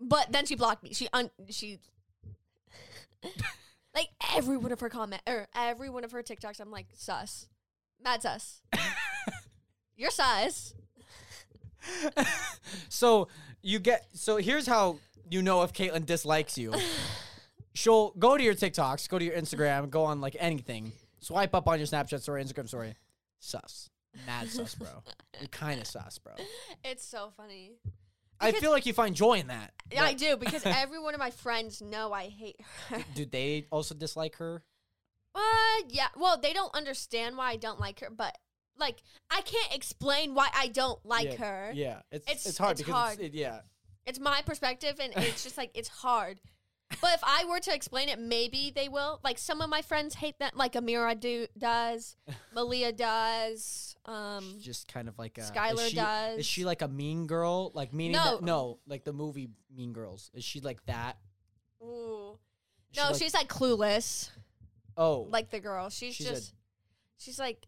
but 0.00 0.32
then 0.32 0.46
she 0.46 0.54
blocked 0.54 0.82
me. 0.82 0.92
She 0.92 1.08
un 1.12 1.30
she 1.48 1.78
like 3.94 4.08
every 4.34 4.56
one 4.56 4.72
of 4.72 4.80
her 4.80 4.88
comment 4.88 5.22
or 5.26 5.46
every 5.54 5.90
one 5.90 6.04
of 6.04 6.12
her 6.12 6.22
TikToks. 6.22 6.60
I'm 6.60 6.70
like 6.70 6.86
sus, 6.94 7.48
mad 8.02 8.22
sus. 8.22 8.62
You're 9.96 10.10
sus. 10.10 10.74
So 12.88 13.28
you 13.62 13.78
get 13.78 14.06
so 14.14 14.36
here's 14.36 14.66
how 14.66 14.98
you 15.30 15.42
know 15.42 15.62
if 15.62 15.72
Caitlin 15.72 16.06
dislikes 16.06 16.56
you. 16.58 16.72
She'll 17.74 18.10
go 18.12 18.36
to 18.36 18.42
your 18.42 18.54
TikToks, 18.54 19.08
go 19.08 19.18
to 19.18 19.24
your 19.24 19.34
Instagram, 19.36 19.90
go 19.90 20.04
on 20.04 20.20
like 20.20 20.36
anything, 20.38 20.92
swipe 21.20 21.54
up 21.54 21.68
on 21.68 21.78
your 21.78 21.86
Snapchat 21.86 22.20
story, 22.20 22.42
Instagram 22.42 22.68
story. 22.68 22.94
Sus. 23.40 23.88
Mad 24.26 24.48
sus, 24.48 24.74
bro. 24.74 24.88
You're 25.40 25.48
kind 25.48 25.80
of 25.80 25.86
sus, 25.86 26.18
bro. 26.18 26.32
It's 26.84 27.04
so 27.04 27.30
funny. 27.36 27.72
I 28.40 28.46
Because- 28.48 28.60
feel 28.62 28.70
like 28.70 28.86
you 28.86 28.92
find 28.92 29.14
joy 29.14 29.34
in 29.34 29.48
that. 29.48 29.72
Yeah, 29.92 30.04
I 30.04 30.12
But 30.12 30.18
do 30.18 30.36
because 30.36 30.62
every 30.66 30.98
one 30.98 31.14
of 31.14 31.20
my 31.20 31.30
friends 31.30 31.80
know 31.80 32.12
I 32.12 32.28
hate 32.28 32.60
her. 32.88 32.98
Do 33.14 33.24
they 33.26 33.66
also 33.70 33.94
dislike 33.94 34.36
her? 34.36 34.62
Uh, 35.34 35.40
yeah. 35.88 36.08
Well, 36.16 36.38
they 36.40 36.52
don't 36.52 36.74
understand 36.74 37.36
why 37.36 37.50
I 37.50 37.56
don't 37.56 37.78
like 37.78 38.00
her, 38.00 38.10
but 38.10 38.36
like 38.78 39.02
I 39.30 39.40
can't 39.42 39.74
explain 39.74 40.34
why 40.34 40.48
I 40.54 40.68
don't 40.68 41.04
like 41.04 41.32
yeah, 41.32 41.36
her. 41.36 41.70
Yeah, 41.74 41.98
it's 42.10 42.26
it's, 42.30 42.40
It's- 42.46 42.58
hard 42.58 42.72
it's 42.72 42.80
because 42.80 42.94
hard. 42.94 43.14
It's, 43.20 43.34
it, 43.34 43.34
yeah. 43.34 43.60
It's 44.06 44.18
my 44.18 44.40
perspective, 44.46 44.98
and 45.00 45.12
it's 45.16 45.42
just 45.44 45.58
like 45.58 45.70
it's 45.74 45.88
hard. 45.88 46.40
But 47.02 47.14
if 47.14 47.20
I 47.22 47.44
were 47.44 47.60
to 47.60 47.74
explain 47.74 48.08
it, 48.08 48.18
maybe 48.18 48.72
they 48.74 48.88
will. 48.88 49.20
Like 49.22 49.38
some 49.38 49.60
of 49.60 49.68
my 49.68 49.82
friends 49.82 50.14
hate 50.14 50.38
that, 50.38 50.56
like 50.56 50.72
Amira 50.72 51.18
do 51.18 51.46
does, 51.56 52.16
Malia 52.54 52.92
does. 52.92 53.94
Um, 54.06 54.56
just 54.60 54.90
kind 54.92 55.06
of 55.06 55.18
like 55.18 55.36
a. 55.38 55.42
Skylar 55.42 55.74
is 55.84 55.90
she, 55.90 55.96
does. 55.96 56.38
Is 56.38 56.46
she 56.46 56.64
like 56.64 56.80
a 56.82 56.88
mean 56.88 57.26
girl? 57.26 57.70
Like 57.74 57.92
meaning 57.92 58.12
No. 58.16 58.36
that, 58.36 58.42
no, 58.42 58.78
like 58.86 59.04
the 59.04 59.12
movie 59.12 59.50
Mean 59.74 59.92
Girls. 59.92 60.30
Is 60.34 60.44
she 60.44 60.60
like 60.60 60.84
that? 60.86 61.18
ooh. 61.82 62.38
Is 62.90 62.96
No, 62.96 63.02
she 63.04 63.08
like- 63.12 63.22
she's 63.22 63.34
like 63.34 63.48
clueless, 63.48 64.30
oh 64.96 65.26
like 65.30 65.50
the 65.50 65.60
girl. 65.60 65.90
She's, 65.90 66.14
She's 66.14 66.26
a- 66.26 66.30
just, 66.30 66.54
she's 67.18 67.38
like 67.38 67.66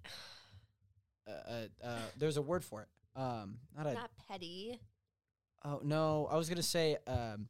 uh, 1.28 1.30
uh, 1.30 1.86
uh, 1.86 1.98
there's 2.16 2.38
a 2.38 2.42
word 2.42 2.64
for 2.64 2.82
it. 2.82 2.88
Um, 3.20 3.58
not 3.76 3.86
a. 3.86 3.92
not 3.94 4.10
petty. 4.28 4.80
Oh 5.64 5.80
no, 5.84 6.26
I 6.30 6.36
was 6.36 6.48
gonna 6.48 6.62
say. 6.62 6.96
Um, 7.06 7.48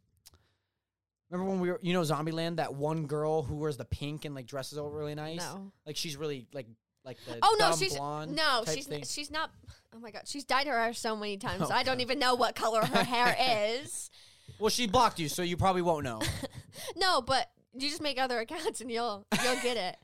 remember 1.30 1.50
when 1.50 1.60
we 1.60 1.70
were, 1.70 1.78
you 1.82 1.92
know, 1.92 2.02
Zombieland? 2.02 2.56
That 2.56 2.74
one 2.74 3.06
girl 3.06 3.42
who 3.42 3.56
wears 3.56 3.76
the 3.76 3.84
pink 3.84 4.24
and 4.24 4.34
like 4.34 4.46
dresses 4.46 4.78
all 4.78 4.90
really 4.90 5.14
nice. 5.14 5.38
No. 5.38 5.72
Like 5.86 5.96
she's 5.96 6.16
really 6.16 6.46
like 6.52 6.66
like 7.04 7.18
the. 7.26 7.38
Oh 7.42 7.56
no, 7.58 7.74
she's 7.74 7.96
blonde 7.96 8.34
no, 8.34 8.64
she's 8.72 8.90
n- 8.90 9.02
she's 9.04 9.30
not. 9.30 9.50
Oh 9.94 9.98
my 9.98 10.10
god, 10.10 10.22
she's 10.26 10.44
dyed 10.44 10.66
her 10.66 10.78
hair 10.78 10.92
so 10.92 11.16
many 11.16 11.36
times. 11.36 11.62
Oh, 11.70 11.72
I 11.72 11.82
don't 11.82 12.00
even 12.00 12.18
know 12.18 12.34
what 12.34 12.54
color 12.54 12.84
her 12.84 13.04
hair 13.04 13.36
is. 13.82 14.10
Well, 14.58 14.70
she 14.70 14.86
blocked 14.86 15.18
you, 15.18 15.28
so 15.28 15.42
you 15.42 15.56
probably 15.56 15.82
won't 15.82 16.04
know. 16.04 16.20
no, 16.96 17.22
but 17.22 17.50
you 17.72 17.88
just 17.88 18.02
make 18.02 18.20
other 18.20 18.40
accounts 18.40 18.80
and 18.80 18.90
you'll 18.90 19.26
you'll 19.42 19.60
get 19.62 19.76
it. 19.76 19.96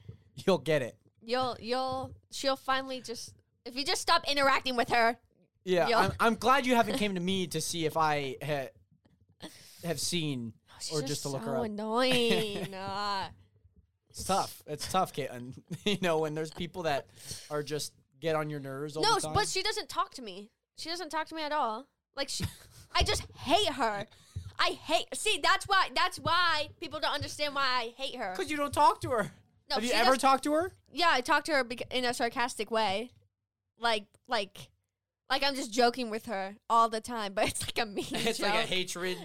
You'll 0.47 0.59
get 0.59 0.83
it. 0.83 0.97
You'll 1.23 1.57
you'll 1.61 2.13
she'll 2.31 2.57
finally 2.57 3.01
just 3.01 3.35
if 3.65 3.77
you 3.77 3.85
just 3.85 4.01
stop 4.01 4.25
interacting 4.31 4.77
with 4.77 4.91
her. 4.91 5.17
Yeah, 5.65 5.89
I'm, 5.99 6.13
I'm 6.21 6.35
glad 6.37 6.65
you 6.65 6.77
haven't 6.77 6.97
came 6.97 7.17
to 7.17 7.21
me 7.21 7.49
to 7.49 7.61
see 7.61 7.87
if 7.87 7.97
I 7.97 8.37
ha- 8.41 8.69
have 9.83 9.99
seen. 9.99 10.53
Or 10.93 11.03
just 11.03 11.23
to 11.23 11.29
look 11.29 11.43
so 11.43 11.51
her 11.51 11.57
up. 11.59 11.65
annoying. 11.65 12.69
Ah. 12.75 13.31
It's 14.11 14.25
tough. 14.25 14.63
It's 14.67 14.91
tough, 14.91 15.13
Caitlin. 15.13 15.53
you 15.85 15.99
know, 16.01 16.19
when 16.19 16.35
there's 16.35 16.51
people 16.51 16.85
that 16.85 17.07
are 17.51 17.63
just 17.63 17.93
get 18.21 18.35
on 18.35 18.49
your 18.49 18.61
nerves 18.61 18.97
all 18.97 19.03
no, 19.03 19.17
the 19.17 19.21
time. 19.21 19.35
but 19.35 19.47
she 19.47 19.63
doesn't 19.63 19.89
talk 19.91 20.13
to 20.15 20.23
me. 20.23 20.51
She 20.79 20.89
doesn't 20.89 21.11
talk 21.11 21.27
to 21.29 21.35
me 21.35 21.43
at 21.43 21.53
all. 21.53 21.87
Like 22.17 22.31
she, 22.31 22.45
I 22.95 23.03
just 23.03 23.27
hate 23.37 23.69
her. 23.75 24.07
I 24.59 24.71
hate. 24.71 25.07
See, 25.15 25.39
that's 25.43 25.67
why. 25.69 25.89
That's 25.95 26.19
why 26.19 26.69
people 26.81 26.99
don't 26.99 27.13
understand 27.13 27.55
why 27.55 27.63
I 27.63 28.03
hate 28.03 28.17
her. 28.17 28.33
Because 28.35 28.51
you 28.51 28.57
don't 28.57 28.73
talk 28.73 29.03
to 29.03 29.11
her. 29.11 29.31
No, 29.69 29.75
have 29.77 29.85
you 29.85 29.93
ever 29.93 30.13
does- 30.13 30.23
talked 30.23 30.45
to 30.45 30.53
her? 30.55 30.73
Yeah, 30.91 31.09
I 31.11 31.21
talk 31.21 31.45
to 31.45 31.53
her 31.53 31.65
bec- 31.65 31.93
in 31.93 32.07
a 32.07 32.15
sarcastic 32.15 32.71
way, 32.71 33.11
like 33.79 34.07
like 34.29 34.71
like 35.29 35.43
I'm 35.43 35.55
just 35.57 35.73
joking 35.73 36.09
with 36.09 36.25
her 36.27 36.57
all 36.71 36.89
the 36.89 37.03
time, 37.03 37.35
but 37.35 37.49
it's 37.49 37.67
like 37.67 37.79
a 37.79 37.85
mean 37.87 38.07
It's 38.13 38.39
joke. 38.39 38.49
like 38.49 38.65
a 38.65 38.67
hatred. 38.67 39.19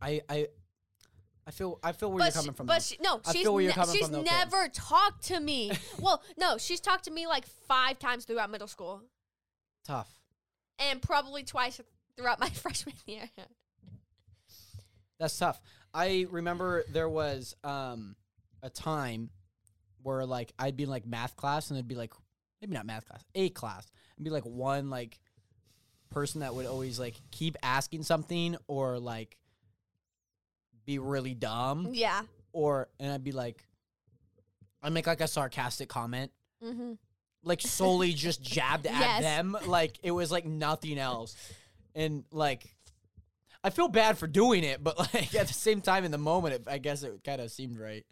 I 0.00 0.20
I 0.28 0.48
I 1.46 1.50
feel 1.52 1.78
I 1.82 1.92
feel 1.92 2.10
where 2.10 2.18
but 2.18 2.24
you're 2.24 2.30
she, 2.32 2.38
coming 2.38 2.54
from. 2.54 2.66
but 2.66 2.82
she, 2.82 2.96
no, 3.02 3.20
I 3.26 3.32
she's 3.32 3.42
feel 3.42 3.54
where 3.54 3.62
you're 3.64 3.72
ne- 3.76 3.92
she's 3.92 4.08
from, 4.08 4.24
never 4.24 4.68
talked 4.68 5.24
to 5.26 5.40
me. 5.40 5.72
well, 6.00 6.22
no, 6.38 6.58
she's 6.58 6.80
talked 6.80 7.04
to 7.04 7.10
me 7.10 7.26
like 7.26 7.46
five 7.66 7.98
times 7.98 8.24
throughout 8.24 8.50
middle 8.50 8.68
school, 8.68 9.02
Tough. 9.84 10.08
and 10.78 11.00
probably 11.02 11.42
twice 11.42 11.80
throughout 12.16 12.38
my 12.40 12.48
freshman 12.50 12.94
year. 13.06 13.28
That's 15.18 15.36
tough. 15.38 15.60
I 15.92 16.26
remember 16.30 16.84
there 16.92 17.08
was 17.08 17.54
um 17.64 18.16
a 18.62 18.70
time 18.70 19.30
where 20.02 20.24
like 20.24 20.52
I'd 20.58 20.76
be 20.76 20.84
in 20.84 20.90
like 20.90 21.06
math 21.06 21.36
class 21.36 21.70
and 21.70 21.78
it'd 21.78 21.88
be 21.88 21.94
like 21.94 22.12
maybe 22.60 22.74
not 22.74 22.86
math 22.86 23.06
class, 23.06 23.24
A 23.34 23.48
class. 23.50 23.90
And 24.16 24.24
be 24.24 24.30
like 24.30 24.44
one 24.44 24.88
like 24.90 25.18
person 26.10 26.40
that 26.40 26.54
would 26.54 26.66
always 26.66 26.98
like 26.98 27.16
keep 27.30 27.56
asking 27.62 28.02
something 28.02 28.56
or 28.66 28.98
like 28.98 29.36
be 30.90 30.98
really 30.98 31.34
dumb 31.34 31.88
yeah. 31.92 32.22
or 32.52 32.88
and 32.98 33.12
I'd 33.12 33.22
be 33.22 33.30
like 33.32 33.64
I'd 34.82 34.92
make 34.92 35.06
like 35.06 35.20
a 35.20 35.28
sarcastic 35.28 35.88
comment 35.88 36.32
Mm-hmm. 36.64 36.92
like 37.42 37.60
solely 37.62 38.12
just 38.12 38.42
jabbed 38.42 38.86
at 38.86 38.92
Yes. 39.00 39.22
them 39.22 39.56
like 39.66 39.98
it 40.02 40.10
was 40.10 40.30
like 40.30 40.44
nothing 40.44 40.98
else 40.98 41.34
and 41.94 42.24
like 42.32 42.64
i 43.64 43.70
feel 43.70 43.88
bad 43.88 44.18
for 44.18 44.26
doing 44.26 44.62
it 44.62 44.84
but 44.84 44.98
like 45.14 45.34
at 45.34 45.46
the 45.46 45.54
same 45.54 45.80
time 45.80 46.04
in 46.04 46.10
the 46.10 46.18
moment 46.18 46.54
it, 46.56 46.62
i 46.66 46.76
guess 46.76 47.02
it 47.02 47.12
kind 47.24 47.40
of 47.40 47.50
seemed 47.50 47.78
right 47.78 48.04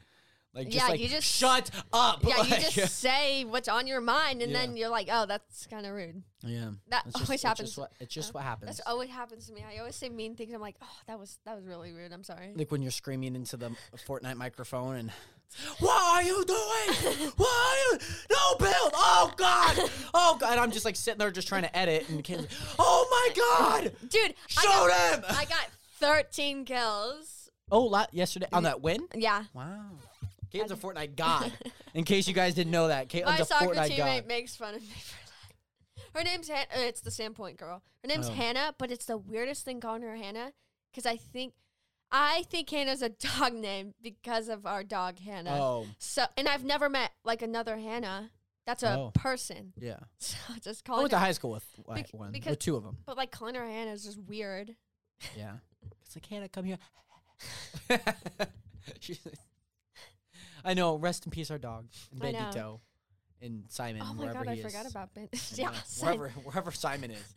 like 0.58 0.68
just 0.68 0.84
Yeah, 0.84 0.90
like 0.90 1.00
you 1.00 1.08
just- 1.08 1.26
shut 1.26 1.70
up 1.92 2.22
Yeah, 2.24 2.36
like, 2.38 2.50
you 2.66 2.70
just 2.82 2.98
say 2.98 3.44
what's 3.44 3.68
on 3.68 3.86
your 3.86 4.00
mind, 4.00 4.42
and 4.42 4.52
Yeah. 4.52 4.58
then 4.66 4.76
you're 4.76 4.88
like, 4.88 5.08
"Oh, 5.10 5.24
that's 5.26 5.66
kind 5.66 5.86
of 5.86 5.92
rude." 5.92 6.22
yeah 6.42 6.70
That 6.88 7.04
it's 7.06 7.14
just, 7.14 7.28
always 7.28 7.30
it's 7.30 7.42
happens. 7.44 7.68
just 7.70 7.78
what, 7.78 7.92
it's 8.00 8.14
just 8.14 8.28
Uh, 8.30 8.32
what 8.34 8.44
happens 8.44 8.76
That's 8.76 8.88
always 8.88 9.10
happens 9.10 9.46
to 9.46 9.52
me. 9.52 9.64
I 9.68 9.78
always 9.78 9.96
say 9.96 10.08
mean 10.08 10.34
things. 10.36 10.52
I'm 10.52 10.60
like, 10.60 10.76
"Oh, 10.82 10.96
that 11.06 11.18
was 11.18 11.38
that 11.46 11.56
was 11.56 11.64
really 11.66 11.92
rude." 11.92 12.12
I'm 12.12 12.24
sorry. 12.24 12.52
like 12.54 12.70
when 12.70 12.82
you're 12.82 12.90
screaming 12.90 13.34
into 13.34 13.56
the 13.56 13.70
Fortnite 14.06 14.36
microphone 14.36 14.96
and 14.96 15.12
what 15.80 16.00
are 16.12 16.22
you 16.22 16.44
doing? 16.44 17.30
What 17.36 17.48
are 17.48 17.76
you? 17.94 17.98
No, 18.30 18.54
Bill! 18.58 18.90
Oh 18.94 19.32
God! 19.36 19.90
Oh 20.14 20.36
God! 20.38 20.50
And 20.52 20.60
I'm 20.60 20.70
just 20.70 20.84
like 20.84 20.96
sitting 20.96 21.18
there 21.18 21.30
just 21.30 21.48
trying 21.48 21.62
to 21.62 21.76
edit, 21.76 22.08
and 22.08 22.18
the 22.18 22.22
kids, 22.22 22.46
oh 22.78 23.06
my 23.10 23.34
God! 23.82 23.92
Dude, 24.10 24.34
I 24.56 24.60
Shoot 24.60 24.64
got, 24.64 25.14
him! 25.14 25.24
I 25.30 25.44
got 25.46 25.68
13 26.00 26.64
kills. 26.64 27.50
Oh, 27.70 27.84
la- 27.84 28.06
yesterday 28.12 28.46
on 28.52 28.62
that 28.64 28.80
win? 28.82 29.00
Yeah. 29.14 29.44
Wow. 29.54 29.92
Caitlin's 30.52 30.70
a 30.72 30.76
Fortnite 30.76 31.16
god. 31.16 31.52
In 31.94 32.04
case 32.04 32.26
you 32.28 32.34
guys 32.34 32.54
didn't 32.54 32.70
know 32.72 32.88
that, 32.88 33.12
My 33.24 33.38
a 33.38 33.44
soccer 33.44 33.66
Fortnite 33.66 33.90
teammate 33.90 33.96
god. 34.22 34.26
makes 34.26 34.56
fun 34.56 34.74
of 34.74 34.80
me 34.82 34.88
for 34.88 35.16
that. 35.26 36.18
Her 36.18 36.24
name's 36.24 36.48
Han- 36.48 36.66
uh, 36.74 36.80
it's 36.80 37.00
the 37.02 37.10
Sandpoint 37.10 37.56
girl. 37.58 37.82
Her 38.02 38.08
name's 38.08 38.28
Oh. 38.28 38.32
Hannah, 38.32 38.74
but 38.78 38.90
it's 38.90 39.04
the 39.04 39.18
weirdest 39.18 39.64
thing 39.64 39.80
calling 39.80 40.02
her 40.02 40.16
Hannah 40.16 40.52
because 40.92 41.06
I 41.06 41.16
think 41.16 41.52
I 42.10 42.44
think 42.50 42.70
Hannah's 42.70 43.02
a 43.02 43.08
dog 43.38 43.52
name 43.52 43.92
because 44.02 44.48
of 44.48 44.64
our 44.64 44.82
dog 44.82 45.18
Hannah. 45.18 45.50
Oh, 45.60 45.86
So, 45.98 46.24
and 46.38 46.48
I've 46.48 46.64
never 46.64 46.88
met 46.88 47.10
like 47.24 47.42
another 47.42 47.76
Hannah. 47.76 48.30
That's 48.66 48.82
a 48.82 48.94
Oh. 48.98 49.10
person. 49.14 49.72
yeah. 49.78 49.98
So 50.18 50.36
just 50.62 50.82
I 50.84 50.86
calling 50.88 51.02
went 51.02 51.10
to 51.10 51.18
her, 51.18 51.24
high 51.26 51.32
school 51.32 51.50
with 51.52 51.64
Bec- 51.86 52.08
one, 52.12 52.32
because- 52.32 52.50
with 52.50 52.58
two 52.60 52.76
of 52.76 52.84
them. 52.84 52.96
but 53.06 53.16
like 53.18 53.30
calling 53.30 53.54
her 53.54 53.66
Hannah 53.66 53.92
is 53.92 54.04
just 54.04 54.18
weird. 54.18 54.74
Yeah. 55.36 55.56
It's 56.06 56.16
like 56.16 56.24
Hannah, 56.26 56.48
come 56.48 56.64
here. 56.64 56.78
She's 59.00 59.20
like- 59.26 59.34
I 60.64 60.74
know. 60.74 60.96
Rest 60.96 61.24
in 61.26 61.30
peace, 61.30 61.50
our 61.50 61.58
dog, 61.58 61.86
and 62.12 62.22
I 62.22 62.32
know. 62.32 62.38
Bandito, 62.38 62.80
and 63.40 63.64
Simon. 63.68 64.02
oh 64.04 64.14
my 64.14 64.22
wherever 64.22 64.44
god, 64.44 64.50
I 64.52 64.54
he 64.56 64.62
forgot 64.62 64.90
about 64.90 65.14
Ben. 65.14 65.28
And, 65.32 65.42
yeah, 65.58 65.68
uh, 65.70 65.72
wherever 66.00 66.28
wherever 66.44 66.70
Simon 66.72 67.10
is. 67.10 67.34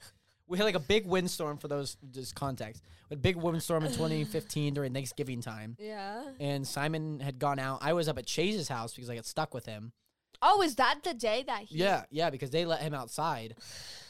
We 0.48 0.58
had 0.58 0.66
like 0.66 0.76
a 0.76 0.80
big 0.80 1.06
windstorm 1.06 1.58
for 1.58 1.70
those 1.70 1.96
just 2.12 2.36
context. 2.36 2.84
A 3.10 3.16
big 3.16 3.38
windstorm 3.38 3.86
in 3.86 3.92
2015 3.92 4.74
during 4.74 4.94
Thanksgiving 4.94 5.42
time. 5.42 5.78
Yeah. 5.80 6.24
and 6.40 6.68
Simon 6.68 7.20
had 7.22 7.40
gone 7.40 7.58
out. 7.60 7.80
I 7.82 7.94
was 7.94 8.10
up 8.10 8.18
at 8.18 8.26
Chase's 8.26 8.68
house 8.68 8.94
because 8.94 9.10
I 9.10 9.16
got 9.16 9.26
stuck 9.26 9.54
with 9.54 9.66
him. 9.66 9.94
Oh, 10.42 10.62
is 10.62 10.76
that 10.76 11.04
the 11.04 11.14
day 11.14 11.44
that 11.48 11.64
he? 11.64 11.78
Yeah, 11.78 12.04
yeah, 12.10 12.30
because 12.32 12.50
they 12.50 12.66
let 12.66 12.82
him 12.82 12.94
outside, 12.94 13.56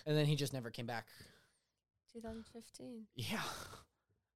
and 0.06 0.18
then 0.18 0.26
he 0.26 0.36
just 0.36 0.54
never 0.54 0.70
came 0.72 0.86
back. 0.86 1.06
2015. 2.14 3.04
Yeah, 3.16 3.40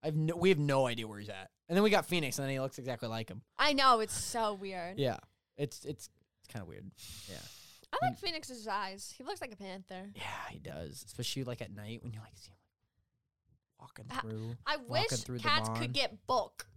I've 0.05 0.15
no, 0.15 0.35
we 0.35 0.49
have 0.49 0.59
no 0.59 0.85
idea 0.87 1.07
where 1.07 1.19
he's 1.19 1.29
at. 1.29 1.49
And 1.67 1.75
then 1.75 1.83
we 1.83 1.89
got 1.89 2.05
Phoenix, 2.05 2.37
and 2.37 2.45
then 2.45 2.51
he 2.53 2.59
looks 2.59 2.77
exactly 2.77 3.09
like 3.09 3.29
him. 3.29 3.41
I 3.57 3.73
know 3.73 3.99
it's 4.01 4.13
so 4.15 4.53
weird. 4.53 4.99
Yeah, 4.99 5.17
it's 5.57 5.83
it's 5.83 6.09
it's 6.43 6.53
kind 6.53 6.61
of 6.61 6.67
weird. 6.69 6.85
Yeah, 7.27 7.37
I 7.91 8.05
like 8.05 8.19
Phoenix's 8.19 8.67
eyes. 8.67 9.13
He 9.17 9.23
looks 9.23 9.41
like 9.41 9.51
a 9.51 9.55
panther. 9.57 10.11
yeah, 10.15 10.21
he 10.51 10.59
does, 10.59 11.03
especially 11.07 11.43
like 11.43 11.61
at 11.61 11.75
night 11.75 12.03
when 12.03 12.13
you 12.13 12.19
like 12.19 12.37
see 12.37 12.51
him 12.51 12.57
walking 13.79 14.05
through. 14.21 14.55
I 14.65 14.77
Walking 14.77 14.89
wish 14.89 15.19
through 15.21 15.39
cats 15.39 15.69
could 15.79 15.91
get 15.93 16.27
bulk. 16.27 16.67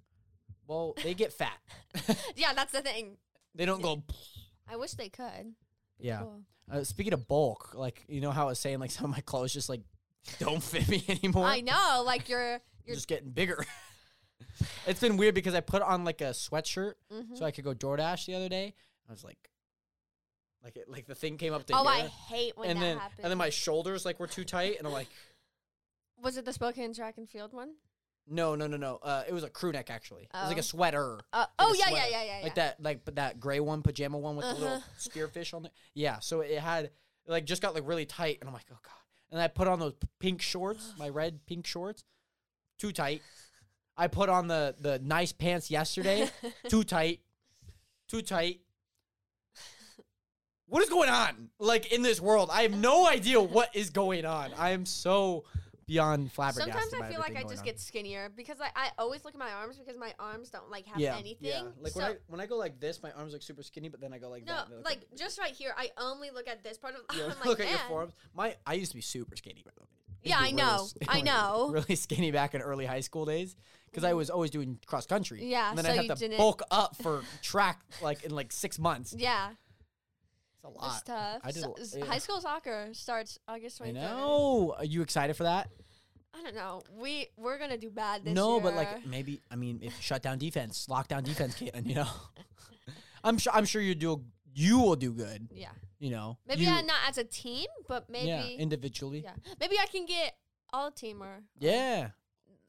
Well, 0.66 0.94
they 1.02 1.14
get 1.14 1.32
fat. 1.32 1.58
Yeah, 2.36 2.52
that's 2.54 2.72
the 2.72 2.82
thing. 2.82 3.16
they 3.54 3.64
don't 3.66 3.82
go. 3.82 4.02
I 4.70 4.76
wish 4.76 4.92
they 4.92 5.08
could. 5.08 5.54
Yeah. 5.98 6.20
Cool. 6.20 6.40
Uh, 6.70 6.84
speaking 6.84 7.14
of 7.14 7.26
bulk, 7.26 7.72
like 7.74 8.04
you 8.08 8.20
know 8.20 8.30
how 8.30 8.44
I 8.44 8.50
was 8.50 8.58
saying, 8.58 8.78
like 8.78 8.90
some 8.92 9.06
of 9.06 9.10
my 9.10 9.20
clothes 9.20 9.52
just 9.52 9.68
like 9.68 9.80
don't 10.38 10.62
fit 10.62 10.88
me 10.88 11.04
anymore. 11.08 11.46
I 11.46 11.60
know, 11.60 12.02
like 12.04 12.28
you're 12.28 12.60
You're 12.88 12.92
you're 12.94 12.96
just 12.96 13.08
getting 13.08 13.30
bigger. 13.30 13.64
it's 14.86 15.00
been 15.00 15.16
weird 15.16 15.34
because 15.34 15.54
I 15.54 15.60
put 15.60 15.82
on 15.82 16.04
like 16.04 16.20
a 16.20 16.30
sweatshirt 16.30 16.94
mhm. 17.12 17.36
so 17.36 17.44
I 17.44 17.50
could 17.50 17.64
go 17.64 17.74
DoorDash 17.74 18.26
the 18.26 18.34
other 18.34 18.48
day. 18.48 18.74
I 19.08 19.12
was 19.12 19.22
like, 19.24 19.50
like 20.64 20.76
it, 20.76 20.88
like 20.88 21.06
the 21.06 21.14
thing 21.14 21.36
came 21.36 21.52
up 21.52 21.66
to 21.66 21.74
me. 21.74 21.78
Oh, 21.78 21.84
here, 21.88 22.04
I 22.04 22.06
hate 22.08 22.56
when 22.56 22.70
and 22.70 22.78
that 22.78 22.84
then 22.84 22.98
happens. 22.98 23.20
and 23.22 23.30
then 23.30 23.38
my 23.38 23.50
shoulders 23.50 24.04
like 24.04 24.18
were 24.18 24.26
too 24.26 24.44
tight, 24.44 24.78
and 24.78 24.86
I'm 24.86 24.92
like, 24.92 25.08
Was 26.22 26.36
it 26.36 26.44
the 26.44 26.52
Spokane 26.52 26.92
track 26.94 27.14
and 27.18 27.28
field 27.28 27.52
one? 27.52 27.74
no, 28.30 28.54
no, 28.54 28.66
no, 28.66 28.76
no. 28.76 28.96
Uh, 29.02 29.24
it 29.26 29.32
was 29.32 29.42
a 29.44 29.48
crew 29.48 29.72
neck 29.72 29.88
actually. 29.90 30.24
It 30.24 30.30
was 30.34 30.48
like 30.48 30.56
Oh. 30.56 30.60
a 30.60 30.62
sweater. 30.62 31.20
Uh, 31.32 31.38
like 31.38 31.48
oh 31.60 31.72
a 31.72 31.76
yeah, 31.76 31.84
yeah, 31.84 31.88
sweater. 31.90 32.06
yeah, 32.10 32.22
yeah, 32.24 32.38
yeah. 32.38 32.44
Like 32.44 32.54
that, 32.56 32.82
like 32.82 33.04
but 33.04 33.14
that 33.16 33.40
gray 33.40 33.60
one, 33.60 33.82
pajama 33.82 34.18
one 34.18 34.36
with 34.36 34.46
the 34.46 34.54
little 34.54 34.68
Uh-huh. 34.78 34.98
spearfish 34.98 35.54
on 35.54 35.64
it. 35.66 35.72
Yeah, 35.94 36.18
so 36.20 36.40
it 36.40 36.58
had 36.58 36.90
like 37.26 37.44
just 37.46 37.62
got 37.62 37.74
like 37.74 37.86
really 37.86 38.04
tight, 38.06 38.38
and 38.40 38.48
I'm 38.48 38.54
like, 38.54 38.66
oh 38.72 38.78
god. 38.82 38.92
And 39.30 39.40
I 39.40 39.48
put 39.48 39.68
on 39.68 39.78
those 39.78 39.94
pink 40.20 40.42
shorts, 40.42 40.92
my 40.98 41.08
red 41.08 41.46
pink 41.46 41.66
shorts, 41.66 42.04
too 42.78 42.92
tight. 42.92 43.22
I 43.96 44.06
put 44.06 44.28
on 44.28 44.48
the 44.48 44.74
the 44.78 44.98
nice 45.00 45.32
pants 45.32 45.70
yesterday, 45.70 46.30
too 46.68 46.84
tight, 46.84 47.20
too 48.08 48.22
tight. 48.22 48.60
What 50.66 50.82
is 50.82 50.90
going 50.90 51.08
on? 51.08 51.50
Like 51.58 51.92
in 51.92 52.02
this 52.02 52.20
world, 52.20 52.50
I 52.52 52.62
have 52.62 52.72
no 52.76 53.08
idea 53.08 53.40
what 53.40 53.74
is 53.74 53.90
going 53.90 54.24
on. 54.24 54.52
I 54.56 54.70
am 54.70 54.84
so 54.84 55.44
beyond 55.88 56.30
flabbergasted. 56.30 56.74
Sometimes 56.74 56.94
I 56.94 56.98
by 57.00 57.08
feel 57.08 57.20
like 57.20 57.36
I 57.36 57.42
just 57.42 57.60
on. 57.60 57.64
get 57.64 57.80
skinnier 57.80 58.30
because 58.36 58.60
I, 58.60 58.68
I 58.76 58.90
always 58.98 59.24
look 59.24 59.34
at 59.34 59.40
my 59.40 59.50
arms 59.50 59.78
because 59.78 59.98
my 59.98 60.14
arms 60.20 60.50
don't 60.50 60.70
like 60.70 60.86
have 60.86 61.00
yeah, 61.00 61.16
anything. 61.16 61.48
Yeah, 61.48 61.62
like 61.80 61.92
so, 61.92 62.00
when 62.00 62.08
I 62.08 62.16
when 62.28 62.40
I 62.40 62.46
go 62.46 62.56
like 62.56 62.78
this, 62.78 63.02
my 63.02 63.10
arms 63.12 63.32
look 63.32 63.42
super 63.42 63.62
skinny, 63.62 63.88
but 63.88 64.00
then 64.00 64.12
I 64.12 64.18
go 64.18 64.28
like 64.28 64.46
no, 64.46 64.52
that. 64.52 64.64
and 64.64 64.72
they 64.72 64.76
look 64.76 64.84
like 64.84 65.06
just 65.16 65.40
right 65.40 65.52
here, 65.52 65.72
I 65.76 65.90
only 65.96 66.30
look 66.30 66.46
at 66.46 66.62
this 66.62 66.78
part 66.78 66.94
of. 66.94 67.16
Yeah, 67.16 67.24
I'm 67.24 67.28
like, 67.38 67.46
look 67.46 67.60
at 67.60 67.70
your 67.70 67.78
forearms. 67.88 68.12
My 68.36 68.54
I 68.66 68.74
used 68.74 68.92
to 68.92 68.96
be 68.96 69.02
super 69.02 69.34
skinny. 69.34 69.62
By 69.64 69.72
the 69.74 69.82
way. 69.82 69.88
Yeah, 70.22 70.38
I 70.38 70.48
Used 70.48 70.94
to 70.94 70.98
be 71.00 71.06
know. 71.06 71.12
I 71.12 71.20
know. 71.22 71.70
Really 71.72 71.94
skinny 71.96 72.30
back 72.30 72.54
in 72.54 72.60
early 72.60 72.86
high 72.86 73.00
school 73.00 73.24
days 73.24 73.56
because 73.90 74.04
I 74.04 74.14
was 74.14 74.30
always 74.30 74.50
doing 74.50 74.78
cross 74.86 75.06
country. 75.06 75.44
Yeah, 75.44 75.68
and 75.70 75.78
then 75.78 75.84
so 75.84 75.90
I 75.92 75.94
had 75.96 76.08
to 76.08 76.14
didn't- 76.14 76.36
bulk 76.38 76.62
up 76.70 76.96
for 76.96 77.22
track 77.42 77.80
like 78.02 78.24
in 78.24 78.30
like 78.32 78.52
six 78.52 78.78
months. 78.78 79.14
Yeah, 79.16 79.50
It's 79.50 80.64
a 80.64 80.68
lot. 80.68 80.92
it's 80.94 81.02
tough. 81.02 81.40
I 81.44 81.50
did 81.52 81.62
So- 81.62 81.76
yeah. 81.98 82.04
High 82.04 82.18
school 82.18 82.40
soccer 82.40 82.88
starts 82.92 83.38
August 83.48 83.80
I 83.80 83.86
23rd. 83.86 83.94
know. 83.94 84.74
Are 84.78 84.84
you 84.84 85.02
excited 85.02 85.36
for 85.36 85.44
that? 85.44 85.70
I 86.34 86.42
don't 86.42 86.54
know. 86.54 86.82
We 86.92 87.28
we're 87.36 87.58
gonna 87.58 87.78
do 87.78 87.90
bad 87.90 88.24
this 88.24 88.34
no, 88.34 88.54
year. 88.56 88.60
No, 88.62 88.70
but 88.70 88.74
like 88.76 89.06
maybe 89.06 89.40
I 89.50 89.56
mean 89.56 89.80
if 89.82 89.98
shut 90.00 90.22
down 90.22 90.38
defense, 90.38 90.86
lockdown 90.88 91.24
defense, 91.24 91.54
Caitlin, 91.56 91.86
you 91.86 91.94
know. 91.96 92.08
I'm 93.24 93.38
sure 93.38 93.52
I'm 93.54 93.64
sure 93.64 93.80
you 93.82 93.94
do 93.94 94.22
you 94.54 94.78
will 94.78 94.94
do 94.96 95.12
good, 95.12 95.48
yeah, 95.52 95.70
you 95.98 96.10
know. 96.10 96.38
maybe 96.46 96.62
you, 96.64 96.70
not 96.70 97.00
as 97.08 97.18
a 97.18 97.24
team, 97.24 97.66
but 97.88 98.08
maybe 98.10 98.28
yeah, 98.28 98.44
individually. 98.46 99.20
yeah. 99.24 99.32
maybe 99.60 99.76
I 99.78 99.86
can 99.86 100.06
get 100.06 100.36
all 100.72 100.90
team 100.90 101.22
or 101.22 101.42
Yeah. 101.58 102.10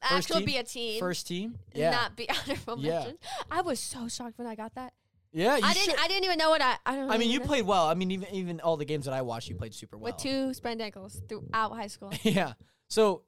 First 0.02 0.12
actually 0.30 0.38
team? 0.40 0.46
be 0.46 0.56
a 0.56 0.62
team. 0.64 0.98
First 1.00 1.26
team. 1.26 1.58
Yeah. 1.74 1.90
Not 1.90 2.16
be 2.16 2.26
honorable 2.48 2.78
Yeah. 2.80 2.98
mentions. 3.00 3.18
I 3.50 3.60
was 3.60 3.78
so 3.78 4.08
shocked 4.08 4.38
when 4.38 4.46
I 4.46 4.54
got 4.54 4.74
that. 4.76 4.94
yeah. 5.32 5.56
You 5.58 5.64
I 5.64 5.74
didn't. 5.74 5.90
should- 5.90 6.00
I 6.00 6.08
didn't 6.08 6.24
even 6.24 6.38
know 6.38 6.48
what 6.50 6.62
I. 6.62 6.76
I 6.86 6.96
don't. 6.96 7.10
I 7.10 7.18
mean, 7.18 7.30
you 7.30 7.38
know. 7.40 7.44
played 7.44 7.66
well. 7.66 7.86
I 7.86 7.92
mean, 7.94 8.10
even 8.10 8.28
even 8.34 8.60
all 8.60 8.78
the 8.78 8.86
games 8.86 9.04
that 9.04 9.12
I 9.12 9.20
watched, 9.22 9.48
you 9.50 9.56
played 9.56 9.74
super 9.74 9.98
well. 9.98 10.12
with 10.12 10.16
two 10.16 10.54
sprained 10.54 10.80
ankles 10.80 11.20
throughout 11.28 11.72
high 11.72 11.88
school. 11.88 12.12
yeah. 12.22 12.54
So 12.88 13.22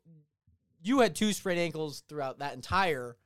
you 0.82 1.00
had 1.00 1.14
two 1.14 1.32
sprained 1.34 1.61
ankles 1.61 2.03
throughout 2.09 2.38
that 2.38 2.55
entire 2.55 3.16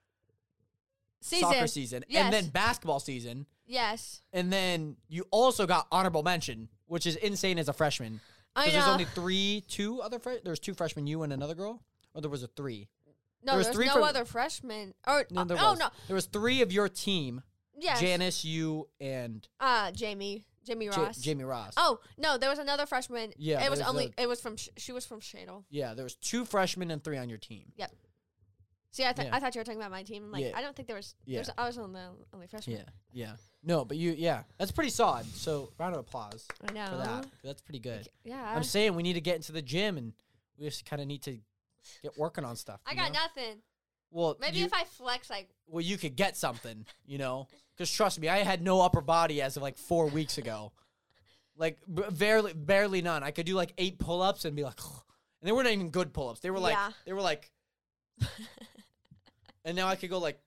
Season. 1.20 1.49
soccer 1.49 1.66
season, 1.66 2.05
Yes. 2.09 2.24
and 2.24 2.33
then 2.35 2.51
basketball 2.51 3.01
season, 3.01 3.47
Yes. 3.67 4.23
and 4.33 4.53
then 4.53 4.97
you 5.09 5.27
also 5.31 5.67
got 5.67 5.87
honorable 5.91 6.23
mention, 6.23 6.69
which 6.87 7.07
is 7.07 7.17
insane 7.17 7.59
as 7.59 7.69
a 7.69 7.73
freshman. 7.73 8.21
I 8.55 8.67
know. 8.67 8.73
there's 8.73 8.87
only 8.89 9.05
three, 9.07 9.64
two 9.69 10.01
other. 10.01 10.19
Fre- 10.19 10.41
there 10.43 10.51
was 10.53 10.61
two 10.61 10.73
freshmen, 10.75 11.07
you 11.07 11.23
and 11.23 11.33
another 11.33 11.55
girl, 11.55 11.83
or 12.14 12.21
there 12.23 12.31
was 12.31 12.43
a 12.43 12.47
three. 12.49 12.89
no, 13.43 13.53
there 13.53 13.59
was 13.59 13.67
there's 13.67 13.77
three 13.77 13.87
no 13.87 13.93
from- 13.95 14.03
other 14.05 14.25
freshmen. 14.25 14.95
Or 15.07 15.27
No, 15.31 15.45
there 15.45 15.59
oh 15.61 15.71
was. 15.73 15.79
no. 15.79 15.89
There 16.07 16.14
was 16.14 16.27
three 16.27 16.62
of 16.62 16.73
your 16.73 16.89
team: 16.89 17.43
Yes. 17.79 18.01
Janice, 18.01 18.45
you, 18.45 18.89
and 19.01 19.47
Uh, 19.61 19.91
Jamie. 19.93 20.47
Jamie 20.64 20.87
Ja- 20.87 20.97
Ross. 20.97 21.19
Jamie 21.19 21.45
Ross. 21.45 21.75
Oh 21.77 22.01
no, 22.19 22.39
there 22.39 22.49
was 22.51 22.59
another 22.59 22.87
freshman. 22.87 23.33
Yeah, 23.37 23.62
It 23.64 23.71
was 23.71 23.79
there's 23.81 23.89
only. 23.91 24.12
It 24.17 24.27
was 24.29 24.41
from. 24.41 24.57
Sh- 24.57 24.71
she 24.79 24.93
was 24.93 25.05
from 25.07 25.21
Shadle. 25.21 25.64
Yeah, 25.69 25.93
there 25.95 26.05
was 26.05 26.14
two 26.17 26.45
freshmen 26.45 26.91
and 26.91 27.05
three 27.05 27.19
on 27.19 27.29
your 27.29 27.39
team. 27.39 27.73
See, 28.97 29.05
I, 29.05 29.12
th- 29.12 29.28
Yeah. 29.28 29.36
I 29.36 29.40
thought 29.40 29.55
you 29.55 29.61
were 29.61 29.64
talking 29.64 29.78
about 29.78 29.90
my 29.90 30.03
team. 30.03 30.30
Like, 30.30 30.42
Yeah. 30.42 30.53
I 30.57 30.62
don't 30.62 30.74
think 30.74 30.88
there 30.88 30.97
was. 30.97 31.14
Yeah. 31.26 31.36
there's- 31.42 31.51
I 31.59 31.66
was 31.66 31.76
on 31.76 31.92
the 31.92 32.09
only 32.32 32.47
freshman. 32.47 32.78
Yeah, 32.78 32.84
yeah. 33.12 33.36
No, 33.62 33.84
but 33.84 33.99
you, 33.99 34.12
yeah, 34.16 34.44
that's 34.57 34.72
pretty 34.72 34.88
solid. 34.88 35.26
So 35.34 35.70
round 35.78 35.94
of 35.94 36.01
applause 36.01 36.47
I 36.66 36.72
know. 36.72 36.86
for 36.86 36.97
that. 36.97 37.26
That's 37.44 37.61
pretty 37.61 37.80
good. 37.80 38.09
Yeah. 38.24 38.42
I'm 38.57 38.62
saying 38.62 38.94
we 38.94 39.03
need 39.03 39.12
to 39.12 39.20
get 39.20 39.36
into 39.36 39.53
the 39.53 39.61
gym 39.61 39.99
and 39.99 40.14
we 40.57 40.64
just 40.64 40.86
kind 40.86 41.03
of 41.03 41.09
need 41.09 41.20
to 41.24 41.36
get 42.03 42.16
working 42.16 42.42
on 42.44 42.57
stuff. 42.57 42.80
I 42.86 42.94
got 42.94 43.12
know? 43.12 43.18
nothing. 43.20 43.59
Well, 44.11 44.38
Maybe 44.40 44.61
you, 44.61 44.64
if 44.64 44.72
I 44.72 44.84
flex, 44.84 45.28
like, 45.28 45.51
well, 45.66 45.82
you 45.82 45.99
could 45.99 46.16
get 46.16 46.34
something, 46.38 46.86
you 47.05 47.18
know, 47.18 47.49
because 47.76 47.90
trust 47.92 48.18
me, 48.18 48.30
I 48.30 48.38
had 48.38 48.62
no 48.62 48.80
upper 48.80 49.03
body 49.03 49.42
as 49.42 49.59
of 49.59 49.62
like 49.62 49.76
four 49.76 50.07
weeks 50.07 50.38
ago, 50.38 50.72
like 51.59 51.76
b- 51.92 52.03
barely, 52.12 52.55
barely 52.55 53.03
none. 53.03 53.22
I 53.22 53.30
could 53.30 53.44
do 53.44 53.55
like 53.57 53.74
eight 53.76 53.99
pull-ups 53.99 54.47
and 54.47 54.57
be 54.57 54.64
like, 54.64 54.80
and 55.42 55.49
they 55.49 55.53
weren't 55.53 55.68
even 55.68 55.90
good 55.90 56.14
pull-ups. 56.14 56.40
They 56.40 56.51
were 56.51 56.59
like, 56.61 56.72
Yeah. 56.74 56.92
they 57.05 57.12
were 57.12 57.20
like, 57.20 57.51
and 59.67 59.77
now 59.77 59.87
I 59.89 59.97
could 59.97 60.09
go 60.09 60.19
like, 60.19 60.41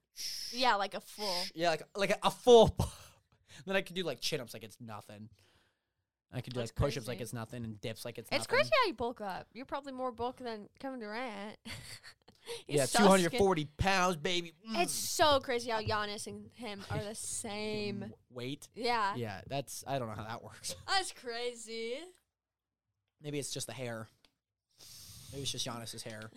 yeah, 0.51 0.73
like 0.75 0.95
a 0.95 0.99
full. 1.01 1.35
yeah, 1.53 1.69
like 1.69 1.83
like 1.95 2.09
a, 2.09 2.17
a 2.23 2.31
full. 2.31 2.75
then 3.67 3.75
I 3.75 3.81
could 3.81 3.95
do 3.95 4.03
like 4.03 4.19
chin-ups 4.19 4.53
like 4.55 4.63
it's 4.63 4.77
nothing. 4.81 5.29
I 6.33 6.41
could 6.41 6.53
do 6.53 6.59
That's 6.59 6.69
like 6.71 6.75
push-ups 6.75 7.07
like 7.07 7.17
crazy. 7.17 7.23
it's 7.23 7.33
nothing 7.33 7.63
and 7.63 7.79
dips 7.81 8.05
like 8.05 8.17
it's. 8.17 8.29
Nothing. 8.31 8.41
It's 8.41 8.51
nothing. 8.51 8.59
crazy 8.65 8.71
how 8.83 8.87
you 8.87 8.93
bulk 8.93 9.21
up. 9.21 9.47
You're 9.53 9.65
probably 9.65 9.93
more 9.93 10.11
bulk 10.11 10.37
than 10.37 10.69
Kevin 10.79 10.99
Durant. 10.99 11.57
He's 12.65 12.77
Yeah, 12.77 12.85
so 12.85 12.99
two 12.99 13.05
hundred 13.07 13.25
skinny. 13.25 13.37
forty 13.37 13.65
pounds, 13.77 14.15
baby. 14.15 14.53
It's 14.75 14.93
Mm. 14.93 14.95
so 14.95 15.39
crazy 15.39 15.69
how 15.71 15.81
Giannis 15.81 16.25
and 16.27 16.49
him 16.55 16.83
are 16.89 17.03
the 17.03 17.13
same. 17.15 18.13
Weight. 18.31 18.67
Yeah. 18.75 19.13
Yeah, 19.15 19.41
that's 19.47 19.83
I 19.87 19.99
don't 19.99 20.07
know 20.07 20.15
how 20.15 20.23
that 20.23 20.43
works. 20.43 20.75
That's 20.87 21.11
crazy. 21.11 21.95
Maybe 23.21 23.37
it's 23.39 23.51
just 23.51 23.67
the 23.67 23.73
hair. 23.73 24.07
Maybe 25.31 25.41
it's 25.43 25.51
just 25.51 25.67
Giannis's 25.67 26.03
hair. 26.03 26.31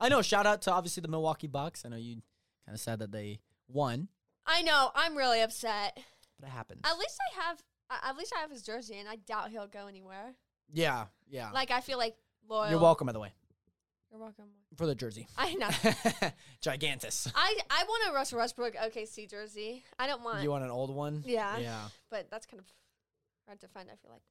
I 0.00 0.08
know. 0.08 0.22
Shout 0.22 0.46
out 0.46 0.62
to 0.62 0.72
obviously 0.72 1.00
the 1.00 1.08
Milwaukee 1.08 1.46
Bucks. 1.46 1.84
I 1.84 1.88
know 1.88 1.96
you 1.96 2.22
kind 2.66 2.74
of 2.74 2.80
sad 2.80 2.98
that 3.00 3.12
they 3.12 3.40
won, 3.68 4.08
I 4.46 4.62
know. 4.62 4.90
I'm 4.94 5.16
really 5.16 5.40
upset. 5.40 5.98
but 6.40 6.48
it 6.48 6.52
happens. 6.52 6.80
At 6.84 6.98
least 6.98 7.18
I 7.32 7.42
have. 7.42 7.62
At 8.02 8.16
least 8.16 8.32
I 8.36 8.40
have 8.40 8.50
his 8.50 8.62
jersey, 8.62 8.98
and 8.98 9.08
I 9.08 9.16
doubt 9.16 9.50
he'll 9.50 9.66
go 9.68 9.86
anywhere. 9.86 10.34
yeah, 10.72 11.04
yeah. 11.28 11.50
Like 11.52 11.70
I 11.70 11.80
feel 11.80 11.98
like 11.98 12.16
loyal. 12.48 12.70
You're 12.70 12.80
welcome, 12.80 13.06
by 13.06 13.12
the 13.12 13.20
way, 13.20 13.32
You're 14.10 14.20
welcome. 14.20 14.46
for 14.76 14.86
the 14.86 14.94
jersey. 14.94 15.28
I 15.36 15.54
know. 15.54 15.68
Gigantus. 16.62 17.30
I 17.34 17.58
I 17.70 17.84
want 17.84 18.10
a 18.10 18.14
Russell 18.14 18.38
Westbrook 18.38 18.74
OKC 18.74 19.28
jersey. 19.30 19.84
I 19.98 20.06
don't 20.06 20.22
want. 20.22 20.42
You 20.42 20.50
want 20.50 20.64
an 20.64 20.70
old 20.70 20.94
one? 20.94 21.22
Yeah. 21.26 21.58
Yeah. 21.58 21.82
but 22.10 22.30
that's 22.30 22.46
kind 22.46 22.60
of 22.60 22.66
hard 23.46 23.60
to 23.60 23.68
find. 23.68 23.88
I 23.90 23.96
feel 23.96 24.10
like. 24.10 24.22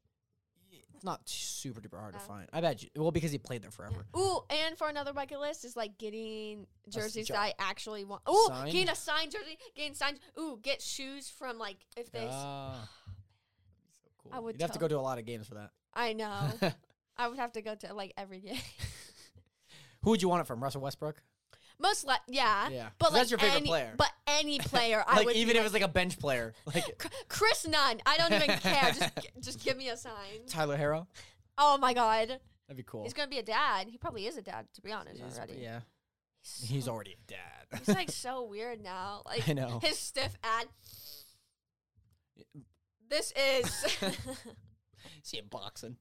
It's 0.95 1.03
not 1.03 1.21
super 1.27 1.81
duper 1.81 1.99
hard 1.99 2.13
to 2.13 2.19
No. 2.19 2.25
find. 2.25 2.47
I 2.53 2.61
bet 2.61 2.83
you. 2.83 2.89
Well, 2.95 3.11
because 3.11 3.31
he 3.31 3.37
played 3.37 3.63
there 3.63 3.71
forever. 3.71 4.05
Ooh, 4.17 4.41
and 4.49 4.77
for 4.77 4.87
another 4.89 5.11
bucket 5.13 5.39
list 5.39 5.65
is 5.65 5.75
like 5.75 5.97
getting 5.97 6.67
jerseys 6.89 7.27
jo- 7.27 7.33
that 7.33 7.41
I 7.41 7.53
actually 7.59 8.03
want. 8.05 8.21
Ooh, 8.29 8.45
Signed? 8.47 8.71
getting 8.71 8.89
a 8.89 8.95
signed 8.95 9.31
jersey, 9.31 9.57
getting 9.75 9.95
signed. 9.95 10.19
Ooh, 10.39 10.59
get 10.61 10.81
shoes 10.81 11.29
from 11.29 11.57
like 11.57 11.77
if 11.97 12.11
they. 12.11 12.19
s- 12.19 12.31
Ah. 12.31 12.89
so 14.03 14.09
cool. 14.23 14.31
I 14.33 14.39
would 14.39 14.55
You'd 14.55 14.61
have 14.61 14.71
to 14.71 14.79
tell- 14.79 14.87
go 14.87 14.95
to 14.95 14.99
a 14.99 15.01
lot 15.01 15.17
of 15.19 15.25
games 15.25 15.47
for 15.47 15.55
that. 15.55 15.71
I 15.93 16.13
know. 16.13 16.49
I 17.17 17.27
would 17.27 17.37
have 17.39 17.51
to 17.53 17.61
go 17.61 17.75
to 17.75 17.93
like 17.93 18.13
every 18.17 18.39
game. 18.39 18.57
Who 20.03 20.09
would 20.11 20.21
you 20.21 20.29
want 20.29 20.41
it 20.41 20.45
from? 20.47 20.61
Russell 20.63 20.81
Westbrook? 20.81 21.21
Most 21.79 22.05
like 22.05 22.21
yeah. 22.27 22.69
Yeah. 22.69 22.89
But 22.99 23.11
like 23.11 23.21
that's 23.21 23.31
your 23.31 23.39
favorite 23.39 23.57
any, 23.57 23.67
player. 23.67 23.93
But 23.97 24.11
any 24.27 24.59
player, 24.59 25.03
I 25.05 25.17
like 25.17 25.25
would 25.27 25.35
even 25.35 25.55
if 25.57 25.65
it's 25.65 25.73
like 25.73 25.83
a 25.83 25.87
bench 25.87 26.19
player, 26.19 26.53
like 26.65 27.05
Chris 27.27 27.67
Nunn. 27.67 28.01
I 28.05 28.17
don't 28.17 28.33
even 28.33 28.57
care. 28.59 28.91
Just 28.93 29.11
just 29.41 29.63
give 29.63 29.77
me 29.77 29.89
a 29.89 29.97
sign. 29.97 30.45
Tyler 30.47 30.77
Herro. 30.77 31.07
Oh 31.57 31.77
my 31.77 31.93
god, 31.93 32.39
That'd 32.67 32.77
be 32.77 32.83
cool. 32.83 33.03
he's 33.03 33.13
gonna 33.13 33.27
be 33.29 33.39
a 33.39 33.43
dad. 33.43 33.87
He 33.89 33.97
probably 33.97 34.25
is 34.25 34.37
a 34.37 34.41
dad, 34.41 34.67
to 34.75 34.81
be 34.81 34.91
honest 34.91 35.17
He's- 35.21 35.37
already. 35.37 35.59
Yeah. 35.61 35.79
He's, 36.41 36.69
He's 36.69 36.87
already 36.89 37.13
a 37.13 37.31
dad. 37.31 37.79
He's 37.85 37.95
like 37.95 38.11
so 38.11 38.43
weird 38.43 38.83
now. 38.83 39.21
Like 39.25 39.47
I 39.47 39.53
know. 39.53 39.79
his 39.81 39.97
stiff 39.97 40.35
ad. 40.43 40.65
This 43.09 43.31
is 43.37 43.69
See 45.23 45.37
him 45.37 45.45
boxing. 45.49 45.95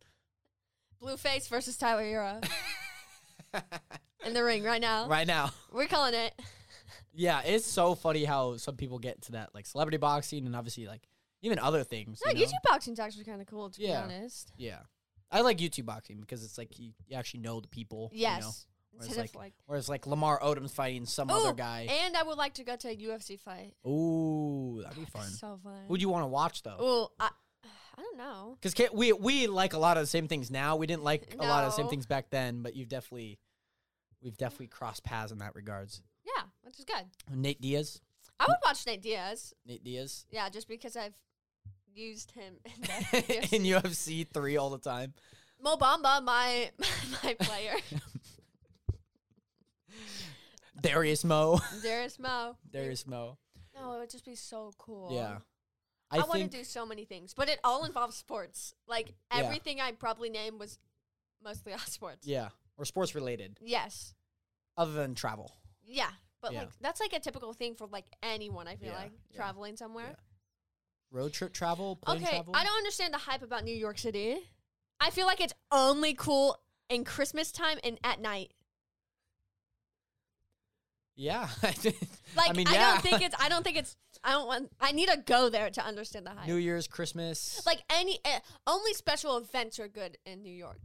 Blueface 1.00 1.48
versus 1.48 1.76
Tyler 1.76 2.02
Herro 2.02 2.48
in 4.26 4.34
the 4.34 4.42
ring 4.44 4.62
right 4.62 4.80
now. 4.80 5.08
right 5.08 5.26
now. 5.26 5.50
We're 5.72 5.86
calling 5.86 6.14
it. 6.14 6.34
Yeah, 7.14 7.42
it's 7.44 7.66
so 7.66 7.94
funny 7.94 8.24
how 8.24 8.56
some 8.56 8.76
people 8.76 8.98
get 8.98 9.22
to 9.22 9.32
that 9.32 9.54
like 9.54 9.66
celebrity 9.66 9.98
boxing 9.98 10.46
and 10.46 10.56
obviously 10.56 10.86
like 10.86 11.02
even 11.42 11.58
other 11.58 11.84
things. 11.84 12.20
No, 12.24 12.32
you 12.32 12.38
know? 12.38 12.46
YouTube 12.46 12.70
boxing's 12.70 12.98
actually 13.00 13.24
kind 13.24 13.40
of 13.40 13.46
cool, 13.46 13.70
to 13.70 13.80
Yeah. 13.80 14.06
be 14.06 14.14
honest. 14.14 14.52
Yeah. 14.56 14.78
I 15.30 15.40
like 15.40 15.58
YouTube 15.58 15.86
boxing 15.86 16.20
because 16.20 16.44
it's 16.44 16.56
like 16.58 16.78
you, 16.78 16.92
you 17.08 17.16
actually 17.16 17.40
know 17.40 17.60
the 17.60 17.68
people. 17.68 18.10
you 18.12 18.22
know? 18.26 18.28
Yes. 18.34 18.66
Whereas 18.94 19.16
like, 19.16 19.34
like. 19.34 19.54
whereas 19.66 19.88
like 19.88 20.06
Lamar 20.06 20.38
Odom's 20.40 20.72
fighting 20.72 21.06
some 21.06 21.30
Ooh, 21.30 21.34
other 21.34 21.54
guy. 21.54 21.88
And 22.04 22.14
I 22.16 22.22
would 22.22 22.36
like 22.36 22.54
to 22.54 22.64
go 22.64 22.76
to 22.76 22.88
a 22.88 22.96
UFC 22.96 23.40
fight. 23.40 23.74
Ooh, 23.86 24.80
that'd 24.82 24.98
be 24.98 25.06
fun. 25.06 25.28
So 25.28 25.58
fun. 25.64 25.84
Who'd 25.88 26.02
you 26.02 26.10
want 26.10 26.24
to 26.24 26.28
watch 26.28 26.62
though? 26.62 26.76
Ooh, 26.80 27.08
I, 27.18 27.30
I 27.96 28.02
don't 28.02 28.16
know. 28.16 28.56
Because 28.60 28.90
we 28.92 29.12
we 29.12 29.46
like 29.46 29.74
a 29.74 29.78
lot 29.78 29.96
of 29.96 30.02
the 30.02 30.06
same 30.08 30.28
things 30.28 30.50
now. 30.50 30.76
We 30.76 30.86
didn't 30.86 31.04
like 31.04 31.34
a 31.38 31.44
lot 31.44 31.64
of 31.64 31.70
the 31.70 31.76
same 31.76 31.88
things 31.88 32.06
back 32.06 32.30
then, 32.30 32.62
but 32.62 32.74
you've 32.74 32.88
definitely 32.88 33.38
we've 34.22 34.36
definitely 34.36 34.68
crossed 34.68 35.04
paths 35.04 35.32
in 35.32 35.38
that 35.38 35.54
regards. 35.54 36.02
Yeah, 36.24 36.44
which 36.62 36.78
is 36.78 36.84
good. 36.84 37.04
Nate 37.30 37.60
Diaz, 37.60 38.00
I 38.40 38.46
would 38.48 38.56
watch 38.64 38.86
Nate 38.86 39.02
Diaz. 39.02 39.54
Nate 39.66 39.84
Diaz 39.84 40.26
Yeah, 40.30 40.48
just 40.48 40.68
because 40.68 40.96
I've 40.96 41.14
used 41.94 42.30
him 42.32 42.54
in 42.64 42.72
the 42.80 43.54
in 43.54 43.62
UFC 43.62 44.26
three 44.32 44.56
all 44.56 44.70
the 44.70 44.78
time. 44.78 45.12
Mo 45.62 45.76
Bamba, 45.76 46.22
my 46.22 46.70
my 47.22 47.34
player. 47.34 47.74
Darius 50.80 51.24
Mo, 51.24 51.60
Darius 51.82 52.18
Mo. 52.18 52.56
Darius 52.70 53.06
Mo. 53.06 53.38
No, 53.74 53.94
it 53.94 54.00
would 54.00 54.10
just 54.10 54.24
be 54.24 54.34
so 54.34 54.72
cool. 54.78 55.10
Yeah, 55.12 55.38
I, 56.12 56.18
I, 56.18 56.24
want 56.24 56.42
to 56.42 56.46
do 56.48 56.62
so 56.64 56.84
many 56.84 57.04
things, 57.04 57.32
but 57.34 57.48
it 57.48 57.58
all 57.64 57.84
involves 57.84 58.16
sports. 58.16 58.74
Like 58.86 59.14
Yeah. 59.32 59.40
everything 59.44 59.80
I 59.80 59.92
probably 59.92 60.28
named 60.30 60.60
was 60.60 60.78
mostly 61.42 61.72
on 61.72 61.78
sports. 61.80 62.26
yeah 62.26 62.48
or 62.76 62.84
sports 62.84 63.14
related 63.14 63.58
Yes. 63.60 64.14
other 64.76 64.92
than 64.92 65.14
travel. 65.14 65.52
Yeah. 65.84 66.10
But 66.40 66.52
Yeah. 66.52 66.60
like 66.60 66.70
that's 66.80 67.00
like 67.00 67.12
a 67.12 67.20
typical 67.20 67.52
thing 67.52 67.74
for 67.74 67.86
like 67.86 68.06
anyone, 68.22 68.66
I 68.68 68.76
feel 68.76 68.88
Yeah, 68.88 68.98
like, 68.98 69.12
traveling 69.34 69.76
somewhere. 69.76 70.08
yeah. 70.08 70.14
Road 71.10 71.32
trip 71.32 71.52
travel, 71.52 71.96
plane 71.96 72.22
Okay, 72.22 72.30
travel. 72.36 72.54
I 72.56 72.64
don't 72.64 72.76
understand 72.76 73.12
the 73.12 73.18
hype 73.18 73.42
about 73.42 73.64
New 73.64 73.74
York 73.74 73.98
City. 73.98 74.38
I 74.98 75.10
feel 75.10 75.26
like 75.26 75.40
it's 75.40 75.52
only 75.70 76.14
cool 76.14 76.58
in 76.88 77.04
Christmas 77.04 77.52
time 77.52 77.78
and 77.84 77.98
at 78.02 78.20
night. 78.20 78.52
Yeah, 81.22 81.48
Like 81.62 82.50
I, 82.50 82.52
mean, 82.52 82.66
yeah. 82.68 82.94
don't 82.94 83.02
think 83.02 83.22
it's 83.22 83.36
I 83.38 83.48
don't 83.48 83.62
think 83.62 83.76
it's 83.76 83.96
I 84.24 84.32
don't 84.32 84.48
want 84.48 84.72
I 84.80 84.90
need 84.90 85.08
to 85.08 85.18
go 85.18 85.48
there 85.50 85.70
to 85.70 85.84
understand 85.86 86.26
the 86.26 86.30
hype. 86.30 86.48
New 86.48 86.56
Year's, 86.56 86.88
Christmas, 86.88 87.62
like 87.64 87.80
any 87.90 88.18
eh, 88.24 88.40
only 88.66 88.92
special 88.94 89.36
events 89.36 89.78
are 89.78 89.86
good 89.86 90.18
in 90.26 90.42
New 90.42 90.52
York. 90.52 90.80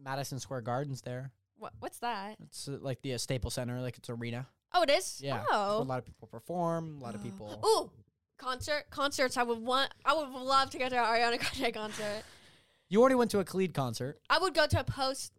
Madison 0.00 0.38
Square 0.38 0.62
Gardens. 0.62 1.02
There, 1.02 1.30
What 1.58 1.74
what's 1.80 1.98
that? 1.98 2.36
it's 2.42 2.68
uh, 2.68 2.78
like 2.80 3.02
the 3.02 3.12
uh, 3.14 3.18
Staples 3.18 3.52
Center, 3.54 3.80
like 3.82 3.98
it's 3.98 4.08
arena. 4.08 4.46
Oh, 4.72 4.82
it 4.82 4.88
is. 4.90 5.20
Yeah, 5.22 5.42
where 5.50 5.58
a 5.60 5.76
Oh. 5.76 5.82
lot 5.82 5.98
of 5.98 6.06
people 6.06 6.26
perform. 6.28 6.96
A 6.98 7.04
lot 7.04 7.14
of 7.14 7.22
people. 7.22 7.60
Ooh, 7.66 7.90
concert 8.38 8.84
concerts. 8.88 9.36
I 9.36 9.42
would 9.42 9.58
want. 9.58 9.92
I 10.06 10.14
would 10.14 10.30
love 10.30 10.70
to 10.70 10.78
go 10.78 10.88
to 10.88 10.96
an 10.96 11.04
Ariana 11.04 11.38
Grande 11.38 11.74
concert. 11.82 12.22
You 12.88 13.00
already 13.00 13.16
went 13.16 13.30
to 13.32 13.40
a 13.40 13.44
Khalid 13.44 13.74
concert. 13.74 14.20
I 14.30 14.38
would 14.38 14.54
go 14.54 14.66
to 14.66 14.80
a 14.80 14.84
Post 14.84 15.32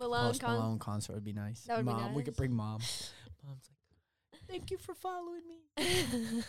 Malone 0.00 0.28
Post 0.28 0.40
concert. 0.40 0.58
Malone 0.60 0.78
concert 0.78 1.12
would 1.14 1.24
be 1.24 1.32
nice. 1.32 1.60
That 1.62 1.76
would 1.76 1.86
be 1.86 1.92
mom, 1.92 2.14
we 2.14 2.22
could 2.22 2.36
bring 2.36 2.52
mom. 2.52 2.80
Mom's 3.46 3.68
like, 4.32 4.42
thank 4.48 4.70
you 4.70 4.78
for 4.78 4.94
following 4.94 5.42
me. 5.48 5.84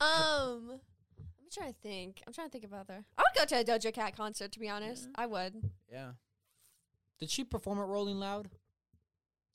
um, 0.00 0.80
I'm 0.80 1.50
trying 1.52 1.72
to 1.72 1.78
think. 1.82 2.22
I'm 2.26 2.32
trying 2.32 2.48
to 2.48 2.52
think 2.52 2.64
about 2.64 2.86
there. 2.88 3.04
I 3.16 3.22
would 3.22 3.38
go 3.38 3.44
to 3.56 3.60
a 3.60 3.64
Doja 3.64 3.92
Cat 3.92 4.16
concert. 4.16 4.52
To 4.52 4.60
be 4.60 4.68
honest, 4.68 5.08
I 5.14 5.26
would. 5.26 5.54
Yeah. 5.90 6.10
Did 7.18 7.30
she 7.30 7.44
perform 7.44 7.78
at 7.78 7.86
Rolling 7.86 8.18
Loud? 8.18 8.48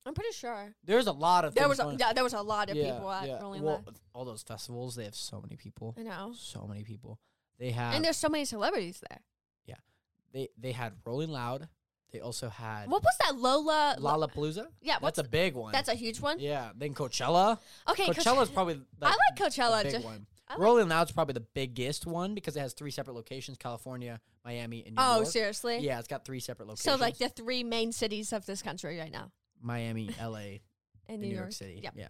I'm 0.05 0.13
pretty 0.13 0.33
sure. 0.33 0.75
There's 0.83 1.07
a 1.07 1.13
lot 1.13 1.45
of 1.45 1.55
There 1.55 1.63
things 1.63 1.69
was 1.69 1.79
a, 1.79 1.83
going- 1.83 1.99
yeah, 1.99 2.11
there 2.11 2.25
was 2.25 2.33
a 2.33 2.41
lot 2.41 2.69
of 2.69 2.75
people 2.75 3.09
at 3.09 3.41
Rolling 3.41 3.63
well, 3.63 3.83
Loud. 3.85 3.95
all 4.13 4.25
those 4.25 4.43
festivals, 4.43 4.95
they 4.95 5.05
have 5.05 5.15
so 5.15 5.39
many 5.39 5.55
people. 5.55 5.95
I 5.97 6.03
know. 6.03 6.33
So 6.37 6.67
many 6.67 6.83
people. 6.83 7.19
They 7.57 7.71
have 7.71 7.93
And 7.93 8.03
there's 8.03 8.17
so 8.17 8.27
many 8.27 8.43
celebrities 8.43 9.01
there. 9.09 9.19
Yeah. 9.65 9.75
They 10.33 10.49
they 10.57 10.73
had 10.73 10.93
Rolling 11.05 11.29
Loud. 11.29 11.69
They 12.13 12.19
also 12.21 12.47
had 12.47 12.89
What 12.89 13.01
was 13.03 13.15
that 13.25 13.35
Lola? 13.37 13.95
Lollapalooza. 13.99 14.67
yeah, 14.81 14.97
what's 14.99 15.17
That's 15.17 15.27
a 15.27 15.29
big 15.29 15.55
one. 15.55 15.71
that's 15.71 15.89
a 15.89 15.95
huge 15.95 16.21
one. 16.21 16.39
yeah. 16.39 16.69
Then 16.75 16.93
Coachella. 16.93 17.57
Okay, 17.89 18.05
Coachella's 18.05 18.49
probably 18.51 18.75
the, 18.99 19.07
I 19.07 19.09
like 19.09 19.17
the 19.35 19.43
Coachella. 19.43 19.81
big 19.83 19.93
ju- 19.99 20.05
one. 20.05 20.27
I 20.47 20.53
like- 20.53 20.61
Rolling 20.61 20.89
Loud's 20.89 21.11
probably 21.11 21.33
the 21.33 21.39
biggest 21.55 22.05
one 22.05 22.35
because 22.35 22.55
it 22.55 22.59
has 22.59 22.73
three 22.73 22.91
separate 22.91 23.15
locations: 23.15 23.57
California, 23.57 24.21
Miami, 24.45 24.83
and 24.85 24.95
New 24.95 25.01
York. 25.01 25.11
oh, 25.11 25.15
York. 25.21 25.27
seriously? 25.27 25.79
Yeah, 25.79 25.97
it's 25.97 26.07
got 26.07 26.23
three 26.23 26.39
separate 26.39 26.67
locations. 26.67 26.83
So 26.93 26.95
like 27.03 27.17
the 27.17 27.29
three 27.29 27.63
main 27.63 27.91
cities 27.91 28.31
of 28.31 28.45
this 28.45 28.61
country 28.61 28.99
right 28.99 29.11
now, 29.11 29.31
Miami, 29.59 30.11
L.A., 30.19 30.61
in 31.07 31.15
and 31.15 31.21
New. 31.23 31.29
York 31.35 31.51
City. 31.51 31.79
Yep. 31.83 31.93
Yeah. 31.97 32.09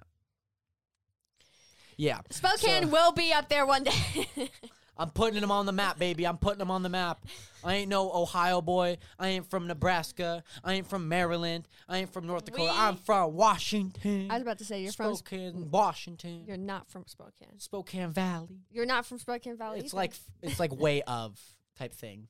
Yeah. 1.96 2.20
Spokane 2.30 2.84
So- 2.84 2.90
will 2.90 3.14
be 3.14 3.32
up 3.32 3.48
there 3.48 3.66
one 3.66 3.84
day. 3.86 4.28
I'm 4.98 5.10
putting 5.10 5.42
them 5.42 5.52
on 5.52 5.66
the 5.66 5.72
map, 5.72 5.98
baby. 5.98 6.26
I'm 6.28 6.38
putting 6.38 6.60
them 6.60 6.70
on 6.70 6.84
the 6.84 6.90
map. 6.90 7.26
I 7.64 7.76
ain't 7.76 7.90
no 7.90 8.12
Ohio 8.12 8.62
boy. 8.62 8.98
I 9.18 9.30
ain't 9.30 9.50
from 9.50 9.66
Nebraska. 9.68 10.44
I 10.64 10.74
ain't 10.74 10.88
from 10.88 11.08
Maryland. 11.10 11.68
I 11.90 11.98
ain't 12.00 12.14
from 12.14 12.28
North 12.28 12.46
Dakota. 12.46 12.72
We- 12.72 12.78
I'm 12.78 12.98
from 12.98 13.34
Washington. 13.34 14.28
I 14.30 14.36
was 14.36 14.44
about 14.44 14.60
to 14.60 14.66
say 14.66 14.84
you're 14.84 14.92
from. 14.92 15.16
Sp- 15.18 15.26
Spokane, 15.26 15.72
Washington. 15.72 16.44
You're 16.46 16.58
not 16.58 16.90
from 16.90 17.06
Spokane. 17.08 17.58
Spokane 17.60 18.12
Valley. 18.12 18.62
You're 18.70 18.86
not 18.86 19.06
from 19.06 19.18
Spokane 19.18 19.58
Valley. 19.58 19.80
It's 19.80 19.94
either. 19.94 19.98
like 19.98 20.14
it's 20.42 20.60
like 20.60 20.76
way 20.76 21.02
of 21.04 21.40
type 21.78 21.94
thing. 21.94 22.28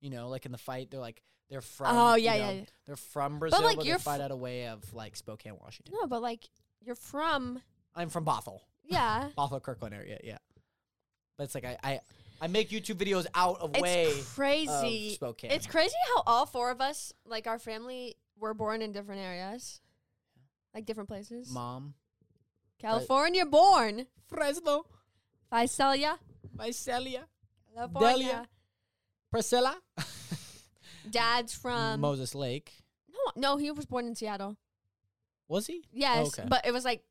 You 0.00 0.10
know, 0.10 0.28
like 0.28 0.46
in 0.46 0.52
the 0.52 0.58
fight, 0.58 0.90
they're 0.90 1.00
like 1.00 1.22
they're 1.48 1.60
from. 1.60 1.96
Oh, 1.96 2.14
you 2.14 2.24
yeah, 2.26 2.32
know, 2.32 2.38
yeah, 2.38 2.50
yeah. 2.52 2.64
They're 2.86 2.96
from 2.96 3.38
Brazil, 3.40 3.58
but, 3.60 3.66
like, 3.66 3.76
but, 3.78 3.86
you're 3.86 3.98
they 3.98 4.02
fight 4.04 4.18
fr- 4.18 4.22
out 4.24 4.30
a 4.30 4.36
way 4.36 4.68
of 4.68 4.94
like 4.94 5.16
Spokane, 5.16 5.54
Washington. 5.60 5.94
no, 6.00 6.06
but 6.06 6.22
like 6.22 6.48
you're 6.80 6.94
from. 6.94 7.60
I'm 7.96 8.08
from 8.08 8.24
Bothell, 8.24 8.60
Yeah. 8.84 9.30
Bothell, 9.36 9.60
Kirkland 9.60 9.92
area. 9.94 10.18
Yeah, 10.22 10.38
but 11.40 11.44
it's 11.44 11.54
like 11.54 11.64
I 11.64 11.78
I, 11.82 12.00
I 12.42 12.46
make 12.48 12.68
YouTube 12.68 12.96
videos 12.96 13.26
out 13.34 13.62
of 13.62 13.70
It's 13.72 13.80
way 13.80 14.04
of 14.10 14.34
crazy. 14.34 15.14
Spokane. 15.14 15.50
It's 15.50 15.66
crazy 15.66 15.94
how 16.14 16.22
all 16.26 16.44
four 16.44 16.70
of 16.70 16.82
us, 16.82 17.14
like 17.24 17.46
our 17.46 17.58
family, 17.58 18.16
were 18.38 18.52
born 18.52 18.82
in 18.82 18.92
different 18.92 19.22
areas, 19.22 19.80
like 20.74 20.84
different 20.84 21.08
places. 21.08 21.50
Mom, 21.50 21.94
California 22.78 23.46
born. 23.46 24.06
Fresno, 24.28 24.84
Visalia, 25.50 26.18
Visalia, 26.54 27.24
California. 27.74 28.10
Delia. 28.10 28.48
Priscilla, 29.30 29.78
Dad's 31.10 31.54
from. 31.54 32.02
Moses 32.02 32.34
Lake. 32.34 32.70
no, 33.08 33.32
no, 33.34 33.56
he 33.56 33.70
was 33.70 33.86
born 33.86 34.04
in 34.06 34.14
Seattle. 34.14 34.58
Was 35.48 35.66
he? 35.66 35.84
Yes, 35.90 36.18
oh, 36.18 36.40
okay. 36.42 36.44
but 36.46 36.66
it 36.66 36.72
was 36.72 36.84
like, 36.84 37.02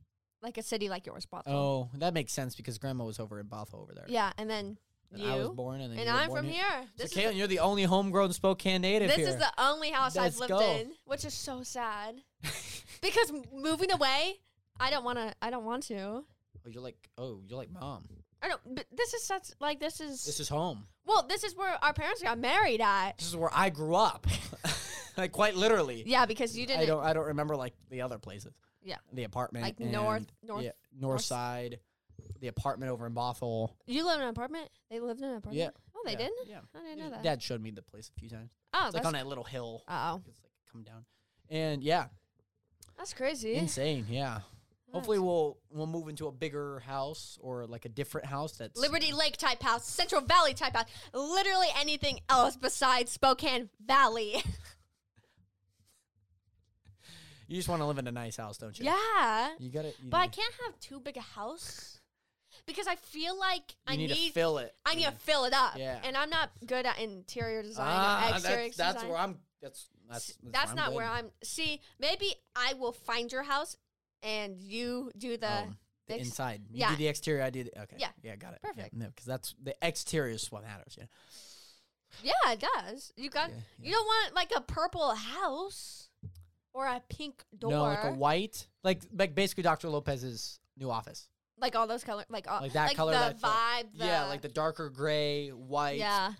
like 0.41 0.57
a 0.57 0.63
city 0.63 0.89
like 0.89 1.05
yours, 1.05 1.25
Bothell. 1.25 1.43
Oh, 1.47 1.89
that 1.95 2.13
makes 2.13 2.33
sense 2.33 2.55
because 2.55 2.77
Grandma 2.77 3.05
was 3.05 3.19
over 3.19 3.39
in 3.39 3.47
Bothell 3.47 3.81
over 3.81 3.93
there. 3.93 4.05
Yeah, 4.07 4.31
and 4.37 4.49
then 4.49 4.77
And 5.11 5.21
you. 5.21 5.29
I 5.29 5.35
was 5.37 5.49
born, 5.49 5.81
and 5.81 5.91
then 5.91 5.99
and 5.99 6.07
you 6.07 6.13
were 6.13 6.19
I'm 6.19 6.27
born 6.29 6.43
from 6.43 6.49
here. 6.51 6.65
This 6.97 7.11
so, 7.11 7.19
is 7.19 7.25
Caitlin, 7.25 7.37
you're 7.37 7.47
the 7.47 7.59
only 7.59 7.83
homegrown 7.83 8.31
Spokane 8.33 8.81
native 8.81 9.09
this 9.09 9.17
here. 9.17 9.27
is 9.29 9.35
the 9.37 9.51
only 9.57 9.89
house 9.91 10.15
Let's 10.15 10.35
I've 10.35 10.39
lived 10.39 10.49
go. 10.51 10.75
in, 10.75 10.91
which 11.05 11.25
is 11.25 11.33
so 11.33 11.63
sad. 11.63 12.15
because 13.01 13.29
m- 13.31 13.43
moving 13.53 13.91
away, 13.91 14.35
I 14.79 14.89
don't 14.89 15.03
want 15.03 15.17
to. 15.17 15.33
I 15.41 15.49
don't 15.49 15.65
want 15.65 15.83
to. 15.87 15.97
oh, 15.97 16.69
you're 16.69 16.83
like, 16.83 17.09
oh, 17.17 17.41
you're 17.47 17.57
like 17.57 17.71
mom. 17.71 18.05
I 18.41 18.47
don't. 18.47 18.61
But 18.75 18.85
this 18.95 19.13
is 19.13 19.23
such 19.25 19.47
like 19.59 19.79
this 19.79 19.99
is. 19.99 20.23
This 20.23 20.39
is 20.39 20.47
home. 20.47 20.85
well, 21.05 21.25
this 21.27 21.43
is 21.43 21.55
where 21.57 21.77
our 21.83 21.91
parents 21.93 22.21
got 22.23 22.39
married 22.39 22.79
at. 22.79 23.17
This 23.17 23.27
is 23.27 23.35
where 23.35 23.49
I 23.53 23.69
grew 23.69 23.95
up, 23.95 24.25
like 25.17 25.33
quite 25.33 25.55
literally. 25.55 26.03
Yeah, 26.05 26.25
because 26.25 26.57
you 26.57 26.65
didn't. 26.65 26.83
I 26.83 26.85
don't. 26.85 27.03
I 27.03 27.11
don't 27.13 27.25
remember 27.27 27.57
like 27.57 27.73
the 27.89 28.01
other 28.01 28.17
places. 28.17 28.53
Yeah. 28.83 28.97
The 29.13 29.23
apartment, 29.25 29.63
Like 29.63 29.79
north- 29.79 30.17
and- 30.17 30.31
north- 30.43 30.63
yeah, 30.63 30.71
north 30.93 31.01
north- 31.01 31.21
side, 31.21 31.79
the 32.39 32.47
apartment 32.47 32.91
over 32.91 33.05
in 33.05 33.13
Bothell. 33.13 33.73
You 33.85 34.05
live 34.05 34.17
in 34.17 34.23
an 34.23 34.29
apartment. 34.29 34.69
They 34.89 34.99
lived 34.99 35.21
in 35.21 35.27
an 35.29 35.35
apartment. 35.37 35.57
Yeah. 35.57 35.69
Oh, 35.95 36.01
they 36.05 36.13
yeah, 36.13 36.17
did. 36.17 36.31
Yeah. 36.47 36.59
I 36.75 36.79
didn't 36.83 36.99
know 36.99 37.09
that. 37.09 37.23
Dad 37.23 37.41
showed 37.43 37.61
me 37.61 37.71
the 37.71 37.81
place 37.81 38.09
a 38.15 38.19
few 38.19 38.29
times. 38.29 38.51
oh, 38.73 38.85
It's 38.87 38.95
like 38.95 39.05
on 39.05 39.13
that 39.13 39.27
little 39.27 39.43
hill. 39.43 39.83
oh, 39.87 40.21
It's 40.27 40.41
like 40.41 40.51
come 40.71 40.83
down, 40.83 41.05
and 41.49 41.83
yeah, 41.83 42.05
that's 42.97 43.13
crazy. 43.13 43.55
insane. 43.55 44.05
Yeah. 44.09 44.39
Hopefully 44.91 45.19
we'll 45.19 45.59
we'll 45.69 45.85
move 45.85 46.07
into 46.07 46.25
a 46.27 46.31
bigger 46.31 46.79
house 46.79 47.37
or 47.41 47.67
like 47.67 47.85
a 47.85 47.89
different 47.89 48.25
house 48.25 48.53
that's 48.53 48.79
Liberty 48.79 49.11
Lake 49.13 49.37
type 49.37 49.61
house, 49.61 49.85
Central 49.87 50.21
Valley 50.21 50.55
type 50.55 50.75
house, 50.75 50.87
literally 51.13 51.67
anything 51.79 52.19
else 52.27 52.55
besides 52.57 53.11
Spokane 53.11 53.69
Valley. 53.85 54.41
You 57.49 57.55
just 57.57 57.67
want 57.67 57.81
to 57.81 57.85
live 57.85 57.97
in 57.97 58.07
a 58.07 58.11
nice 58.11 58.37
house, 58.37 58.57
don't 58.57 58.77
you? 58.79 58.85
yeah, 58.85 59.49
You 59.59 59.69
got 59.69 59.85
it. 59.85 59.95
but 60.03 60.17
I 60.17 60.27
can't 60.27 60.53
have 60.65 60.79
too 60.79 60.99
big 60.99 61.17
a 61.17 61.21
house 61.21 61.99
because 62.65 62.87
I 62.87 62.95
feel 62.95 63.37
like 63.39 63.63
You 63.87 63.93
I 63.93 63.95
need, 63.95 64.09
need 64.11 64.27
to 64.27 64.33
fill 64.33 64.59
it. 64.59 64.73
I 64.85 64.95
need 64.95 65.05
to 65.05 65.11
fill 65.11 65.45
it 65.45 65.53
up. 65.53 65.73
Yeah. 65.77 65.99
and 66.03 66.15
I'm 66.15 66.29
not 66.29 66.51
good 66.65 66.85
at 66.85 66.99
interior 66.99 67.63
design 67.63 67.87
Ah, 67.89 68.31
or 68.31 68.35
exterior 68.35 68.63
that's, 68.65 68.77
that's 68.77 68.93
design. 68.95 69.09
where 69.09 69.17
I'm. 69.19 69.37
That's 69.61 69.89
that's 70.09 70.27
that's, 70.27 70.37
That's 70.53 70.67
where 70.67 70.75
not 70.75 70.87
I'm 70.89 70.93
where. 70.93 71.05
I'm. 71.05 71.31
See, 71.43 71.81
maybe 71.99 72.33
I 72.55 72.73
will 72.73 72.93
find 72.93 73.31
your 73.31 73.43
house 73.43 73.75
and 74.23 74.61
you 74.61 75.11
do 75.17 75.35
the. 75.37 75.49
Oh, 75.51 75.73
the 76.07 76.15
ex- 76.15 76.25
inside. 76.25 76.61
You 76.71 76.79
yeah. 76.79 76.89
do 76.91 76.95
the 76.97 77.07
exterior. 77.07 77.43
I 77.43 77.49
do 77.49 77.63
the 77.65 77.81
okay. 77.81 77.95
Yeah. 77.99 78.07
yeah, 78.23 78.35
got 78.35 78.53
it. 78.53 78.61
Perfect. 78.61 78.95
Yeah, 78.97 79.07
because 79.07 79.25
that's 79.25 79.55
the 79.61 79.75
exterior 79.81 80.33
is 80.33 80.51
what 80.51 80.63
matters. 80.63 80.97
Yeah. 80.97 81.05
Yeah, 82.23 82.53
it 82.53 82.59
does. 82.59 83.13
You 83.17 83.29
got. 83.29 83.49
Yeah, 83.49 83.55
You 83.87 83.91
don't 83.93 84.05
want 84.05 84.35
like 84.35 84.51
a 84.55 84.61
purple 84.61 85.13
house 85.13 86.08
or 86.73 86.85
a 86.85 87.01
pink 87.09 87.43
door. 87.57 87.71
No, 87.71 87.83
like 87.83 88.03
a 88.03 88.11
white, 88.13 88.67
like 88.83 89.01
like 89.15 89.35
basically 89.35 89.63
Dr. 89.63 89.89
Lopez's 89.89 90.59
new 90.77 90.89
office. 90.89 91.27
like 91.59 91.75
all 91.75 91.87
those 91.87 92.03
colors, 92.03 92.25
like 92.29 92.49
all, 92.49 92.61
Like 92.61 92.73
that 92.73 92.87
like 92.87 92.97
color, 92.97 93.11
the 93.13 93.19
that 93.19 93.39
vibe. 93.41 93.97
The, 93.97 94.05
yeah, 94.05 94.25
like 94.25 94.41
the 94.41 94.47
darker 94.49 94.89
gray, 94.89 95.49
white. 95.49 95.97
yeah. 95.99 96.33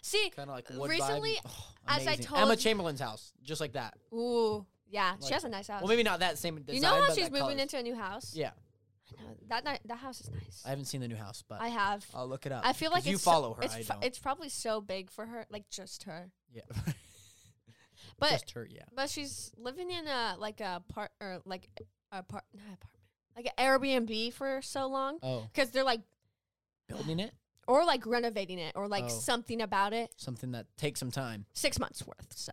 See, 0.00 0.30
Kind 0.34 0.48
of 0.48 0.56
like 0.56 0.70
wood 0.70 0.88
recently, 0.88 1.32
vibe. 1.34 1.40
Oh, 1.46 1.66
as 1.88 2.06
I 2.06 2.16
told 2.16 2.40
Emma 2.40 2.56
Chamberlain's 2.56 3.00
house, 3.00 3.32
just 3.42 3.60
like 3.60 3.72
that. 3.72 3.94
ooh, 4.14 4.64
yeah, 4.88 5.16
she 5.26 5.34
has 5.34 5.44
a 5.44 5.48
nice 5.50 5.68
house. 5.68 5.82
Well, 5.82 5.88
maybe 5.88 6.02
not 6.02 6.20
that 6.20 6.38
same 6.38 6.56
design. 6.62 6.74
you 6.76 6.80
know 6.80 7.02
how 7.02 7.12
she's 7.12 7.30
moving 7.30 7.40
colors. 7.40 7.60
into 7.60 7.78
a 7.78 7.82
new 7.82 7.94
house? 7.94 8.32
Yeah, 8.34 8.52
I 9.18 9.22
know. 9.22 9.28
That 9.48 9.64
ni- 9.66 9.78
that 9.84 9.98
house 9.98 10.22
is 10.22 10.30
nice. 10.30 10.62
I 10.64 10.70
haven't 10.70 10.86
seen 10.86 11.02
the 11.02 11.08
new 11.08 11.16
house, 11.16 11.44
but 11.46 11.60
I 11.60 11.68
have. 11.68 12.06
I'll 12.14 12.26
look 12.26 12.46
it 12.46 12.52
up. 12.52 12.62
I 12.66 12.72
feel 12.72 12.90
like 12.90 13.04
you 13.04 13.14
it's 13.14 13.22
so- 13.22 13.30
follow 13.30 13.52
her. 13.54 13.62
It's, 13.64 13.74
I 13.74 13.82
don't. 13.82 14.02
it's 14.04 14.18
probably 14.18 14.48
so 14.48 14.80
big 14.80 15.10
for 15.10 15.26
her, 15.26 15.44
like 15.50 15.68
just 15.68 16.04
her. 16.04 16.30
yeah, 16.54 16.62
But 18.22 18.30
just 18.30 18.50
her. 18.52 18.66
Yeah. 18.70 18.82
but 18.94 19.10
she's 19.10 19.52
living 19.58 19.90
in 19.90 20.06
a 20.06 20.36
like 20.38 20.60
a 20.60 20.82
part 20.88 21.10
or 21.20 21.40
like 21.44 21.68
a 22.10 22.22
part 22.22 22.44
not 22.54 22.62
apartment 22.64 22.78
like 23.36 23.46
an 23.56 23.64
Airbnb 23.64 24.32
for 24.34 24.60
so 24.62 24.86
long 24.86 25.18
Oh, 25.22 25.46
because 25.52 25.70
they're 25.70 25.84
like 25.84 26.00
building 26.88 27.18
it. 27.20 27.32
or 27.66 27.84
like 27.84 28.04
renovating 28.06 28.58
it 28.58 28.72
or 28.76 28.88
like 28.88 29.04
Oh. 29.04 29.08
something 29.08 29.60
about 29.62 29.92
it. 29.92 30.12
Something 30.18 30.52
that 30.52 30.66
takes 30.76 31.00
some 31.00 31.10
time. 31.10 31.46
Six 31.54 31.78
months 31.78 32.06
worth. 32.06 32.32
So 32.36 32.52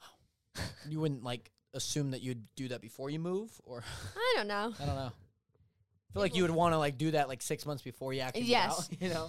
Wow. 0.00 0.64
You 0.88 1.00
wouldn't 1.00 1.22
like 1.24 1.50
assume 1.74 2.12
that 2.12 2.22
you'd 2.22 2.46
do 2.54 2.68
that 2.68 2.80
before 2.80 3.10
you 3.10 3.18
move, 3.18 3.50
or 3.64 3.84
I 4.16 4.34
don't 4.36 4.48
know. 4.48 4.72
I 4.80 4.86
don't 4.86 4.96
know. 4.96 5.12
I 5.12 6.12
feel 6.14 6.22
like 6.22 6.34
you 6.34 6.42
would 6.42 6.50
want 6.50 6.72
to 6.72 6.78
like 6.78 6.96
do 6.96 7.10
that 7.10 7.28
like 7.28 7.42
six 7.42 7.66
months 7.66 7.82
before 7.82 8.14
you 8.14 8.22
actually. 8.22 8.40
move 8.42 8.48
Yes. 8.50 8.78
out, 8.78 8.88
you 9.02 9.08
know. 9.10 9.28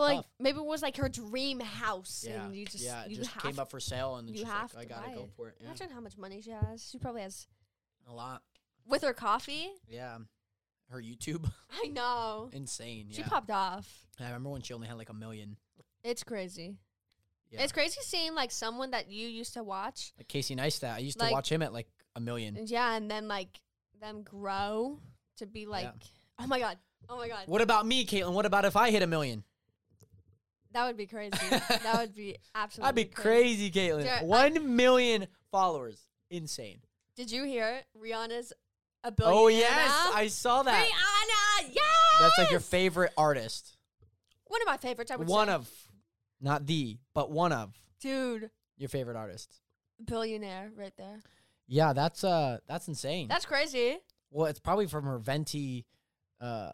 Well, 0.00 0.08
like 0.08 0.16
Tough. 0.18 0.26
maybe 0.38 0.58
it 0.58 0.64
was 0.64 0.82
like 0.82 0.96
her 0.96 1.08
dream 1.08 1.60
house, 1.60 2.24
Yeah. 2.28 2.44
and 2.44 2.54
you 2.56 2.64
just 2.66 2.82
yeah. 2.84 3.04
It 3.04 3.10
you 3.10 3.16
just 3.16 3.30
have 3.32 3.42
came 3.42 3.58
up 3.58 3.70
for 3.70 3.80
sale, 3.80 4.16
and 4.16 4.26
then 4.26 4.34
you 4.34 4.40
she's 4.40 4.48
have 4.48 4.74
like, 4.74 4.88
to 4.88 4.94
"I 4.94 4.98
gotta 4.98 5.08
buy 5.10 5.14
go 5.16 5.22
it. 5.24 5.30
for 5.36 5.48
it." 5.48 5.56
Yeah. 5.60 5.66
Imagine 5.66 5.90
how 5.90 6.00
much 6.00 6.16
money 6.16 6.40
she 6.40 6.50
has. 6.50 6.88
She 6.90 6.98
probably 6.98 7.22
has 7.22 7.46
A 8.08 8.12
lot. 8.12 8.42
with 8.86 9.02
her 9.02 9.12
coffee. 9.12 9.68
Yeah. 9.88 10.18
Her 10.90 11.00
YouTube, 11.00 11.48
I 11.70 11.86
know. 11.88 12.50
insane. 12.52 13.08
She 13.10 13.20
yeah. 13.20 13.28
popped 13.28 13.50
off. 13.50 14.06
I 14.18 14.24
remember 14.24 14.50
when 14.50 14.62
she 14.62 14.74
only 14.74 14.88
had 14.88 14.96
like 14.98 15.08
a 15.10 15.14
million. 15.14 15.56
It's 16.02 16.24
crazy. 16.24 16.78
Yeah. 17.50 17.62
It's 17.62 17.72
crazy 17.72 17.98
seeing 18.02 18.34
like 18.34 18.50
someone 18.50 18.90
that 18.92 19.08
you 19.10 19.28
used 19.28 19.54
to 19.54 19.62
watch. 19.62 20.12
like 20.18 20.28
Casey 20.28 20.56
Neistat. 20.56 20.94
I 20.94 20.98
used 20.98 21.18
Like- 21.20 21.28
to 21.28 21.32
watch 21.34 21.50
him 21.52 21.62
at 21.62 21.72
like 21.72 21.88
a 22.16 22.20
million. 22.20 22.56
And 22.56 22.68
yeah, 22.70 22.94
and 22.96 23.10
then 23.10 23.28
like 23.28 23.60
them 24.00 24.22
grow 24.22 24.98
to 25.36 25.46
be 25.46 25.66
like, 25.66 25.92
oh 26.38 26.46
my 26.46 26.58
god, 26.58 26.78
oh 27.08 27.16
my 27.18 27.28
god, 27.28 27.42
What 27.46 27.60
about 27.60 27.86
me, 27.86 28.04
Caitlin? 28.06 28.32
What 28.32 28.46
about 28.46 28.64
if 28.64 28.76
I 28.76 28.90
hit 28.90 29.02
a 29.02 29.06
million? 29.06 29.44
That 30.72 30.86
would 30.86 30.96
be 30.96 31.06
crazy. 31.06 31.30
that 31.50 31.96
would 31.98 32.14
be 32.14 32.36
absolutely. 32.54 32.88
I'd 32.88 32.94
be 32.94 33.04
crazy, 33.04 33.70
Caitlin. 33.70 33.98
Dude, 34.02 34.06
I- 34.08 34.22
One 34.24 34.76
million 34.76 35.26
followers. 35.50 35.98
Insane. 36.30 36.78
Did 37.16 37.30
you 37.32 37.44
hear 37.44 37.80
Rihanna's 38.00 38.52
a 39.02 39.10
billion? 39.10 39.34
Oh 39.36 39.48
yes, 39.48 39.90
I 40.14 40.28
saw 40.28 40.62
that. 40.62 40.86
Rihanna, 40.86 41.70
yes. 41.72 41.84
That's 42.20 42.38
like 42.38 42.50
your 42.50 42.60
favorite 42.60 43.12
artist. 43.16 43.76
one 44.46 44.62
of 44.62 44.66
my 44.66 44.76
favorites. 44.76 45.10
I 45.10 45.16
would 45.16 45.26
One 45.28 45.48
say. 45.48 45.54
of, 45.54 45.68
not 46.40 46.66
the, 46.66 46.98
but 47.14 47.30
one 47.32 47.52
of 47.52 47.74
dude, 48.00 48.50
your 48.78 48.88
favorite 48.88 49.16
artist. 49.16 49.60
billionaire 50.04 50.70
right 50.76 50.92
there. 50.96 51.20
Yeah, 51.66 51.92
that's 51.92 52.22
uh, 52.24 52.58
that's 52.68 52.86
insane. 52.88 53.26
That's 53.28 53.44
crazy. 53.46 53.98
well, 54.30 54.46
it's 54.46 54.60
probably 54.60 54.86
from 54.86 55.04
her 55.04 55.18
Fenty, 55.18 55.84
uh, 56.40 56.72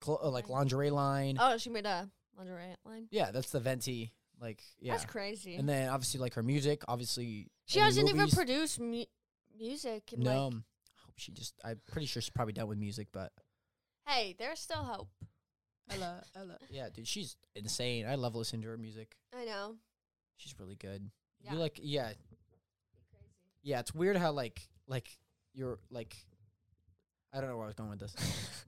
clo- 0.00 0.18
uh, 0.22 0.30
like 0.30 0.48
lingerie 0.48 0.90
line. 0.90 1.36
Oh, 1.40 1.56
she 1.58 1.70
made 1.70 1.86
a 1.86 2.08
lingerie 2.38 2.74
line. 2.84 3.08
Yeah, 3.10 3.30
that's 3.30 3.50
the 3.50 3.60
Fenty 3.60 4.12
Like 4.40 4.62
yeah. 4.80 4.92
That's 4.92 5.04
crazy. 5.04 5.56
And 5.56 5.68
then 5.68 5.88
obviously 5.88 6.20
like 6.20 6.34
her 6.34 6.42
music, 6.42 6.82
obviously 6.88 7.50
she 7.66 7.80
hasn't 7.80 8.08
even 8.08 8.20
movies. 8.20 8.34
produced 8.34 8.80
mu- 8.80 9.04
music. 9.58 10.12
And 10.12 10.22
No, 10.22 10.46
Like, 10.46 10.54
I 10.54 11.00
hope 11.06 11.14
she 11.16 11.32
just. 11.32 11.54
I'm 11.64 11.80
pretty 11.90 12.06
sure 12.06 12.22
she's 12.22 12.30
probably 12.30 12.52
done 12.54 12.68
with 12.68 12.78
music, 12.78 13.08
but 13.12 13.32
hey, 14.06 14.34
there's 14.38 14.60
still 14.60 14.78
hope. 14.78 15.10
Ella, 15.90 16.22
Ella, 16.36 16.58
yeah, 16.70 16.88
dude, 16.92 17.08
she's 17.08 17.36
insane. 17.56 18.06
I 18.06 18.14
love 18.14 18.34
listening 18.34 18.62
to 18.62 18.68
her 18.68 18.76
music. 18.76 19.16
I 19.34 19.44
know. 19.46 19.76
She's 20.36 20.54
really 20.58 20.76
good. 20.76 21.10
Yeah. 21.40 21.52
You 21.54 21.58
like, 21.58 21.80
yeah, 21.82 22.12
yeah. 23.62 23.80
It's 23.80 23.94
weird 23.94 24.16
how 24.16 24.32
like 24.32 24.60
like 24.86 25.18
you're 25.54 25.78
like. 25.90 26.14
I 27.32 27.40
don't 27.40 27.50
know 27.50 27.56
where 27.56 27.64
I 27.64 27.68
was 27.68 27.74
going 27.74 27.90
with 27.90 28.00
this. 28.00 28.14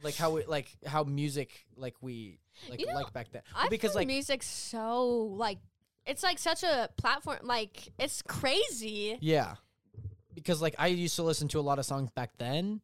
like 0.03 0.15
how 0.16 0.31
we 0.32 0.45
like 0.45 0.69
how 0.87 1.05
music 1.05 1.51
like 1.77 1.95
we 2.01 2.39
like 2.69 2.81
You 2.81 2.87
know, 2.87 2.95
like 2.95 3.12
back 3.12 3.32
then 3.32 3.43
I 3.57 3.69
because 3.69 3.95
like 3.95 4.07
music 4.07 4.43
so 4.43 5.07
like 5.37 5.59
it's 6.07 6.23
like 6.23 6.39
such 6.39 6.62
a 6.62 6.89
platform. 6.97 7.39
Like 7.43 7.89
it's 7.99 8.23
crazy. 8.23 9.19
yeah 9.20 9.55
because 10.35 10.61
like 10.62 10.74
I 10.78 10.89
used 10.89 11.16
to 11.16 11.23
listen 11.23 11.49
to 11.49 11.59
a 11.59 11.62
lot 11.62 11.78
of 11.78 11.87
songs 11.87 12.11
back 12.11 12.31
then 12.39 12.81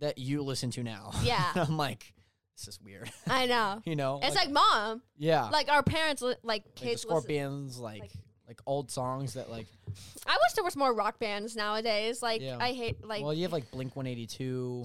that 0.00 0.18
you 0.18 0.42
listen 0.42 0.70
to 0.72 0.82
now. 0.82 1.12
Yeah. 1.22 1.52
I'm 1.54 1.76
like 1.76 2.12
this 2.56 2.68
is 2.68 2.80
weird. 2.80 3.10
I 3.26 3.46
know. 3.46 3.80
you 3.86 3.96
know, 3.96 4.20
It's 4.22 4.36
like, 4.36 4.48
mom, 4.50 5.02
yeah, 5.18 5.48
like 5.48 5.68
our 5.68 5.82
parents, 5.82 6.22
li- 6.22 6.28
like 6.28 6.44
like 6.44 6.64
the 6.66 6.70
kids. 6.72 7.04
listen- 7.04 7.08
Scorpions, 7.10 7.78
like, 7.80 8.12
like- 8.46 8.60
old 8.66 8.90
songs 8.90 9.34
that 9.34 9.50
like. 9.50 9.66
I 10.26 10.36
wish 10.42 10.52
there 10.54 10.64
was 10.64 10.76
more 10.76 10.92
rock 10.94 11.18
bands 11.18 11.54
nowadays. 11.56 12.22
Like 12.22 12.40
Yeah. 12.42 12.58
I 12.60 12.72
hate 12.72 13.04
like. 13.04 13.22
well, 13.22 13.32
you 13.34 13.42
have 13.42 13.52
like 13.52 13.70
Blink 13.70 13.96
One 13.96 14.06
Eighty 14.06 14.26
Two. 14.26 14.84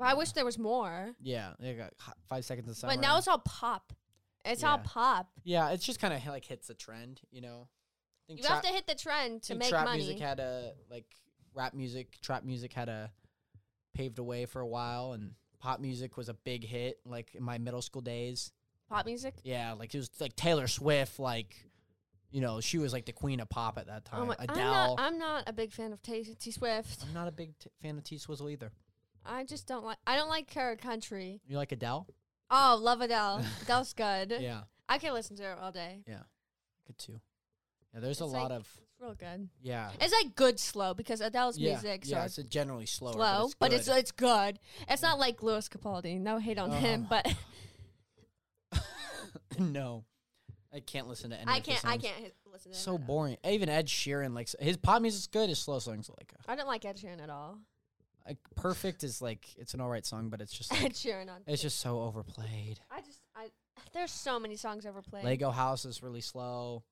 I 0.00 0.14
wish 0.14 0.32
there 0.32 0.44
was 0.44 0.58
more. 0.58 1.14
Yeah, 1.22 1.52
they 1.60 1.74
got 1.74 1.92
Hot- 2.00 2.16
Five 2.28 2.44
Seconds 2.44 2.68
of 2.68 2.76
Summer. 2.76 2.94
But 2.94 3.00
now 3.00 3.18
it's 3.18 3.28
all 3.28 3.38
pop. 3.38 3.92
It's 4.44 4.64
all 4.64 4.78
Yeah. 4.78 4.82
pop. 4.84 5.30
yeah, 5.44 5.70
it's 5.70 5.84
just 5.86 6.00
kind 6.00 6.12
of 6.12 6.24
like 6.26 6.44
hits 6.44 6.68
a 6.70 6.74
trend, 6.74 7.20
you 7.30 7.40
know. 7.40 7.68
I 7.68 8.22
think 8.26 8.40
You 8.40 8.48
have 8.48 8.60
trap- 8.62 8.64
to 8.64 8.76
hit 8.76 8.86
the 8.88 8.94
trend 8.96 9.42
to 9.42 9.48
think 9.48 9.60
make 9.60 9.68
trap 9.68 9.84
money. 9.84 9.98
music 9.98 10.18
had 10.18 10.40
a 10.40 10.72
like 10.90 11.04
rap 11.54 11.74
music, 11.74 12.20
trap 12.20 12.42
music 12.42 12.72
had 12.72 12.88
a 12.88 13.12
paved 13.94 14.18
a 14.18 14.24
way 14.24 14.46
for 14.46 14.60
a 14.60 14.66
while, 14.66 15.12
and 15.12 15.34
pop 15.60 15.78
music 15.78 16.16
was 16.16 16.28
a 16.28 16.34
big 16.34 16.64
hit 16.64 16.98
like 17.04 17.32
in 17.36 17.42
my 17.44 17.58
middle 17.58 17.82
school 17.82 18.02
days. 18.02 18.50
pop 18.88 19.06
music. 19.06 19.34
Yeah, 19.44 19.74
like 19.74 19.94
it 19.94 19.98
was 19.98 20.10
like 20.20 20.34
Taylor 20.34 20.66
Swift, 20.66 21.20
like 21.20 21.54
you 22.32 22.40
know 22.40 22.60
she 22.60 22.78
was 22.78 22.92
like 22.92 23.04
the 23.06 23.12
queen 23.12 23.38
of 23.40 23.48
pop 23.48 23.78
at 23.78 23.86
that 23.86 24.04
time. 24.04 24.22
Oh 24.22 24.26
my, 24.26 24.36
I'm 24.38 24.48
Adele. 24.50 24.96
not. 24.96 25.00
I'm 25.00 25.18
not 25.18 25.44
a 25.46 25.52
big 25.52 25.70
fan 25.72 25.92
of 25.92 26.02
T, 26.02 26.24
T 26.38 26.50
Swift. 26.50 27.04
I'm 27.06 27.14
not 27.14 27.28
a 27.28 27.32
big 27.32 27.56
t- 27.58 27.70
fan 27.82 27.96
of 27.98 28.04
T 28.04 28.18
Swizzle 28.18 28.48
either. 28.50 28.72
I 29.24 29.44
just 29.44 29.66
don't 29.68 29.84
like. 29.84 29.98
I 30.06 30.16
don't 30.16 30.28
like 30.28 30.52
her 30.54 30.74
country. 30.76 31.40
You 31.46 31.56
like 31.56 31.70
Adele? 31.72 32.08
Oh, 32.50 32.78
love 32.80 33.00
Adele. 33.00 33.44
Adele's 33.62 33.92
good. 33.92 34.34
Yeah, 34.40 34.62
I 34.88 34.98
can 34.98 35.12
listen 35.14 35.36
to 35.36 35.42
her 35.44 35.56
all 35.60 35.70
day. 35.72 36.02
Yeah, 36.08 36.22
good 36.86 36.98
too. 36.98 37.20
Yeah, 37.94 38.00
there's 38.00 38.20
a 38.20 38.24
It's 38.24 38.32
lot 38.32 38.50
of 38.50 38.62
It's 38.62 39.00
real 39.00 39.14
good. 39.14 39.48
yeah. 39.60 39.90
It's 40.00 40.12
like 40.12 40.34
good 40.34 40.58
slow 40.58 40.94
because 40.94 41.20
Adele's 41.20 41.58
yeah, 41.58 41.72
music 41.72 42.04
yeah, 42.06 42.22
are 42.22 42.26
it's 42.26 42.36
generally 42.36 42.86
slower, 42.86 43.12
slow, 43.12 43.50
but 43.58 43.72
it's, 43.72 43.86
good. 43.86 43.98
it's 43.98 44.12
good. 44.12 44.58
It's 44.88 45.02
not 45.02 45.18
like 45.18 45.42
Lewis 45.42 45.68
Capaldi. 45.68 46.18
No 46.18 46.38
hate 46.38 46.58
on 46.58 46.70
oh. 46.70 46.74
him, 46.74 47.06
Oh. 47.10 47.20
but 48.72 48.80
no, 49.58 50.04
I 50.74 50.80
can't 50.80 51.06
listen 51.08 51.30
to 51.30 51.36
any. 51.36 51.50
I 51.50 51.58
of 51.58 51.66
his 51.66 51.74
can't. 51.80 51.84
I 51.86 51.90
songs. 51.98 52.02
can't 52.04 52.32
listen 52.52 52.72
to 52.72 52.78
So 52.78 52.94
him. 52.96 53.02
boring. 53.06 53.36
Even 53.44 53.68
Ed 53.68 53.86
Sheeran, 53.86 54.34
like 54.34 54.48
his 54.58 54.76
pop 54.76 55.02
music's 55.02 55.26
good. 55.26 55.48
His 55.48 55.58
slow 55.58 55.78
songs 55.78 56.08
are 56.08 56.14
like, 56.18 56.32
I 56.48 56.56
don't 56.56 56.66
like 56.68 56.84
Ed 56.84 56.96
Sheeran 56.96 57.22
at 57.22 57.28
all. 57.30 57.58
like 58.26 58.38
perfect 58.56 59.04
is 59.04 59.20
like 59.20 59.46
it's 59.58 59.74
an 59.74 59.80
alright 59.80 60.06
song, 60.06 60.28
but 60.30 60.40
it's 60.40 60.52
just 60.52 60.70
like, 60.72 60.84
Ed 60.84 60.92
Sheeran 60.94 61.28
on. 61.28 61.42
it's 61.46 61.60
just 61.62 61.80
so 61.80 62.00
overplayed. 62.00 62.80
I 62.90 63.00
just. 63.00 63.20
I. 63.36 63.48
There's 63.92 64.10
so 64.12 64.40
many 64.40 64.56
songs 64.56 64.86
overplayed. 64.86 65.24
Lego 65.24 65.50
House 65.50 65.84
is 65.84 66.02
really 66.02 66.20
slow. 66.22 66.82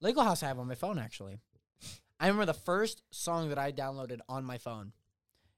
Lego 0.00 0.22
House 0.22 0.42
I 0.42 0.46
have 0.48 0.58
on 0.58 0.66
my 0.68 0.74
phone 0.74 0.98
actually. 0.98 1.38
I 2.18 2.28
remember 2.28 2.46
the 2.46 2.54
first 2.54 3.02
song 3.10 3.48
that 3.50 3.58
I 3.58 3.72
downloaded 3.72 4.20
on 4.28 4.44
my 4.44 4.56
phone. 4.56 4.92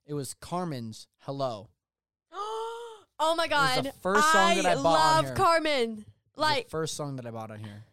It 0.07 0.15
was 0.15 0.35
Karmin's 0.41 1.07
"Hello." 1.19 1.69
oh 2.33 3.35
my 3.37 3.45
was 3.45 3.49
god! 3.51 3.85
the 3.85 3.93
first 4.03 4.33
song 4.33 4.57
that 4.57 4.67
I 4.67 4.75
bought 4.75 4.79
on 4.79 4.85
love 4.85 5.25
here. 5.27 5.35
Carmen. 5.35 6.05
Like 6.37 6.65
the 6.67 6.71
first 6.71 6.97
song 6.97 7.17
that 7.17 7.27
I 7.27 7.31
bought 7.31 7.51
on 7.51 7.61
here. 7.61 7.85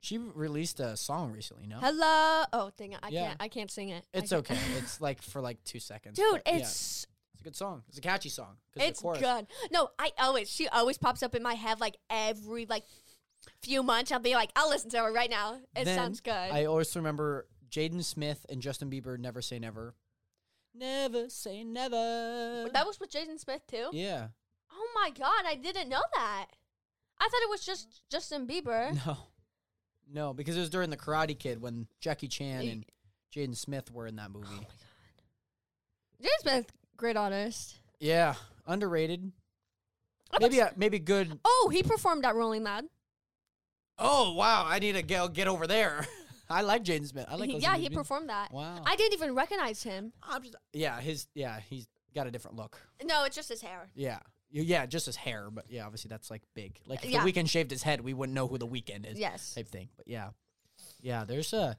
She 0.00 0.18
released 0.18 0.80
a 0.80 0.96
song 0.98 1.32
recently. 1.32 1.66
No, 1.66 1.78
hello. 1.78 2.44
Oh, 2.52 2.70
dang 2.76 2.92
it! 2.92 3.00
I 3.02 3.08
Yeah. 3.08 3.26
can't. 3.28 3.36
I 3.42 3.48
can't 3.48 3.70
sing 3.70 3.88
it. 3.88 4.04
I 4.14 4.18
it's 4.18 4.30
can't- 4.30 4.50
okay. 4.50 4.58
it's 4.76 5.00
like 5.00 5.22
for 5.22 5.40
like 5.40 5.62
two 5.64 5.80
seconds. 5.80 6.16
Dude, 6.18 6.30
but 6.32 6.42
yeah, 6.46 6.58
it's 6.58 7.06
it's 7.32 7.40
a 7.40 7.44
good 7.44 7.56
song. 7.56 7.82
It's 7.88 7.96
a 7.98 8.02
catchy 8.02 8.28
song. 8.28 8.56
'cause 8.72 8.82
the 8.82 8.86
it's 8.88 9.00
chorus- 9.00 9.20
good. 9.20 9.46
No, 9.70 9.88
I 9.98 10.12
always 10.18 10.50
she 10.50 10.68
always 10.68 10.98
pops 10.98 11.22
up 11.22 11.34
in 11.34 11.42
my 11.42 11.54
head 11.54 11.80
like 11.80 11.96
every 12.10 12.66
like 12.66 12.84
few 13.62 13.82
months. 13.82 14.12
I'll 14.12 14.18
be 14.20 14.34
like, 14.34 14.50
I'll 14.56 14.68
listen 14.68 14.90
to 14.90 14.98
her 14.98 15.12
right 15.12 15.30
now. 15.30 15.54
It 15.74 15.84
Then 15.86 15.96
sounds 15.96 16.20
good. 16.20 16.32
I 16.32 16.66
always 16.66 16.94
remember 16.94 17.46
Jaden 17.70 18.04
Smith 18.04 18.44
and 18.50 18.60
Justin 18.60 18.90
Bieber 18.90 19.18
"Never 19.18 19.40
Say 19.40 19.58
Never." 19.58 19.94
Never 20.74 21.28
say 21.30 21.62
never. 21.62 22.68
that 22.72 22.84
was 22.86 22.98
with 23.00 23.10
Jaden 23.10 23.38
Smith 23.38 23.62
too. 23.68 23.88
yeah. 23.92 24.28
Oh 24.72 24.88
my 24.96 25.10
god, 25.10 25.44
I 25.46 25.54
didn't 25.54 25.88
know 25.88 26.02
that. 26.14 26.46
I 27.20 27.24
thought 27.28 27.42
it 27.42 27.50
was 27.50 27.64
just 27.64 28.02
Justin 28.10 28.46
Bieber. 28.46 28.96
No. 29.06 29.16
No, 30.12 30.34
because 30.34 30.54
it 30.56 30.60
was 30.60 30.68
during 30.70 30.90
the 30.90 30.98
Karate 30.98 31.36
Kid 31.38 31.62
when 31.62 31.86
Jackie 31.98 32.28
Chan 32.28 32.60
and 32.68 32.84
Jaden 33.34 33.56
Smith 33.56 33.90
were 33.90 34.06
in 34.06 34.16
that 34.16 34.30
movie. 34.30 34.46
Oh 34.50 34.56
my 34.56 34.58
god, 34.60 34.66
Jaden 36.22 36.42
Smith, 36.42 36.72
great 36.98 37.16
artist. 37.16 37.78
yeah, 38.00 38.34
underrated. 38.66 39.32
Maybe 40.40 40.58
a, 40.58 40.72
maybe 40.76 40.98
good. 40.98 41.38
oh, 41.44 41.70
he 41.72 41.82
performed 41.82 42.24
at 42.26 42.34
Rolling 42.34 42.64
Loud. 42.64 42.84
Oh 43.98 44.34
wow, 44.34 44.64
I 44.66 44.78
need 44.78 44.92
to 44.92 45.02
get 45.02 45.32
get 45.32 45.48
over 45.48 45.66
there. 45.66 46.06
I 46.50 46.60
like 46.60 46.84
Jaden 46.84 47.06
Smith. 47.06 47.24
I 47.28 47.36
like. 47.36 47.48
He- 47.48 47.58
yeah, 47.58 47.76
he 47.78 47.88
performed 47.88 48.28
that. 48.28 48.52
Wow. 48.52 48.82
I 48.84 48.96
didn't 48.96 49.14
even 49.14 49.34
recognize 49.34 49.82
him. 49.82 50.12
I'm 50.22 50.42
just, 50.42 50.56
yeah, 50.74 51.00
his 51.00 51.26
yeah, 51.34 51.60
he's 51.60 51.86
got 52.14 52.26
a 52.26 52.30
different 52.30 52.56
look. 52.58 52.78
No, 53.02 53.24
it's 53.24 53.34
just 53.36 53.48
his 53.48 53.62
hair. 53.62 53.88
Yeah. 53.94 54.18
Yeah, 54.62 54.86
just 54.86 55.06
his 55.06 55.16
hair, 55.16 55.48
but 55.50 55.64
yeah, 55.68 55.84
obviously 55.84 56.08
that's 56.08 56.30
like 56.30 56.42
big. 56.54 56.78
Like 56.86 57.04
if 57.04 57.10
Yeah. 57.10 57.24
the 57.24 57.32
Weeknd 57.32 57.48
shaved 57.50 57.70
his 57.70 57.82
head, 57.82 58.02
we 58.02 58.14
wouldn't 58.14 58.34
know 58.34 58.46
who 58.46 58.56
the 58.56 58.68
Weeknd 58.68 59.10
is. 59.10 59.18
Yes. 59.18 59.54
Type 59.54 59.68
thing. 59.68 59.88
But 59.96 60.06
yeah. 60.06 60.30
Yeah, 61.00 61.24
there's 61.24 61.52
a 61.52 61.76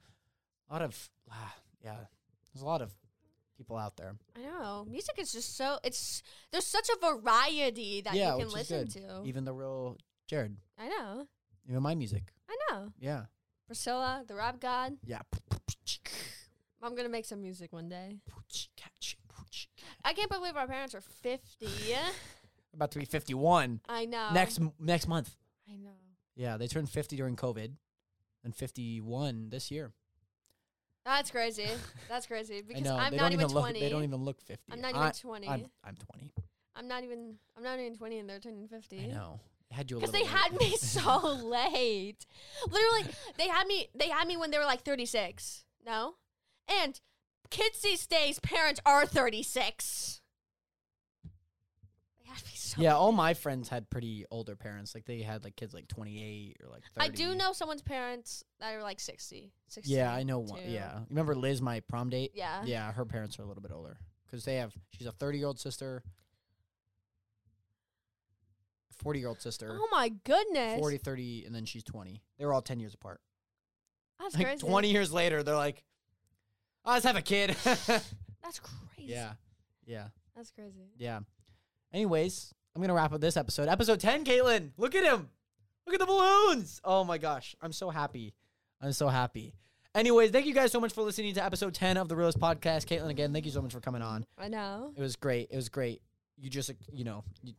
lot 0.70 0.82
of 0.82 1.10
ah, 1.32 1.56
yeah. 1.84 1.96
There's 2.54 2.62
a 2.62 2.66
lot 2.66 2.82
of 2.82 2.94
people 3.58 3.78
out 3.78 3.96
there. 3.96 4.16
I 4.36 4.42
know. 4.42 4.86
Music 4.90 5.16
is 5.18 5.32
just 5.32 5.56
so 5.56 5.80
it's 5.84 6.22
there's 6.52 6.66
such 6.66 6.90
a 6.90 7.12
variety 7.12 8.02
that 8.02 8.14
yeah, 8.14 8.34
you 8.34 8.40
can 8.44 8.48
which 8.52 8.62
is 8.64 8.72
listen 8.72 8.86
good. 8.86 9.24
to. 9.24 9.24
Even 9.26 9.46
the 9.46 9.54
real 9.54 9.98
Jared. 10.28 10.58
I 10.78 10.90
know. 10.90 11.28
Even 11.70 11.82
my 11.82 11.96
music. 11.96 12.24
I 12.50 12.58
know. 12.72 12.92
Yeah. 13.00 13.24
Priscilla, 13.68 14.24
the 14.28 14.36
rap 14.36 14.60
god. 14.60 14.98
Yeah. 15.06 15.22
I'm 16.82 16.96
gonna 16.96 17.10
make 17.10 17.26
some 17.26 17.42
music 17.42 17.74
one 17.74 17.90
day. 17.90 18.18
I 20.04 20.14
can't 20.14 20.30
believe 20.30 20.56
our 20.56 20.68
parents 20.68 20.94
are 20.94 21.02
50. 21.02 21.68
About 22.76 22.92
to 22.92 23.00
be 23.00 23.06
51 23.06 23.80
I 23.88 24.06
know. 24.06 24.30
next 24.34 24.60
next 24.80 25.08
month. 25.08 25.36
I 25.72 25.78
know. 25.78 25.90
Yeah, 26.36 26.58
they 26.58 26.68
turned 26.68 26.90
50 26.90 27.16
during 27.16 27.36
COVID 27.36 27.72
and 28.44 28.56
51 28.56 29.50
this 29.50 29.72
year. 29.72 29.94
That's 31.06 31.32
crazy. 31.32 31.68
That's 32.10 32.26
crazy 32.26 32.58
I 32.58 32.62
because 32.68 32.84
know. 32.84 32.98
I'm 32.98 33.12
they 33.12 33.18
not 33.18 33.24
don't 33.32 33.34
even 33.34 33.46
even 33.46 33.56
20. 33.62 33.74
look 33.74 33.80
they 33.82 33.90
don't 33.90 34.04
even 34.04 34.24
look 34.24 34.42
50. 34.42 34.74
I'm 34.74 34.82
not 34.82 34.90
even 34.92 35.02
I, 35.02 35.12
20. 35.12 35.48
I'm 35.48 35.66
I'm 35.84 35.96
20. 35.96 36.32
I'm 36.76 36.88
not 36.88 37.04
even 37.04 37.36
I'm 37.58 37.64
not 37.64 37.80
even 37.80 37.96
20 37.96 38.20
and 38.20 38.30
they're 38.30 38.40
turning 38.40 38.68
50. 38.68 39.00
I 39.00 39.06
know. 39.08 39.40
They 39.70 39.76
had 39.78 39.90
you 39.90 39.98
Because 39.98 40.12
they 40.12 40.20
late. 40.20 40.28
had 40.28 40.54
me 40.60 40.76
so 40.78 41.34
late. 41.44 42.26
Literally, 42.70 43.06
they 43.38 43.48
had 43.48 43.66
me. 43.68 43.88
They 43.96 44.10
had 44.10 44.28
me 44.28 44.36
when 44.38 44.52
they 44.52 44.58
were 44.60 44.66
like 44.66 44.84
36. 44.84 45.64
No, 45.86 46.16
and 46.68 47.00
kids 47.50 47.82
these 47.82 48.06
days, 48.06 48.40
parents 48.40 48.80
are 48.86 49.06
36. 49.06 50.22
They 52.36 52.40
had 52.40 52.46
me 52.46 52.52
so. 52.56 52.82
Yeah, 52.82 52.96
all 52.96 53.12
my 53.12 53.34
friends 53.34 53.70
had 53.70 53.90
pretty 53.90 54.26
older 54.32 54.56
parents. 54.56 54.94
Like 54.94 55.06
they 55.06 55.22
had 55.22 55.44
like 55.44 55.56
kids 55.56 55.74
like 55.74 55.88
28 55.88 56.58
or 56.64 56.70
like 56.70 56.84
30. 56.96 57.06
I 57.06 57.10
do 57.10 57.36
know 57.36 57.54
someone's 57.54 57.82
parents 57.82 58.44
that 58.60 58.74
are 58.76 58.82
like 58.84 59.00
60. 59.00 59.52
60 59.68 59.94
Yeah, 59.94 60.14
I 60.14 60.24
know 60.24 60.40
one. 60.40 60.62
too. 60.62 60.70
Yeah. 60.70 61.00
You 61.00 61.06
remember 61.10 61.36
Liz, 61.36 61.62
my 61.62 61.80
prom 61.82 62.10
date? 62.10 62.32
Yeah. 62.36 62.64
Yeah, 62.66 62.92
her 62.92 63.06
parents 63.06 63.40
are 63.40 63.44
a 63.44 63.46
little 63.46 63.64
bit 63.64 63.72
older 63.72 63.98
because 64.26 64.46
they 64.46 64.56
have. 64.56 64.74
She's 64.92 65.08
a 65.08 65.12
30 65.12 65.38
year 65.38 65.48
old 65.48 65.60
sister, 65.60 66.04
40 68.98 69.20
year 69.20 69.28
old 69.28 69.42
sister, 69.42 69.78
Oh 69.80 69.88
my 69.92 70.10
goodness. 70.24 70.80
40, 70.80 70.98
30, 70.98 71.44
and 71.46 71.54
then 71.56 71.66
she's 71.66 71.84
20. 71.84 72.22
They 72.38 72.46
were 72.46 72.54
all 72.54 72.62
10 72.62 72.80
years 72.80 72.94
apart. 72.94 73.20
That's 74.20 74.36
Like 74.36 74.46
crazy. 74.46 74.66
20 74.68 74.92
years 74.92 75.12
later, 75.12 75.44
they're 75.44 75.56
like, 75.56 75.84
oh, 76.86 76.92
let's 76.94 77.06
have 77.06 77.18
a 77.18 77.22
kid. 77.22 77.50
That's 77.64 78.60
crazy. 78.60 79.12
yeah. 79.12 79.34
Yeah. 79.86 80.08
That's 80.36 80.52
crazy. 80.52 80.90
Yeah. 80.98 81.20
Anyways, 81.96 82.54
I'm 82.76 82.82
going 82.82 82.90
to 82.90 82.94
wrap 82.94 83.14
up 83.14 83.22
this 83.22 83.38
episode. 83.38 83.70
Episode 83.70 84.02
10, 84.02 84.26
Caitlin. 84.26 84.72
Look 84.78 84.96
at 84.96 85.06
him. 85.06 85.30
Look 85.88 85.94
at 85.94 86.00
the 86.02 86.06
balloons. 86.06 86.82
Oh 86.84 87.06
my 87.06 87.18
gosh. 87.18 87.56
I'm 87.62 87.72
so 87.72 87.90
happy. 87.90 88.34
I'm 88.82 88.92
so 88.92 89.08
happy. 89.08 89.54
Anyways, 89.96 90.32
thank 90.32 90.46
you 90.46 90.54
guys 90.54 90.74
so 90.74 90.82
much 90.82 90.92
for 90.92 91.04
listening 91.04 91.34
to 91.36 91.44
episode 91.44 91.74
10 91.74 91.96
of 91.96 92.10
the 92.10 92.16
Realist 92.18 92.38
Podcast. 92.38 92.84
Caitlin, 92.86 93.08
again, 93.12 93.32
thank 93.32 93.46
you 93.46 93.52
so 93.52 93.62
much 93.62 93.72
for 93.72 93.80
coming 93.80 94.02
on. 94.02 94.26
I 94.38 94.50
know. 94.50 94.92
It 94.98 95.00
was 95.00 95.16
great. 95.16 95.48
It 95.52 95.56
was 95.56 95.70
great. 95.70 96.02
You 96.38 96.50
just, 96.50 96.70
you 96.92 97.06
know, 97.06 97.24
you 97.42 97.54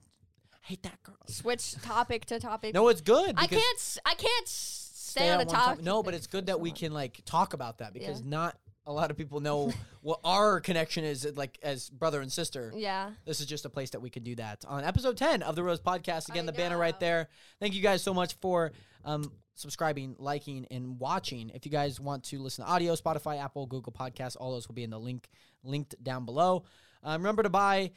hate 0.60 0.82
that 0.82 1.02
girl. 1.02 1.16
Switch 1.28 1.72
topic 1.80 2.26
to 2.26 2.38
topic. 2.38 2.74
No, 2.74 2.88
it's 2.88 3.00
good. 3.00 3.36
I 3.38 3.46
can't. 3.46 3.98
I 4.04 4.12
can't 4.16 4.48
stay, 4.48 5.20
stay 5.20 5.30
on 5.30 5.40
a 5.40 5.44
one 5.46 5.54
topic. 5.54 5.82
No, 5.82 6.02
but 6.02 6.12
it's 6.12 6.26
good 6.26 6.44
that 6.48 6.60
we 6.60 6.72
can 6.72 6.92
like 6.92 7.22
talk 7.24 7.54
about 7.54 7.78
that 7.78 7.94
because 7.94 8.20
Yeah. 8.20 8.28
not 8.28 8.58
a 8.86 8.92
lot 8.92 9.10
of 9.10 9.16
people 9.16 9.40
know 9.40 9.72
what 10.00 10.20
our 10.24 10.60
connection 10.60 11.04
is 11.04 11.26
like 11.36 11.58
as 11.62 11.90
brother 11.90 12.20
and 12.20 12.30
sister. 12.30 12.72
Yeah. 12.74 13.10
This 13.24 13.40
is 13.40 13.46
just 13.46 13.64
a 13.64 13.68
place 13.68 13.90
that 13.90 14.00
we 14.00 14.10
can 14.10 14.22
do 14.22 14.36
that 14.36 14.64
on 14.66 14.84
episode 14.84 15.16
10 15.16 15.42
of 15.42 15.56
the 15.56 15.62
Rose 15.62 15.80
Podcast. 15.80 16.28
Again, 16.28 16.44
I 16.44 16.46
the 16.46 16.52
banner 16.52 16.78
right 16.78 16.98
there. 16.98 17.28
Thank 17.60 17.74
you 17.74 17.82
guys 17.82 18.02
so 18.02 18.14
much 18.14 18.34
for 18.34 18.72
um, 19.04 19.30
subscribing, 19.54 20.14
liking, 20.18 20.66
and 20.70 20.98
watching. 20.98 21.50
If 21.50 21.66
you 21.66 21.72
guys 21.72 22.00
want 22.00 22.24
to 22.24 22.38
listen 22.38 22.64
to 22.64 22.70
audio, 22.70 22.94
Spotify, 22.94 23.42
Apple, 23.42 23.66
Google 23.66 23.92
Podcasts, 23.92 24.36
all 24.38 24.52
those 24.52 24.68
will 24.68 24.74
be 24.74 24.84
in 24.84 24.90
the 24.90 25.00
link 25.00 25.28
linked 25.64 26.02
down 26.02 26.24
below. 26.24 26.64
Um, 27.02 27.22
remember 27.22 27.42
to 27.42 27.50
buy 27.50 27.90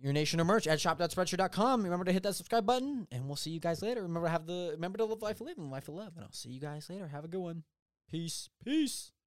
your 0.00 0.12
nation 0.12 0.40
or 0.40 0.44
merch 0.44 0.66
at 0.66 0.80
shop.spreadshirt.com. 0.80 1.82
Remember 1.82 2.04
to 2.04 2.12
hit 2.12 2.22
that 2.22 2.34
subscribe 2.34 2.64
button, 2.64 3.06
and 3.10 3.26
we'll 3.26 3.36
see 3.36 3.50
you 3.50 3.60
guys 3.60 3.82
later. 3.82 4.02
Remember 4.02 4.28
to 4.28 4.32
have 4.32 4.46
the 4.46 4.70
remember 4.74 4.98
to 4.98 5.04
live 5.04 5.22
life 5.22 5.40
of 5.40 5.46
living, 5.46 5.70
life 5.70 5.88
of 5.88 5.94
love, 5.94 6.12
and 6.14 6.24
I'll 6.24 6.32
see 6.32 6.50
you 6.50 6.60
guys 6.60 6.88
later. 6.88 7.08
Have 7.08 7.24
a 7.24 7.28
good 7.28 7.40
one. 7.40 7.64
Peace. 8.10 8.48
Peace. 8.64 9.12